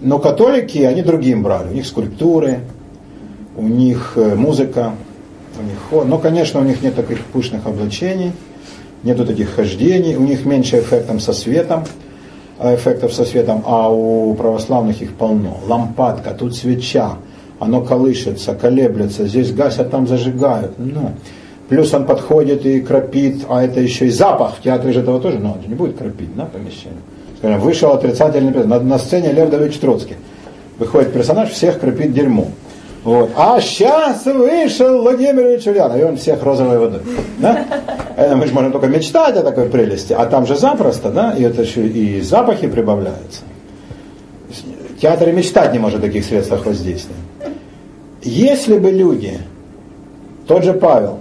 Но 0.00 0.18
католики, 0.18 0.78
они 0.78 1.02
другим 1.02 1.42
брали. 1.42 1.70
У 1.70 1.74
них 1.74 1.86
скульптуры, 1.86 2.60
у 3.56 3.62
них 3.62 4.16
музыка, 4.16 4.92
у 5.58 5.62
них 5.64 5.78
хор. 5.90 6.04
Но, 6.04 6.18
конечно, 6.18 6.60
у 6.60 6.64
них 6.64 6.82
нет 6.82 6.94
таких 6.94 7.24
пышных 7.24 7.66
облачений, 7.66 8.32
нету 9.02 9.26
таких 9.26 9.50
хождений, 9.50 10.16
у 10.16 10.22
них 10.22 10.44
меньше 10.44 10.78
эффектом 10.78 11.18
со 11.18 11.32
светом, 11.32 11.84
эффектов 12.62 13.12
со 13.12 13.24
светом, 13.24 13.64
а 13.66 13.92
у 13.92 14.34
православных 14.34 15.02
их 15.02 15.14
полно. 15.14 15.58
Лампадка, 15.66 16.30
тут 16.30 16.56
свеча, 16.56 17.16
оно 17.58 17.82
колышется, 17.82 18.54
колеблется, 18.54 19.26
здесь 19.26 19.52
гасят, 19.52 19.90
там 19.90 20.06
зажигают. 20.06 20.72
Ну, 20.78 21.10
плюс 21.68 21.92
он 21.92 22.06
подходит 22.06 22.64
и 22.64 22.80
кропит, 22.80 23.44
а 23.48 23.64
это 23.64 23.80
еще 23.80 24.06
и 24.06 24.10
запах. 24.10 24.56
В 24.58 24.62
театре 24.62 24.92
же 24.92 25.00
этого 25.00 25.18
тоже, 25.18 25.40
но 25.40 25.54
он 25.54 25.62
же 25.62 25.68
не 25.68 25.74
будет 25.74 25.98
кропить, 25.98 26.34
да, 26.36 26.44
помещение. 26.44 26.98
Скажем, 27.38 27.60
вышел 27.60 27.92
отрицательный 27.92 28.52
персонаж. 28.52 28.82
На, 28.82 28.88
на 28.88 28.98
сцене 28.98 29.32
Лев 29.32 29.50
Давидович 29.50 29.78
Троцкий. 29.78 30.16
Выходит 30.78 31.12
персонаж, 31.12 31.50
всех 31.50 31.78
кропит 31.80 32.12
дерьмо. 32.12 32.48
Вот. 33.04 33.30
А 33.36 33.60
сейчас 33.60 34.24
вышел 34.26 35.00
Владимир 35.00 35.46
Ильич 35.46 35.66
Ульянов, 35.66 35.98
и 35.98 36.02
он 36.02 36.16
всех 36.16 36.42
розовой 36.42 36.78
водой. 36.78 37.00
Да? 37.38 37.64
Мы 38.36 38.46
же 38.46 38.52
можем 38.52 38.72
только 38.72 38.88
мечтать 38.88 39.36
о 39.36 39.42
такой 39.42 39.68
прелести, 39.68 40.12
а 40.12 40.26
там 40.26 40.46
же 40.46 40.56
запросто, 40.56 41.10
да, 41.10 41.32
и 41.32 41.42
это 41.42 41.62
еще 41.62 41.86
и 41.86 42.20
запахи 42.20 42.66
прибавляются. 42.66 43.42
Театр 45.00 45.28
и 45.28 45.32
мечтать 45.32 45.72
не 45.72 45.78
может 45.78 46.00
о 46.00 46.02
таких 46.02 46.24
средствах 46.24 46.66
воздействия. 46.66 47.14
Если 48.22 48.78
бы 48.78 48.90
люди, 48.90 49.38
тот 50.48 50.64
же 50.64 50.72
Павел, 50.72 51.18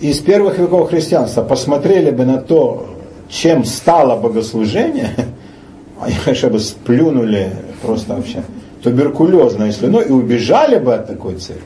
из 0.00 0.18
первых 0.20 0.58
веков 0.58 0.88
христианства 0.88 1.42
посмотрели 1.42 2.10
бы 2.10 2.24
на 2.24 2.38
то, 2.38 2.97
чем 3.28 3.64
стало 3.64 4.16
богослужение, 4.16 5.10
они, 6.00 6.14
конечно, 6.24 6.50
бы 6.50 6.58
сплюнули 6.58 7.50
просто 7.82 8.14
вообще 8.14 8.42
туберкулезной 8.82 9.72
слюной 9.72 10.06
и 10.06 10.12
убежали 10.12 10.78
бы 10.78 10.94
от 10.94 11.06
такой 11.06 11.34
церкви. 11.36 11.64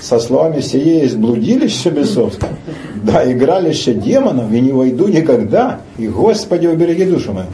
Со 0.00 0.18
словами 0.18 0.60
«сие 0.60 1.00
есть 1.00 1.16
блудилище 1.16 1.90
бесовское, 1.90 2.50
да, 3.02 3.30
игралище 3.30 3.94
демонов, 3.94 4.52
и 4.52 4.60
не 4.60 4.72
войду 4.72 5.08
никогда, 5.08 5.80
и 5.98 6.06
Господи, 6.06 6.66
убереги 6.66 7.04
душу 7.04 7.32
мою». 7.32 7.46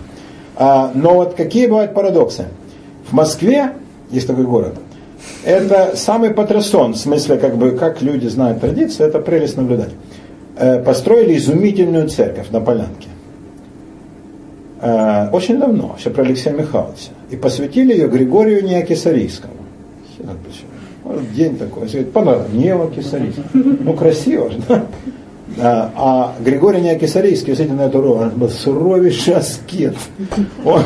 А, 0.56 0.92
но 0.94 1.14
вот 1.14 1.34
какие 1.34 1.66
бывают 1.66 1.94
парадоксы? 1.94 2.46
В 3.08 3.14
Москве 3.14 3.72
есть 4.10 4.26
такой 4.26 4.44
город. 4.44 4.74
Это 5.44 5.92
самый 5.96 6.30
патрасон, 6.30 6.92
в 6.94 6.96
смысле, 6.96 7.36
как 7.36 7.56
бы, 7.56 7.72
как 7.72 8.02
люди 8.02 8.26
знают 8.26 8.60
традицию, 8.60 9.08
это 9.08 9.18
прелесть 9.18 9.56
наблюдать. 9.56 9.90
Э, 10.56 10.82
построили 10.82 11.36
изумительную 11.36 12.08
церковь 12.08 12.50
на 12.50 12.60
Полянке. 12.60 13.08
Э, 14.82 15.28
очень 15.30 15.58
давно, 15.58 15.94
еще 15.96 16.10
про 16.10 16.24
Алексея 16.24 16.54
Михайловича. 16.54 17.12
И 17.30 17.36
посвятили 17.36 17.92
ее 17.92 18.08
Григорию 18.08 18.64
Неокисарийскому. 18.64 19.54
Вот 21.04 21.32
день 21.32 21.56
такой. 21.56 21.88
Понравилось. 22.04 22.48
Неокисарийский. 22.52 23.44
Ну, 23.54 23.94
красиво 23.94 24.50
же, 24.50 24.58
да? 24.68 24.84
А, 25.58 25.92
а 25.96 26.34
Григорий 26.42 26.80
Неокисарийский, 26.80 27.54
смотрите 27.54 27.74
на 27.74 27.86
эту 27.86 28.00
роль, 28.00 28.22
он 28.22 28.30
был 28.30 28.48
суровейший 28.48 29.34
аскет. 29.34 29.94
Он, 30.64 30.82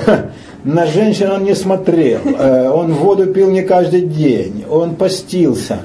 на 0.65 0.87
женщин 0.87 1.31
он 1.31 1.45
не 1.45 1.55
смотрел, 1.55 2.21
э, 2.25 2.69
он 2.69 2.93
воду 2.93 3.27
пил 3.27 3.51
не 3.51 3.63
каждый 3.63 4.03
день, 4.03 4.65
он 4.69 4.97
постился. 4.97 5.79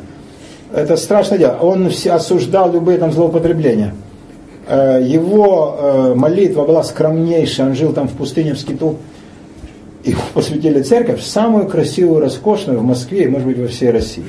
Это 0.73 0.97
страшное 0.97 1.37
дело. 1.37 1.57
Он 1.61 1.91
осуждал 2.09 2.71
любые 2.71 2.97
там 2.97 3.11
злоупотребления. 3.11 3.93
Э, 4.71 5.01
его 5.03 5.75
э, 5.77 6.13
молитва 6.15 6.63
была 6.63 6.81
скромнейшая, 6.81 7.67
он 7.67 7.75
жил 7.75 7.91
там 7.91 8.07
в 8.07 8.13
пустыне 8.13 8.53
в 8.53 8.57
скиту. 8.57 8.95
Его 10.05 10.21
посвятили 10.33 10.81
церковь, 10.81 11.21
самую 11.21 11.67
красивую, 11.67 12.21
роскошную 12.21 12.79
в 12.79 12.83
Москве 12.83 13.25
и, 13.25 13.27
может 13.27 13.49
быть, 13.49 13.59
во 13.59 13.67
всей 13.67 13.91
России. 13.91 14.23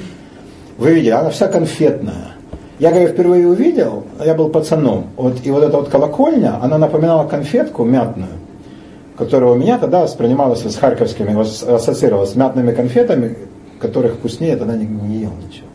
Вы 0.78 0.94
видели, 0.94 1.10
она 1.10 1.31
вся 1.31 1.47
конфетная. 1.47 2.32
Я, 2.81 2.90
когда 2.90 3.06
впервые 3.06 3.47
увидел, 3.47 4.02
я 4.24 4.35
был 4.35 4.48
пацаном, 4.48 5.06
вот, 5.16 5.36
и 5.44 5.51
вот 5.52 5.62
эта 5.62 5.77
вот 5.77 5.89
колокольня, 5.89 6.59
она 6.60 6.77
напоминала 6.77 7.24
конфетку 7.28 7.85
мятную, 7.85 8.32
которая 9.16 9.52
у 9.52 9.55
меня 9.55 9.78
тогда 9.78 10.02
воспринималась 10.02 10.64
с 10.64 10.77
харьковскими, 10.77 11.40
ассоциировалась 11.73 12.32
с 12.32 12.35
мятными 12.35 12.73
конфетами, 12.73 13.36
которых 13.78 14.14
вкуснее 14.14 14.56
тогда 14.56 14.74
не, 14.74 14.86
не 14.86 15.19
ел 15.19 15.31
ничего. 15.47 15.69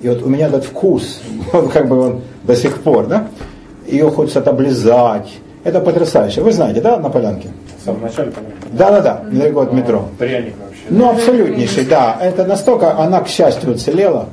И 0.00 0.08
вот 0.08 0.20
у 0.24 0.28
меня 0.28 0.48
этот 0.48 0.64
вкус, 0.64 1.22
вот 1.52 1.70
как 1.70 1.88
бы 1.88 1.96
он 2.00 2.22
до 2.42 2.56
сих 2.56 2.82
пор, 2.82 3.06
да, 3.06 3.28
ее 3.86 4.10
хочется 4.10 4.40
облизать. 4.40 5.28
Это 5.64 5.80
потрясающе. 5.80 6.42
Вы 6.42 6.52
знаете, 6.52 6.80
да, 6.80 6.98
на 6.98 7.08
полянке? 7.08 7.48
В 7.80 7.84
самом 7.84 8.02
начале, 8.02 8.30
понятно. 8.30 8.68
Да, 8.72 8.90
да, 8.90 9.00
да, 9.00 9.22
недалеко 9.30 9.60
от 9.60 9.72
метро. 9.72 10.04
Пряник 10.18 10.54
вообще. 10.58 10.82
Ну, 10.90 11.10
абсолютнейший, 11.10 11.86
да. 11.86 12.18
Это 12.20 12.44
настолько, 12.44 12.98
она, 12.98 13.20
к 13.20 13.28
счастью, 13.28 13.72
уцелела 13.72 14.26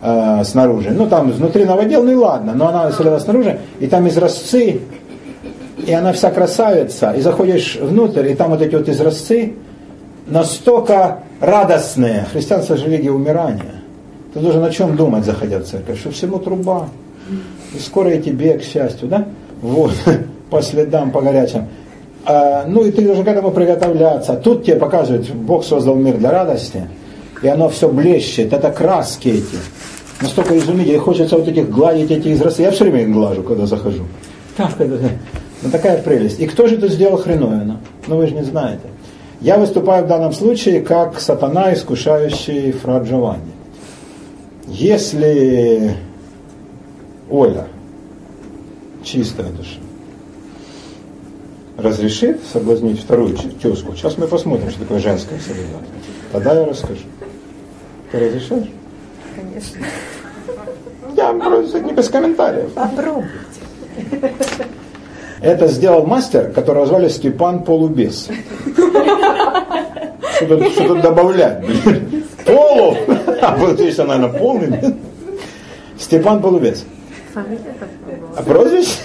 э, 0.00 0.42
снаружи. 0.44 0.90
Ну, 0.90 1.06
там 1.06 1.30
внутри 1.30 1.64
новодел, 1.64 2.02
ну 2.02 2.12
и 2.12 2.16
ладно, 2.16 2.52
но 2.54 2.68
она 2.68 2.88
уцелела 2.88 3.18
снаружи, 3.18 3.60
и 3.78 3.86
там 3.86 4.08
изразцы, 4.08 4.80
и 5.86 5.92
она 5.92 6.12
вся 6.12 6.30
красавица, 6.30 7.12
и 7.12 7.20
заходишь 7.20 7.76
внутрь, 7.80 8.28
и 8.30 8.34
там 8.34 8.50
вот 8.50 8.62
эти 8.62 8.74
вот 8.74 8.88
изразцы 8.88 9.54
настолько 10.26 11.20
радостные. 11.40 12.26
Христианство 12.32 12.76
же 12.76 12.86
религия 12.86 13.10
умирания. 13.10 13.82
Ты 14.34 14.40
должен 14.40 14.64
о 14.64 14.70
чем 14.70 14.96
думать, 14.96 15.24
заходя 15.24 15.58
в 15.58 15.64
церковь, 15.64 15.98
что 16.00 16.10
всему 16.10 16.38
труба. 16.38 16.88
И 17.74 17.78
скоро 17.78 18.12
и 18.12 18.22
тебе, 18.22 18.58
к 18.58 18.62
счастью, 18.62 19.08
да? 19.08 19.26
Вот, 19.60 19.92
по 20.50 20.62
следам, 20.62 21.10
по 21.10 21.20
горячим. 21.20 21.68
А, 22.24 22.64
ну 22.66 22.84
и 22.84 22.90
ты 22.90 23.02
должен 23.02 23.24
к 23.24 23.28
этому 23.28 23.50
приготовляться. 23.50 24.34
Тут 24.36 24.64
тебе 24.64 24.76
показывают, 24.76 25.28
Бог 25.30 25.64
создал 25.64 25.96
мир 25.96 26.18
для 26.18 26.30
радости, 26.30 26.88
и 27.42 27.48
оно 27.48 27.68
все 27.68 27.88
блещет, 27.88 28.52
это 28.52 28.70
краски 28.70 29.28
эти. 29.28 29.58
Настолько 30.20 30.56
изумительно, 30.56 30.96
и 30.96 30.98
хочется 30.98 31.36
вот 31.36 31.48
этих 31.48 31.68
гладить, 31.68 32.10
эти 32.10 32.32
изразцы. 32.32 32.62
Я 32.62 32.70
все 32.70 32.84
время 32.84 33.02
их 33.02 33.12
глажу, 33.12 33.42
когда 33.42 33.66
захожу. 33.66 34.04
Так, 34.56 34.80
это, 34.80 34.98
Ну 35.62 35.70
такая 35.70 36.00
прелесть. 36.00 36.38
И 36.38 36.46
кто 36.46 36.68
же 36.68 36.76
тут 36.76 36.92
сделал 36.92 37.16
хреновину? 37.16 37.78
Ну 38.06 38.16
вы 38.16 38.28
же 38.28 38.34
не 38.34 38.42
знаете. 38.42 38.82
Я 39.40 39.58
выступаю 39.58 40.04
в 40.04 40.08
данном 40.08 40.32
случае 40.32 40.80
как 40.80 41.18
сатана, 41.18 41.74
искушающий 41.74 42.70
фра 42.70 43.00
Джованни. 43.00 43.52
Если 44.68 45.96
Оля, 47.32 47.66
чистая 49.02 49.48
душа, 49.48 49.78
разрешит 51.78 52.42
соблазнить 52.52 53.00
вторую 53.00 53.34
тезку, 53.34 53.94
сейчас 53.94 54.18
мы 54.18 54.26
посмотрим, 54.28 54.68
что 54.68 54.80
такое 54.80 54.98
женская 54.98 55.40
солидарность. 55.40 55.88
Тогда 56.30 56.60
я 56.60 56.66
расскажу. 56.66 57.00
Ты 58.10 58.18
разрешаешь? 58.18 58.68
Конечно. 59.34 59.86
Я 61.16 61.32
просто 61.32 61.80
не 61.80 61.94
без 61.94 62.10
комментариев. 62.10 62.70
Попробуйте. 62.74 63.30
Это 65.40 65.68
сделал 65.68 66.04
мастер, 66.04 66.52
которого 66.52 66.84
звали 66.84 67.08
Степан 67.08 67.64
Полубес. 67.64 68.28
Что 70.36 70.58
тут, 70.58 70.72
что 70.72 70.88
тут 70.88 71.00
добавлять? 71.00 71.64
блин? 71.64 72.24
Полу! 72.44 72.94
А 73.40 73.56
вот 73.56 73.74
здесь 73.74 73.96
наверное, 73.96 74.28
полный. 74.28 74.96
Степан 75.98 76.42
Полубес. 76.42 76.84
Фамилия 77.32 77.74
А 78.36 78.42
прозвище? 78.42 78.98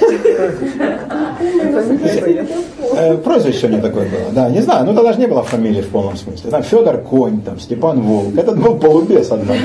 Э, 2.96 3.18
Прозвище 3.18 3.68
у 3.68 3.70
него 3.70 3.82
такое 3.82 4.10
было, 4.10 4.32
да, 4.32 4.50
не 4.50 4.62
знаю, 4.62 4.86
ну 4.86 4.94
тогда 4.94 5.14
же 5.14 5.20
не 5.20 5.28
было 5.28 5.44
фамилии 5.44 5.82
в 5.82 5.90
полном 5.90 6.18
смысле. 6.18 6.52
Там 6.52 6.64
Федор 6.64 6.98
Конь, 6.98 7.42
там 7.42 7.60
Степан 7.60 8.02
Волк, 8.02 8.38
этот 8.38 8.62
был 8.62 8.78
полубес, 8.78 9.32
однако. 9.32 9.60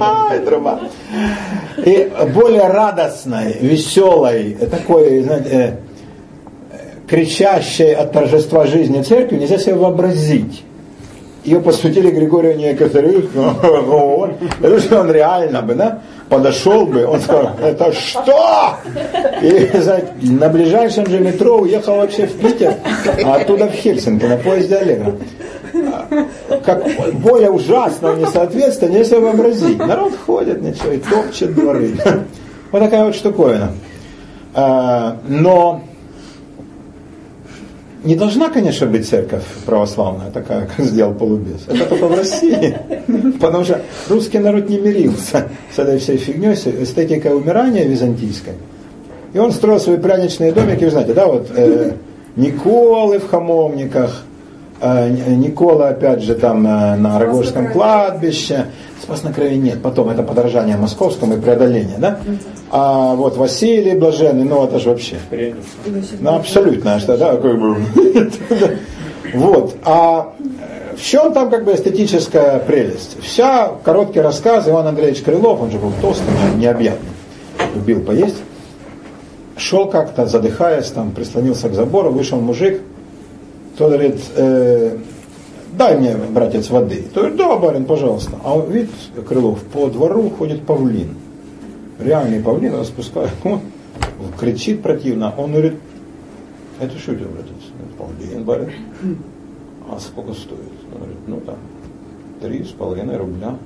Ай, 0.00 0.40
труба. 0.40 0.80
И 1.78 2.12
более 2.34 2.68
радостной, 2.68 3.56
веселой, 3.60 4.56
такой, 4.70 5.22
знаете, 5.22 5.48
э, 5.50 5.76
кричащей 7.08 7.94
от 7.94 8.12
торжества 8.12 8.66
жизни 8.66 9.02
церкви 9.02 9.36
нельзя 9.36 9.58
себе 9.58 9.74
вообразить. 9.74 10.64
Ее 11.44 11.60
посвятили 11.60 12.10
Григорию 12.10 12.56
Некоторых, 12.56 13.26
это 14.62 14.80
что 14.80 15.00
он 15.00 15.10
реально 15.10 15.60
бы, 15.60 15.74
да, 15.74 16.00
подошел 16.30 16.86
бы, 16.86 17.04
он 17.06 17.20
сказал, 17.20 17.50
это 17.60 17.92
что? 17.92 18.76
И 19.42 19.70
знаете, 19.78 20.08
на 20.22 20.48
ближайшем 20.48 21.06
же 21.06 21.20
метро 21.20 21.58
уехал 21.58 21.96
вообще 21.96 22.26
в 22.26 22.38
Питер, 22.38 22.76
а 23.24 23.34
оттуда 23.34 23.66
в 23.66 23.72
Хельсинки 23.72 24.24
на 24.24 24.38
поезде 24.38 24.76
Аллегро. 24.76 25.16
Как 26.64 26.82
более 27.12 27.50
ужасного 27.50 28.16
несоответствия 28.16 28.88
нельзя 28.88 29.20
вообразить. 29.20 29.78
Народ 29.78 30.14
ходит, 30.24 30.62
ничего, 30.62 30.92
и 30.92 30.98
топчет 30.98 31.54
дворы. 31.54 31.92
Вот 32.72 32.80
такая 32.80 33.04
вот 33.04 33.14
штуковина. 33.14 33.72
А, 34.54 35.18
Но 35.28 35.82
не 38.04 38.16
должна, 38.16 38.50
конечно, 38.50 38.86
быть 38.86 39.08
церковь 39.08 39.42
православная, 39.66 40.30
такая, 40.30 40.66
как 40.66 40.84
сделал 40.84 41.14
Полубес. 41.14 41.62
Это 41.66 41.86
только 41.86 42.06
в 42.06 42.14
России. 42.14 42.76
Потому 43.40 43.64
что 43.64 43.80
русский 44.08 44.38
народ 44.38 44.68
не 44.68 44.78
мирился 44.78 45.48
с 45.74 45.78
этой 45.78 45.98
всей 45.98 46.18
фигней, 46.18 46.54
с 46.54 46.66
эстетикой 46.66 47.34
умирания 47.34 47.84
византийской. 47.84 48.54
И 49.32 49.38
он 49.38 49.52
строил 49.52 49.80
свои 49.80 49.96
пряничные 49.96 50.52
домики, 50.52 50.84
вы 50.84 50.90
знаете, 50.90 51.14
да, 51.14 51.26
вот 51.26 51.48
э, 51.56 51.92
Николы 52.36 53.18
в 53.18 53.28
Хамовниках, 53.28 54.22
э, 54.80 55.08
Никола, 55.08 55.88
опять 55.88 56.22
же, 56.22 56.34
там 56.34 56.66
э, 56.66 56.96
на 56.96 57.18
Рогожском 57.18 57.72
кладбище. 57.72 58.66
Спас 59.04 59.22
на 59.22 59.34
краю 59.34 59.60
нет, 59.60 59.82
потом 59.82 60.08
это 60.08 60.22
подражание 60.22 60.78
московскому 60.78 61.36
и 61.36 61.38
преодоление, 61.40 61.98
да? 61.98 62.20
А 62.70 63.14
вот 63.14 63.36
Василий 63.36 63.98
Блаженный, 63.98 64.44
ну 64.44 64.64
это 64.64 64.78
же 64.78 64.88
вообще. 64.88 65.16
Ну, 66.20 66.34
абсолютно, 66.34 66.98
что, 67.00 67.18
да, 67.18 67.36
как 67.36 67.60
бы. 67.60 67.76
Вот. 69.34 69.74
А 69.84 70.32
в 70.96 71.02
чем 71.02 71.32
там 71.34 71.50
как 71.50 71.64
бы 71.64 71.74
эстетическая 71.74 72.60
прелесть? 72.60 73.16
Вся 73.20 73.72
короткий 73.82 74.20
рассказ 74.20 74.68
Иван 74.68 74.86
Андреевич 74.86 75.22
Крылов, 75.22 75.60
он 75.60 75.70
же 75.70 75.78
был 75.78 75.92
толстый, 76.00 76.24
необъятный, 76.56 77.10
любил 77.74 78.00
поесть. 78.00 78.36
Шел 79.56 79.88
как-то, 79.88 80.26
задыхаясь, 80.26 80.86
там, 80.86 81.10
прислонился 81.10 81.68
к 81.68 81.74
забору, 81.74 82.10
вышел 82.10 82.40
мужик, 82.40 82.80
тот 83.76 83.88
говорит, 83.88 84.20
э, 84.36 84.96
дай 85.76 85.98
мне, 85.98 86.16
братец, 86.16 86.70
воды. 86.70 87.04
Тот 87.12 87.24
говорит, 87.24 87.36
да, 87.36 87.56
барин, 87.56 87.84
пожалуйста. 87.84 88.38
А 88.44 88.58
видит, 88.66 88.90
Крылов, 89.26 89.62
по 89.64 89.88
двору 89.88 90.30
ходит 90.30 90.64
павлин. 90.66 91.14
Реальный 91.98 92.40
павлин 92.40 92.74
распускает. 92.74 93.32
Он 93.44 93.60
кричит 94.38 94.82
противно. 94.82 95.34
Он 95.36 95.52
говорит, 95.52 95.74
это 96.80 96.98
что 96.98 97.14
тебя, 97.14 97.26
братец? 97.26 97.52
Павлин, 97.98 98.44
барин. 98.44 98.70
А 99.90 99.98
сколько 100.00 100.32
стоит? 100.32 100.58
Он 100.92 100.98
говорит, 100.98 101.18
ну 101.26 101.40
там, 101.40 101.56
три 102.40 102.64
с 102.64 102.70
половиной 102.70 103.16
рубля. 103.16 103.56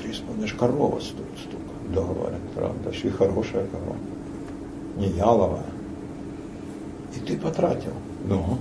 Три 0.00 0.12
с 0.12 0.18
половиной, 0.18 0.48
ж 0.48 0.54
корова 0.54 1.00
стоит 1.00 1.26
столько. 1.38 1.66
Да, 1.94 2.02
барин, 2.02 2.40
правда, 2.54 2.90
еще 2.90 3.08
и 3.08 3.10
хорошая 3.10 3.66
корова. 3.66 3.96
Не 4.96 5.08
яловая. 5.08 5.64
И 7.16 7.20
ты 7.20 7.36
потратил. 7.36 7.92
Ну. 8.28 8.58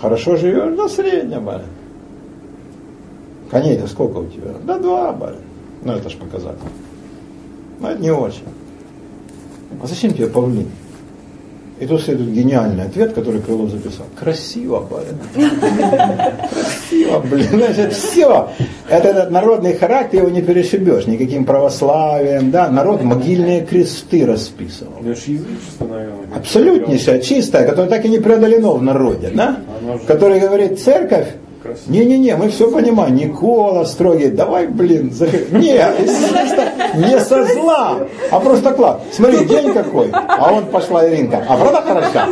Хорошо 0.00 0.36
живешь? 0.36 0.76
Да 0.76 0.88
средняя, 0.88 1.40
барин. 1.40 1.66
Коней-то 3.50 3.86
сколько 3.86 4.18
у 4.18 4.26
тебя? 4.26 4.52
Да 4.64 4.78
два, 4.78 5.12
барин. 5.12 5.40
Ну 5.82 5.92
это 5.92 6.08
ж 6.08 6.16
показатель. 6.16 6.58
Но 7.80 7.90
это 7.90 8.00
не 8.00 8.10
очень. 8.10 8.44
А 9.82 9.86
зачем 9.86 10.12
тебе 10.12 10.28
павлин? 10.28 10.68
И 11.84 11.86
тут 11.86 12.00
следует 12.00 12.32
гениальный 12.32 12.84
ответ, 12.84 13.12
который 13.12 13.42
Крылов 13.42 13.68
записал. 13.68 14.06
Красиво, 14.18 14.88
барин. 14.90 15.18
Красиво, 16.50 17.18
блин. 17.20 17.46
Значит, 17.50 17.92
все. 17.92 18.48
Это 18.88 19.08
этот 19.08 19.30
народный 19.30 19.74
характер, 19.74 20.20
его 20.20 20.30
не 20.30 20.40
перешибешь 20.40 21.06
никаким 21.06 21.44
православием. 21.44 22.50
Да? 22.50 22.70
Народ 22.70 23.02
могильные 23.02 23.66
кресты 23.66 24.24
расписывал. 24.24 24.94
Абсолютнейшее, 26.34 27.20
чистое, 27.20 27.66
которое 27.66 27.90
так 27.90 28.02
и 28.06 28.08
не 28.08 28.18
преодолено 28.18 28.70
в 28.70 28.82
народе. 28.82 29.30
Да? 29.34 29.58
Который 30.06 30.40
говорит, 30.40 30.80
церковь, 30.80 31.34
Красиво. 31.64 31.90
не-не-не, 31.90 32.36
мы 32.36 32.50
все 32.50 32.70
понимаем. 32.70 33.14
Никола 33.14 33.86
строгий, 33.86 34.28
давай, 34.28 34.66
блин, 34.66 35.10
заходи. 35.10 35.46
Нет, 35.50 35.94
не 36.94 37.18
со 37.20 37.42
зла, 37.54 38.00
а 38.30 38.38
просто 38.38 38.72
клад. 38.72 39.00
Смотри, 39.10 39.46
день 39.46 39.72
какой, 39.72 40.10
а 40.12 40.52
он 40.52 40.66
пошла 40.66 41.08
Иринка. 41.08 41.42
А 41.48 41.56
правда 41.56 41.80
хороша? 41.80 42.28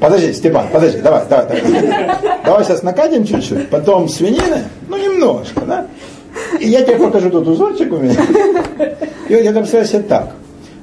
Подожди, 0.00 0.32
Степан, 0.32 0.66
подожди, 0.72 0.98
давай, 0.98 1.22
давай, 1.30 1.46
давай. 1.46 2.16
Давай 2.44 2.64
сейчас 2.64 2.82
накатим 2.82 3.24
чуть-чуть, 3.24 3.70
потом 3.70 4.08
свинины, 4.08 4.64
ну 4.88 4.96
немножко, 4.96 5.60
да? 5.60 5.86
И 6.58 6.68
я 6.68 6.82
тебе 6.82 6.96
покажу 6.96 7.30
тут 7.30 7.46
узорчик 7.46 7.92
у 7.92 7.98
меня. 7.98 8.16
И 9.28 9.32
я 9.32 9.52
представляю 9.52 9.86
себе 9.86 10.02
так. 10.02 10.32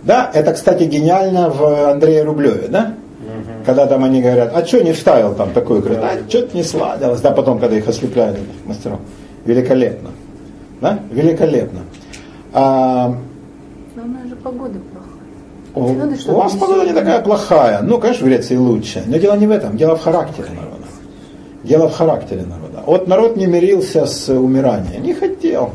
Да, 0.04 0.32
это, 0.34 0.54
кстати, 0.54 0.84
гениально 0.84 1.50
в 1.50 1.92
Андрее 1.92 2.24
Рублеве, 2.24 2.70
да? 2.70 2.94
Когда 3.66 3.86
там 3.88 4.04
они 4.04 4.22
говорят, 4.22 4.52
а 4.54 4.66
что 4.66 4.84
не 4.84 4.94
вставил 4.94 5.34
там 5.36 5.52
такую 5.52 5.82
крышу? 5.82 6.02
А 6.04 6.30
что-то 6.30 6.56
не 6.56 6.64
сладилось. 6.64 7.22
Да, 7.22 7.32
потом, 7.32 7.60
когда 7.60 7.78
их 7.78 7.88
ослепляют, 7.88 8.38
этих 8.38 8.66
мастеров. 8.66 9.00
Великолепно. 9.46 10.10
Да? 10.82 11.00
Великолепно. 11.12 11.80
А, 12.54 13.16
Но 13.96 14.04
у 14.04 14.08
нас 14.08 14.28
же 14.28 14.36
погода 14.36 14.80
плохая. 14.92 15.92
у, 15.92 15.94
Надо 15.94 16.16
у 16.32 16.36
вас 16.36 16.54
погода 16.54 16.86
не 16.86 16.94
такая 16.94 17.22
плохая. 17.22 17.82
Ну, 17.82 18.00
конечно, 18.00 18.26
в 18.26 18.30
Греции 18.30 18.56
лучше. 18.58 19.04
Но 19.06 19.18
дело 19.18 19.36
не 19.36 19.48
в 19.48 19.52
этом. 19.52 19.78
Дело 19.78 19.96
в 19.96 20.02
характере 20.02 20.50
народа. 20.50 20.84
Дело 21.64 21.88
в 21.90 21.94
характере 21.94 22.42
народа. 22.42 22.84
Вот 22.86 23.08
народ 23.08 23.38
не 23.38 23.46
мирился 23.46 24.06
с 24.06 24.30
умиранием. 24.30 25.02
Не 25.04 25.14
хотел. 25.14 25.72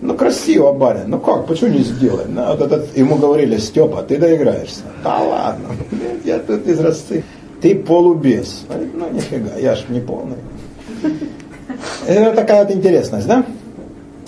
Ну, 0.00 0.14
красиво, 0.14 0.72
барин. 0.72 1.04
Ну 1.08 1.18
как, 1.18 1.46
почему 1.46 1.70
не 1.70 1.80
сделать? 1.80 2.28
Ну, 2.28 2.46
вот 2.46 2.60
этот, 2.60 2.96
ему 2.96 3.16
говорили, 3.16 3.56
Степа, 3.56 4.02
ты 4.02 4.18
доиграешься. 4.18 4.82
Да 5.02 5.18
ладно, 5.20 5.68
я 6.24 6.38
тут 6.38 6.66
из 6.66 6.78
России. 6.80 7.24
Ты 7.62 7.74
полубес. 7.74 8.64
Говорит, 8.68 8.94
Ну, 8.94 9.10
нифига, 9.10 9.56
я 9.58 9.74
ж 9.74 9.84
не 9.88 10.00
полный. 10.00 10.36
Это 12.06 12.34
такая 12.34 12.64
вот 12.64 12.74
интересность, 12.74 13.26
да? 13.26 13.44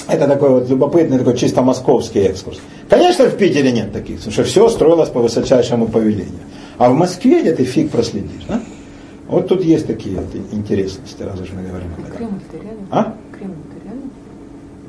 Это 0.09 0.27
такой 0.27 0.49
вот 0.49 0.71
любопытный, 0.71 1.19
такой 1.19 1.37
чисто 1.37 1.61
московский 1.61 2.21
экскурс. 2.21 2.59
Конечно, 2.89 3.27
в 3.27 3.37
Питере 3.37 3.71
нет 3.71 3.93
таких, 3.93 4.17
потому 4.17 4.33
что 4.33 4.45
все 4.45 4.69
строилось 4.71 5.11
по 5.11 5.21
высочайшему 5.21 5.87
повелению. 5.87 6.41
А 6.79 6.89
в 6.89 6.95
Москве 6.95 7.43
где 7.43 7.55
ты 7.55 7.65
фиг 7.65 7.91
проследишь, 7.91 8.45
да? 8.49 8.63
Вот 9.29 9.49
тут 9.49 9.63
есть 9.63 9.87
такие 9.87 10.17
вот 10.17 10.35
интересности, 10.53 11.23
раз 11.23 11.39
уж 11.39 11.51
мы 11.53 11.69
говорим 11.69 11.89
об 11.99 12.05
этом. 12.07 12.17
Кремль-то 12.17 12.57
рядом. 12.57 12.89
А? 12.91 13.15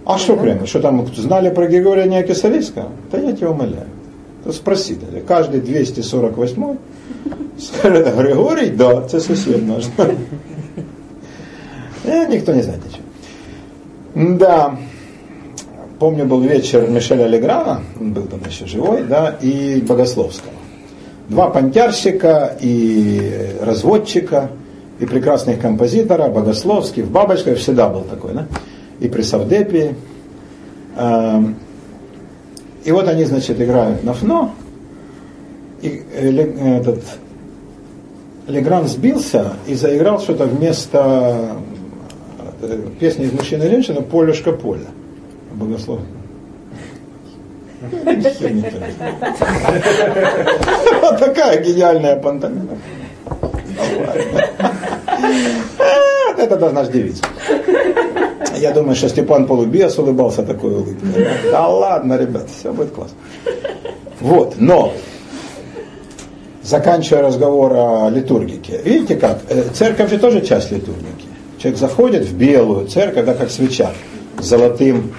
А 0.10 0.18
что 0.18 0.36
Кремль? 0.36 0.66
Что 0.66 0.80
там 0.80 1.06
знали 1.16 1.52
про 1.52 1.68
Григория 1.68 2.08
Неокисаревского? 2.08 2.90
Да 3.12 3.20
я 3.20 3.32
тебя 3.32 3.52
умоляю. 3.52 3.86
То 4.44 4.52
спроси, 4.52 4.98
каждый 5.28 5.62
248 5.62 6.78
скажет, 7.60 8.08
а 8.08 8.24
Григорий, 8.24 8.70
да, 8.70 9.02
це 9.02 9.20
сосед 9.20 9.68
наш. 9.68 9.84
Э, 12.06 12.28
никто 12.28 12.54
не 12.54 12.64
знает 12.64 12.80
ничего. 12.86 13.04
Да, 14.38 14.78
помню, 16.00 16.26
был 16.26 16.42
вечер 16.42 16.90
Мишеля 16.90 17.28
Леграна, 17.28 17.82
он 18.02 18.14
был 18.14 18.24
там 18.24 18.40
еще 18.50 18.66
живой, 18.66 19.04
да, 19.04 19.36
и 19.42 19.84
Богословского. 19.88 20.54
Два 21.28 21.50
понтярщика 21.50 22.58
и 22.60 23.22
разводчика, 23.62 24.50
и 25.00 25.06
прекрасных 25.06 25.60
композитора, 25.62 26.30
Богословский, 26.30 27.04
в 27.04 27.12
Бабочках 27.12 27.60
всегда 27.60 27.90
был 27.90 28.02
такой, 28.02 28.34
да? 28.34 28.48
И 29.00 29.08
при 29.08 29.22
Савдепии. 29.22 29.96
Эм, 30.98 31.56
И 32.84 32.92
вот 32.92 33.08
они, 33.08 33.26
значит, 33.26 33.60
играют 33.62 34.04
на 34.04 34.14
фно, 34.14 34.52
и 35.82 36.04
э, 36.14 36.80
этот 36.80 37.04
Легран 38.48 38.88
сбился 38.88 39.54
и 39.68 39.76
заиграл 39.76 40.20
что-то 40.20 40.46
вместо 40.46 41.58
э, 42.62 42.80
песни 43.00 43.26
из 43.26 43.34
мужчины 43.34 43.66
и 43.66 43.70
женщины 43.70 44.02
Полюшка 44.02 44.52
Поля. 44.52 44.88
Богослов. 45.54 46.00
Вот 51.02 51.20
такая 51.20 51.64
гениальная 51.64 52.16
пантомима. 52.18 52.78
А, 55.80 56.32
вот 56.32 56.40
Это 56.40 56.58
должна 56.58 56.84
ж 56.84 56.90
девица. 56.90 57.24
Я 58.60 58.72
думаю, 58.72 58.96
что 58.96 59.10
Степан 59.10 59.48
Полубес 59.48 59.98
улыбался 59.98 60.44
такой 60.44 60.74
улыбкой. 60.74 61.28
Да 61.52 61.68
ладно, 61.68 62.18
ребят, 62.18 62.48
все 62.50 62.72
будет 62.74 62.92
классно. 62.92 63.18
Вот, 64.20 64.56
но 64.60 64.94
заканчивая 66.62 67.24
разговор 67.24 67.74
о 67.74 68.10
литургике. 68.10 68.82
Видите 68.84 69.16
как? 69.16 69.40
Э, 69.50 69.64
Церковь 69.74 70.10
же 70.10 70.20
тоже 70.20 70.42
часть 70.42 70.72
литургики. 70.72 71.28
Человек 71.58 71.80
заходит 71.80 72.26
в 72.26 72.38
белую 72.38 72.88
церковь, 72.88 73.26
да, 73.26 73.34
как 73.34 73.50
свеча, 73.50 73.92
с 74.40 74.46
золотым 74.46 75.14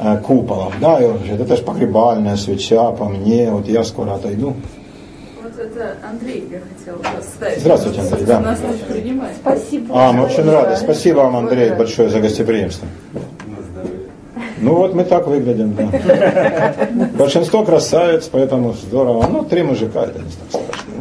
э, 0.00 0.18
куполом, 0.18 0.72
да, 0.80 1.00
и 1.00 1.04
он 1.04 1.18
говорит, 1.18 1.40
это 1.40 1.56
же 1.56 1.62
погребальная 1.62 2.36
свеча 2.36 2.90
по 2.92 3.04
мне, 3.04 3.50
вот 3.50 3.68
я 3.68 3.84
скоро 3.84 4.14
отойду. 4.14 4.54
Это 5.78 5.96
Андрей 6.02 6.48
я 6.50 6.58
хотела 6.58 7.16
поставить. 7.16 7.60
Здравствуйте, 7.60 8.00
Андрей, 8.00 8.24
да. 8.24 8.40
Нас 8.40 8.58
не 8.60 8.94
принимает. 8.94 9.36
Спасибо. 9.36 9.94
А, 9.94 10.12
мы 10.12 10.24
очень 10.24 10.50
рады. 10.50 10.76
Спасибо 10.76 11.18
вам, 11.18 11.36
Андрей, 11.36 11.70
большое 11.70 12.08
за 12.08 12.18
гостеприимство. 12.18 12.88
Ну 14.60 14.74
вот 14.74 14.92
мы 14.92 15.04
так 15.04 15.28
выглядим, 15.28 15.76
да. 15.76 16.74
Большинство 17.16 17.64
красавиц, 17.64 18.28
поэтому 18.32 18.72
здорово. 18.72 19.28
Ну, 19.28 19.44
три 19.44 19.62
мужика, 19.62 20.02
это 20.02 20.18
не 20.18 20.24
так 20.24 20.62
страшно. 20.62 20.94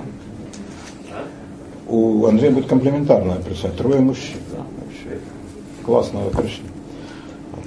У 1.88 2.28
Андрея 2.28 2.52
будет 2.52 2.68
комплиментарное 2.68 3.38
пришла. 3.38 3.72
Трое 3.72 4.00
мужчин, 4.00 4.38
да, 4.52 4.60
вообще. 4.60 5.20
Классно 5.84 6.20
вы 6.20 6.30
пришли. 6.30 6.66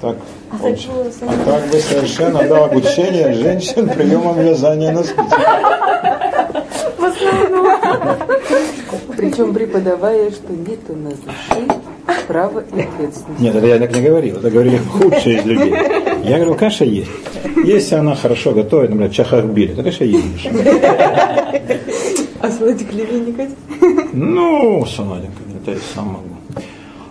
А 0.01 0.07
так, 0.07 0.17
очень- 0.63 0.89
а 1.21 1.45
так 1.45 1.71
вы 1.71 1.79
совершенно, 1.79 2.43
да, 2.47 2.65
обучение 2.65 3.33
женщин 3.33 3.87
приемом 3.95 4.39
вязания 4.39 4.91
на 4.91 5.03
спицах. 5.03 5.39
Причем 9.15 9.53
преподавая, 9.53 10.31
что 10.31 10.51
нет 10.53 10.79
у 10.89 10.95
нас 10.95 11.13
души, 11.13 11.67
права 12.27 12.61
и 12.61 12.81
ответственности. 12.81 13.41
Нет, 13.41 13.55
это 13.55 13.67
я 13.67 13.77
так 13.79 13.95
не 13.95 14.01
говорил, 14.01 14.37
это 14.37 14.49
говорили 14.49 14.77
худшие 14.77 15.39
из 15.39 15.45
людей. 15.45 15.73
Я 16.23 16.37
говорю, 16.37 16.55
каша 16.55 16.85
есть. 16.85 17.11
Если 17.63 17.95
она 17.95 18.15
хорошо 18.15 18.51
готовит, 18.51 18.89
например, 18.89 19.11
чахахбили, 19.11 19.73
то 19.73 19.83
каша 19.83 20.05
есть. 20.05 20.47
А 22.41 22.47
не 22.47 23.33
хотите? 23.33 23.55
Ну, 24.13 24.85
Санаденька, 24.85 25.41
это 25.61 25.71
я 25.71 25.77
сам 25.93 26.07
могу. 26.07 26.25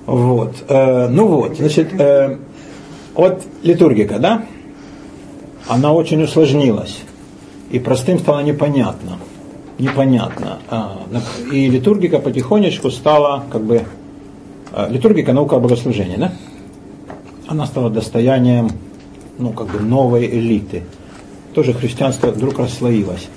Вот. 0.07 0.55
э, 0.69 1.07
ну 1.09 1.27
вот, 1.29 1.57
значит, 1.57 1.89
э, 2.01 2.39
вот 3.15 3.43
литургика, 3.63 4.19
да? 4.19 4.45
Она 5.69 5.93
очень 5.93 6.23
усложнилась. 6.23 6.99
И 7.71 7.79
простым 7.79 8.19
стало 8.19 8.41
непонятно. 8.41 9.19
Непонятно. 9.79 10.59
А, 10.69 11.03
И 11.53 11.69
литургика 11.69 12.19
потихонечку 12.19 12.91
стала, 12.91 13.45
как 13.51 13.63
бы, 13.63 13.85
э, 14.73 14.87
литургика 14.91 15.33
наука 15.33 15.57
о 15.57 15.61
богослужении, 15.61 16.17
да? 16.17 16.33
Она 17.47 17.67
стала 17.67 17.91
достоянием, 17.91 18.71
ну, 19.39 19.53
как 19.53 19.69
бы, 19.69 19.81
новой 19.81 20.27
элиты. 20.27 20.83
Тоже 21.55 21.73
христианство 21.73 22.29
вдруг 22.29 22.59
расслоилось. 22.59 23.29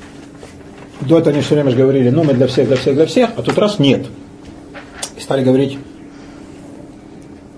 До 1.02 1.18
этого 1.18 1.34
они 1.34 1.42
все 1.42 1.56
время 1.56 1.72
же 1.72 1.78
говорили, 1.78 2.10
ну 2.10 2.24
мы 2.24 2.34
для 2.34 2.48
всех, 2.48 2.68
для 2.68 2.78
всех, 2.78 2.96
для 2.96 3.06
всех, 3.06 3.32
а 3.36 3.42
тут 3.42 3.58
раз 3.58 3.80
нет. 3.80 4.06
И 5.18 5.20
стали 5.20 5.44
говорить, 5.44 5.78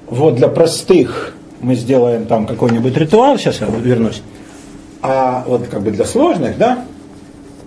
вот 0.08 0.36
для 0.36 0.48
простых 0.48 1.35
мы 1.62 1.76
сделаем 1.76 2.26
там 2.26 2.46
какой-нибудь 2.46 2.96
ритуал, 2.98 3.38
сейчас 3.38 3.62
я 3.62 3.68
вернусь, 3.68 4.22
а 5.02 5.44
вот 5.48 5.68
как 5.68 5.82
бы 5.82 5.92
для 5.92 6.06
сложных, 6.06 6.58
да, 6.58 6.86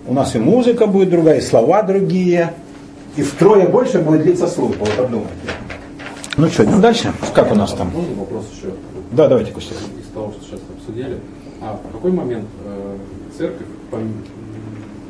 у 0.06 0.14
нас 0.14 0.34
и 0.34 0.38
музыка 0.38 0.86
будет 0.86 1.10
другая, 1.10 1.38
и 1.38 1.40
слова 1.40 1.82
другие, 1.82 2.54
и 3.16 3.22
втрое 3.22 3.68
больше 3.68 4.00
будет 4.00 4.22
длиться 4.22 4.46
служба, 4.46 4.80
вот 4.80 4.92
подумайте. 4.92 5.32
Ну 6.36 6.48
что, 6.48 6.64
идем 6.64 6.80
дальше? 6.80 7.12
Как 7.34 7.50
у 7.50 7.54
нас 7.54 7.72
там? 7.72 7.88
Можно 7.88 8.14
вопрос 8.14 8.46
еще? 8.56 8.72
Да, 9.10 9.26
давайте, 9.26 9.52
Костя. 9.52 9.74
Из 9.74 10.06
того, 10.14 10.32
что 10.32 10.44
сейчас 10.44 10.60
обсудили. 10.76 11.18
А 11.60 11.76
в 11.76 11.92
какой 11.92 12.12
момент 12.12 12.46
э, 12.64 12.96
церковь, 13.36 13.66
помимо, 13.90 14.22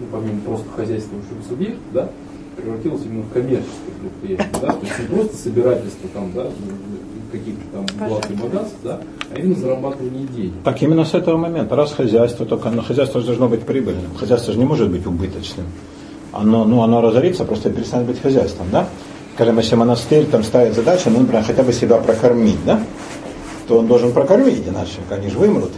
ну, 0.01 0.07
помимо 0.11 0.41
просто 0.41 0.67
хозяйствующего 0.71 1.43
субъект, 1.47 1.79
да, 1.93 2.09
превратилась 2.57 3.03
именно 3.05 3.25
в 3.25 3.33
коммерческое 3.33 3.93
предприятие, 4.01 4.49
да, 4.63 4.73
то 4.73 4.87
есть 4.87 4.99
не 4.99 5.07
просто 5.07 5.37
собирательство 5.37 6.09
там, 6.15 6.33
да, 6.33 6.47
каких-то 7.31 7.63
там 7.73 8.09
благ 8.09 8.31
и 8.31 8.35
богатств, 8.35 8.77
да, 8.83 9.01
а 9.35 9.39
именно 9.39 9.55
зарабатывание 9.57 10.27
денег. 10.27 10.53
Так 10.65 10.83
именно 10.83 11.05
с 11.05 11.15
этого 11.15 11.37
момента. 11.37 11.77
Раз 11.77 11.93
хозяйство, 11.93 12.47
только 12.47 12.71
но 12.71 12.83
хозяйство 12.83 13.21
же 13.21 13.27
должно 13.27 13.49
быть 13.49 13.63
прибыльным. 13.63 14.15
Хозяйство 14.19 14.53
же 14.53 14.59
не 14.59 14.65
может 14.65 14.91
быть 14.91 15.07
убыточным. 15.07 15.67
Оно, 16.33 16.65
ну, 16.65 16.83
оно 16.83 17.01
разорится, 17.01 17.45
просто 17.45 17.71
перестанет 17.71 18.07
быть 18.07 18.21
хозяйством, 18.21 18.67
да? 18.71 18.89
Скажем, 19.35 19.59
если 19.59 19.77
монастырь 19.77 20.27
там 20.27 20.43
ставит 20.43 20.75
задачу, 20.75 21.11
ну, 21.11 21.21
например, 21.21 21.45
хотя 21.45 21.63
бы 21.63 21.73
себя 21.73 21.97
прокормить, 21.99 22.59
да? 22.67 22.81
То 23.67 23.79
он 23.79 23.87
должен 23.87 24.13
прокормить, 24.13 24.67
иначе 24.67 24.99
они 25.11 25.29
же 25.29 25.39
вымрут. 25.39 25.73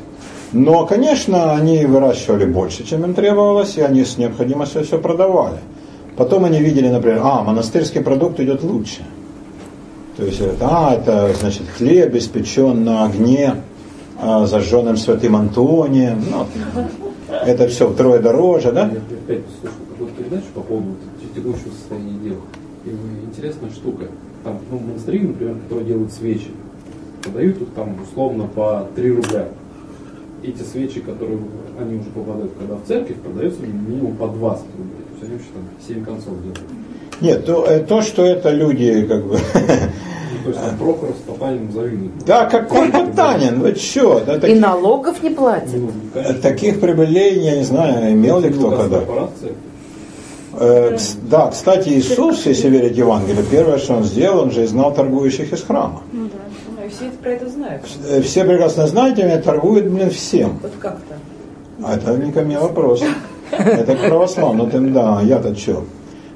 Но, 0.52 0.86
конечно, 0.86 1.52
они 1.52 1.86
выращивали 1.86 2.44
больше, 2.44 2.84
чем 2.84 3.04
им 3.04 3.14
требовалось, 3.14 3.76
и 3.76 3.82
они 3.82 4.04
с 4.04 4.18
необходимостью 4.18 4.84
все 4.84 4.98
продавали. 4.98 5.58
Потом 6.16 6.44
они 6.44 6.60
видели, 6.60 6.88
например, 6.88 7.20
а, 7.22 7.42
монастырский 7.42 8.00
продукт 8.00 8.40
идет 8.40 8.62
лучше. 8.64 9.02
То 10.20 10.26
есть, 10.26 10.40
это, 10.42 10.68
а, 10.68 10.94
это, 10.96 11.32
значит, 11.40 11.62
хлеб 11.78 12.14
испечен 12.14 12.84
на 12.84 13.06
огне, 13.06 13.54
а, 14.20 14.44
зажженным 14.46 14.98
святым 14.98 15.34
Антонием. 15.34 16.22
Ну, 16.30 16.46
это 17.42 17.66
все 17.68 17.90
втрое 17.90 18.20
дороже, 18.20 18.70
да? 18.70 18.82
Я 18.82 18.98
опять 18.98 19.44
слушал 19.60 19.78
какую-то 19.88 20.22
передачу 20.22 20.46
по 20.54 20.60
поводу 20.60 20.88
текущего 21.34 21.70
состояния 21.70 22.18
дел. 22.22 22.36
И 22.84 22.90
интересная 23.24 23.70
штука. 23.70 24.08
Там, 24.44 24.58
ну, 24.70 24.78
монастыри, 24.78 25.20
например, 25.20 25.56
которые 25.62 25.86
делают 25.86 26.12
свечи, 26.12 26.50
продают 27.22 27.62
их 27.62 27.68
там 27.74 27.96
условно 28.02 28.46
по 28.46 28.88
3 28.94 29.10
рубля. 29.12 29.48
Эти 30.42 30.62
свечи, 30.62 31.00
которые 31.00 31.38
они 31.80 31.98
уже 31.98 32.10
попадают, 32.10 32.52
когда 32.58 32.74
в 32.74 32.86
церковь, 32.86 33.16
продаются 33.16 33.62
минимум 33.62 34.16
по 34.16 34.28
20 34.28 34.64
рублей. 34.76 35.04
То 35.06 35.12
есть 35.12 35.22
они 35.22 35.32
вообще 35.32 35.48
там 35.54 35.64
7 35.86 36.04
концов 36.04 36.42
делают. 36.42 36.60
Нет, 37.20 37.44
то, 37.46 37.64
э, 37.66 37.80
то, 37.80 38.02
что 38.02 38.24
это 38.24 38.50
люди, 38.50 39.06
как 39.06 39.24
бы, 39.26 39.38
Ну, 40.42 40.44
то 40.44 40.48
есть 40.48 40.60
там 40.60 40.78
Прохоров 40.78 41.16
с 41.16 41.30
Потаниным 41.30 41.72
завидуют. 41.72 42.24
да, 42.24 42.46
какой 42.46 42.90
Потанин, 42.90 43.60
вы 43.60 43.74
что, 43.74 44.20
да, 44.26 44.36
И 44.36 44.40
таких, 44.40 44.60
налогов 44.60 45.22
не 45.22 45.30
платят. 45.30 45.68
Ну, 45.74 45.90
таких 46.42 46.80
прибылей, 46.80 47.40
я 47.40 47.56
не 47.56 47.64
знаю, 47.64 48.12
имел 48.12 48.40
ли 48.40 48.50
кто 48.50 48.70
когда. 48.70 49.02
Э, 50.52 50.96
Да, 51.30 51.50
кстати, 51.50 51.90
Иисус, 51.90 52.46
если 52.46 52.68
верить 52.68 52.96
Евангелию, 52.96 53.44
первое, 53.50 53.78
что 53.78 53.94
он 53.94 54.04
сделал, 54.04 54.42
он 54.42 54.50
же 54.50 54.64
изгнал 54.64 54.92
торгующих 54.94 55.52
из 55.52 55.62
храма. 55.62 56.02
Ну, 56.12 56.28
и 56.84 56.88
все 56.88 57.10
про 57.22 57.30
это 57.32 57.48
знают. 57.48 57.82
Э, 58.08 58.20
Все 58.22 58.44
прекрасно 58.44 58.86
знаете, 58.86 59.22
меня 59.24 59.40
торгуют, 59.40 59.86
блин, 59.86 60.10
всем. 60.10 60.58
Вот 60.62 60.72
как-то. 60.80 61.14
А 61.84 61.94
это 61.96 62.16
не 62.16 62.32
ко 62.32 62.40
мне 62.42 62.58
вопрос. 62.58 63.02
Это 63.52 63.94
к 63.96 64.00
православным, 64.08 64.92
да, 64.92 65.20
я-то 65.22 65.54
что? 65.56 65.84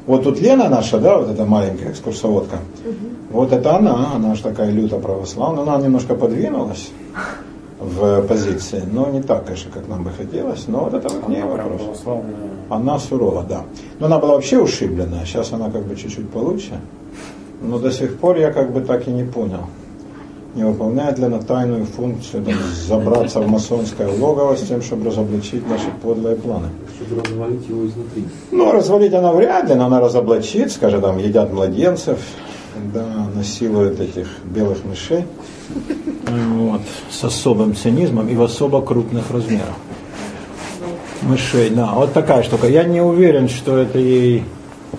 Вот 0.06 0.24
тут 0.24 0.40
Лена 0.40 0.68
наша, 0.68 0.98
да, 0.98 1.18
вот 1.18 1.30
эта 1.30 1.44
маленькая 1.44 1.90
экскурсоводка, 1.90 2.58
вот 3.30 3.52
это 3.52 3.76
она, 3.76 4.12
она 4.14 4.34
же 4.34 4.42
такая 4.42 4.70
люто 4.70 4.98
православная, 4.98 5.62
она 5.62 5.78
немножко 5.78 6.14
подвинулась 6.14 6.90
в 7.80 8.22
позиции, 8.22 8.82
но 8.90 9.08
не 9.10 9.22
так, 9.22 9.46
конечно, 9.46 9.70
как 9.70 9.88
нам 9.88 10.04
бы 10.04 10.10
хотелось, 10.10 10.68
но 10.68 10.84
вот 10.84 10.94
это 10.94 11.08
вот 11.08 11.28
не 11.28 11.42
вопрос. 11.42 11.80
православная. 11.80 12.34
Она 12.68 12.98
сурова, 12.98 13.42
да. 13.42 13.62
Но 13.98 14.06
она 14.06 14.18
была 14.18 14.34
вообще 14.34 14.58
ушиблена, 14.58 15.24
сейчас 15.24 15.52
она 15.52 15.70
как 15.70 15.84
бы 15.84 15.96
чуть-чуть 15.96 16.28
получше. 16.30 16.80
Но 17.62 17.78
до 17.78 17.90
сих 17.90 18.18
пор 18.18 18.36
я 18.36 18.52
как 18.52 18.72
бы 18.72 18.80
так 18.80 19.08
и 19.08 19.10
не 19.10 19.24
понял. 19.24 19.66
Не 20.54 20.64
выполняет 20.64 21.18
ли 21.18 21.24
она 21.24 21.40
тайную 21.40 21.84
функцию 21.84 22.44
там, 22.44 22.54
забраться 22.86 23.40
в 23.40 23.48
масонское 23.48 24.08
логово 24.08 24.54
с 24.54 24.60
тем, 24.60 24.82
чтобы 24.82 25.06
разоблачить 25.06 25.68
наши 25.68 25.86
подлые 26.02 26.36
планы. 26.36 26.68
Чтобы 27.06 27.22
развалить 27.22 27.68
его 27.68 27.86
изнутри. 27.86 28.24
Ну, 28.50 28.72
развалить 28.72 29.14
она 29.14 29.32
вряд 29.32 29.68
ли, 29.68 29.74
но 29.74 29.86
она 29.86 30.00
разоблачит, 30.00 30.72
скажет, 30.72 31.02
там, 31.02 31.18
едят 31.18 31.52
младенцев, 31.52 32.18
да, 32.92 33.06
насилуют 33.34 34.00
этих 34.00 34.26
белых 34.44 34.84
мышей. 34.84 35.24
Вот, 36.56 36.80
с 37.10 37.24
особым 37.24 37.74
цинизмом 37.74 38.28
и 38.28 38.34
в 38.34 38.42
особо 38.42 38.82
крупных 38.82 39.30
размерах. 39.30 39.74
Мышей, 41.22 41.70
да, 41.70 41.92
вот 41.94 42.12
такая 42.12 42.42
штука. 42.42 42.68
Я 42.68 42.84
не 42.84 43.00
уверен, 43.00 43.48
что 43.48 43.78
это 43.78 43.98
ей 43.98 44.44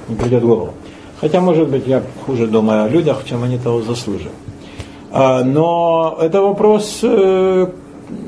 не 0.07 0.15
придет 0.15 0.43
в 0.43 0.47
голову. 0.47 0.73
Хотя, 1.21 1.41
может 1.41 1.69
быть, 1.69 1.87
я 1.87 2.03
хуже 2.25 2.47
думаю 2.47 2.85
о 2.85 2.87
людях, 2.87 3.23
чем 3.25 3.43
они 3.43 3.57
того 3.57 3.81
заслуживают. 3.81 4.33
А, 5.11 5.43
Но 5.43 6.17
это 6.19 6.41
вопрос 6.41 6.99
э, 7.03 7.67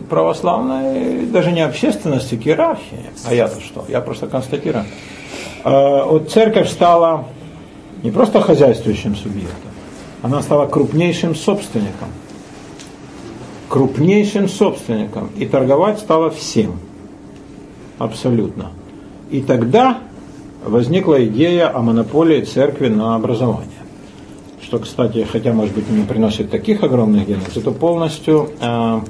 православной, 0.10 1.26
даже 1.26 1.52
не 1.52 1.62
общественности, 1.62 2.36
к 2.36 2.45
иерархии. 2.48 2.99
А 3.28 3.34
я-то 3.34 3.60
что? 3.62 3.86
Я 3.88 4.02
просто 4.02 4.28
констатирую. 4.28 4.86
А, 5.64 6.06
Вот 6.06 6.32
церковь 6.32 6.70
стала 6.70 7.26
не 8.04 8.12
просто 8.12 8.41
хозяйствующим 8.41 9.16
субъектом, 9.16 9.72
она 10.22 10.41
стала 10.41 10.66
крупнейшим 10.68 11.36
собственником. 11.36 12.10
Крупнейшим 13.70 14.48
собственником. 14.48 15.30
И 15.38 15.45
торговать 15.45 15.99
стала 15.99 16.30
всем. 16.30 16.80
Абсолютно. 17.98 18.72
И 19.30 19.41
тогда 19.41 19.98
возникла 20.64 21.24
идея 21.26 21.76
о 21.76 21.82
монополии 21.82 22.41
церкви 22.41 22.88
на 22.88 23.16
образование. 23.16 23.68
Что, 24.62 24.80
кстати, 24.80 25.26
хотя, 25.30 25.54
может 25.54 25.74
быть, 25.76 25.90
не 25.90 26.04
приносит 26.04 26.49
таких 26.52 26.84
огромных 26.84 27.26
денег, 27.26 27.44
зато 27.54 27.72
полностью 27.72 28.49
обесп- 28.62 29.10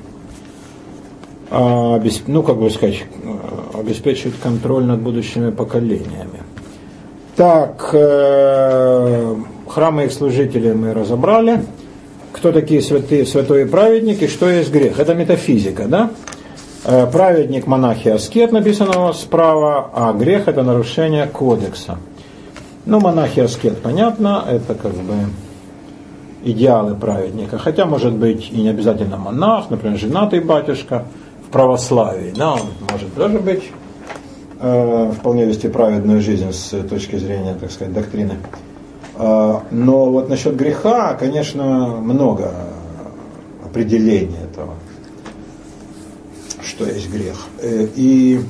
ну, 1.50 2.44
как 2.44 2.58
бы 2.58 2.70
сказать, 2.70 3.06
э, 3.24 3.80
обеспечивает 3.80 4.36
контроль 4.42 4.84
над 4.84 5.02
будущими 5.02 5.52
поколениями. 5.52 6.44
Так, 7.36 7.90
э, 7.94 9.36
храмы 9.68 10.06
их 10.06 10.12
служителей 10.12 10.74
мы 10.74 10.94
разобрали. 10.94 11.64
Кто 12.34 12.52
такие 12.52 12.82
святые, 12.82 13.26
святой 13.26 13.64
и 13.64 14.28
что 14.28 14.50
есть 14.50 14.72
грех? 14.72 15.00
Это 15.00 15.14
метафизика, 15.16 15.86
да? 15.88 16.10
Э, 16.84 17.08
Праведник, 17.12 17.66
монах 17.68 18.06
и 18.06 18.10
аскет 18.10 18.52
написано 18.52 19.14
справа, 19.14 19.90
а 19.94 20.14
грех 20.14 20.48
это 20.48 20.64
нарушение 20.64 21.28
кодекса. 21.28 21.98
Ну, 22.86 23.00
монах 23.00 23.38
и 23.38 23.42
аскет, 23.42 23.82
понятно, 23.82 24.44
это 24.50 24.74
как 24.74 24.94
бы 24.94 25.14
идеалы 26.44 26.96
праведника. 26.96 27.58
Хотя, 27.58 27.86
может 27.86 28.14
быть, 28.14 28.50
и 28.52 28.62
не 28.62 28.70
обязательно 28.70 29.18
монах, 29.18 29.70
например, 29.70 29.98
женатый 29.98 30.40
батюшка 30.40 31.06
в 31.48 31.52
православии. 31.52 32.34
Да, 32.36 32.54
он 32.54 32.62
может 32.92 33.14
тоже 33.16 33.40
быть 33.40 33.64
э, 34.60 35.12
вполне 35.18 35.46
вести 35.46 35.68
праведную 35.70 36.22
жизнь 36.22 36.52
с 36.52 36.70
точки 36.90 37.16
зрения, 37.16 37.56
так 37.56 37.72
сказать, 37.72 37.94
доктрины. 37.94 38.38
Э, 39.16 39.60
но 39.72 40.06
вот 40.12 40.30
насчет 40.30 40.56
греха, 40.56 41.14
конечно, 41.14 41.98
много 42.02 42.52
определений 43.64 44.38
этого, 44.52 44.74
что 46.62 46.86
есть 46.86 47.10
грех. 47.10 47.48
Э, 47.62 47.88
И 47.96 48.42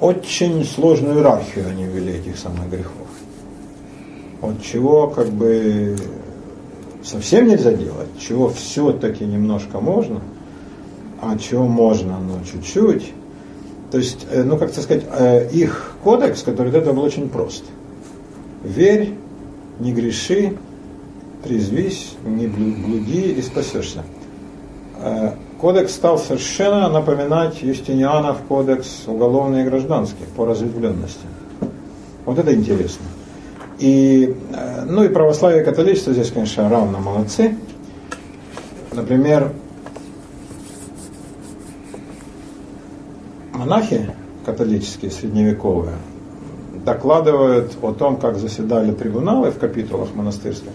очень 0.00 0.64
сложную 0.64 1.16
иерархию 1.16 1.68
они 1.68 1.84
ввели 1.84 2.12
этих 2.12 2.38
самых 2.38 2.70
грехов. 2.70 2.92
Вот 4.40 4.62
чего 4.62 5.08
как 5.08 5.26
бы 5.28 5.96
совсем 7.02 7.46
нельзя 7.46 7.72
делать, 7.72 8.08
чего 8.18 8.48
все-таки 8.50 9.24
немножко 9.24 9.80
можно, 9.80 10.20
а 11.20 11.36
чего 11.38 11.66
можно, 11.66 12.18
но 12.18 12.40
чуть-чуть. 12.44 13.12
То 13.90 13.98
есть, 13.98 14.26
э, 14.30 14.42
ну 14.42 14.58
как 14.58 14.72
сказать, 14.72 15.04
э, 15.10 15.48
их 15.50 15.92
кодекс, 16.04 16.42
который 16.42 16.72
это 16.72 16.92
был 16.92 17.02
очень 17.02 17.28
прост. 17.28 17.64
Верь, 18.62 19.14
не 19.80 19.92
греши, 19.92 20.56
трезвись, 21.42 22.14
не 22.24 22.46
блуди 22.46 23.32
и 23.32 23.42
спасешься. 23.42 24.04
Э, 25.00 25.32
Кодекс 25.60 25.92
стал 25.94 26.18
совершенно 26.18 26.88
напоминать 26.88 27.62
Юстинианов 27.62 28.38
кодекс 28.48 29.02
уголовный 29.08 29.62
и 29.62 29.64
гражданский 29.64 30.24
по 30.36 30.46
разветвленности. 30.46 31.26
Вот 32.24 32.38
это 32.38 32.54
интересно. 32.54 33.04
И, 33.78 34.34
э, 34.52 34.84
ну 34.86 35.04
и 35.04 35.08
православие 35.08 35.62
и 35.62 35.64
католичество 35.64 36.12
здесь, 36.12 36.30
конечно, 36.30 36.68
равно 36.68 36.98
молодцы. 36.98 37.56
Например, 38.92 39.52
монахи 43.52 44.10
католические, 44.44 45.10
средневековые, 45.10 45.96
докладывают 46.84 47.76
о 47.82 47.92
том, 47.92 48.16
как 48.16 48.38
заседали 48.38 48.92
трибуналы 48.92 49.50
в 49.50 49.58
капитулах 49.58 50.14
монастырских, 50.14 50.70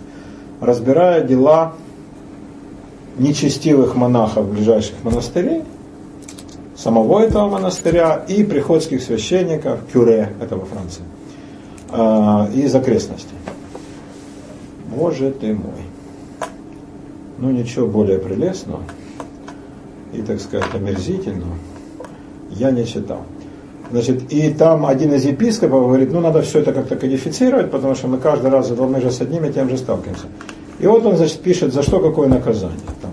разбирая 0.61 1.23
дела 1.23 1.73
нечестивых 3.17 3.95
монахов 3.95 4.47
ближайших 4.47 4.95
монастырей, 5.03 5.63
самого 6.77 7.21
этого 7.21 7.49
монастыря 7.49 8.23
и 8.27 8.43
приходских 8.43 9.01
священников, 9.01 9.79
кюре, 9.91 10.29
это 10.41 10.55
во 10.55 10.65
Франции, 10.65 11.03
а, 11.93 12.49
из 12.53 12.73
окрестностей. 12.75 13.35
Боже 14.95 15.31
ты 15.31 15.53
мой. 15.53 15.83
Ну 17.37 17.51
ничего 17.51 17.87
более 17.87 18.19
прелестного 18.19 18.81
и, 20.13 20.21
так 20.21 20.39
сказать, 20.39 20.67
омерзительного 20.73 21.55
я 22.51 22.71
не 22.71 22.85
читал. 22.85 23.21
Значит, 23.91 24.31
и 24.31 24.53
там 24.53 24.85
один 24.85 25.13
из 25.13 25.25
епископов 25.25 25.83
говорит, 25.83 26.11
ну 26.11 26.19
надо 26.19 26.41
все 26.41 26.59
это 26.59 26.73
как-то 26.73 26.95
кодифицировать, 26.95 27.71
потому 27.71 27.95
что 27.95 28.07
мы 28.07 28.17
каждый 28.17 28.49
раз 28.49 28.69
мы 28.69 29.01
же 29.01 29.11
с 29.11 29.21
одним 29.21 29.45
и 29.45 29.51
тем 29.51 29.69
же 29.69 29.77
сталкиваемся. 29.77 30.25
И 30.79 30.87
вот 30.87 31.05
он, 31.05 31.17
значит, 31.17 31.41
пишет, 31.41 31.73
за 31.73 31.83
что 31.83 31.99
какое 31.99 32.27
наказание. 32.27 32.77
Там. 33.01 33.11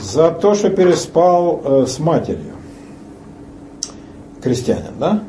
За 0.00 0.30
то, 0.30 0.54
что 0.54 0.70
переспал 0.70 1.60
э, 1.64 1.86
с 1.86 1.98
матерью, 1.98 2.54
крестьянин, 4.42 4.94
да, 4.98 5.22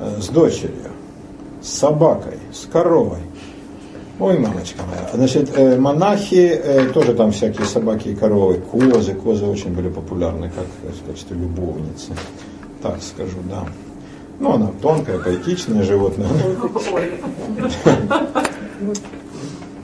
Э, 0.00 0.20
с 0.20 0.28
дочерью, 0.28 0.87
с 1.68 1.78
собакой, 1.78 2.38
с 2.52 2.66
коровой. 2.66 3.18
Ой, 4.18 4.38
мамочка 4.38 4.82
моя. 4.88 5.08
Значит, 5.14 5.50
э, 5.56 5.78
монахи, 5.78 6.60
э, 6.64 6.88
тоже 6.92 7.14
там 7.14 7.30
всякие 7.30 7.66
собаки 7.66 8.08
и 8.08 8.14
коровы, 8.14 8.54
козы, 8.54 9.14
козы 9.14 9.46
очень 9.46 9.72
были 9.72 9.88
популярны 9.88 10.50
как 10.50 10.66
в 10.92 11.06
качестве 11.06 11.36
любовницы. 11.36 12.12
Так 12.82 12.96
скажу, 13.02 13.38
да. 13.48 13.64
Ну, 14.40 14.54
она 14.54 14.70
тонкая, 14.80 15.18
поэтичное 15.18 15.82
животное. 15.82 16.28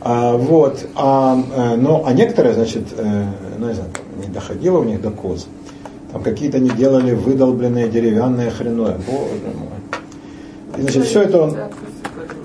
А, 0.07 0.37
вот, 0.37 0.87
а, 0.97 1.43
э, 1.57 1.77
но, 1.77 2.05
а 2.05 2.13
некоторые, 2.13 2.53
значит, 2.53 2.85
ну, 3.59 3.69
не 3.69 3.75
знаю, 3.75 3.91
не 4.19 4.31
доходило 4.31 4.79
у 4.79 4.85
них 4.85 5.01
до 5.01 5.11
коз. 5.11 5.47
Там 6.13 6.23
какие-то 6.23 6.59
они 6.59 6.69
делали 6.69 7.15
выдолбленные 7.15 7.89
деревянные 7.89 8.51
хреновые. 8.51 8.99
Боже 9.07 9.57
мой. 9.57 9.74
Значит, 10.79 11.05
все 11.05 11.23
это 11.23 11.43
он 11.43 11.57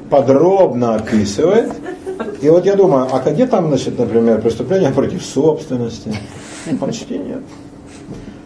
подробно 0.10 0.96
описывает. 0.96 1.72
И 2.42 2.50
вот 2.50 2.66
я 2.66 2.76
думаю, 2.76 3.08
а 3.12 3.20
где 3.32 3.48
там, 3.48 3.70
значит, 3.70 3.98
например, 3.98 4.42
преступления 4.42 4.92
против 4.92 5.24
собственности? 5.24 6.14
Почти 6.80 7.18
нет. 7.18 7.42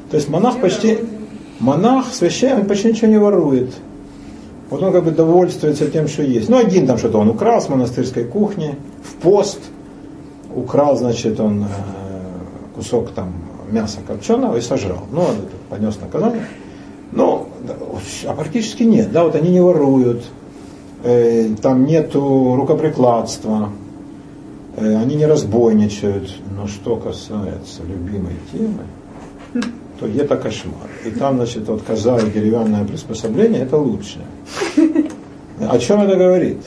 То 0.09 0.17
есть 0.17 0.29
монах 0.29 0.61
почти, 0.61 0.99
монах, 1.59 2.13
священник, 2.13 2.67
почти 2.67 2.89
ничего 2.89 3.07
не 3.07 3.17
ворует. 3.17 3.73
Вот 4.69 4.81
он 4.81 4.91
как 4.91 5.03
бы 5.03 5.11
довольствуется 5.11 5.89
тем, 5.89 6.07
что 6.07 6.23
есть. 6.23 6.49
Ну, 6.49 6.57
один 6.57 6.87
там 6.87 6.97
что-то 6.97 7.19
он 7.19 7.29
украл 7.29 7.61
с 7.61 7.69
монастырской 7.69 8.23
кухни, 8.23 8.75
в 9.03 9.13
пост, 9.21 9.59
украл, 10.55 10.95
значит, 10.95 11.39
он 11.39 11.63
э, 11.63 11.67
кусок 12.75 13.11
там 13.11 13.33
мяса 13.69 13.99
копченого 14.05 14.57
и 14.57 14.61
сожрал. 14.61 15.03
Ну, 15.11 15.21
он 15.21 15.35
понес 15.69 15.99
наказание. 15.99 16.45
Ну, 17.11 17.47
а 18.25 18.33
практически 18.33 18.83
нет, 18.83 19.11
да, 19.11 19.23
вот 19.23 19.35
они 19.35 19.49
не 19.49 19.61
воруют, 19.61 20.23
э, 21.03 21.49
там 21.61 21.85
нету 21.85 22.55
рукоприкладства, 22.55 23.69
э, 24.77 24.95
они 24.95 25.15
не 25.15 25.25
разбойничают. 25.25 26.29
Но 26.55 26.67
что 26.67 26.95
касается 26.95 27.83
любимой 27.83 28.35
темы, 28.51 29.63
то 29.99 30.07
это 30.07 30.37
кошмар. 30.37 30.89
И 31.05 31.11
там, 31.11 31.35
значит, 31.35 31.67
вот 31.67 31.81
коза 31.83 32.17
и 32.19 32.29
деревянное 32.29 32.85
приспособление 32.85 33.63
это 33.63 33.77
лучшее. 33.77 34.25
О 35.59 35.77
чем 35.77 36.01
это 36.01 36.15
говорит? 36.15 36.59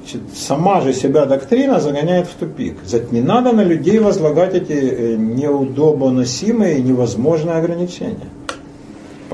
Значит, 0.00 0.20
сама 0.34 0.82
же 0.82 0.92
себя 0.92 1.24
доктрина 1.24 1.80
загоняет 1.80 2.26
в 2.26 2.34
тупик. 2.34 2.76
Значит, 2.84 3.12
не 3.12 3.22
надо 3.22 3.52
на 3.52 3.64
людей 3.64 3.98
возлагать 3.98 4.54
эти 4.54 4.72
э, 4.72 5.16
неудобоносимые 5.16 6.82
невозможные 6.82 7.56
ограничения. 7.56 8.28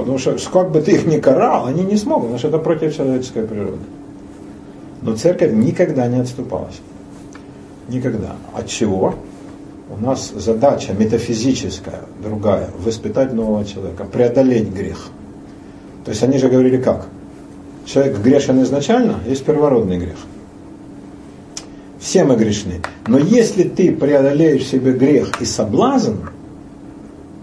Потому 0.00 0.18
что 0.18 0.36
как 0.50 0.70
бы 0.70 0.80
ты 0.80 0.92
их 0.92 1.06
ни 1.06 1.18
карал, 1.18 1.66
они 1.66 1.82
не 1.82 1.96
смогут, 1.96 2.24
потому 2.24 2.38
что 2.38 2.48
это 2.48 2.58
против 2.58 2.96
человеческой 2.96 3.46
природы. 3.46 3.82
Но 5.02 5.16
церковь 5.16 5.52
никогда 5.52 6.06
не 6.06 6.20
отступалась. 6.20 6.80
Никогда. 7.88 8.36
От 8.54 8.68
чего? 8.68 9.14
У 9.90 10.02
нас 10.02 10.32
задача 10.34 10.92
метафизическая, 10.92 12.02
другая, 12.22 12.68
воспитать 12.78 13.32
нового 13.32 13.64
человека, 13.64 14.04
преодолеть 14.04 14.72
грех. 14.72 15.08
То 16.04 16.12
есть 16.12 16.22
они 16.22 16.38
же 16.38 16.48
говорили 16.48 16.76
как? 16.76 17.06
Человек 17.84 18.18
грешен 18.20 18.62
изначально, 18.62 19.16
есть 19.26 19.44
первородный 19.44 19.98
грех. 19.98 20.16
Все 21.98 22.24
мы 22.24 22.36
грешны. 22.36 22.80
Но 23.06 23.18
если 23.18 23.64
ты 23.64 23.92
преодолеешь 23.92 24.66
себе 24.66 24.92
грех 24.92 25.40
и 25.42 25.44
соблазн, 25.44 26.16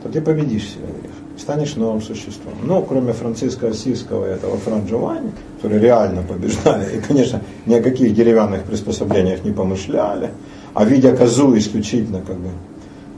то 0.01 0.09
ты 0.09 0.21
победишь 0.21 0.75
грех. 0.75 0.96
Станешь 1.37 1.75
новым 1.75 2.01
существом. 2.01 2.53
Ну, 2.63 2.81
кроме 2.81 3.13
Франциска 3.13 3.69
Осийского 3.69 4.27
и 4.27 4.33
этого 4.33 4.57
Фран 4.57 4.85
Джованни, 4.85 5.31
которые 5.55 5.81
реально 5.81 6.23
побеждали, 6.23 6.97
и, 6.97 6.99
конечно, 7.01 7.41
ни 7.65 7.75
о 7.75 7.81
каких 7.81 8.13
деревянных 8.13 8.63
приспособлениях 8.63 9.43
не 9.43 9.51
помышляли, 9.51 10.31
а 10.73 10.83
видя 10.85 11.15
козу 11.15 11.57
исключительно 11.57 12.21
как 12.21 12.37
бы 12.37 12.49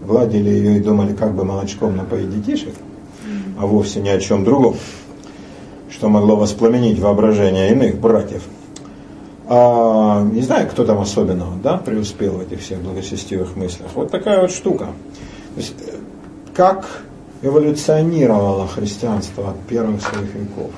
гладили 0.06 0.50
ее 0.50 0.78
и 0.78 0.80
думали, 0.80 1.14
как 1.14 1.34
бы 1.34 1.44
молочком 1.44 1.96
напоить 1.96 2.30
детишек, 2.34 2.74
а 3.60 3.66
вовсе 3.66 4.00
ни 4.00 4.10
о 4.10 4.20
чем 4.20 4.44
другом, 4.44 4.76
что 5.90 6.10
могло 6.10 6.36
воспламенить 6.36 7.00
воображение 7.00 7.72
иных 7.72 8.00
братьев. 8.00 8.44
А, 9.48 10.24
не 10.24 10.42
знаю, 10.42 10.70
кто 10.70 10.86
там 10.86 11.00
особенного 11.00 11.56
да, 11.64 11.78
преуспел 11.78 12.34
в 12.34 12.42
этих 12.42 12.62
всех 12.62 12.80
благочестивых 12.80 13.56
мыслях. 13.56 13.90
Вот 13.96 14.12
такая 14.12 14.42
вот 14.42 14.52
штука. 14.52 14.86
То 15.56 15.62
есть, 15.62 15.74
э, 15.88 15.96
как 16.54 17.02
эволюционировало 17.42 18.68
христианство 18.68 19.52
от 19.52 19.60
первых 19.62 20.02
своих 20.02 20.34
веков. 20.34 20.72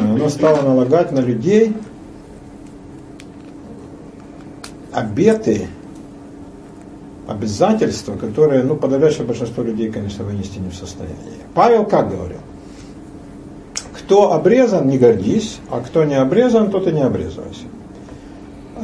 Оно 0.00 0.28
стало 0.28 0.62
налагать 0.62 1.12
на 1.12 1.20
людей 1.20 1.74
обеты, 4.92 5.68
обязательства, 7.26 8.16
которые, 8.16 8.62
ну, 8.62 8.76
подавляющее 8.76 9.24
большинство 9.24 9.62
людей, 9.62 9.90
конечно, 9.90 10.24
вынести 10.24 10.58
не 10.58 10.68
в 10.68 10.74
состоянии. 10.74 11.16
Павел 11.54 11.86
как 11.86 12.10
говорил? 12.10 12.38
Кто 13.94 14.32
обрезан, 14.32 14.88
не 14.88 14.98
гордись, 14.98 15.58
а 15.70 15.80
кто 15.80 16.04
не 16.04 16.14
обрезан, 16.14 16.70
тот 16.70 16.86
и 16.86 16.92
не 16.92 17.02
обрезывайся. 17.02 17.64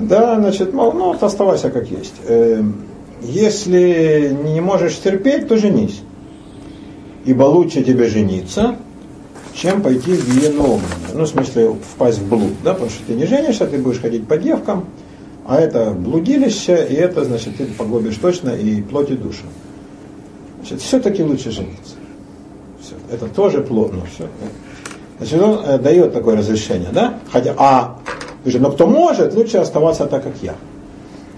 Да, 0.01 0.37
значит, 0.37 0.73
мол, 0.73 0.93
ну, 0.93 1.17
оставайся 1.21 1.71
как 1.71 1.91
есть. 1.91 2.15
Эм, 2.27 2.85
если 3.21 4.35
не 4.45 4.61
можешь 4.61 4.97
терпеть, 4.99 5.49
то 5.49 5.59
женись 5.59 6.03
ибо 7.29 7.43
лучше 7.43 7.85
тебе 7.85 8.09
жениться, 8.09 8.77
чем 9.53 9.83
пойти 9.83 10.15
в 10.15 10.35
гиену 10.35 10.81
Ну, 11.13 11.25
в 11.25 11.29
смысле, 11.29 11.75
впасть 11.75 12.21
в 12.21 12.27
блуд, 12.27 12.53
да, 12.65 12.73
потому 12.73 12.91
что 12.91 13.05
ты 13.05 13.13
не 13.13 13.27
женишься, 13.27 13.67
ты 13.67 13.77
будешь 13.77 14.01
ходить 14.01 14.27
по 14.27 14.39
девкам, 14.39 14.87
а 15.45 15.61
это 15.61 15.91
блудилище, 15.91 16.87
и 16.89 16.95
это, 16.95 17.27
значит, 17.27 17.59
ты 17.59 17.67
погубишь 17.67 18.17
точно 18.17 18.51
и 18.51 18.81
плоть 18.81 19.11
и 19.11 19.15
душу. 19.15 19.45
Значит, 20.61 20.81
все-таки 20.81 21.23
лучше 21.23 21.51
жениться. 21.51 21.97
Все. 22.81 22.95
Это 23.13 23.27
тоже 23.27 23.61
плотно. 23.61 24.01
Все. 24.15 24.27
Значит, 25.19 25.43
он 25.43 25.61
э, 25.67 25.79
дает 25.79 26.15
такое 26.15 26.37
разрешение, 26.37 26.89
да? 26.93 27.19
Хотя, 27.31 27.55
а, 27.59 27.99
говорит, 28.43 28.63
но 28.63 28.71
кто 28.71 28.87
может, 28.87 29.35
лучше 29.35 29.59
оставаться 29.59 30.07
так, 30.07 30.23
как 30.23 30.35
я. 30.41 30.55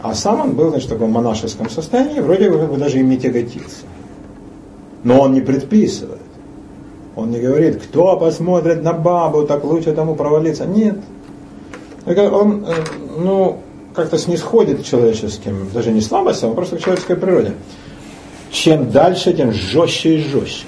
А 0.03 0.15
сам 0.15 0.41
он 0.41 0.53
был, 0.53 0.71
значит, 0.71 0.89
в 0.89 0.93
таком 0.93 1.11
монашеском 1.11 1.69
состоянии, 1.69 2.21
вроде 2.21 2.49
бы 2.49 2.77
даже 2.77 3.01
им 3.01 3.09
не 3.09 3.19
тяготился. 3.19 3.87
Но 5.05 5.21
он 5.21 5.33
не 5.33 5.41
предписывает. 5.41 6.21
Он 7.17 7.31
не 7.31 7.41
говорит, 7.41 7.83
кто 7.83 8.17
посмотрит 8.17 8.83
на 8.83 8.93
бабу, 8.93 9.45
так 9.45 9.65
лучше 9.65 9.93
тому 9.93 10.15
провалиться. 10.15 10.67
Нет. 10.67 10.97
Он, 12.07 12.65
э, 12.67 12.73
ну, 13.19 13.59
как-то 13.95 14.19
снисходит 14.19 14.81
к 14.81 14.85
человеческим, 14.85 15.69
даже 15.75 15.91
не 15.91 16.01
слабостям, 16.01 16.53
а 16.53 16.55
просто 16.55 16.77
к 16.77 16.81
человеческой 16.81 17.17
природе. 17.17 17.53
Чем 18.51 18.91
дальше, 18.91 19.33
тем 19.33 19.53
жестче 19.53 20.17
и 20.17 20.23
жестче. 20.23 20.67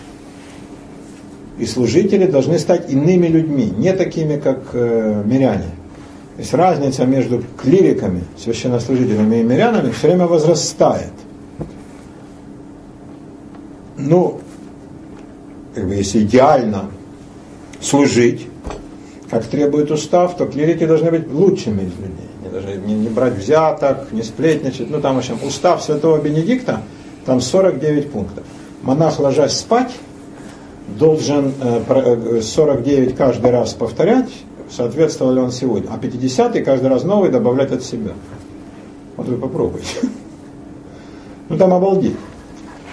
И 1.58 1.66
служители 1.66 2.26
должны 2.26 2.58
стать 2.58 2.90
иными 2.90 3.28
людьми, 3.28 3.72
не 3.76 3.92
такими, 3.92 4.36
как 4.36 4.60
э, 4.72 5.22
миряне. 5.24 5.70
То 6.36 6.40
есть 6.40 6.54
разница 6.54 7.04
между 7.04 7.44
клириками, 7.60 8.24
священнослужителями 8.38 9.36
и 9.36 9.42
мирянами 9.42 9.90
все 9.90 10.08
время 10.08 10.26
возрастает 10.26 11.12
ну, 14.02 14.40
как 15.74 15.86
бы 15.86 15.94
если 15.94 16.20
идеально 16.20 16.90
служить, 17.80 18.46
как 19.30 19.44
требует 19.46 19.90
устав, 19.90 20.36
то 20.36 20.46
клирики 20.46 20.86
должны 20.86 21.10
быть 21.10 21.30
лучшими 21.32 21.82
из 21.82 21.96
людей. 21.96 22.28
Не, 22.42 22.50
должны 22.50 22.86
не, 22.86 22.94
не 22.94 23.08
брать 23.08 23.34
взяток, 23.34 24.12
не 24.12 24.22
сплетничать. 24.22 24.90
Ну, 24.90 25.00
там, 25.00 25.14
в 25.16 25.18
общем, 25.18 25.38
устав 25.42 25.82
святого 25.82 26.20
Бенедикта, 26.20 26.82
там 27.24 27.40
49 27.40 28.10
пунктов. 28.10 28.44
Монах, 28.82 29.18
ложась 29.20 29.56
спать, 29.56 29.92
должен 30.98 31.54
49 32.42 33.08
э, 33.08 33.12
э, 33.12 33.16
каждый 33.16 33.50
раз 33.50 33.72
повторять, 33.74 34.30
соответствовал 34.70 35.32
ли 35.32 35.40
он 35.40 35.52
сегодня. 35.52 35.88
А 35.90 35.98
50 35.98 36.62
каждый 36.64 36.88
раз 36.88 37.04
новый 37.04 37.30
добавлять 37.30 37.72
от 37.72 37.82
себя. 37.82 38.12
Вот 39.16 39.28
вы 39.28 39.36
попробуйте. 39.36 39.96
Ну 41.48 41.58
там 41.58 41.74
обалдеть. 41.74 42.16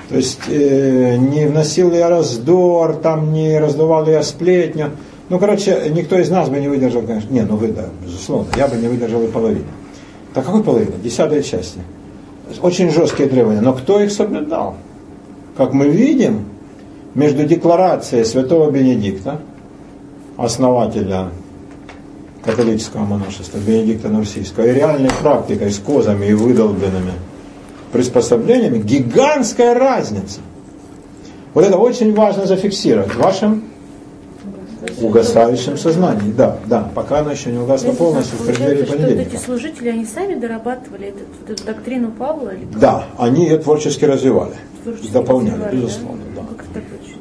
То 0.10 0.16
есть 0.16 0.40
э, 0.48 1.18
не 1.18 1.46
вносил 1.46 1.94
я 1.94 2.10
раздор, 2.10 2.96
там 2.96 3.32
не 3.32 3.60
раздувал 3.60 4.08
я 4.08 4.24
сплетню. 4.24 4.92
Ну, 5.30 5.38
короче, 5.38 5.92
никто 5.92 6.18
из 6.18 6.32
нас 6.32 6.50
бы 6.50 6.60
не 6.60 6.68
выдержал, 6.68 7.04
конечно. 7.04 7.32
Не, 7.32 7.44
ну 7.44 7.56
вы, 7.56 7.68
да, 7.68 7.86
безусловно, 8.04 8.50
я 8.58 8.68
бы 8.68 8.76
не 8.78 8.88
выдержал 8.88 9.22
и 9.24 9.28
половину. 9.28 9.68
Так 10.34 10.46
какой 10.46 10.64
половина? 10.64 10.94
Десятой 11.04 11.44
части. 11.44 11.80
Очень 12.64 12.90
жесткие 12.90 13.30
требования. 13.30 13.62
Но 13.62 13.74
кто 13.74 14.00
их 14.02 14.12
соблюдал? 14.12 14.76
Как 15.56 15.74
мы 15.74 15.90
видим, 15.90 16.46
между 17.14 17.46
декларацией 17.46 18.26
святого 18.26 18.72
Бенедикта, 18.72 19.40
основателя 20.38 21.30
католического 22.44 23.04
монашества, 23.04 23.60
Бенедикта 23.60 24.10
Нурсийского, 24.10 24.66
и 24.66 24.74
реальной 24.74 25.10
практикой 25.22 25.72
с 25.72 25.78
козами 25.78 26.28
и 26.28 26.34
выдолбленными 26.34 27.12
приспособлениями, 27.92 28.80
гигантская 28.80 29.74
разница. 29.74 30.40
Вот 31.54 31.66
это 31.66 31.78
очень 31.78 32.14
важно 32.14 32.46
зафиксировать 32.46 33.12
в 33.12 33.18
вашем 33.18 33.64
угасающем 35.02 35.78
сознании. 35.78 36.32
Да, 36.32 36.58
да, 36.66 36.90
пока 36.94 37.20
оно 37.20 37.32
еще 37.32 37.52
не 37.52 37.58
угасло 37.58 37.92
полностью 37.92 38.38
в 38.40 38.46
преддверии 38.46 38.84
понедельника. 38.84 39.30
Что 39.30 39.38
эти 39.38 39.44
служители, 39.44 39.90
они 39.90 40.06
сами 40.06 40.36
дорабатывали 40.36 41.14
вот 41.42 41.50
эту 41.50 41.66
доктрину 41.66 42.12
Павла? 42.12 42.50
Или 42.50 42.66
да, 42.80 43.06
они 43.18 43.46
ее 43.46 43.58
творчески 43.58 44.06
развивали, 44.06 44.54
творчески 44.84 45.12
дополняли, 45.12 45.56
развивали, 45.56 45.76
безусловно. 45.76 46.22
Да? 46.36 46.42
Ну, 46.42 46.56
как 46.56 46.66
это 46.72 47.04
очень... 47.04 47.18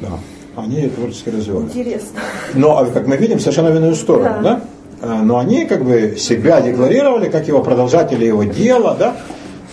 Да, 0.00 0.18
они 0.56 0.76
ее 0.76 0.88
творчески 0.90 1.28
развивали. 1.28 1.64
Интересно. 1.66 2.20
Но, 2.54 2.78
а 2.78 2.86
как 2.86 3.06
мы 3.06 3.16
видим, 3.16 3.38
совершенно 3.38 3.70
в 3.70 3.76
иную 3.76 3.94
сторону, 3.94 4.42
да? 4.42 4.42
да? 4.42 4.60
А, 5.02 5.22
но 5.22 5.38
они 5.38 5.64
как 5.64 5.84
бы 5.84 6.16
себя 6.18 6.60
декларировали, 6.60 7.30
как 7.30 7.48
его 7.48 7.62
продолжатели 7.62 8.26
его 8.26 8.44
дела, 8.44 8.96
да? 8.98 9.16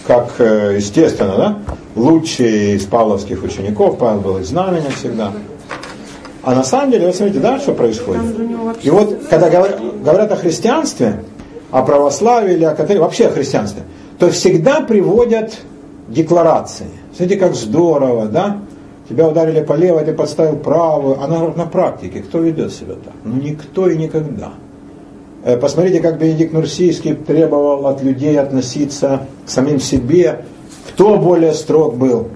Как, 0.08 0.36
э, 0.40 0.76
естественно, 0.78 1.36
да, 1.38 1.58
лучший 1.96 2.76
из 2.76 2.86
павловских 2.86 3.44
учеников, 3.44 3.98
Павел 3.98 4.22
был 4.22 4.38
из 4.38 4.48
знамения 4.48 4.90
всегда. 4.90 5.34
А 6.44 6.56
на 6.56 6.64
самом 6.64 6.92
деле, 6.92 7.08
вот 7.08 7.16
смотрите, 7.16 7.40
да, 7.40 7.60
что 7.60 7.74
происходит? 7.74 8.24
И 8.82 8.90
вот, 8.90 9.20
когда 9.30 9.50
говорят, 9.50 9.82
говорят 10.02 10.32
о 10.32 10.38
христианстве, 10.38 11.24
о 11.72 11.84
православии 11.84 12.54
или 12.54 12.64
о 12.64 12.74
католике, 12.74 13.02
вообще 13.02 13.28
о 13.28 13.32
христианстве, 13.32 13.84
то 14.18 14.32
всегда 14.32 14.80
приводят 14.80 15.58
декларации. 16.08 16.88
Смотрите, 17.16 17.40
как 17.40 17.54
здорово, 17.54 18.28
да? 18.28 18.62
Тебя 19.10 19.28
ударили 19.28 19.62
по 19.62 19.74
левой, 19.74 20.06
ты 20.06 20.14
подставил 20.14 20.56
правую. 20.58 21.22
А 21.22 21.28
на, 21.28 21.50
на 21.50 21.66
практике 21.66 22.22
кто 22.22 22.40
ведет 22.40 22.72
себя 22.72 22.94
так? 22.94 23.14
Ну, 23.24 23.36
никто 23.36 23.90
и 23.90 23.98
никогда. 23.98 24.52
Э, 25.48 25.56
посмотрите, 25.56 26.02
как 26.02 26.20
Бенедикт 26.20 26.52
Нурсийский 26.52 27.14
требовал 27.14 27.88
от 27.88 28.04
людей 28.04 28.38
относиться 28.38 29.22
к 29.46 29.50
самим 29.50 29.80
себе. 29.80 30.42
Кто 30.90 31.16
более 31.16 31.54
строг 31.54 31.96
был? 31.96 32.28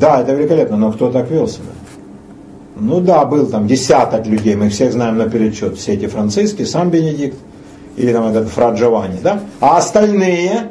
Да, 0.00 0.22
это 0.22 0.32
великолепно, 0.32 0.78
но 0.78 0.90
кто 0.90 1.10
так 1.10 1.30
вел 1.30 1.46
себя? 1.46 1.66
Ну 2.80 3.00
да, 3.00 3.26
был 3.26 3.48
там 3.48 3.66
десяток 3.66 4.26
людей, 4.26 4.54
мы 4.54 4.70
всех 4.70 4.92
знаем 4.92 5.18
наперечет, 5.18 5.76
все 5.76 5.92
эти 5.92 6.06
франциски, 6.06 6.64
сам 6.64 6.88
Бенедикт, 6.88 7.36
или 7.98 8.14
там 8.14 8.26
этот 8.28 8.48
Фра 8.48 8.70
Джованни, 8.70 9.18
да? 9.22 9.40
А 9.60 9.76
остальные, 9.76 10.70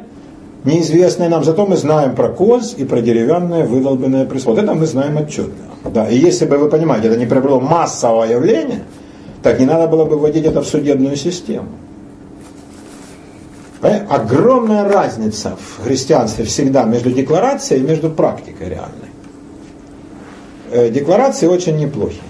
неизвестные 0.64 1.28
нам, 1.28 1.44
зато 1.44 1.64
мы 1.64 1.76
знаем 1.76 2.16
про 2.16 2.28
коз 2.28 2.74
и 2.76 2.84
про 2.84 3.00
деревянное 3.02 3.64
выдолбенное 3.64 4.24
присвод. 4.24 4.58
Это 4.58 4.74
мы 4.74 4.84
знаем 4.84 5.16
отчетно. 5.16 5.54
Да, 5.94 6.08
и 6.08 6.18
если 6.18 6.44
бы 6.44 6.58
вы 6.58 6.68
понимаете, 6.68 7.06
это 7.06 7.16
не 7.16 7.26
приобрело 7.26 7.60
массовое 7.60 8.32
явление– 8.32 8.82
так 9.42 9.58
не 9.60 9.66
надо 9.66 9.86
было 9.86 10.04
бы 10.04 10.16
вводить 10.16 10.44
это 10.44 10.62
в 10.62 10.66
судебную 10.66 11.16
систему. 11.16 11.68
Понимаете? 13.80 14.06
Огромная 14.10 14.84
разница 14.84 15.56
в 15.56 15.84
христианстве 15.84 16.44
всегда 16.44 16.84
между 16.84 17.12
декларацией 17.12 17.82
и 17.82 17.86
между 17.86 18.10
практикой 18.10 18.68
реальной. 18.68 19.08
Э, 20.70 20.90
декларации 20.90 21.46
очень 21.46 21.76
неплохи. 21.76 22.20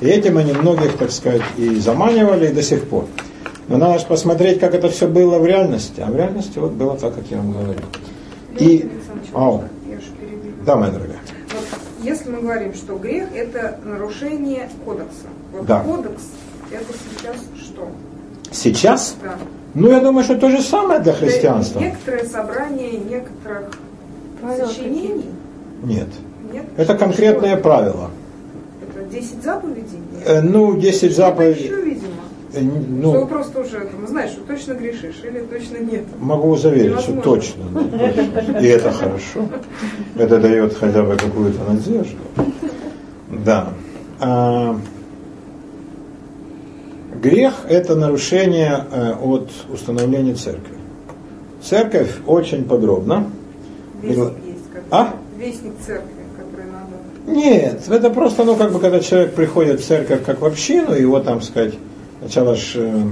И 0.00 0.06
этим 0.06 0.38
они 0.38 0.52
многих, 0.52 0.96
так 0.96 1.10
сказать, 1.10 1.42
и 1.58 1.76
заманивали, 1.76 2.48
и 2.48 2.52
до 2.52 2.62
сих 2.62 2.88
пор. 2.88 3.06
Но 3.68 3.76
надо 3.76 3.98
же 3.98 4.06
посмотреть, 4.06 4.58
как 4.58 4.74
это 4.74 4.88
все 4.88 5.06
было 5.06 5.38
в 5.38 5.46
реальности. 5.46 6.00
А 6.00 6.10
в 6.10 6.16
реальности 6.16 6.58
вот 6.58 6.72
было 6.72 6.96
так, 6.96 7.14
как 7.14 7.24
я 7.30 7.36
вам 7.36 7.52
говорил. 7.52 7.84
И... 8.58 8.90
Ау. 9.32 9.64
Да, 10.66 10.76
моя 10.76 10.90
дорогая. 10.90 11.09
Если 12.02 12.30
мы 12.30 12.40
говорим, 12.40 12.74
что 12.74 12.96
грех– 12.96 13.28
это 13.34 13.78
нарушение 13.84 14.68
кодекса, 14.84 15.26
вот 15.52 15.66
да. 15.66 15.80
кодекс 15.80 16.22
это 16.70 16.84
сейчас 16.92 17.36
что? 17.58 17.88
Сейчас? 18.52 19.16
Да. 19.22 19.36
Ну, 19.74 19.90
я 19.90 20.00
думаю, 20.00 20.24
что 20.24 20.36
то 20.36 20.50
же 20.50 20.62
самое 20.62 21.00
для 21.00 21.12
христианства. 21.12 21.78
Это 21.78 21.88
некоторое 21.88 22.24
собрание 22.24 22.92
некоторых 22.92 23.70
сочинений? 24.56 25.26
Нет. 25.82 26.08
Нет? 26.52 26.64
Это 26.76 26.96
конкретные 26.96 27.56
правила. 27.56 28.10
Это 28.88 29.04
10 29.04 29.42
заповедей? 29.42 29.98
Нет. 30.12 30.22
Э, 30.26 30.40
Ну, 30.40 30.76
10 30.76 31.02
Еще, 31.02 31.14
заповедей. 31.14 31.68
видимо. 31.68 32.08
Э, 32.54 32.60
н- 32.60 33.00
что 33.00 33.10
вы 33.12 33.18
Ну, 33.20 33.26
просто 33.26 33.60
уже 33.60 33.80
там, 33.80 34.06
знаешь, 34.06 34.30
что 34.30 34.40
точно 34.42 34.72
грешишь 34.74 35.20
или 35.24 35.40
точно 35.40 35.78
нет. 35.78 36.04
могу 36.18 36.56
заверить, 36.56 37.00
что 37.00 37.12
Невозможно. 37.12 37.22
точно. 37.22 38.60
И 38.60 38.66
это 38.66 38.92
хорошо. 38.92 39.48
Это 40.16 40.38
дает 40.38 40.74
хотя 40.74 41.02
бы 41.02 41.16
какую-то 41.16 41.58
надежду. 41.70 42.16
Да. 43.44 43.68
А, 44.20 44.76
Грех– 47.22 47.54
это 47.68 47.96
нарушение 47.96 48.84
э, 48.90 49.12
от 49.22 49.50
установления 49.72 50.34
церкви. 50.34 50.76
Церковь 51.62 52.10
очень 52.26 52.64
подробно. 52.64 53.30
Вестник 54.00 54.32
есть. 54.46 54.60
А? 54.90 55.14
Вестник 55.38 55.72
церкви, 55.84 56.08
который 56.38 56.66
надо. 56.70 57.38
Нет, 57.38 57.82
это 57.88 58.08
просто, 58.10 58.44
ну, 58.44 58.56
как 58.56 58.72
бы, 58.72 58.78
когда 58.80 59.00
человек 59.00 59.34
приходит 59.34 59.80
в 59.80 59.84
церковь 59.86 60.24
как 60.24 60.40
в 60.40 60.46
общину, 60.46 60.94
его 60.94 61.20
там, 61.20 61.42
сказать, 61.42 61.74
сначала 62.20 62.54
ж, 62.54 62.76
э, 62.76 63.02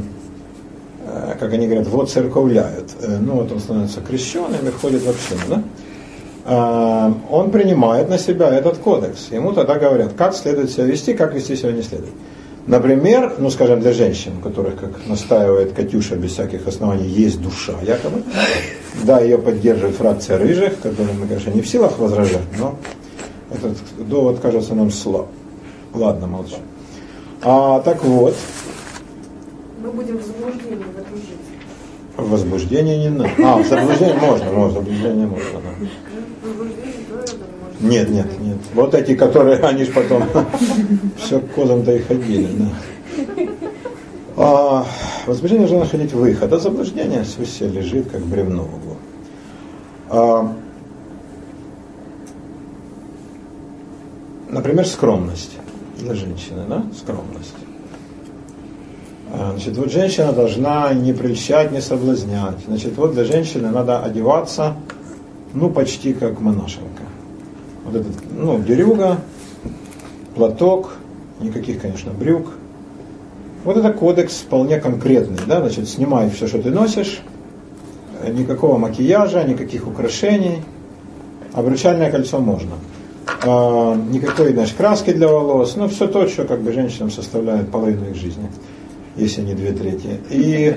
э, 1.07 1.37
как 1.39 1.53
они 1.53 1.67
говорят, 1.67 1.89
вот 1.89 2.11
церковляют. 2.11 2.91
Э, 3.01 3.19
ну, 3.21 3.35
вот 3.35 3.53
он 3.53 3.61
становится 3.61 4.01
крещенным 4.01 4.67
и 4.67 4.71
входит 4.71 5.03
в 5.03 5.09
общину, 5.09 5.41
да? 5.49 5.63
А, 6.51 7.13
он 7.31 7.51
принимает 7.51 8.09
на 8.09 8.17
себя 8.19 8.49
этот 8.49 8.79
кодекс. 8.79 9.29
Ему 9.31 9.53
тогда 9.53 9.75
говорят, 9.79 10.15
как 10.15 10.35
следует 10.35 10.71
себя 10.71 10.85
вести, 10.85 11.13
как 11.13 11.35
вести 11.35 11.57
себя 11.57 11.73
не 11.73 11.83
следует. 11.83 12.15
Например, 12.67 13.35
ну, 13.39 13.51
скажем, 13.51 13.81
для 13.81 13.93
женщин, 13.93 14.33
которых, 14.43 14.77
как 14.77 15.07
настаивает 15.07 15.73
Катюша 15.73 16.17
без 16.17 16.33
всяких 16.33 16.67
оснований, 16.67 17.07
есть 17.07 17.43
душа 17.43 17.75
якобы. 17.83 18.23
Да, 19.05 19.21
ее 19.21 19.37
поддерживает 19.39 19.97
фракция 19.97 20.39
рыжих, 20.39 20.81
которым 20.81 21.21
мы, 21.21 21.27
конечно, 21.27 21.51
не 21.51 21.61
в 21.61 21.69
силах 21.69 21.99
возражать, 21.99 22.49
но 22.59 22.77
этот 23.53 23.77
довод 24.09 24.41
кажется 24.41 24.75
нам 24.75 24.91
слаб. 24.91 25.29
Ладно, 25.95 26.27
молчу. 26.27 26.57
А, 27.43 27.81
так 27.81 28.05
вот, 28.05 28.35
Мы 29.89 29.95
будем 29.95 30.19
в 30.19 30.23
заблуждении 30.23 30.75
в 30.75 30.99
этом 30.99 31.17
жить. 31.17 31.39
возбуждение 32.19 32.99
не 32.99 33.09
надо. 33.09 33.31
А, 33.43 33.63
заблуждение 33.63 34.17
можно, 34.17 34.53
можно, 34.53 34.81
заблуждение 34.81 35.27
можно. 35.27 35.61
да. 35.65 35.87
Нет, 37.81 38.11
нет, 38.11 38.27
нет. 38.39 38.59
Вот 38.75 38.95
эти, 38.95 39.15
которые, 39.15 39.57
они 39.63 39.85
ж 39.85 39.93
потом 39.95 40.25
все 41.17 41.41
к 41.41 41.55
козам-то 41.55 41.93
и 41.95 42.01
ходили, 42.01 42.49
да. 42.59 42.67
А, 44.37 44.87
возбуждение 45.27 45.67
должно 45.67 45.85
находить 45.85 46.13
выход, 46.13 46.53
а 46.53 46.59
заблуждение 46.59 47.25
все 47.25 47.67
лежит, 47.67 48.11
как 48.11 48.21
бревно 48.21 48.65
в 48.65 48.75
углу. 48.75 48.97
А, 50.11 50.55
например, 54.51 54.87
скромность 54.87 55.57
для 55.97 56.15
женщины, 56.15 56.65
да, 56.69 56.85
скромность. 56.95 57.55
Значит, 59.35 59.77
вот 59.77 59.93
женщина 59.93 60.33
должна 60.33 60.93
не 60.95 61.13
прельщать, 61.13 61.71
не 61.71 61.81
соблазнять. 61.81 62.57
Значит, 62.67 62.97
вот 62.97 63.13
для 63.13 63.25
женщины 63.25 63.71
надо 63.71 64.03
одеваться, 64.03 64.75
ну, 65.53 65.71
почти 65.71 66.13
как 66.15 66.41
монашенка. 66.41 67.03
Вот 67.85 67.95
этот, 67.95 68.15
ну, 68.33 68.59
дерюга, 68.61 69.19
платок, 70.35 70.93
никаких, 71.41 71.81
конечно, 71.81 72.13
брюк. 72.13 72.53
Вот 73.65 73.77
это 73.77 73.93
кодекс 73.93 74.39
вполне 74.39 74.81
конкретный, 74.81 75.39
да, 75.47 75.61
значит, 75.61 75.89
снимай 75.89 76.31
все, 76.31 76.47
что 76.47 76.63
ты 76.63 76.71
носишь, 76.71 77.21
никакого 78.27 78.79
макияжа, 78.79 79.43
никаких 79.45 79.87
украшений, 79.87 80.63
обручальное 81.53 82.11
кольцо 82.11 82.39
можно. 82.39 82.73
А, 83.45 83.95
никакой, 83.95 84.53
значит, 84.53 84.77
краски 84.77 85.13
для 85.13 85.29
волос, 85.29 85.77
ну, 85.77 85.89
все 85.89 86.07
то, 86.07 86.27
что 86.29 86.45
как 86.45 86.61
бы 86.61 86.73
женщинам 86.73 87.11
составляет 87.11 87.71
половину 87.71 88.11
их 88.11 88.17
жизни, 88.17 88.49
если 89.19 89.43
не 89.43 89.55
две 89.55 89.73
трети. 89.73 90.21
И 90.31 90.75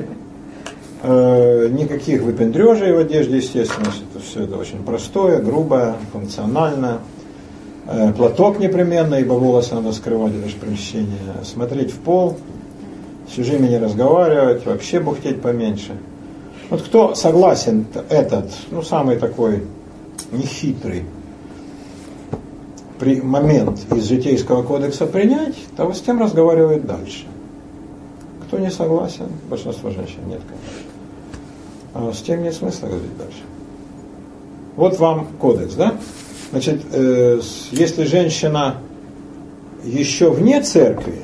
э, 1.04 1.68
никаких 1.70 2.22
выпендрежей 2.24 2.94
в 2.94 2.98
одежде, 2.98 3.38
естественно, 3.38 3.88
это 3.88 4.24
все 4.24 4.44
это 4.44 4.58
очень 4.58 4.84
простое, 4.84 5.42
грубое, 5.42 5.96
функциональное. 6.12 7.00
Э, 7.88 8.12
платок 8.14 8.60
непременно, 8.60 9.16
ибо 9.16 9.34
волосы 9.34 9.76
надо 9.76 9.92
скрывать, 9.94 10.34
это 10.36 10.50
же 10.50 10.56
прельщение. 10.56 11.36
Смотреть 11.44 11.92
в 11.92 12.00
пол, 12.00 12.38
с 13.30 13.36
чужими 13.36 13.68
не 13.68 13.78
разговаривать, 13.78 14.66
вообще 14.66 15.00
бухтеть 15.00 15.42
поменьше. 15.42 15.92
Вот 16.70 16.82
кто 16.82 17.16
согласен 17.16 17.86
этот, 18.10 18.52
ну, 18.72 18.82
самый 18.82 19.18
такой 19.18 19.64
нехитрый 20.32 21.04
при 22.98 23.20
момент 23.20 23.80
из 23.96 24.06
житейского 24.06 24.62
кодекса 24.62 25.08
принять, 25.08 25.56
того 25.76 25.94
с 25.94 26.02
тем 26.02 26.22
разговаривает 26.22 26.86
дальше. 26.86 27.26
Кто 28.52 28.60
не 28.60 28.70
согласен, 28.70 29.28
большинство 29.50 29.92
женщин 29.92 30.28
нет, 30.28 30.42
конечно. 30.46 30.84
А 31.94 32.12
с 32.14 32.22
тем 32.22 32.44
нет 32.44 32.54
смысла 32.54 32.88
говорить 32.88 33.18
дальше. 33.18 33.40
Вот 34.76 35.00
вам 35.00 35.28
кодекс, 35.40 35.76
да? 35.76 35.96
Значит, 36.52 36.82
э, 36.92 37.40
если 37.72 38.04
женщина 38.04 38.76
еще 39.86 40.32
вне 40.32 40.62
церкви, 40.62 41.22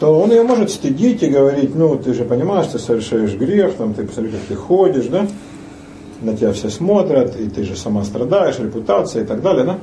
то 0.00 0.20
он 0.20 0.32
ее 0.32 0.42
может 0.42 0.70
стыдить 0.70 1.22
и 1.22 1.28
говорить, 1.28 1.76
ну, 1.76 1.96
ты 1.96 2.12
же 2.12 2.24
понимаешь, 2.24 2.66
ты 2.66 2.80
совершаешь 2.80 3.34
грех, 3.34 3.74
там, 3.74 3.94
ты 3.94 4.04
посмотри, 4.04 4.32
как 4.32 4.40
ты 4.48 4.56
ходишь, 4.56 5.06
да? 5.06 5.28
На 6.22 6.36
тебя 6.36 6.52
все 6.52 6.70
смотрят, 6.70 7.38
и 7.38 7.48
ты 7.48 7.62
же 7.62 7.76
сама 7.76 8.02
страдаешь, 8.02 8.58
репутация 8.58 9.22
и 9.22 9.26
так 9.26 9.42
далее, 9.42 9.64
да? 9.64 9.78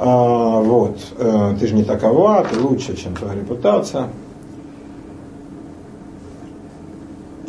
А, 0.00 0.60
вот, 0.62 0.98
э, 1.16 1.54
ты 1.60 1.68
же 1.68 1.76
не 1.76 1.84
такова, 1.84 2.44
ты 2.50 2.58
лучше, 2.58 2.96
чем 2.96 3.14
твоя 3.14 3.36
репутация. 3.36 4.08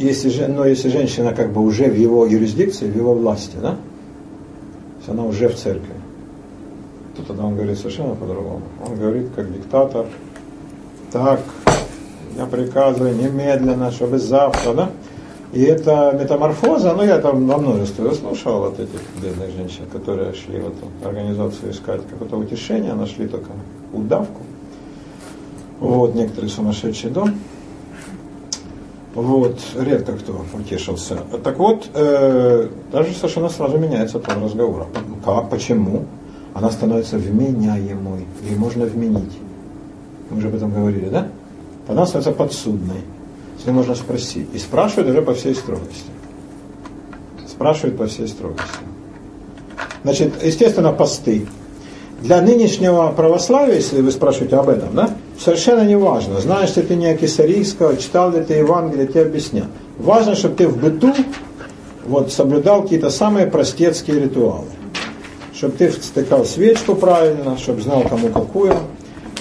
Если, 0.04 0.28
же- 0.28 0.48
но 0.48 0.66
если 0.66 0.90
женщина 0.90 1.34
как 1.34 1.54
бы 1.54 1.62
уже 1.62 1.86
в 1.86 1.96
его 1.96 2.26
юрисдикции, 2.26 2.90
в 2.92 2.96
его 2.96 3.14
власти, 3.14 3.56
да? 3.62 3.72
То 3.72 4.98
есть 4.98 5.10
она 5.10 5.24
уже 5.24 5.48
в 5.48 5.56
церкви, 5.56 5.94
то 7.16 7.24
тогда 7.24 7.46
он 7.46 7.56
говорит 7.56 7.78
совершенно 7.78 8.14
по-другому. 8.14 8.64
Он 8.86 8.98
говорит 8.98 9.28
как 9.34 9.54
диктатор, 9.54 10.06
так, 11.10 11.40
я 12.38 12.46
приказываю 12.48 13.16
немедленно, 13.16 13.92
чтобы 13.92 14.20
завтра, 14.20 14.74
да? 14.74 14.90
И 15.54 15.62
это 15.62 16.18
метаморфоза, 16.20 16.94
ну 16.94 17.04
я 17.04 17.20
там 17.20 17.48
во 17.48 17.58
множестве 17.58 18.12
слушал 18.14 18.60
вот 18.60 18.80
этих 18.80 19.00
бедных 19.22 19.52
женщин, 19.56 19.86
которые 19.90 20.34
шли 20.34 20.60
в 20.60 20.68
эту 20.68 21.08
организацию 21.08 21.72
искать 21.72 22.02
какое-то 22.10 22.36
утешение, 22.36 22.94
нашли 22.94 23.28
только 23.28 23.52
удавку. 23.94 24.42
Вот, 25.80 26.14
некоторый 26.14 26.50
сумасшедший 26.50 27.10
дом. 27.10 27.36
Вот, 29.16 29.60
редко 29.80 30.14
кто 30.14 30.44
утешился. 30.54 31.18
Так 31.44 31.60
вот, 31.60 31.88
э, 31.94 32.68
даже 32.92 33.14
совершенно 33.14 33.50
сразу 33.50 33.78
меняется 33.78 34.20
тон 34.20 34.44
разговора. 34.44 34.88
Как, 35.24 35.50
почему? 35.50 36.06
Она 36.56 36.72
становится 36.72 37.18
вменяемой, 37.18 38.26
ее 38.44 38.58
можно 38.58 38.86
вменить. 38.86 39.34
Мы 40.30 40.38
уже 40.38 40.48
об 40.48 40.56
этом 40.56 40.74
говорили, 40.74 41.10
да? 41.10 41.28
Она 41.88 42.06
становится 42.08 42.32
подсудной. 42.32 43.02
С 43.62 43.66
ней 43.66 43.72
можно 43.72 43.94
спросить. 43.94 44.48
И 44.54 44.58
спрашивают 44.58 45.10
уже 45.10 45.22
по 45.22 45.36
всей 45.36 45.54
строгости. 45.54 46.10
Спрашивают 47.48 47.98
по 47.98 48.08
всей 48.08 48.28
строгости. 48.28 48.80
Значит, 50.04 50.44
естественно, 50.44 50.92
посты. 50.92 51.46
Для 52.22 52.42
нынешнего 52.42 53.12
православия, 53.12 53.76
если 53.76 54.02
вы 54.02 54.12
спрашиваете 54.12 54.56
об 54.56 54.70
этом, 54.70 54.96
да, 54.96 55.10
совершенно 55.40 55.86
не 55.86 55.96
важно, 55.96 56.40
знаешь 56.40 56.76
ли 56.76 56.84
ты 56.84 56.96
не 56.96 57.16
Кисарийского, 57.16 57.98
читал 57.98 58.32
ли 58.32 58.44
ты 58.44 58.56
Евангелие, 58.56 59.08
тебе 59.08 59.24
объяснят. 59.24 59.68
Важно, 59.98 60.36
чтобы 60.36 60.56
ты 60.56 60.68
в 60.68 60.78
быту 60.78 61.14
вот, 62.06 62.32
соблюдал 62.32 62.84
какие-то 62.84 63.10
самые 63.10 63.48
простецкие 63.48 64.20
ритуалы. 64.20 64.66
Чтобы 65.56 65.76
ты 65.78 65.90
встыкал 65.90 66.46
свечку 66.46 66.96
правильно, 66.96 67.58
чтобы 67.58 67.82
знал, 67.82 68.04
кому 68.04 68.30
какую. 68.30 68.76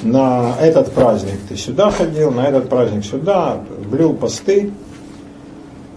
На 0.02 0.56
этот 0.60 0.92
праздник 0.92 1.38
ты 1.48 1.56
сюда 1.56 1.90
ходил, 1.90 2.32
на 2.32 2.48
этот 2.48 2.68
праздник 2.68 3.04
сюда, 3.04 3.60
блюл 3.88 4.14
посты, 4.14 4.72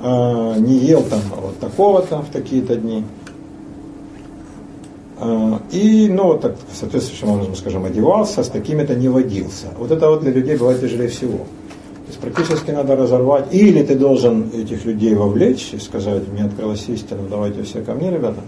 э, 0.04 0.54
не 0.58 0.78
ел 0.78 1.02
там 1.04 1.22
вот 1.42 1.60
такого-то 1.60 2.20
в 2.20 2.30
такие-то 2.32 2.76
дни. 2.76 3.04
Э, 5.18 5.60
И, 5.72 6.10
ну, 6.10 6.38
так, 6.38 6.56
соответствующим 6.74 7.30
образом, 7.30 7.56
скажем, 7.56 7.86
одевался, 7.86 8.44
с 8.44 8.50
такими-то 8.50 8.96
не 8.96 9.10
водился. 9.10 9.68
Вот 9.78 9.92
это 9.92 10.10
вот 10.10 10.22
для 10.22 10.32
людей 10.32 10.58
бывает 10.58 10.82
тяжелее 10.82 11.10
всего. 11.10 11.38
То 11.38 12.12
есть 12.12 12.20
практически 12.20 12.72
надо 12.72 12.96
разорвать. 12.96 13.54
Или 13.54 13.84
ты 13.84 13.96
должен 13.96 14.52
этих 14.54 14.86
людей 14.86 15.16
вовлечь 15.16 15.74
и 15.74 15.80
сказать, 15.80 16.28
мне 16.28 16.44
открылась 16.44 16.88
истина, 16.88 17.22
давайте 17.30 17.64
все 17.64 17.82
ко 17.82 17.94
мне, 17.94 18.12
ребята. 18.12 18.42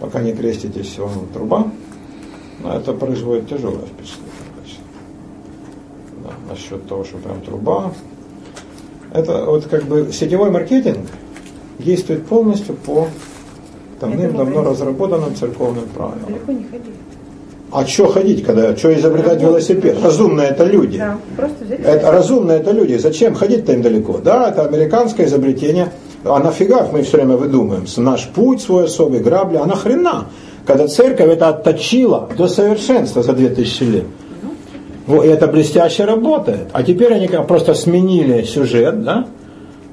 Пока 0.00 0.20
не 0.20 0.32
креститесь, 0.32 0.98
вам 0.98 1.26
труба. 1.32 1.66
Но 2.62 2.74
это 2.74 2.92
производит 2.92 3.48
тяжелое 3.48 3.86
впечатление. 3.86 4.32
Да, 6.24 6.30
насчет 6.50 6.86
того, 6.88 7.04
что 7.04 7.18
прям 7.18 7.40
труба. 7.40 7.92
Это 9.12 9.44
вот 9.46 9.66
как 9.66 9.84
бы 9.84 10.10
сетевой 10.12 10.50
маркетинг 10.50 10.98
действует 11.78 12.26
полностью 12.26 12.74
по 12.74 13.08
давным-давно 14.00 14.64
разработанным 14.64 15.34
церковным 15.34 15.84
правилам. 15.94 16.20
Далеко 16.26 16.52
не 16.52 16.64
ходи. 16.64 16.90
А 17.72 17.84
что 17.84 18.06
ходить, 18.06 18.44
когда, 18.44 18.76
что 18.76 18.94
изобретать 18.94 19.42
велосипед? 19.42 19.98
Разумные 20.02 20.48
это 20.48 20.64
люди. 20.64 20.98
Да, 20.98 21.18
просто 21.36 21.64
взять. 21.64 21.80
Это 21.80 22.10
разумные 22.12 22.58
это 22.58 22.70
люди. 22.70 22.94
Зачем 22.94 23.34
ходить-то 23.34 23.72
им 23.72 23.82
далеко? 23.82 24.18
Да, 24.18 24.50
это 24.50 24.64
американское 24.64 25.26
изобретение. 25.26 25.92
А 26.24 26.38
нафига 26.38 26.88
мы 26.92 27.02
все 27.02 27.18
время 27.18 27.36
выдумываем? 27.36 27.84
Наш 27.98 28.28
путь 28.28 28.62
свой 28.62 28.84
особый, 28.84 29.20
грабли. 29.20 29.56
А 29.56 29.66
нахрена? 29.66 30.26
Когда 30.64 30.86
церковь 30.88 31.28
это 31.28 31.48
отточила 31.48 32.28
до 32.36 32.48
совершенства 32.48 33.22
за 33.22 33.32
2000 33.32 33.82
лет. 33.84 34.04
Вот, 35.06 35.24
и 35.24 35.28
это 35.28 35.46
блестяще 35.46 36.04
работает. 36.04 36.68
А 36.72 36.82
теперь 36.82 37.12
они 37.12 37.28
просто 37.46 37.74
сменили 37.74 38.42
сюжет, 38.42 39.04
да? 39.04 39.26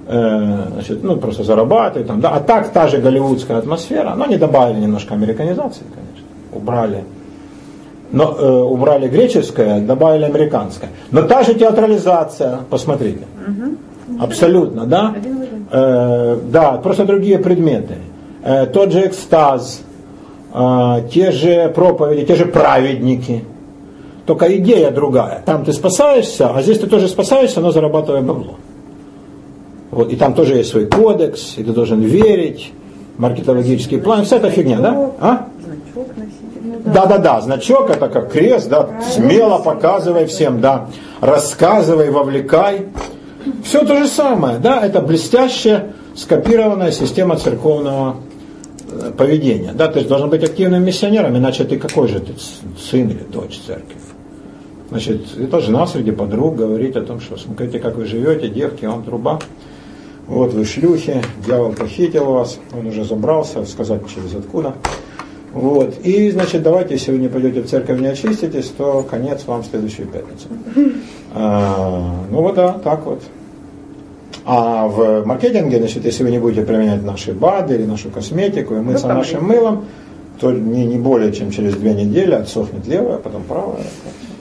Э, 0.08 0.68
значит, 0.74 1.04
ну, 1.04 1.18
просто 1.18 1.44
зарабатывают 1.44 2.08
там, 2.08 2.22
да. 2.22 2.32
А 2.32 2.40
так 2.40 2.70
та 2.70 2.88
же 2.88 2.98
голливудская 2.98 3.58
атмосфера, 3.58 4.16
но 4.16 4.26
они 4.26 4.38
добавили 4.38 4.80
немножко 4.80 5.14
американизации, 5.14 5.86
конечно. 5.94 6.28
Убрали 6.52 7.04
но 8.14 8.36
э, 8.38 8.62
убрали 8.62 9.08
греческое, 9.08 9.82
добавили 9.82 10.26
американское. 10.26 10.92
Но 11.12 11.24
та 11.24 11.44
же 11.44 11.56
театрализация, 11.56 12.60
посмотрите. 12.70 13.26
Абсолютно, 14.20 14.86
да? 14.86 15.16
Э, 15.72 16.38
да, 16.52 16.74
просто 16.74 17.06
другие 17.06 17.40
предметы. 17.40 17.96
Э, 18.44 18.68
тот 18.68 18.92
же 18.92 19.08
экстаз, 19.08 19.82
э, 20.54 21.02
те 21.12 21.32
же 21.32 21.70
проповеди, 21.70 22.26
те 22.26 22.36
же 22.36 22.46
праведники. 22.46 23.44
Только 24.28 24.56
идея 24.58 24.92
другая. 24.92 25.42
Там 25.44 25.66
ты 25.66 25.74
спасаешься, 25.74 26.52
а 26.56 26.62
здесь 26.62 26.80
ты 26.80 26.88
тоже 26.88 27.08
спасаешься, 27.08 27.62
но 27.62 27.72
зарабатывая 27.72 28.22
бабло. 28.22 28.56
Вот, 29.94 30.12
и 30.12 30.16
там 30.16 30.34
тоже 30.34 30.56
есть 30.56 30.72
свой 30.72 30.88
кодекс, 30.88 31.58
и 31.58 31.64
ты 31.64 31.72
должен 31.72 32.02
верить, 32.02 32.72
маркетологический 33.18 34.00
план, 34.00 34.26
вся 34.26 34.38
эта 34.38 34.50
фигня, 34.50 34.80
да? 34.80 35.12
А? 35.20 35.48
Значок 35.64 36.18
носить. 36.18 36.44
Да-да-да, 36.86 37.42
значок 37.42 37.90
это 37.90 38.10
как 38.10 38.32
крест, 38.32 38.70
да, 38.70 38.90
смело 39.02 39.60
показывай 39.60 40.26
всем, 40.26 40.60
да, 40.60 40.88
рассказывай, 41.22 42.10
вовлекай. 42.10 42.88
Все 43.64 43.86
то 43.86 43.98
же 43.98 44.08
самое, 44.08 44.58
да, 44.58 44.86
это 44.86 45.02
блестящая 45.02 45.94
скопированная 46.16 46.92
система 46.92 47.38
церковного 47.38 48.18
э, 48.90 49.12
поведения. 49.18 49.74
Да, 49.74 49.88
ты 49.88 50.04
должен 50.06 50.30
быть 50.30 50.44
активным 50.44 50.84
миссионером, 50.84 51.38
иначе 51.38 51.64
ты 51.64 51.78
какой 51.78 52.08
же 52.08 52.20
ты 52.20 52.34
сын 52.80 53.10
или 53.10 53.24
дочь 53.32 53.60
церкви. 53.66 53.98
Значит, 54.90 55.26
это 55.40 55.60
жена 55.60 55.88
среди 55.88 56.12
подруг 56.12 56.56
говорит 56.56 56.96
о 56.96 57.02
том, 57.02 57.20
что 57.20 57.38
смотрите, 57.38 57.80
как 57.80 57.96
вы 57.96 58.06
живете, 58.06 58.48
девки, 58.48 58.86
вам 58.86 59.04
труба. 59.04 59.40
Вот 60.28 60.54
вы 60.54 60.66
шлюхи, 60.66 61.22
дьявол 61.46 61.74
похитил 61.74 62.26
вас, 62.26 62.60
он 62.72 62.88
уже 62.88 63.04
забрался, 63.04 63.66
сказать 63.66 64.02
через 64.08 64.34
откуда. 64.36 64.76
Вот. 65.54 65.96
И, 66.04 66.32
значит, 66.32 66.64
давайте, 66.64 66.96
если 66.96 67.12
вы 67.12 67.20
не 67.20 67.28
пойдете 67.28 67.62
в 67.62 67.70
церковь, 67.70 68.00
не 68.00 68.08
очиститесь, 68.08 68.72
то 68.76 69.06
конец 69.08 69.44
вам 69.46 69.62
в 69.62 69.66
следующую 69.66 70.08
пятницу. 70.08 70.48
А, 71.36 72.14
ну 72.30 72.44
вот 72.44 72.54
да, 72.54 72.74
так 72.74 73.08
вот. 73.08 73.24
А 74.46 74.88
в 74.88 75.26
маркетинге, 75.26 75.80
значит, 75.80 76.06
если 76.06 76.24
вы 76.24 76.30
не 76.30 76.38
будете 76.38 76.64
применять 76.64 77.04
наши 77.04 77.34
БАДы 77.34 77.74
или 77.74 77.86
нашу 77.86 78.12
косметику 78.12 78.76
и 78.76 78.82
мыться 78.82 79.08
Ну, 79.08 79.16
нашим 79.16 79.44
мылом, 79.44 79.86
то 80.40 80.52
не, 80.52 80.86
не 80.86 80.98
более 80.98 81.32
чем 81.34 81.50
через 81.50 81.76
две 81.76 81.96
недели 81.96 82.36
отсохнет 82.36 82.86
левая, 82.86 83.18
потом 83.18 83.42
правая, 83.44 83.82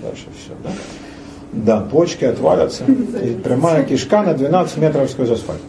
дальше 0.02 0.26
все, 0.36 0.52
да? 0.62 0.70
Да, 1.52 1.80
почки 1.80 2.24
отвалятся. 2.24 2.84
И 2.84 3.34
прямая 3.34 3.84
кишка 3.84 4.22
на 4.22 4.34
12 4.34 4.78
метров 4.78 5.10
сквозь 5.10 5.30
асфальт. 5.30 5.60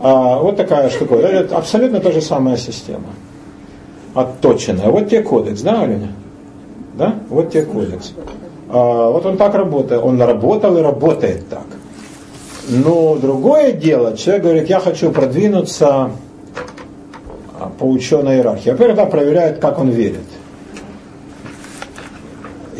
А, 0.00 0.38
вот 0.38 0.56
такая 0.56 0.90
штука. 0.90 1.14
Это 1.16 1.56
абсолютно 1.56 2.00
та 2.00 2.10
же 2.12 2.20
самая 2.20 2.56
система 2.56 3.06
отточенная. 4.14 4.88
Вот 4.88 5.08
тебе 5.08 5.22
кодекс, 5.22 5.62
да, 5.62 5.82
Аленя? 5.82 6.12
Да? 6.94 7.14
Вот 7.28 7.50
тебе 7.50 7.62
кодекс. 7.62 8.12
А, 8.68 9.10
вот 9.10 9.24
он 9.26 9.36
так 9.36 9.54
работает. 9.54 10.02
Он 10.02 10.20
работал 10.20 10.76
и 10.76 10.80
работает 10.80 11.48
так. 11.48 11.66
Но 12.68 13.16
другое 13.16 13.72
дело, 13.72 14.16
человек 14.16 14.44
говорит, 14.44 14.68
я 14.68 14.80
хочу 14.80 15.10
продвинуться 15.10 16.10
а, 17.58 17.70
по 17.78 17.84
ученой 17.84 18.36
иерархии. 18.36 18.70
Во-первых, 18.70 18.96
да, 18.96 19.06
проверяет, 19.06 19.58
как 19.58 19.78
он 19.78 19.90
верит. 19.90 20.20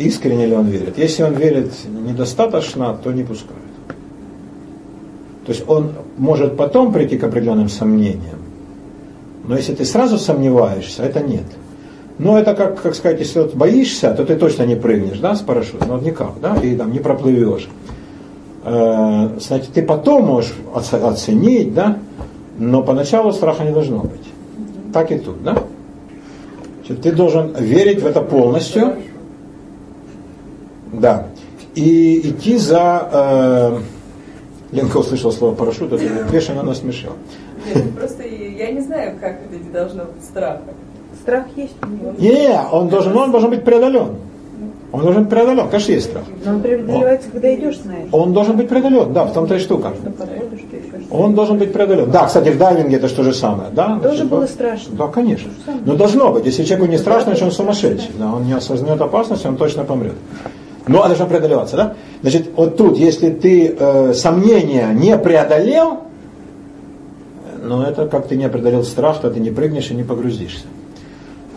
Искренне 0.01 0.47
ли 0.47 0.55
он 0.55 0.67
верит. 0.67 0.97
Если 0.97 1.23
он 1.23 1.33
верит 1.33 1.71
недостаточно, 1.87 2.97
то 3.03 3.11
не 3.11 3.23
пускают. 3.23 3.61
То 5.45 5.51
есть 5.51 5.63
он 5.67 5.91
может 6.17 6.57
потом 6.57 6.91
прийти 6.93 7.17
к 7.17 7.23
определенным 7.23 7.69
сомнениям. 7.69 8.39
Но 9.47 9.55
если 9.55 9.73
ты 9.73 9.85
сразу 9.85 10.17
сомневаешься, 10.17 11.03
это 11.03 11.19
нет. 11.21 11.45
Но 12.17 12.37
это 12.37 12.53
как, 12.53 12.81
как 12.81 12.95
сказать, 12.95 13.19
если 13.19 13.39
вот 13.39 13.55
боишься, 13.55 14.13
то 14.13 14.25
ты 14.25 14.35
точно 14.35 14.63
не 14.63 14.75
прыгнешь, 14.75 15.19
да, 15.19 15.35
с 15.35 15.41
парашютом, 15.41 15.87
ну, 15.87 15.99
никак, 15.99 16.33
да, 16.41 16.55
и 16.61 16.75
там 16.75 16.91
не 16.91 16.99
проплывешь. 16.99 17.67
Э, 18.63 19.29
значит, 19.39 19.69
ты 19.73 19.81
потом 19.81 20.25
можешь 20.25 20.53
оценить, 20.73 21.73
да, 21.73 21.97
но 22.59 22.83
поначалу 22.83 23.31
страха 23.31 23.63
не 23.63 23.71
должно 23.71 23.99
быть. 23.99 24.21
Так 24.93 25.11
и 25.11 25.17
тут, 25.17 25.43
да. 25.43 25.57
Ты 26.87 27.11
должен 27.11 27.53
верить 27.55 28.01
в 28.03 28.05
это 28.05 28.21
полностью, 28.21 28.95
да, 30.93 31.27
и 31.75 32.29
идти 32.29 32.57
за... 32.57 33.09
Э, 33.11 33.79
Ленка 34.71 34.97
услышала 34.97 35.31
слово 35.31 35.53
парашют, 35.53 35.91
это 35.91 36.03
бешено 36.31 36.63
насмешила. 36.63 37.13
Нет, 37.73 37.93
просто 37.95 38.23
я 38.25 38.71
не 38.71 38.81
знаю, 38.81 39.17
как 39.19 39.41
это 39.41 39.63
не 39.63 39.69
должно 39.71 40.05
быть 40.05 40.23
страха. 40.23 40.61
Страх 41.21 41.45
есть 41.55 41.75
у 41.83 41.87
него. 41.87 42.13
Не, 42.17 42.59
он 42.71 42.87
должен, 42.89 43.15
он 43.15 43.31
должен 43.31 43.49
быть 43.49 43.63
преодолен. 43.63 44.15
Он 44.93 45.03
должен 45.03 45.23
быть 45.23 45.29
преодолен, 45.29 45.69
конечно, 45.69 45.91
есть 45.93 46.09
страх. 46.09 46.23
Но 46.43 46.53
он 46.53 46.61
преодолевается, 46.61 47.29
когда 47.29 47.55
идешь, 47.55 47.79
знаешь. 47.79 48.09
Он 48.11 48.33
должен 48.33 48.57
быть 48.57 48.67
преодолен, 48.67 49.13
да, 49.13 49.25
в 49.25 49.33
том-то 49.33 49.55
и 49.55 49.59
штука. 49.59 49.93
Он 51.09 51.33
должен 51.33 51.57
быть 51.57 51.71
преодолен. 51.71 52.11
Да, 52.11 52.25
кстати, 52.25 52.49
в 52.49 52.57
дайвинге 52.57 52.97
это 52.97 53.07
что 53.07 53.23
же 53.23 53.33
самое, 53.33 53.69
да? 53.71 53.99
Тоже 53.99 54.25
было 54.25 54.45
страшно. 54.47 54.95
Да, 54.95 55.07
конечно. 55.07 55.51
Но 55.85 55.95
должно 55.95 56.31
быть. 56.31 56.45
Если 56.45 56.63
человеку 56.63 56.91
не 56.91 56.97
страшно, 56.97 57.27
значит 57.27 57.43
он 57.43 57.51
сумасшедший. 57.51 58.11
Да, 58.17 58.33
он 58.33 58.45
не 58.45 58.53
осознает 58.53 58.99
опасности, 58.99 59.47
он 59.47 59.55
точно 59.55 59.83
помрет. 59.83 60.15
Но 60.91 61.07
должно 61.07 61.25
преодолеваться, 61.25 61.75
да? 61.75 61.95
Значит, 62.21 62.49
вот 62.55 62.77
тут, 62.77 62.97
если 62.97 63.29
ты 63.29 63.75
э, 63.77 64.13
сомнения 64.13 64.89
не 64.93 65.17
преодолел, 65.17 66.01
но 67.63 67.83
это 67.83 68.07
как 68.07 68.27
ты 68.27 68.35
не 68.35 68.49
преодолел 68.49 68.83
страх, 68.83 69.21
то 69.21 69.29
ты 69.29 69.39
не 69.39 69.51
прыгнешь 69.51 69.91
и 69.91 69.93
не 69.93 70.03
погрузишься. 70.03 70.65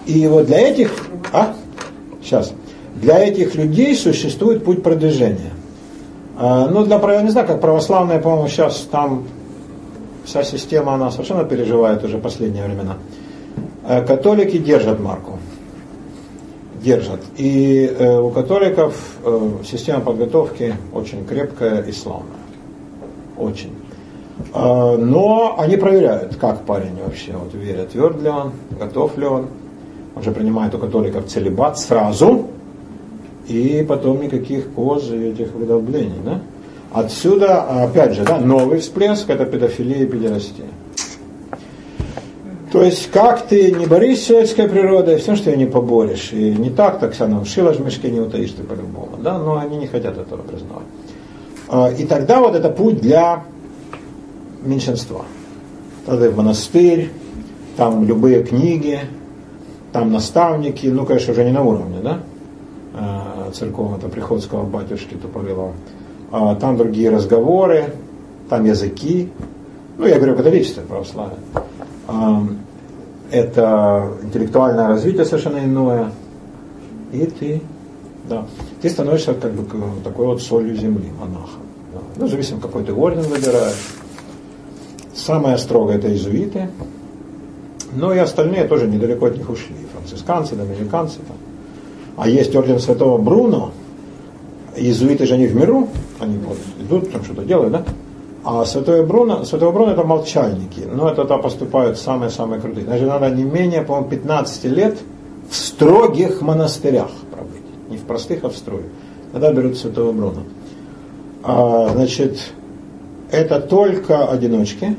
И 0.07 0.27
вот 0.29 0.47
для 0.47 0.69
этих, 0.69 0.93
а, 1.33 1.55
сейчас, 2.23 2.53
для 2.95 3.19
этих 3.19 3.55
людей 3.55 3.97
существует 3.97 4.65
путь 4.65 4.83
продвижения. 4.83 5.53
А, 6.37 6.69
ну, 6.69 6.85
для, 6.85 6.99
я 7.13 7.23
не 7.23 7.31
знаю, 7.31 7.47
как 7.47 7.61
православные, 7.61 8.19
по-моему, 8.19 8.49
сейчас 8.49 8.87
там 8.91 9.25
вся 10.25 10.45
система, 10.45 10.95
она 10.95 11.11
совершенно 11.11 11.45
переживает 11.45 12.05
уже 12.05 12.19
последние 12.19 12.65
времена. 12.65 12.97
А, 13.85 14.03
католики 14.03 14.59
держат 14.59 15.01
марку. 15.01 15.39
Держат. 16.85 17.21
И 17.39 17.87
э, 17.99 18.19
у 18.19 18.29
католиков 18.29 18.95
э, 19.25 19.51
система 19.65 20.01
подготовки 20.01 20.75
очень 20.93 21.25
крепкая 21.25 21.81
и 21.83 21.93
славная. 21.93 22.37
Очень. 23.39 23.73
А, 24.53 24.97
но 24.99 25.57
они 25.59 25.77
проверяют, 25.77 26.37
как 26.37 26.65
парень 26.67 26.99
вообще 27.03 27.33
вот, 27.33 27.55
верит, 27.55 27.91
тверд 27.91 28.21
ли 28.21 28.29
он, 28.29 28.53
готов 28.79 29.17
ли 29.17 29.25
он. 29.25 29.47
Он 30.15 30.23
же 30.23 30.31
принимает 30.31 30.75
у 30.75 30.79
католиков 30.79 31.27
целебат 31.27 31.79
сразу, 31.79 32.49
и 33.49 33.85
потом 33.89 34.23
никаких 34.23 34.71
коз 34.75 35.11
и 35.11 35.31
этих 35.31 35.53
выдолблений. 35.53 36.21
Да? 36.25 36.41
Отсюда, 36.93 37.63
опять 37.83 38.15
же, 38.15 38.25
да, 38.25 38.39
новый 38.39 38.79
всплеск– 38.79 39.25
это 39.29 39.45
педофилия 39.45 40.05
и 40.05 40.07
педерастия. 40.07 40.67
То 42.75 42.83
есть, 42.83 43.09
как 43.13 43.47
ты 43.47 43.71
не 43.71 43.87
борись 43.87 44.25
с 44.25 44.27
человеческой 44.27 44.69
природой, 44.69 45.19
все, 45.19 45.37
что 45.37 45.49
ее 45.49 45.57
не 45.57 45.67
поборешь. 45.67 46.33
И 46.33 46.57
не 46.57 46.71
так, 46.71 46.99
так 46.99 47.17
равно, 47.21 47.45
шило 47.45 47.73
в 47.73 47.79
мешке 47.79 48.11
не 48.11 48.19
утаишь 48.19 48.51
ты 48.51 48.65
по-любому. 48.65 49.11
Да? 49.23 49.39
Но 49.39 49.59
они 49.59 49.77
не 49.77 49.87
хотят 49.87 50.19
этого 50.19 50.43
признавать. 50.43 50.87
А, 51.69 51.93
И 51.93 52.05
тогда 52.05 52.41
вот 52.41 52.57
это 52.57 52.71
путь 52.71 53.01
для 53.01 53.45
меньшинства. 54.65 55.25
Тогда 56.05 56.29
в 56.29 56.37
монастырь, 56.37 57.11
там 57.77 58.03
любые 58.03 58.43
книги, 58.43 58.99
там 59.93 60.11
наставники, 60.11 60.89
ну, 60.89 61.07
конечно, 61.07 61.33
уже 61.33 61.45
не 61.45 61.53
на 61.53 61.63
уровне, 61.63 61.99
да, 62.03 62.19
э, 62.95 63.53
церковного 63.53 64.09
приходского 64.09 64.65
батюшки 64.65 65.15
Туповилова. 65.15 65.75
А 66.33 66.57
Там 66.57 66.77
другие 66.77 67.11
разговоры, 67.11 67.95
там 68.49 68.65
языки. 68.65 69.29
Ну, 69.97 70.07
я 70.07 70.17
говорю 70.17 70.35
католичество, 70.35 70.81
православие. 70.81 71.39
Это 73.35 74.13
интеллектуальное 74.23 74.87
развитие 74.87 75.25
совершенно 75.25 75.59
иное. 75.59 76.13
И 77.13 77.27
ты, 77.27 77.61
да, 78.29 78.47
ты 78.81 78.89
становишься 78.89 79.35
как 79.35 79.53
бы 79.55 79.65
такой 80.05 80.27
вот 80.27 80.41
солью 80.41 80.77
земли, 80.77 81.11
монахом. 81.19 81.63
Да. 81.93 81.99
Ну, 82.15 82.29
зависит, 82.29 82.61
какой 82.63 82.85
ты 82.85 82.93
орден 82.93 83.23
выбираешь. 83.23 83.75
Самое 85.17 85.59
строгое 85.59 85.97
это 85.97 86.09
иезуиты. 86.09 86.69
Но 87.97 88.15
и 88.15 88.19
остальные 88.19 88.69
тоже 88.69 88.87
недалеко 88.87 89.27
от 89.27 89.37
них 89.37 89.51
ушли. 89.51 89.75
Францисканцы, 89.93 90.55
доминиканцы. 90.55 91.19
Там. 91.27 91.37
А 92.17 92.29
есть 92.29 92.55
орден 92.55 92.79
святого 92.79 93.19
Бруно, 93.19 93.73
иезуиты 94.77 95.27
же 95.27 95.35
они 95.35 95.49
в 95.49 95.57
миру, 95.57 95.89
они 96.21 96.39
вот 96.39 96.59
идут, 96.79 97.11
там 97.11 97.25
что-то 97.25 97.43
делают, 97.43 97.73
да? 97.73 97.85
А 98.45 98.67
святой 98.67 99.07
Бруно, 99.07 99.45
святого 99.45 99.73
Бруно 99.73 99.93
это 99.93 100.05
молчальники, 100.05 100.81
но 100.81 101.09
это 101.09 101.23
туда 101.23 101.39
поступают 101.39 101.99
самые-самые 101.99 102.61
крутые. 102.61 102.85
Значит, 102.85 103.09
надо 103.09 103.31
не 103.31 103.43
менее, 103.43 103.81
по-моему, 103.81 104.11
15 104.11 104.65
лет 104.65 104.99
в 105.49 105.57
строгих 105.57 106.43
монастырях 106.43 107.11
пробыть. 107.31 107.63
Не 107.89 107.97
в 107.97 108.03
простых, 108.03 108.45
а 108.45 108.51
в 108.51 108.57
строгих. 108.57 108.87
Тогда 109.33 109.51
берут 109.51 109.79
святого 109.79 110.13
Бруно. 110.13 110.43
А, 111.43 111.89
значит, 111.89 112.39
это 113.31 113.61
только 113.61 114.27
одиночки, 114.27 114.95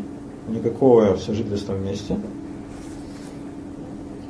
никакого 0.48 1.18
сожительства 1.18 1.74
вместе. 1.74 2.18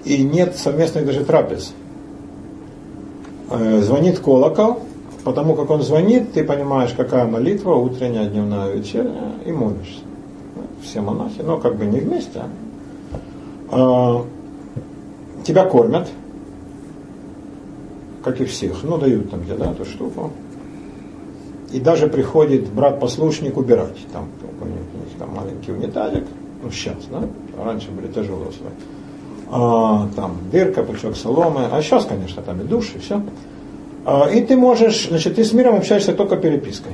И 0.03 0.23
нет 0.23 0.57
совместных 0.57 1.05
даже 1.05 1.23
трапез. 1.23 1.73
Э, 3.49 3.81
звонит 3.81 4.19
колокол, 4.19 4.81
потому 5.25 5.55
как 5.55 5.71
он 5.71 5.81
звонит, 5.81 6.33
ты 6.33 6.43
понимаешь, 6.43 6.93
какая 6.95 7.25
молитва, 7.25 7.73
утренняя, 7.73 8.29
дневная, 8.29 8.71
вечерняя, 8.71 9.33
и 9.45 9.51
молишься. 9.51 10.01
Все 10.81 11.01
монахи, 11.01 11.41
но 11.41 11.57
как 11.57 11.75
бы 11.75 11.85
не 11.85 11.99
вместе. 11.99 12.43
А, 13.71 14.23
тебя 15.43 15.65
кормят, 15.65 16.07
как 18.23 18.39
и 18.39 18.45
всех, 18.45 18.83
ну 18.83 18.97
дают 18.97 19.31
там 19.31 19.41
где-то 19.41 19.65
эту 19.65 19.83
штуку. 19.85 20.31
И 21.71 21.79
даже 21.79 22.07
приходит 22.07 22.69
брат-послушник 22.69 23.57
убирать. 23.57 23.97
Там, 24.13 24.25
них, 24.43 24.77
у 24.93 24.97
них 24.97 25.17
там 25.17 25.33
маленький 25.33 25.71
унитазик, 25.71 26.23
ну 26.61 26.69
сейчас, 26.69 26.97
да? 27.09 27.27
Раньше 27.61 27.89
были 27.89 28.11
тяжелые 28.11 28.49
условия. 28.49 28.75
А, 29.49 30.07
там 30.15 30.37
дырка, 30.51 30.83
пучок 30.83 31.15
соломы, 31.17 31.65
а 31.71 31.81
сейчас, 31.81 32.05
конечно, 32.05 32.43
там 32.43 32.61
и 32.61 32.63
душ, 32.63 32.91
и 32.95 32.99
все. 32.99 33.21
А, 34.05 34.29
и 34.29 34.41
ты 34.41 34.55
можешь, 34.55 35.07
значит, 35.09 35.35
ты 35.35 35.43
с 35.43 35.51
миром 35.51 35.75
общаешься 35.75 36.13
только 36.13 36.37
перепиской. 36.37 36.93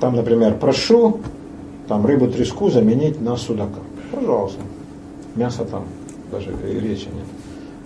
Там, 0.00 0.16
например, 0.16 0.54
прошу 0.54 1.20
там 1.86 2.06
рыбу 2.06 2.28
треску 2.28 2.70
заменить 2.70 3.20
на 3.20 3.36
судака. 3.36 3.80
Пожалуйста. 4.10 4.60
Мясо 5.34 5.64
там 5.64 5.84
даже 6.32 6.50
речи 6.62 7.06
нет. 7.06 7.26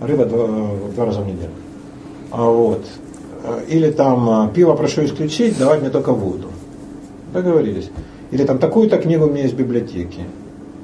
Рыба 0.01 0.25
два, 0.27 0.49
два 0.95 1.05
раза 1.07 1.21
в 1.21 1.27
неделю. 1.27 1.51
А 2.31 2.49
вот. 2.49 2.85
Или 3.69 3.91
там 3.91 4.29
а, 4.31 4.49
пиво 4.49 4.75
прошу 4.75 5.05
исключить, 5.05 5.59
давать 5.59 5.81
мне 5.81 5.91
только 5.91 6.13
воду. 6.13 6.49
Договорились. 7.33 7.91
Или 8.31 8.45
там 8.45 8.59
такую-то 8.59 8.99
книгу 8.99 9.27
у 9.27 9.31
меня 9.31 9.43
есть 9.43 9.55
в 9.55 9.59
библиотеке. 9.59 10.23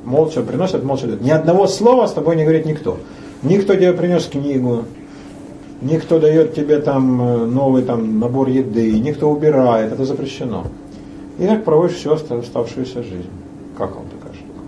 Молча 0.04 0.42
приносят, 0.42 0.82
молча 0.82 1.06
дают. 1.06 1.20
Ни 1.20 1.30
одного 1.30 1.66
слова 1.66 2.06
с 2.06 2.12
тобой 2.12 2.36
не 2.36 2.42
говорит 2.42 2.66
никто. 2.66 2.98
Никто 3.42 3.74
тебе 3.74 3.92
принес 3.92 4.26
книгу, 4.26 4.84
никто 5.80 6.18
дает 6.18 6.54
тебе 6.54 6.78
там 6.78 7.20
э, 7.20 7.46
новый 7.46 7.82
там 7.82 8.18
набор 8.18 8.48
еды, 8.48 8.98
никто 8.98 9.30
убирает, 9.30 9.92
это 9.92 10.04
запрещено. 10.04 10.66
И 11.38 11.46
так 11.46 11.64
проводишь 11.64 11.96
всю 11.96 12.12
оставшуюся 12.12 13.02
жизнь. 13.02 13.30
Как 13.76 13.94
вам 13.94 14.06
такая 14.08 14.34
штука? 14.34 14.60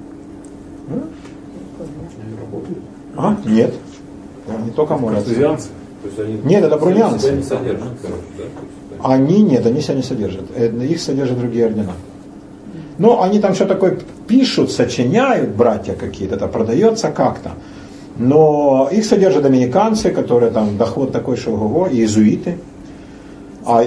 А? 3.16 3.36
Нет. 3.44 3.74
Не 4.64 4.70
только 4.70 4.96
молятся. 4.96 5.58
Нет, 6.44 6.64
это 6.64 6.76
брунянцы. 6.76 7.32
не 7.32 7.42
содержат? 7.42 7.88
Они 9.02 9.42
нет, 9.42 9.66
они 9.66 9.80
себя 9.80 9.94
не 9.94 10.02
содержат. 10.02 10.44
Э, 10.54 10.68
Их 10.84 11.00
содержат 11.00 11.38
другие 11.38 11.66
ордена. 11.66 11.92
Но 12.98 13.22
они 13.22 13.40
там 13.40 13.54
что 13.54 13.66
такое 13.66 13.98
пишут, 14.28 14.70
сочиняют, 14.70 15.50
братья 15.50 15.94
какие-то, 15.94 16.36
это 16.36 16.46
продается 16.48 17.10
как-то. 17.10 17.52
Но 18.20 18.90
их 18.92 19.06
содержат 19.06 19.44
доминиканцы, 19.44 20.10
которые 20.10 20.52
там 20.52 20.76
доход 20.76 21.10
такой, 21.10 21.38
что 21.38 21.52
ого, 21.52 21.86
и 21.86 21.96
иезуиты. 21.96 22.58
А, 23.64 23.82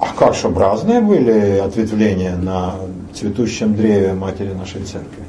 а 0.00 0.06
как, 0.18 0.34
чтобы 0.34 0.60
разные 0.60 1.00
были 1.00 1.58
ответвления 1.64 2.34
на 2.34 2.74
цветущем 3.14 3.76
древе 3.76 4.14
матери 4.14 4.52
нашей 4.52 4.82
церкви? 4.82 5.22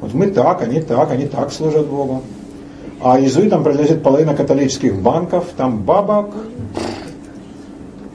Вот 0.00 0.14
мы 0.14 0.28
так, 0.28 0.62
они 0.62 0.80
так, 0.80 1.10
они 1.10 1.26
так 1.26 1.52
служат 1.52 1.88
Богу. 1.88 2.22
А 3.02 3.18
иезуитам 3.18 3.64
принадлежит 3.64 4.04
половина 4.04 4.36
католических 4.36 4.94
банков, 4.94 5.46
там 5.56 5.82
бабок. 5.82 6.36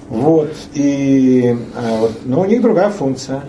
Вот, 0.08 0.54
и 0.76 1.58
э, 1.76 2.00
вот, 2.00 2.12
но 2.24 2.42
у 2.42 2.46
них 2.46 2.62
другая 2.62 2.90
функция. 2.90 3.42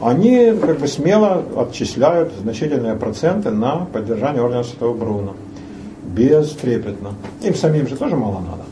Они 0.00 0.52
как 0.60 0.78
бы 0.78 0.86
смело 0.88 1.42
отчисляют 1.56 2.32
значительные 2.42 2.96
проценты 2.96 3.50
на 3.50 3.86
поддержание 3.92 4.42
ордена 4.42 4.62
Святого 4.62 4.94
Бруна. 4.94 5.32
Бестрепетно. 6.04 7.14
Им 7.42 7.54
самим 7.54 7.88
же 7.88 7.96
тоже 7.96 8.16
мало 8.16 8.40
надо. 8.40 8.64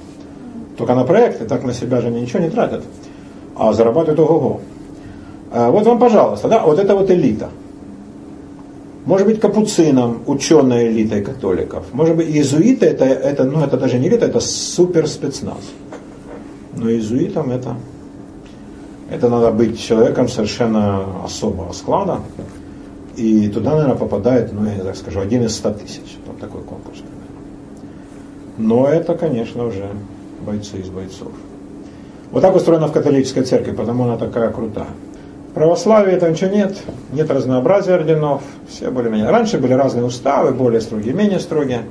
Только 0.77 0.95
на 0.95 1.05
проекты, 1.05 1.47
так 1.47 1.63
на 1.65 1.73
себя 1.73 2.01
же 2.01 2.09
они 2.09 2.21
ничего 2.21 2.41
не 2.41 2.51
тратят. 2.51 2.85
А 3.57 3.73
зарабатывают 3.73 4.21
ого-го. 4.21 4.61
Э, 5.53 5.71
Вот 5.71 5.87
вам, 5.87 5.99
пожалуйста, 5.99 6.49
да, 6.49 6.63
вот 6.65 6.79
это 6.79 6.95
вот 6.95 7.11
элита. 7.11 7.49
Может 9.07 9.27
быть, 9.27 9.41
капуцинам, 9.41 10.23
ученая 10.27 10.89
элитой 10.89 11.23
католиков. 11.23 11.85
Может 11.93 12.17
быть, 12.17 12.29
иезуиты, 12.29 12.87
это, 12.87 13.05
это, 13.05 13.45
ну, 13.45 13.61
это 13.61 13.77
даже 13.77 13.99
не 13.99 14.09
элита, 14.09 14.27
это 14.27 14.41
супер 14.41 15.07
спецназ. 15.07 15.61
Но 16.77 16.91
иезуитам 16.91 17.51
это, 17.51 17.77
это 19.11 19.29
надо 19.29 19.51
быть 19.51 19.81
человеком 19.81 20.29
совершенно 20.29 21.25
особого 21.25 21.73
склада. 21.73 22.21
И 23.17 23.49
туда, 23.49 23.73
наверное, 23.73 23.97
попадает, 23.97 24.53
ну, 24.53 24.67
я 24.67 24.83
так 24.83 24.97
скажу, 24.97 25.21
один 25.21 25.45
из 25.45 25.55
ста 25.55 25.73
тысяч. 25.73 26.17
Вот 26.27 26.39
такой 26.41 26.63
конкурс. 26.63 26.99
Но 28.59 28.89
это, 28.89 29.15
конечно, 29.15 29.67
уже 29.67 29.89
бойцы 30.45 30.79
из 30.79 30.89
бойцов. 30.89 31.29
Вот 32.31 32.41
так 32.41 32.57
устроена 32.57 32.89
в 32.89 32.93
католической 32.93 33.43
церкви, 33.43 33.73
потому 33.73 34.05
она 34.05 34.17
такая 34.17 34.51
крутая. 34.51 34.89
В 35.51 35.55
православии 35.55 36.13
этого 36.13 36.31
ничего 36.31 36.51
нет, 36.51 36.77
нет 37.13 37.31
разнообразия 37.31 37.95
орденов, 37.95 38.43
все 38.69 38.91
более-менее. 38.91 39.31
Раньше 39.31 39.59
были 39.59 39.73
разные 39.73 40.05
уставы, 40.05 40.53
более 40.53 40.81
строгие, 40.81 41.15
менее 41.15 41.39
строгие. 41.39 41.83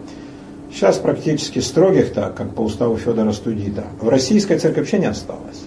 Сейчас 0.69 0.97
практически 0.97 1.59
строгих, 1.59 2.13
так 2.13 2.35
как 2.35 2.53
по 2.55 2.61
уставу 2.61 2.97
Федора 2.97 3.31
Студита, 3.31 3.85
в 4.01 4.09
российской 4.09 4.57
церкви 4.57 4.81
вообще 4.81 4.99
не 4.99 5.05
осталось. 5.05 5.63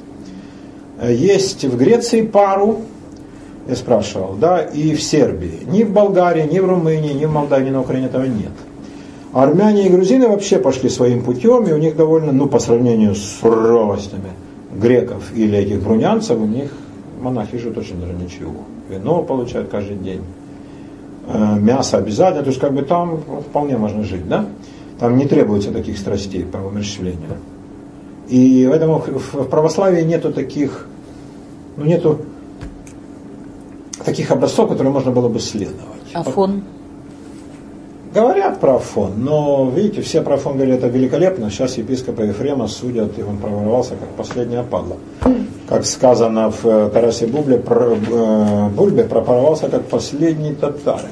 Есть 1.02 1.64
в 1.64 1.76
Греции 1.76 2.22
пару, 2.22 2.82
я 3.68 3.76
спрашивал, 3.76 4.34
да, 4.34 4.62
и 4.62 4.94
в 4.94 5.02
Сербии. 5.02 5.60
Ни 5.66 5.82
в 5.82 5.92
Болгарии, 5.92 6.48
ни 6.50 6.58
в 6.58 6.68
Румынии, 6.68 7.12
ни 7.12 7.26
в 7.26 7.32
Молдавии, 7.32 7.66
ни 7.66 7.70
на 7.70 7.80
Украине 7.80 8.06
этого 8.06 8.24
нет. 8.24 8.52
Армяне 9.32 9.86
и 9.86 9.88
грузины 9.90 10.28
вообще 10.28 10.58
пошли 10.58 10.88
своим 10.88 11.22
путем, 11.22 11.64
и 11.64 11.72
у 11.72 11.76
них 11.76 11.96
довольно, 11.96 12.32
ну, 12.32 12.46
по 12.46 12.58
сравнению 12.58 13.14
с 13.14 13.22
суровостями 13.40 14.30
греков 14.74 15.32
или 15.34 15.58
этих 15.58 15.82
брунянцев, 15.82 16.38
у 16.38 16.46
них 16.46 16.70
монахи 17.20 17.58
живут 17.58 17.78
очень 17.78 18.00
даже 18.00 18.14
ничего. 18.14 18.54
Вино 18.88 19.22
получают 19.22 19.68
каждый 19.68 19.96
день, 19.96 20.22
э, 21.28 21.58
мясо 21.58 21.98
обязательно, 21.98 22.44
то 22.44 22.48
есть 22.48 22.60
как 22.60 22.72
бы 22.72 22.82
там 22.82 23.20
вполне 23.48 23.76
можно 23.76 24.04
жить, 24.04 24.28
да? 24.28 24.46
Там 24.98 25.16
не 25.16 25.26
требуется 25.26 25.72
таких 25.72 25.98
страстей 25.98 26.44
по 26.44 26.58
умерщвлению. 26.58 27.36
И 28.28 28.66
поэтому 28.68 28.98
в 28.98 29.44
православии 29.44 30.02
нету 30.02 30.32
таких, 30.32 30.86
ну 31.76 31.84
нету 31.84 32.20
таких 34.04 34.30
образцов, 34.30 34.68
которые 34.68 34.92
можно 34.92 35.10
было 35.10 35.28
бы 35.28 35.40
следовать. 35.40 35.80
Афон. 36.12 36.62
Говорят 38.14 38.60
про 38.60 38.76
Афон, 38.76 39.12
но 39.18 39.70
видите, 39.74 40.00
все 40.00 40.22
про 40.22 40.36
Афон 40.36 40.54
говорят, 40.54 40.78
это 40.78 40.86
великолепно. 40.86 41.50
Сейчас 41.50 41.76
епископа 41.76 42.22
Ефрема 42.22 42.66
судят, 42.66 43.18
и 43.18 43.22
он 43.22 43.36
проворовался 43.36 43.90
как 43.90 44.08
последняя 44.16 44.62
падла. 44.62 44.96
Как 45.68 45.84
сказано 45.84 46.50
в 46.50 46.64
э, 46.64 46.90
Тарасе 46.94 47.26
Бубле, 47.26 47.58
про, 47.58 47.94
э, 47.94 48.68
Бульбе, 48.70 49.04
проворовался 49.04 49.68
как 49.68 49.84
последний 49.84 50.54
татарин. 50.54 51.10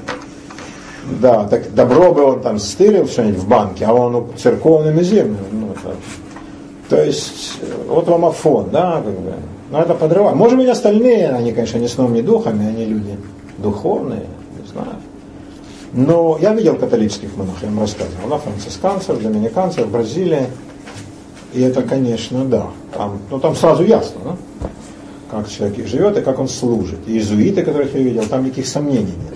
Да, 1.20 1.47
так 1.47 1.74
добро 1.74 2.12
бы 2.12 2.23
он 2.23 2.41
там 2.41 2.59
стырил 2.59 3.07
что-нибудь 3.07 3.41
в 3.41 3.49
банке, 3.49 3.85
а 3.85 3.93
он 3.93 4.28
церковными 4.39 5.03
землями. 5.03 5.36
Ну, 5.53 5.73
это, 5.73 5.97
то 6.89 7.02
есть, 7.02 7.61
вот 7.89 8.06
вам 8.09 8.27
Афон, 8.27 8.70
да, 8.70 9.02
как 9.05 9.19
бы. 9.19 9.32
Но 9.70 9.81
это 9.81 9.94
подрывает. 9.94 10.36
Может 10.36 10.59
быть, 10.59 10.69
остальные, 10.69 11.31
они, 11.31 11.52
конечно, 11.52 11.78
не 11.78 11.89
сном, 11.89 12.12
не 12.12 12.23
духами, 12.23 12.66
они 12.69 12.85
люди 12.85 13.19
духовные, 13.59 14.27
не 14.61 14.69
знаю. 14.70 14.97
Но 15.93 16.39
я 16.40 16.52
видел 16.52 16.77
католических 16.77 17.36
монахов, 17.36 17.62
я 17.62 17.69
вам 17.69 17.81
рассказывал, 17.81 18.28
да, 18.28 18.39
францисканцев, 18.39 19.23
доминиканцев 19.23 19.89
Бразилии. 19.89 20.47
И 21.55 21.62
это, 21.62 21.82
конечно, 21.82 22.44
да. 22.44 22.66
Там, 22.93 23.19
ну, 23.31 23.39
там 23.39 23.55
сразу 23.55 23.85
ясно, 23.85 24.20
да? 24.24 24.36
как 25.31 25.48
человек 25.48 25.86
живет 25.86 26.16
и 26.19 26.20
как 26.20 26.39
он 26.39 26.48
служит. 26.48 26.98
И 27.06 27.12
иезуиты, 27.12 27.62
которых 27.62 27.94
я 27.94 28.01
видел, 28.01 28.24
там 28.24 28.44
никаких 28.44 28.66
сомнений 28.66 29.15
нет, 29.16 29.35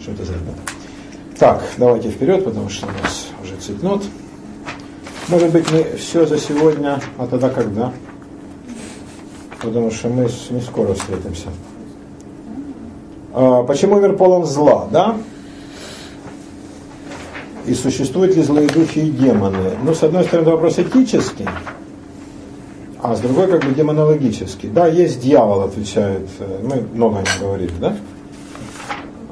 что 0.00 0.12
это 0.12 0.24
за 0.24 0.32
ребята. 0.32 0.58
Так, 1.38 1.62
давайте 1.76 2.10
вперед, 2.10 2.44
потому 2.44 2.68
что 2.68 2.86
у 2.86 3.02
нас 3.02 3.28
уже 3.42 3.56
цветнут. 3.56 4.04
Может 5.28 5.52
быть, 5.52 5.70
мы 5.70 5.84
все 5.96 6.26
за 6.26 6.38
сегодня, 6.38 7.00
а 7.18 7.26
тогда 7.26 7.50
когда? 7.50 7.92
Потому 9.60 9.90
что 9.90 10.08
мы 10.08 10.28
не 10.50 10.60
скоро 10.60 10.94
встретимся. 10.94 11.48
А, 13.34 13.62
почему 13.64 14.00
мир 14.00 14.16
полон 14.16 14.46
зла, 14.46 14.88
да? 14.90 15.16
и 17.68 17.74
существуют 17.74 18.34
ли 18.34 18.42
злые 18.42 18.66
духи 18.68 19.00
и 19.00 19.10
демоны. 19.10 19.72
Ну, 19.82 19.94
с 19.94 20.02
одной 20.02 20.24
стороны, 20.24 20.50
вопрос 20.50 20.78
этический, 20.78 21.46
а 23.00 23.14
с 23.14 23.20
другой 23.20 23.46
как 23.48 23.64
бы 23.64 23.74
демонологический. 23.74 24.70
Да, 24.70 24.86
есть 24.86 25.20
дьявол, 25.20 25.62
отвечает, 25.62 26.28
э, 26.38 26.60
мы 26.62 26.82
много 26.94 27.18
о 27.18 27.20
нем 27.20 27.28
говорили, 27.40 27.72
да? 27.78 27.96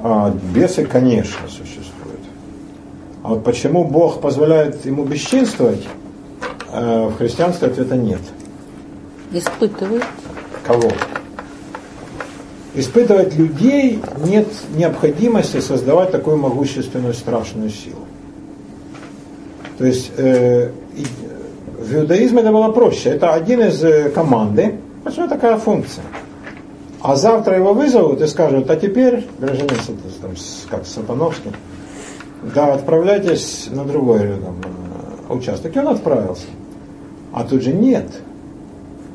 А 0.02 0.34
бесы, 0.54 0.84
конечно, 0.84 1.48
существуют. 1.48 1.65
А 3.26 3.30
вот 3.30 3.42
почему 3.42 3.82
Бог 3.82 4.20
позволяет 4.20 4.86
ему 4.86 5.02
бесчинствовать, 5.02 5.82
э, 6.72 7.08
в 7.08 7.16
христианстве 7.16 7.66
ответа 7.66 7.96
нет. 7.96 8.20
Испытывают. 9.32 10.04
Кого? 10.64 10.92
Испытывать 12.74 13.34
людей 13.34 14.00
нет 14.24 14.46
необходимости 14.76 15.58
создавать 15.58 16.12
такую 16.12 16.36
могущественную 16.36 17.14
страшную 17.14 17.70
силу. 17.70 18.06
То 19.78 19.86
есть 19.86 20.12
э, 20.16 20.70
в 21.80 21.94
иудаизме 21.96 22.42
это 22.42 22.52
было 22.52 22.70
проще. 22.70 23.08
Это 23.08 23.34
один 23.34 23.60
из 23.60 23.82
э, 23.82 24.10
команды, 24.10 24.78
почему 25.02 25.26
такая 25.26 25.56
функция. 25.56 26.04
А 27.00 27.16
завтра 27.16 27.56
его 27.56 27.74
вызовут 27.74 28.20
и 28.20 28.26
скажут, 28.28 28.70
а 28.70 28.76
теперь, 28.76 29.26
гражданин 29.40 29.68
там, 30.22 30.30
как 30.70 30.86
Сатановский, 30.86 31.50
да, 32.42 32.74
отправляйтесь 32.74 33.68
на 33.70 33.84
другой 33.84 34.20
там, 34.20 34.56
э, 35.28 35.32
участок. 35.32 35.74
И 35.74 35.78
он 35.78 35.88
отправился. 35.88 36.46
А 37.32 37.44
тут 37.44 37.62
же 37.62 37.72
нет. 37.72 38.06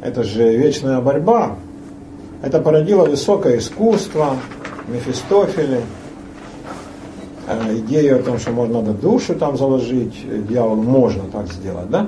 Это 0.01 0.23
же 0.23 0.55
вечная 0.57 0.99
борьба. 1.01 1.55
Это 2.41 2.59
породило 2.59 3.05
высокое 3.05 3.59
искусство, 3.59 4.37
Мефистофели, 4.87 5.81
э, 7.47 7.77
идею 7.77 8.19
о 8.19 8.23
том, 8.23 8.39
что 8.39 8.51
можно 8.51 8.81
надо 8.81 8.93
душу 8.93 9.35
там 9.35 9.57
заложить, 9.57 10.25
э, 10.27 10.41
дьяволу 10.41 10.81
можно 10.81 11.23
так 11.31 11.51
сделать, 11.51 11.89
да? 11.89 12.07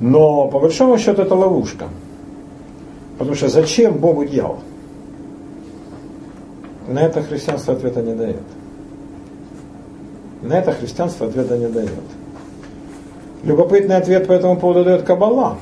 Но 0.00 0.48
по 0.48 0.58
большому 0.58 0.98
счету 0.98 1.22
это 1.22 1.34
ловушка. 1.34 1.84
Потому 3.18 3.36
что 3.36 3.48
зачем 3.48 3.98
Богу 3.98 4.24
дьявол? 4.24 4.60
На 6.88 7.00
это 7.00 7.22
христианство 7.22 7.74
ответа 7.74 8.02
не 8.02 8.14
дает. 8.14 8.42
На 10.42 10.58
это 10.58 10.72
христианство 10.72 11.28
ответа 11.28 11.56
не 11.56 11.68
дает. 11.68 11.90
Любопытный 13.44 13.96
ответ 13.96 14.26
по 14.26 14.32
этому 14.32 14.58
поводу 14.58 14.84
дает 14.84 15.02
Кабала. 15.02 15.58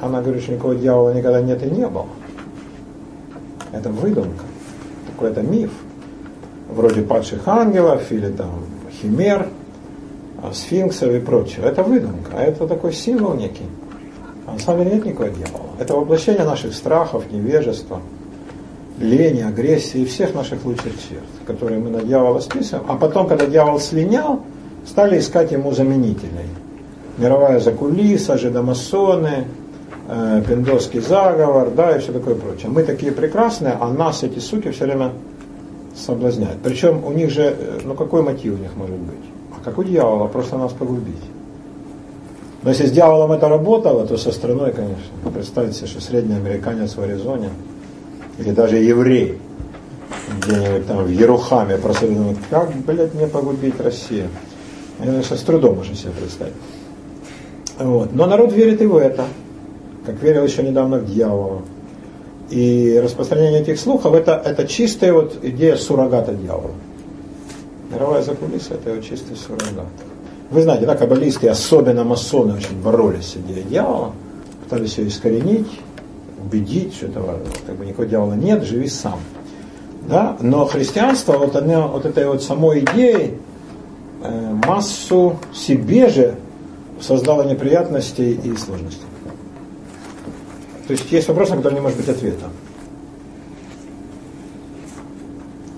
Она 0.00 0.20
говорит, 0.20 0.42
что 0.42 0.52
никакого 0.52 0.74
дьявола 0.74 1.14
никогда 1.14 1.40
нет 1.40 1.62
и 1.62 1.70
не 1.70 1.86
было. 1.86 2.06
Это 3.72 3.88
выдумка, 3.90 4.44
какой-то 5.12 5.42
миф. 5.42 5.70
Вроде 6.68 7.02
падших 7.02 7.46
ангелов 7.46 8.10
или 8.10 8.28
там 8.28 8.64
химер, 9.00 9.48
а, 10.42 10.52
сфинксов 10.52 11.12
и 11.12 11.20
прочего. 11.20 11.66
Это 11.66 11.82
выдумка, 11.82 12.32
а 12.34 12.42
это 12.42 12.66
такой 12.66 12.92
символ 12.92 13.34
некий. 13.34 13.66
А 14.46 14.54
на 14.54 14.58
самом 14.58 14.84
деле 14.84 14.96
нет 14.96 15.06
никакого 15.06 15.28
дьявола. 15.28 15.68
Это 15.78 15.94
воплощение 15.94 16.44
наших 16.44 16.74
страхов, 16.74 17.30
невежества, 17.30 18.00
лени, 18.98 19.42
агрессии 19.42 20.00
и 20.00 20.04
всех 20.04 20.34
наших 20.34 20.64
лучших 20.64 20.92
черт, 21.08 21.24
которые 21.52 21.80
мы 21.80 21.90
на 21.90 22.02
дьявола 22.02 22.40
списываем. 22.40 22.86
А 22.88 22.96
потом, 22.96 23.26
когда 23.26 23.46
дьявол 23.46 23.78
слинял, 23.78 24.40
стали 24.86 25.18
искать 25.18 25.52
ему 25.52 25.72
заменителей. 25.72 26.48
Мировая 27.18 27.60
закулиса, 27.60 28.38
жидомасоны, 28.38 29.46
э, 30.08 30.42
пиндосский 30.48 31.00
заговор, 31.00 31.70
да, 31.70 31.96
и 31.96 32.00
все 32.00 32.12
такое 32.12 32.34
прочее. 32.34 32.70
Мы 32.70 32.82
такие 32.82 33.12
прекрасные, 33.12 33.76
а 33.80 33.88
нас 33.88 34.22
эти 34.22 34.38
суки 34.38 34.70
все 34.70 34.86
время 34.86 35.12
соблазняют. 35.94 36.58
Причем 36.62 37.04
у 37.04 37.12
них 37.12 37.30
же, 37.30 37.42
э, 37.42 37.80
ну 37.84 37.94
какой 37.94 38.22
мотив 38.22 38.54
у 38.54 38.58
них 38.58 38.70
может 38.76 38.96
быть? 38.96 39.24
А 39.52 39.64
как 39.64 39.78
у 39.78 39.84
дьявола, 39.84 40.26
просто 40.26 40.56
нас 40.56 40.72
погубить. 40.72 41.22
Но 42.62 42.70
если 42.70 42.86
с 42.86 42.92
дьяволом 42.92 43.32
это 43.32 43.48
работало, 43.48 44.06
то 44.06 44.16
со 44.16 44.30
страной, 44.30 44.72
конечно. 44.72 45.30
Представьте 45.34 45.78
себе, 45.78 45.86
что 45.88 46.00
средний 46.00 46.36
американец 46.36 46.96
в 46.96 47.02
Аризоне, 47.02 47.50
или 48.38 48.52
даже 48.52 48.76
еврей, 48.76 49.38
где-нибудь 50.40 50.86
там 50.86 51.04
в 51.04 51.08
Ерухаме 51.08 51.76
думает, 51.76 52.38
как, 52.50 52.70
блядь, 52.86 53.14
мне 53.14 53.26
погубить 53.26 53.80
Россию? 53.80 54.28
Я, 55.02 55.22
с 55.22 55.40
трудом 55.40 55.76
можно 55.76 55.94
себе 55.94 56.12
представить. 56.12 56.54
Вот. 57.78 58.14
Но 58.14 58.26
народ 58.26 58.52
верит 58.52 58.80
и 58.82 58.86
в 58.86 58.96
это 58.96 59.24
как 60.04 60.22
верил 60.22 60.44
еще 60.44 60.62
недавно 60.62 60.98
в 60.98 61.06
дьявола. 61.06 61.62
И 62.50 63.00
распространение 63.02 63.62
этих 63.62 63.78
слухов 63.78 64.14
это, 64.14 64.40
это 64.44 64.66
чистая 64.66 65.12
вот 65.12 65.38
идея 65.42 65.76
суррогата 65.76 66.34
дьявола. 66.34 66.72
Мировая 67.90 68.22
закулиса 68.22 68.74
это 68.74 68.90
его 68.90 69.02
чистый 69.02 69.36
суррогат. 69.36 69.86
Вы 70.50 70.62
знаете, 70.62 70.84
да, 70.84 70.96
каббалисты, 70.96 71.48
особенно 71.48 72.04
масоны, 72.04 72.54
очень 72.54 72.80
боролись 72.82 73.28
с 73.28 73.36
идеей 73.36 73.62
дьявола, 73.62 74.12
пытались 74.64 74.98
ее 74.98 75.08
искоренить, 75.08 75.68
убедить, 76.44 76.94
что 76.94 77.06
этого 77.06 77.38
как 77.66 77.76
бы 77.76 77.86
никакого 77.86 78.08
дьявола 78.08 78.34
нет, 78.34 78.64
живи 78.64 78.88
сам. 78.88 79.18
Да? 80.08 80.36
Но 80.40 80.66
христианство 80.66 81.38
вот, 81.38 81.54
оно, 81.56 81.88
вот 81.88 82.04
этой 82.04 82.26
вот 82.26 82.42
самой 82.42 82.80
идеей 82.80 83.38
э, 84.22 84.54
массу 84.66 85.36
себе 85.52 86.08
же 86.08 86.34
создало 87.00 87.42
неприятностей 87.42 88.32
и 88.32 88.56
сложностей. 88.56 89.06
То 90.86 90.92
есть 90.92 91.10
есть 91.12 91.28
вопрос, 91.28 91.50
на 91.50 91.56
который 91.56 91.74
не 91.74 91.80
может 91.80 91.96
быть 91.98 92.08
ответа. 92.08 92.46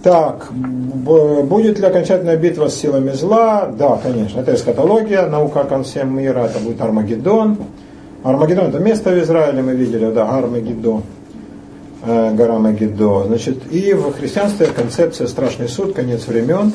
Так, 0.02 0.52
будет 0.52 1.78
ли 1.78 1.86
окончательная 1.86 2.36
битва 2.36 2.68
с 2.68 2.74
силами 2.74 3.12
зла? 3.12 3.66
Да, 3.66 3.98
конечно. 4.02 4.40
Это 4.40 4.54
эскатология, 4.54 5.26
наука 5.28 5.62
о 5.62 5.64
конце 5.64 6.04
мира, 6.04 6.40
это 6.40 6.58
будет 6.58 6.80
Армагеддон. 6.82 7.56
Армагеддон 8.22 8.66
это 8.66 8.80
место 8.80 9.10
в 9.10 9.18
Израиле, 9.22 9.62
мы 9.62 9.74
видели, 9.74 10.10
да, 10.10 10.28
Армагеддон, 10.28 11.02
гора 12.04 12.58
Магеддо. 12.58 13.24
Значит, 13.26 13.72
и 13.72 13.94
в 13.94 14.12
христианстве 14.12 14.66
концепция 14.66 15.26
страшный 15.26 15.68
суд, 15.68 15.94
конец 15.94 16.26
времен. 16.26 16.72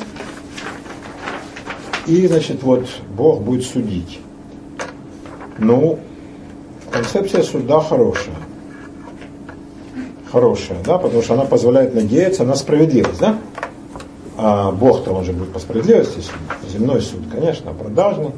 И, 2.06 2.26
значит, 2.26 2.62
вот 2.62 2.86
Бог 3.16 3.42
будет 3.42 3.64
судить. 3.64 4.20
Ну, 5.58 5.98
концепция 6.90 7.42
суда 7.42 7.80
хорошая. 7.80 8.34
Хорошая, 10.32 10.78
да, 10.84 10.98
потому 10.98 11.22
что 11.22 11.34
она 11.34 11.44
позволяет 11.44 11.94
надеяться 11.94 12.44
на 12.44 12.54
справедливость, 12.54 13.20
да? 13.20 13.36
А 14.36 14.70
Бог-то 14.72 15.12
он 15.12 15.24
же 15.24 15.32
будет 15.32 15.52
по 15.52 15.58
справедливости 15.58 16.20
судить. 16.20 16.72
Земной 16.72 17.02
суд, 17.02 17.20
конечно, 17.30 17.72
продажный. 17.72 18.30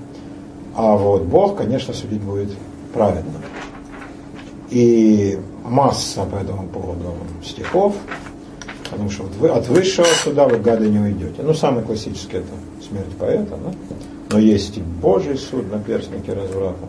А 0.74 0.96
вот 0.96 1.22
Бог, 1.22 1.56
конечно, 1.56 1.94
судить 1.94 2.22
будет 2.22 2.50
праведно. 2.92 3.40
И 4.70 5.38
масса 5.64 6.24
по 6.24 6.36
этому 6.36 6.68
поводу 6.68 7.14
стихов, 7.44 7.94
потому 8.90 9.10
что 9.10 9.24
от 9.54 9.68
высшего 9.68 10.06
суда 10.06 10.46
вы 10.46 10.58
гады 10.58 10.88
не 10.88 10.98
уйдете. 10.98 11.42
Ну, 11.42 11.54
самый 11.54 11.84
классический 11.84 12.38
это 12.38 12.48
смерть 12.86 13.16
поэта, 13.18 13.56
да? 13.56 13.96
но 14.30 14.38
есть 14.38 14.78
и 14.78 14.80
Божий 14.80 15.36
суд 15.36 15.70
на 15.70 15.78
перстнике 15.78 16.32
разврата 16.32 16.86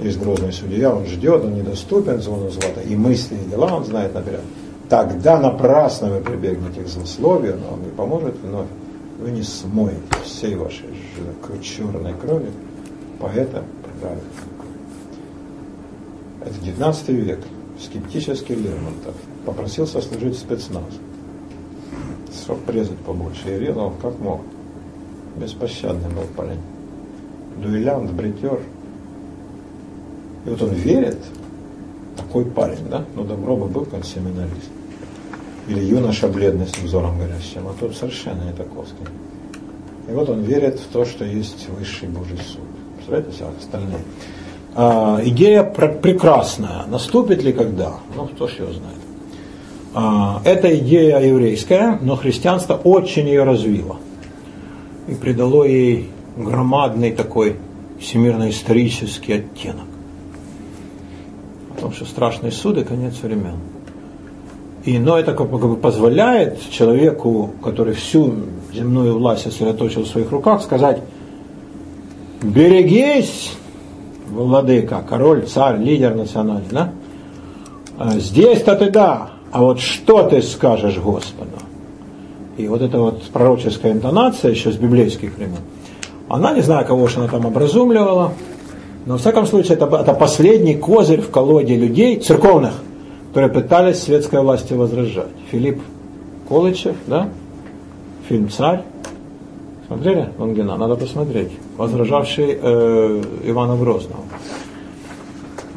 есть 0.00 0.20
грозный 0.20 0.52
судья, 0.52 0.94
он 0.94 1.06
ждет, 1.06 1.44
он 1.44 1.54
недоступен 1.54 2.20
звону 2.20 2.50
злата, 2.50 2.80
и 2.80 2.94
мысли, 2.94 3.34
и 3.34 3.50
дела 3.50 3.74
он 3.74 3.84
знает 3.84 4.14
наперед. 4.14 4.42
Тогда 4.88 5.38
напрасно 5.38 6.08
вы 6.08 6.20
прибегнете 6.20 6.82
к 6.82 6.88
злословию, 6.88 7.58
но 7.60 7.74
он 7.74 7.82
не 7.82 7.90
поможет 7.90 8.36
вновь. 8.42 8.68
Вы 9.18 9.32
не 9.32 9.42
смоете 9.42 10.00
всей 10.24 10.54
вашей 10.54 10.86
черной 11.62 12.14
крови 12.14 12.50
поэта 13.18 13.64
праведного. 14.00 14.28
Это 16.46 16.54
19 16.64 17.08
век. 17.08 17.40
Скептический 17.80 18.54
Лермонтов 18.54 19.14
попросился 19.44 20.00
служить 20.00 20.34
в 20.34 20.38
спецназ. 20.38 20.84
Срок 22.32 22.60
презать 22.60 22.98
побольше. 22.98 23.54
И 23.54 23.58
резал 23.58 23.92
как 24.02 24.18
мог. 24.18 24.42
Беспощадный 25.36 26.10
был 26.10 26.24
парень. 26.36 26.60
Дуэлянт, 27.62 28.10
бритер– 28.12 28.60
и 30.48 30.50
вот 30.50 30.62
он 30.62 30.70
верит, 30.70 31.18
такой 32.16 32.46
парень, 32.46 32.88
да, 32.88 33.04
ну 33.14 33.24
добро 33.24 33.54
бы 33.54 33.66
был 33.66 33.84
как 33.84 34.04
семинарист. 34.04 34.70
Или 35.66 35.84
юноша 35.84 36.26
бледный 36.28 36.66
с 36.66 36.78
взором 36.78 37.18
горящим, 37.18 37.68
а 37.68 37.74
тут 37.78 37.94
совершенно 37.94 38.44
не 38.44 38.52
таковский. 38.52 39.04
И 40.08 40.12
вот 40.12 40.30
он 40.30 40.40
верит 40.42 40.80
в 40.80 40.86
то, 40.86 41.04
что 41.04 41.26
есть 41.26 41.68
высший 41.68 42.08
Божий 42.08 42.38
суд. 42.38 42.62
Представляете 42.96 43.36
себе 43.36 43.46
остальные? 43.58 44.00
А, 44.80 45.20
идея 45.24 45.64
пр- 45.64 45.98
прекрасная. 46.00 46.84
Наступит 46.86 47.42
ли 47.42 47.52
когда? 47.52 47.94
Ну, 48.14 48.26
кто 48.26 48.46
ж 48.46 48.52
его 48.60 48.72
знает. 48.72 48.98
А, 49.94 50.40
эта 50.44 50.78
идея 50.78 51.18
еврейская, 51.18 51.98
но 52.00 52.14
христианство 52.14 52.74
очень 52.74 53.26
ее 53.26 53.42
развило. 53.42 53.96
И 55.08 55.14
придало 55.14 55.64
ей 55.64 56.10
громадный 56.36 57.10
такой 57.10 57.56
всемирно-исторический 57.98 59.32
оттенок 59.32 59.88
том, 61.80 61.92
что 61.92 62.04
страшные 62.04 62.52
суды– 62.52 62.84
конец 62.88 63.14
времен. 63.22 63.56
И, 64.84 64.98
но 64.98 65.18
это 65.18 65.34
как 65.34 65.50
бы 65.50 65.76
позволяет 65.76 66.70
человеку, 66.70 67.50
который 67.62 67.94
всю 67.94 68.34
земную 68.72 69.18
власть 69.18 69.42
сосредоточил 69.42 70.02
в 70.02 70.08
своих 70.08 70.30
руках, 70.30 70.62
сказать, 70.62 71.02
берегись, 72.42 73.52
владыка, 74.30 75.02
король, 75.08 75.46
царь, 75.46 75.78
лидер 75.78 76.14
национальный, 76.14 76.68
да? 76.70 76.90
А 77.98 78.18
Здесь-то 78.18 78.76
ты 78.76 78.90
да, 78.90 79.30
а 79.50 79.62
вот 79.62 79.80
что 79.80 80.22
ты 80.24 80.42
скажешь 80.42 80.98
Господу? 80.98 81.50
И 82.56 82.66
вот 82.68 82.82
эта 82.82 82.98
вот 82.98 83.22
пророческая 83.24 83.92
интонация 83.92 84.50
еще 84.50 84.72
с 84.72 84.76
библейских 84.76 85.36
времен, 85.36 85.58
она, 86.28 86.52
не 86.52 86.60
знаю, 86.60 86.86
кого 86.86 87.06
же 87.06 87.18
она 87.18 87.28
там 87.28 87.46
образумливала, 87.46 88.32
но, 89.06 89.16
в 89.16 89.20
всяком 89.20 89.46
случае, 89.46 89.74
это, 89.74 89.86
это 89.86 90.12
последний 90.12 90.74
козырь 90.74 91.22
в 91.22 91.30
колоде 91.30 91.76
людей, 91.76 92.20
церковных, 92.20 92.74
которые 93.28 93.50
пытались 93.50 94.02
светской 94.02 94.42
власти 94.42 94.74
возражать. 94.74 95.28
Филипп 95.50 95.80
Колычев, 96.48 96.96
да? 97.06 97.28
Фильм 98.28 98.50
«Царь». 98.50 98.82
Смотрели 99.88 100.28
Лангина? 100.38 100.76
Надо 100.76 100.96
посмотреть. 100.96 101.50
Возражавший 101.78 102.58
э, 102.60 103.22
Ивана 103.44 103.74
Грозного. 103.76 104.22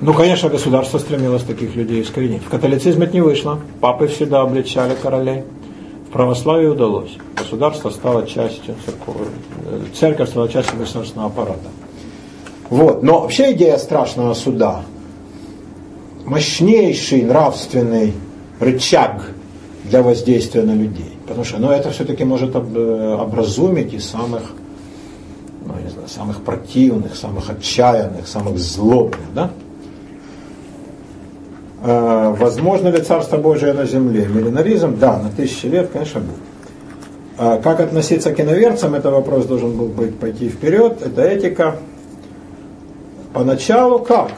Ну, 0.02 0.14
конечно, 0.14 0.50
государство 0.50 0.98
стремилось 0.98 1.44
таких 1.44 1.76
людей 1.76 2.02
искоренить. 2.02 2.44
В 2.44 2.50
католицизме 2.50 3.06
это 3.06 3.14
не 3.14 3.22
вышло. 3.22 3.60
Папы 3.80 4.08
всегда 4.08 4.42
обличали 4.42 4.96
королей. 5.02 5.44
В 6.10 6.12
православии 6.12 6.68
удалось. 6.68 7.18
Государство 7.38 7.90
стало 7.90 8.28
частью 8.28 8.76
церковь, 8.86 9.16
церковь 9.94 10.30
стала 10.30 10.50
частью 10.50 10.78
государственного 10.78 11.30
аппарата. 11.30 11.70
Вот. 12.70 13.04
Но 13.04 13.22
вообще 13.22 13.54
идея 13.54 13.78
страшного 13.78 14.34
суда, 14.34 14.82
мощнейший 16.26 17.22
нравственный 17.22 18.14
рычаг 18.60 19.32
для 19.86 20.02
воздействия 20.02 20.64
на 20.64 20.74
людей. 20.74 21.11
Потому 21.32 21.46
что 21.46 21.60
ну, 21.60 21.72
это 21.72 21.92
все-таки 21.92 22.26
может 22.26 22.54
э, 22.54 23.18
образумить 23.18 23.94
и 23.94 24.00
самых, 24.00 24.52
ну, 25.66 25.74
не 25.82 25.90
знаю, 25.90 26.10
самых 26.10 26.42
противных, 26.42 27.16
самых 27.16 27.50
отчаянных, 27.50 28.28
самых 28.28 28.58
злобных. 28.60 29.34
Да? 29.34 29.50
Э, 31.86 32.36
возможно 32.38 32.90
ли 32.90 33.00
Царство 33.00 33.38
Божие 33.38 33.72
на 33.72 33.86
земле? 33.86 34.28
Миллинаризм? 34.28 35.00
Да, 35.00 35.20
на 35.20 35.30
тысячи 35.30 35.68
лет, 35.68 35.92
конечно, 35.94 36.20
будет. 36.20 36.36
А 37.38 37.62
как 37.62 37.80
относиться 37.80 38.34
к 38.34 38.40
иноверцам, 38.42 38.94
это 38.94 39.10
вопрос 39.10 39.46
должен 39.46 39.72
был 39.78 39.88
быть 39.88 40.20
пойти 40.20 40.50
вперед, 40.50 41.02
это 41.02 41.22
этика. 41.22 41.78
Поначалу 43.32 44.00
как? 44.00 44.34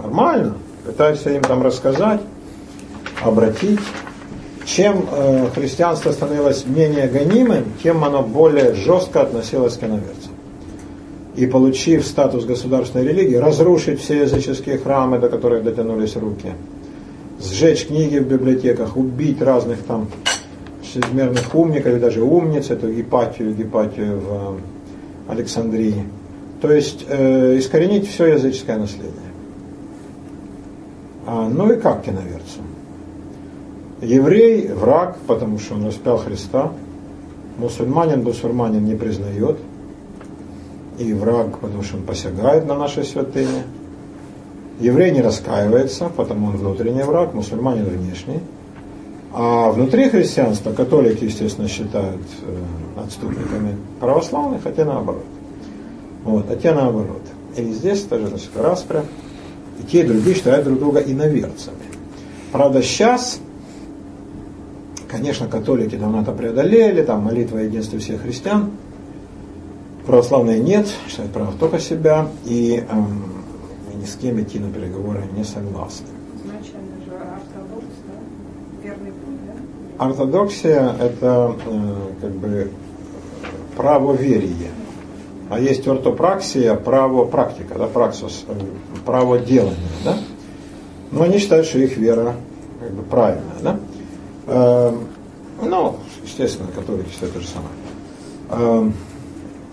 Нормально. 0.00 0.54
Пытаешься 0.86 1.30
им 1.30 1.42
там 1.42 1.64
рассказать, 1.64 2.20
обратить. 3.24 3.80
Чем 4.76 5.06
э, 5.10 5.48
христианство 5.54 6.12
становилось 6.12 6.64
менее 6.66 7.08
гонимым, 7.08 7.64
тем 7.82 8.04
оно 8.04 8.22
более 8.22 8.74
жестко 8.74 9.22
относилось 9.22 9.76
к 9.76 9.82
иноверцам. 9.82 10.32
И 11.36 11.46
получив 11.46 12.06
статус 12.06 12.44
государственной 12.44 13.06
религии, 13.08 13.36
разрушить 13.36 14.00
все 14.00 14.22
языческие 14.22 14.78
храмы, 14.78 15.18
до 15.18 15.28
которых 15.28 15.64
дотянулись 15.64 16.16
руки, 16.16 16.52
сжечь 17.40 17.86
книги 17.86 18.18
в 18.18 18.28
библиотеках, 18.28 18.96
убить 18.96 19.42
разных 19.42 19.82
там 19.82 20.08
чрезмерных 20.82 21.54
умников 21.54 21.94
и 21.94 21.98
даже 21.98 22.22
умниц, 22.22 22.70
эту 22.70 22.92
Гепатию, 22.92 23.54
Гепатию 23.54 24.20
в 24.20 24.58
э, 25.28 25.32
Александрии– 25.32 26.04
то 26.60 26.70
есть 26.70 27.06
э, 27.08 27.56
искоренить 27.58 28.08
все 28.08 28.26
языческое 28.26 28.76
наследие. 28.76 29.14
А, 31.26 31.48
ну 31.48 31.72
и 31.72 31.80
как 31.80 32.02
киноверцу? 32.04 32.60
Еврей– 34.02 34.68
враг, 34.74 35.18
потому 35.26 35.58
что 35.58 35.74
он 35.74 35.86
распял 35.86 36.16
Христа. 36.18 36.72
Мусульманин 37.58 38.22
бусурманин 38.22 38.84
не 38.84 38.94
признает. 38.94 39.58
И 40.98 41.12
враг, 41.12 41.58
потому 41.58 41.82
что 41.82 41.96
он 41.96 42.02
посягает 42.04 42.66
на 42.66 42.74
наши 42.74 43.04
святыни. 43.04 43.62
Еврей 44.80 45.10
не 45.10 45.20
раскаивается, 45.20 46.10
потому 46.14 46.46
он 46.46 46.56
внутренний 46.56 47.02
враг, 47.02 47.34
мусульманин 47.34 47.84
внешний. 47.84 48.40
А 49.32 49.70
внутри 49.70 50.08
христианства 50.08 50.72
католики, 50.72 51.24
естественно, 51.24 51.68
считают 51.68 52.22
э, 52.42 53.00
отступниками 53.04 53.76
православных, 54.00 54.62
хотя 54.62 54.84
наоборот. 54.84 55.24
Вот, 56.24 56.50
а 56.50 56.56
те 56.56 56.72
наоборот. 56.72 57.22
И 57.56 57.62
здесь 57.72 58.02
тоже 58.02 58.26
значит, 58.28 58.50
распря. 58.56 59.04
И 59.78 59.82
те, 59.84 60.00
и 60.00 60.06
другие 60.06 60.34
считают 60.34 60.64
друг 60.64 60.78
друга 60.78 61.00
иноверцами. 61.00 61.76
Правда, 62.52 62.82
сейчас, 62.82 63.38
конечно, 65.10 65.48
католики 65.48 65.96
давно 65.96 66.22
это 66.22 66.32
преодолели, 66.32 67.02
там 67.02 67.24
молитва 67.24 67.58
единства 67.58 67.98
всех 67.98 68.22
христиан. 68.22 68.70
Православные 70.06 70.60
нет, 70.60 70.86
считают 71.08 71.32
право 71.32 71.52
только 71.58 71.78
себя, 71.78 72.28
и 72.44 72.84
эм, 72.90 73.44
ни 74.00 74.04
с 74.04 74.16
кем 74.16 74.40
идти 74.40 74.58
на 74.58 74.72
переговоры 74.72 75.22
не 75.36 75.44
согласны. 75.44 76.06
Изначально 76.36 76.96
же 77.04 77.12
ортодокс, 77.14 77.94
да? 78.06 78.88
Верный 78.88 79.12
путь, 79.12 79.38
да? 79.98 80.04
Ортодоксия– 80.04 80.94
это 81.00 81.54
э, 81.66 81.94
как 82.20 82.30
бы 82.30 82.70
правоверие. 83.76 84.70
А 85.50 85.60
есть 85.60 85.86
ортопраксия, 85.86 86.74
право 86.74 87.24
практика, 87.24 87.74
да, 87.76 87.86
праксус, 87.86 88.44
э, 88.48 88.52
право 89.04 89.38
делания, 89.38 89.76
да? 90.04 90.16
Но 91.12 91.22
они 91.22 91.38
считают, 91.38 91.66
что 91.66 91.78
их 91.78 91.96
вера 91.96 92.36
как 92.80 92.92
бы 92.92 93.02
правильная, 93.02 93.60
да? 93.62 93.80
Э, 94.50 94.92
ну, 95.62 95.96
естественно, 96.22 96.68
католики 96.74 97.10
считают 97.10 97.34
то 97.34 97.40
же 97.40 97.46
самое. 97.48 97.70
Э, 98.50 98.90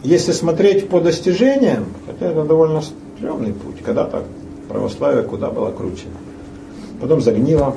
если 0.04 0.32
смотреть 0.32 0.90
по 0.90 1.00
достижениям, 1.00 1.86
хотя 2.06 2.32
это 2.32 2.44
довольно 2.44 2.82
стрёмный 2.82 3.54
путь, 3.54 3.82
когда-то 3.84 4.24
православие 4.70 5.24
куда 5.24 5.50
было 5.50 5.72
круче. 5.72 6.06
Потом 7.02 7.22
загнило. 7.22 7.76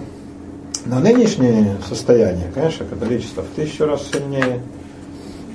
На 0.87 0.99
нынешнее 0.99 1.77
состояние, 1.87 2.51
конечно, 2.55 2.87
католичество 2.87 3.43
в 3.43 3.57
тысячу 3.57 3.87
раз 3.87 4.07
сильнее– 4.11 4.61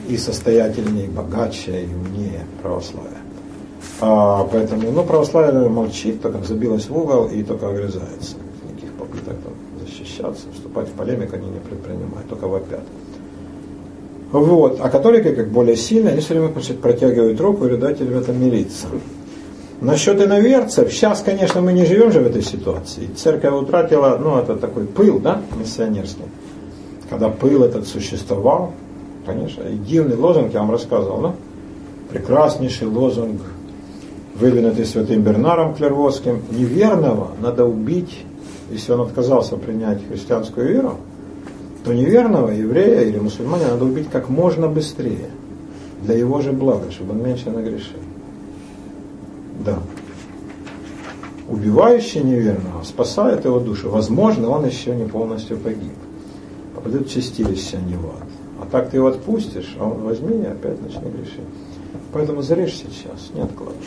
и 0.08 0.18
состоятельнее, 0.18 1.06
и 1.06 1.10
богаче, 1.10 1.84
и 1.84 1.94
умнее 1.94 2.46
православия. 2.62 3.12
А, 4.02 4.48
поэтому, 4.52 4.92
ну, 4.92 5.04
православие 5.04 5.70
молчит, 5.70 6.22
только 6.22 6.44
забилось 6.44 6.88
в 6.88 6.98
угол 6.98 7.28
и 7.28 7.44
только 7.44 7.70
огрызается. 7.70 8.36
Защищаться, 10.32 10.54
вступать 10.54 10.88
в 10.88 10.92
полемику 10.92 11.36
они 11.36 11.48
не 11.48 11.60
предпринимают, 11.60 12.28
только 12.30 12.48
вопят. 12.48 12.82
Вот. 14.32 14.80
А 14.82 14.90
католики, 14.90 15.34
как 15.34 15.50
более 15.50 15.76
сильные, 15.76 16.14
они 16.14 16.22
все 16.22 16.34
время 16.34 16.52
значит, 16.52 16.82
протягивают 16.82 17.40
руку 17.40 17.66
и 17.66 17.70
говорят, 17.70 18.00
в 18.00 18.18
этом 18.18 18.42
мириться. 18.42 18.88
Насчет 19.82 20.22
иноверцев, 20.22 20.92
сейчас, 20.92 21.22
конечно, 21.22 21.62
мы 21.62 21.74
не 21.74 21.86
живем 21.86 22.12
же 22.12 22.22
в 22.22 22.28
этой 22.28 22.42
ситуации. 22.42 23.08
Церковь 23.16 23.54
утратила, 23.54 24.18
ну, 24.22 24.38
это 24.38 24.56
такой 24.56 24.86
пыл, 24.86 25.20
да, 25.20 25.42
миссионерский. 25.60 26.24
Когда 27.10 27.30
пыл 27.30 27.64
этот 27.64 27.88
существовал, 27.88 28.74
Конечно. 29.26 29.64
И 29.64 29.76
дивный 29.78 30.16
лозунг, 30.16 30.54
я 30.54 30.60
вам 30.60 30.72
рассказывал, 30.72 31.22
да? 31.22 31.34
Прекраснейший 32.12 32.88
лозунг, 32.88 33.42
выдвинутый 34.36 34.86
святым 34.86 35.22
Бернаром 35.22 35.74
Клерводским. 35.74 36.44
Неверного 36.52 37.32
надо 37.42 37.66
убить, 37.66 38.24
если 38.72 38.92
он 38.94 39.02
отказался 39.02 39.58
принять 39.58 40.08
христианскую 40.08 40.68
веру, 40.68 40.98
то 41.84 41.94
неверного 41.94 42.50
еврея 42.50 43.02
или 43.02 43.20
мусульманина 43.20 43.72
надо 43.72 43.86
убить 43.86 44.10
как 44.12 44.30
можно 44.30 44.68
быстрее, 44.68 45.30
для 46.02 46.16
его 46.16 46.42
же 46.42 46.52
блага, 46.52 46.92
чтобы 46.92 47.12
он 47.12 47.24
меньше 47.24 47.52
нагрешил. 47.52 48.00
Да. 49.64 49.78
Убивающий 51.48 52.22
неверного 52.22 52.84
спасает 52.84 53.46
его 53.46 53.60
душу. 53.60 53.90
Возможно, 53.90 54.50
он 54.50 54.66
еще 54.66 54.96
не 54.96 55.06
полностью 55.06 55.58
погиб. 55.58 55.94
Попадет 56.74 57.08
чистилище, 57.08 57.78
не 57.78 57.96
в 57.96 58.06
ад. 58.06 58.28
А 58.62 58.66
так 58.66 58.90
ты 58.90 58.98
его 58.98 59.08
отпустишь, 59.08 59.76
а 59.80 59.86
он 59.86 60.02
возьми 60.04 60.42
и 60.42 60.46
опять 60.46 60.82
начни 60.82 61.10
грешить. 61.12 61.42
Поэтому 62.14 62.42
зарежь 62.42 62.74
сейчас, 62.74 63.32
не 63.34 63.42
откладывай. 63.42 63.78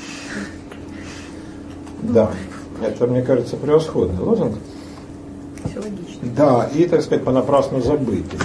Да, 2.02 2.30
это, 2.82 3.06
мне 3.06 3.22
кажется, 3.22 3.56
превосходный 3.56 4.22
лозунг. 4.22 4.56
Все 5.64 5.80
логично. 5.80 6.28
Да, 6.36 6.68
и, 6.74 6.86
так 6.86 7.02
сказать, 7.02 7.24
понапрасну 7.24 7.80
забытый. 7.80 8.38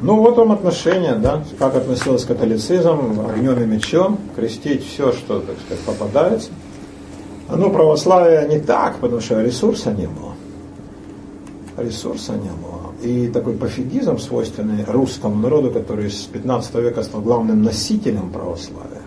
Ну, 0.00 0.16
вот 0.16 0.36
вам 0.38 0.52
отношения, 0.52 1.14
да, 1.14 1.44
как 1.58 1.76
относилась 1.76 2.24
католицизм, 2.24 3.20
огнем 3.28 3.62
и 3.62 3.66
мечом, 3.66 4.18
крестить 4.34 4.86
все, 4.86 5.12
что, 5.12 5.40
так 5.40 5.56
сказать, 5.64 5.84
попадается. 5.84 6.50
Ну, 7.48 7.70
православие 7.70 8.48
не 8.48 8.60
так, 8.60 8.98
потому 9.00 9.20
что 9.20 9.42
ресурса 9.42 9.92
не 9.92 10.06
было. 10.06 10.34
Ресурса 11.76 12.32
не 12.32 12.50
было 12.50 12.80
и 13.02 13.28
такой 13.28 13.54
пофигизм, 13.54 14.18
свойственный 14.18 14.84
русскому 14.86 15.36
народу, 15.36 15.70
который 15.70 16.10
с 16.10 16.24
15 16.24 16.74
века 16.76 17.02
стал 17.02 17.20
главным 17.20 17.62
носителем 17.62 18.30
православия, 18.30 19.02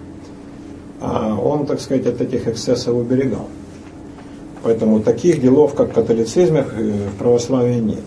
а 1.00 1.36
он, 1.36 1.66
так 1.66 1.80
сказать, 1.80 2.06
от 2.08 2.22
этих 2.22 2.48
эксцессов 2.48 2.96
уберегал. 2.96 3.48
Поэтому 4.64 5.02
таких 5.02 5.42
делов, 5.42 5.76
как 5.76 5.94
католицизм, 5.94 6.56
э, 6.56 6.64
в 7.14 7.18
православии 7.18 7.80
нет. 7.80 8.00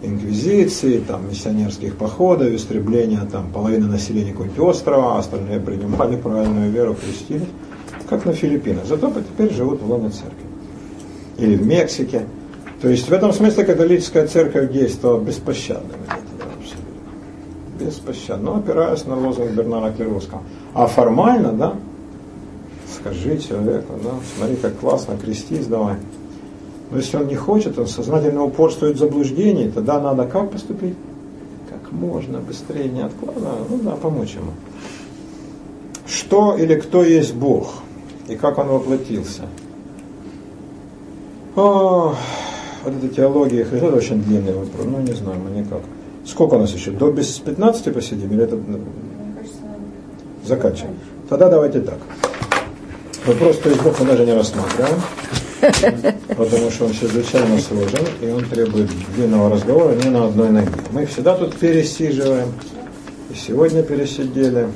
инквизиции, 0.00 1.00
там, 1.00 1.28
миссионерских 1.28 1.96
походов, 1.96 2.48
истребления 2.48 3.20
там, 3.32 3.50
половины 3.52 3.88
населения 3.88 4.30
какого-нибудь 4.30 4.60
острова, 4.60 5.16
а 5.16 5.18
остальные 5.18 5.58
принимали 5.58 6.14
правильную 6.16 6.70
веру, 6.70 6.94
крестились, 6.94 7.48
как 8.08 8.24
на 8.24 8.32
Филиппинах. 8.32 8.86
Зато 8.86 9.10
теперь 9.10 9.52
живут 9.52 9.82
в 9.82 9.90
лоне 9.90 10.10
церкви. 10.10 10.46
Или 11.36 11.56
в 11.56 11.66
Мексике. 11.66 12.22
То 12.80 12.88
есть 12.88 13.08
в 13.08 13.12
этом 13.12 13.32
смысле 13.32 13.64
католическая 13.64 14.26
церковь 14.28 14.72
действовала 14.72 15.20
абсолютно. 15.20 15.82
Беспощадно, 17.80 18.52
но 18.52 18.58
опираясь 18.58 19.04
на 19.04 19.16
лозунг 19.16 19.50
Бернара 19.50 19.92
Клеровского. 19.92 20.42
А 20.74 20.86
формально, 20.86 21.52
да, 21.52 21.74
скажи 23.08 23.38
человеку, 23.38 23.94
да, 24.02 24.10
смотри, 24.36 24.56
как 24.56 24.78
классно, 24.78 25.16
крестись 25.16 25.66
давай. 25.66 25.96
Но 26.90 26.96
если 26.96 27.16
он 27.16 27.26
не 27.26 27.36
хочет, 27.36 27.78
он 27.78 27.86
сознательно 27.86 28.44
упорствует 28.44 28.96
в 28.96 28.98
заблуждении, 28.98 29.68
тогда 29.68 30.00
надо 30.00 30.24
как 30.24 30.50
поступить? 30.50 30.94
Как 31.70 31.92
можно 31.92 32.38
быстрее, 32.38 32.88
не 32.88 33.02
откладывая, 33.02 33.52
ну 33.68 33.78
да, 33.78 33.92
помочь 33.92 34.34
ему. 34.34 34.52
Что 36.06 36.56
или 36.56 36.74
кто 36.76 37.02
есть 37.02 37.34
Бог? 37.34 37.74
И 38.26 38.36
как 38.36 38.58
он 38.58 38.68
воплотился? 38.68 39.42
О, 41.56 42.14
вот 42.84 42.94
эта 42.94 43.08
теология 43.08 43.64
Христа, 43.64 43.88
это 43.88 43.96
очень 43.96 44.22
длинный 44.22 44.54
вопрос, 44.54 44.86
ну 44.86 45.00
не 45.00 45.12
знаю, 45.12 45.38
мы 45.40 45.58
никак. 45.58 45.80
Сколько 46.24 46.54
у 46.54 46.58
нас 46.58 46.72
еще? 46.72 46.90
До 46.90 47.10
без 47.10 47.38
15 47.38 47.92
посидим 47.92 48.30
или 48.32 48.44
это 48.44 48.56
Мне 48.56 48.78
кажется, 49.34 49.60
надо. 49.62 50.46
заканчиваем? 50.46 50.94
Тогда 51.28 51.48
давайте 51.48 51.80
так. 51.80 51.98
Вопрос, 53.28 53.60
мы 54.00 54.06
даже 54.06 54.24
не 54.24 54.32
рассматриваем, 54.32 55.02
потому 56.28 56.70
что 56.70 56.86
он 56.86 56.94
чрезвычайно 56.94 57.60
сложен, 57.60 58.06
и 58.22 58.30
он 58.30 58.42
требует 58.46 58.88
длинного 59.14 59.50
разговора 59.50 59.94
не 59.96 60.08
на 60.08 60.24
одной 60.24 60.48
ноге. 60.48 60.70
Мы 60.92 61.04
всегда 61.04 61.34
тут 61.34 61.54
пересиживаем, 61.58 62.50
и 63.28 63.34
сегодня 63.34 63.82
пересидели. 63.82 64.68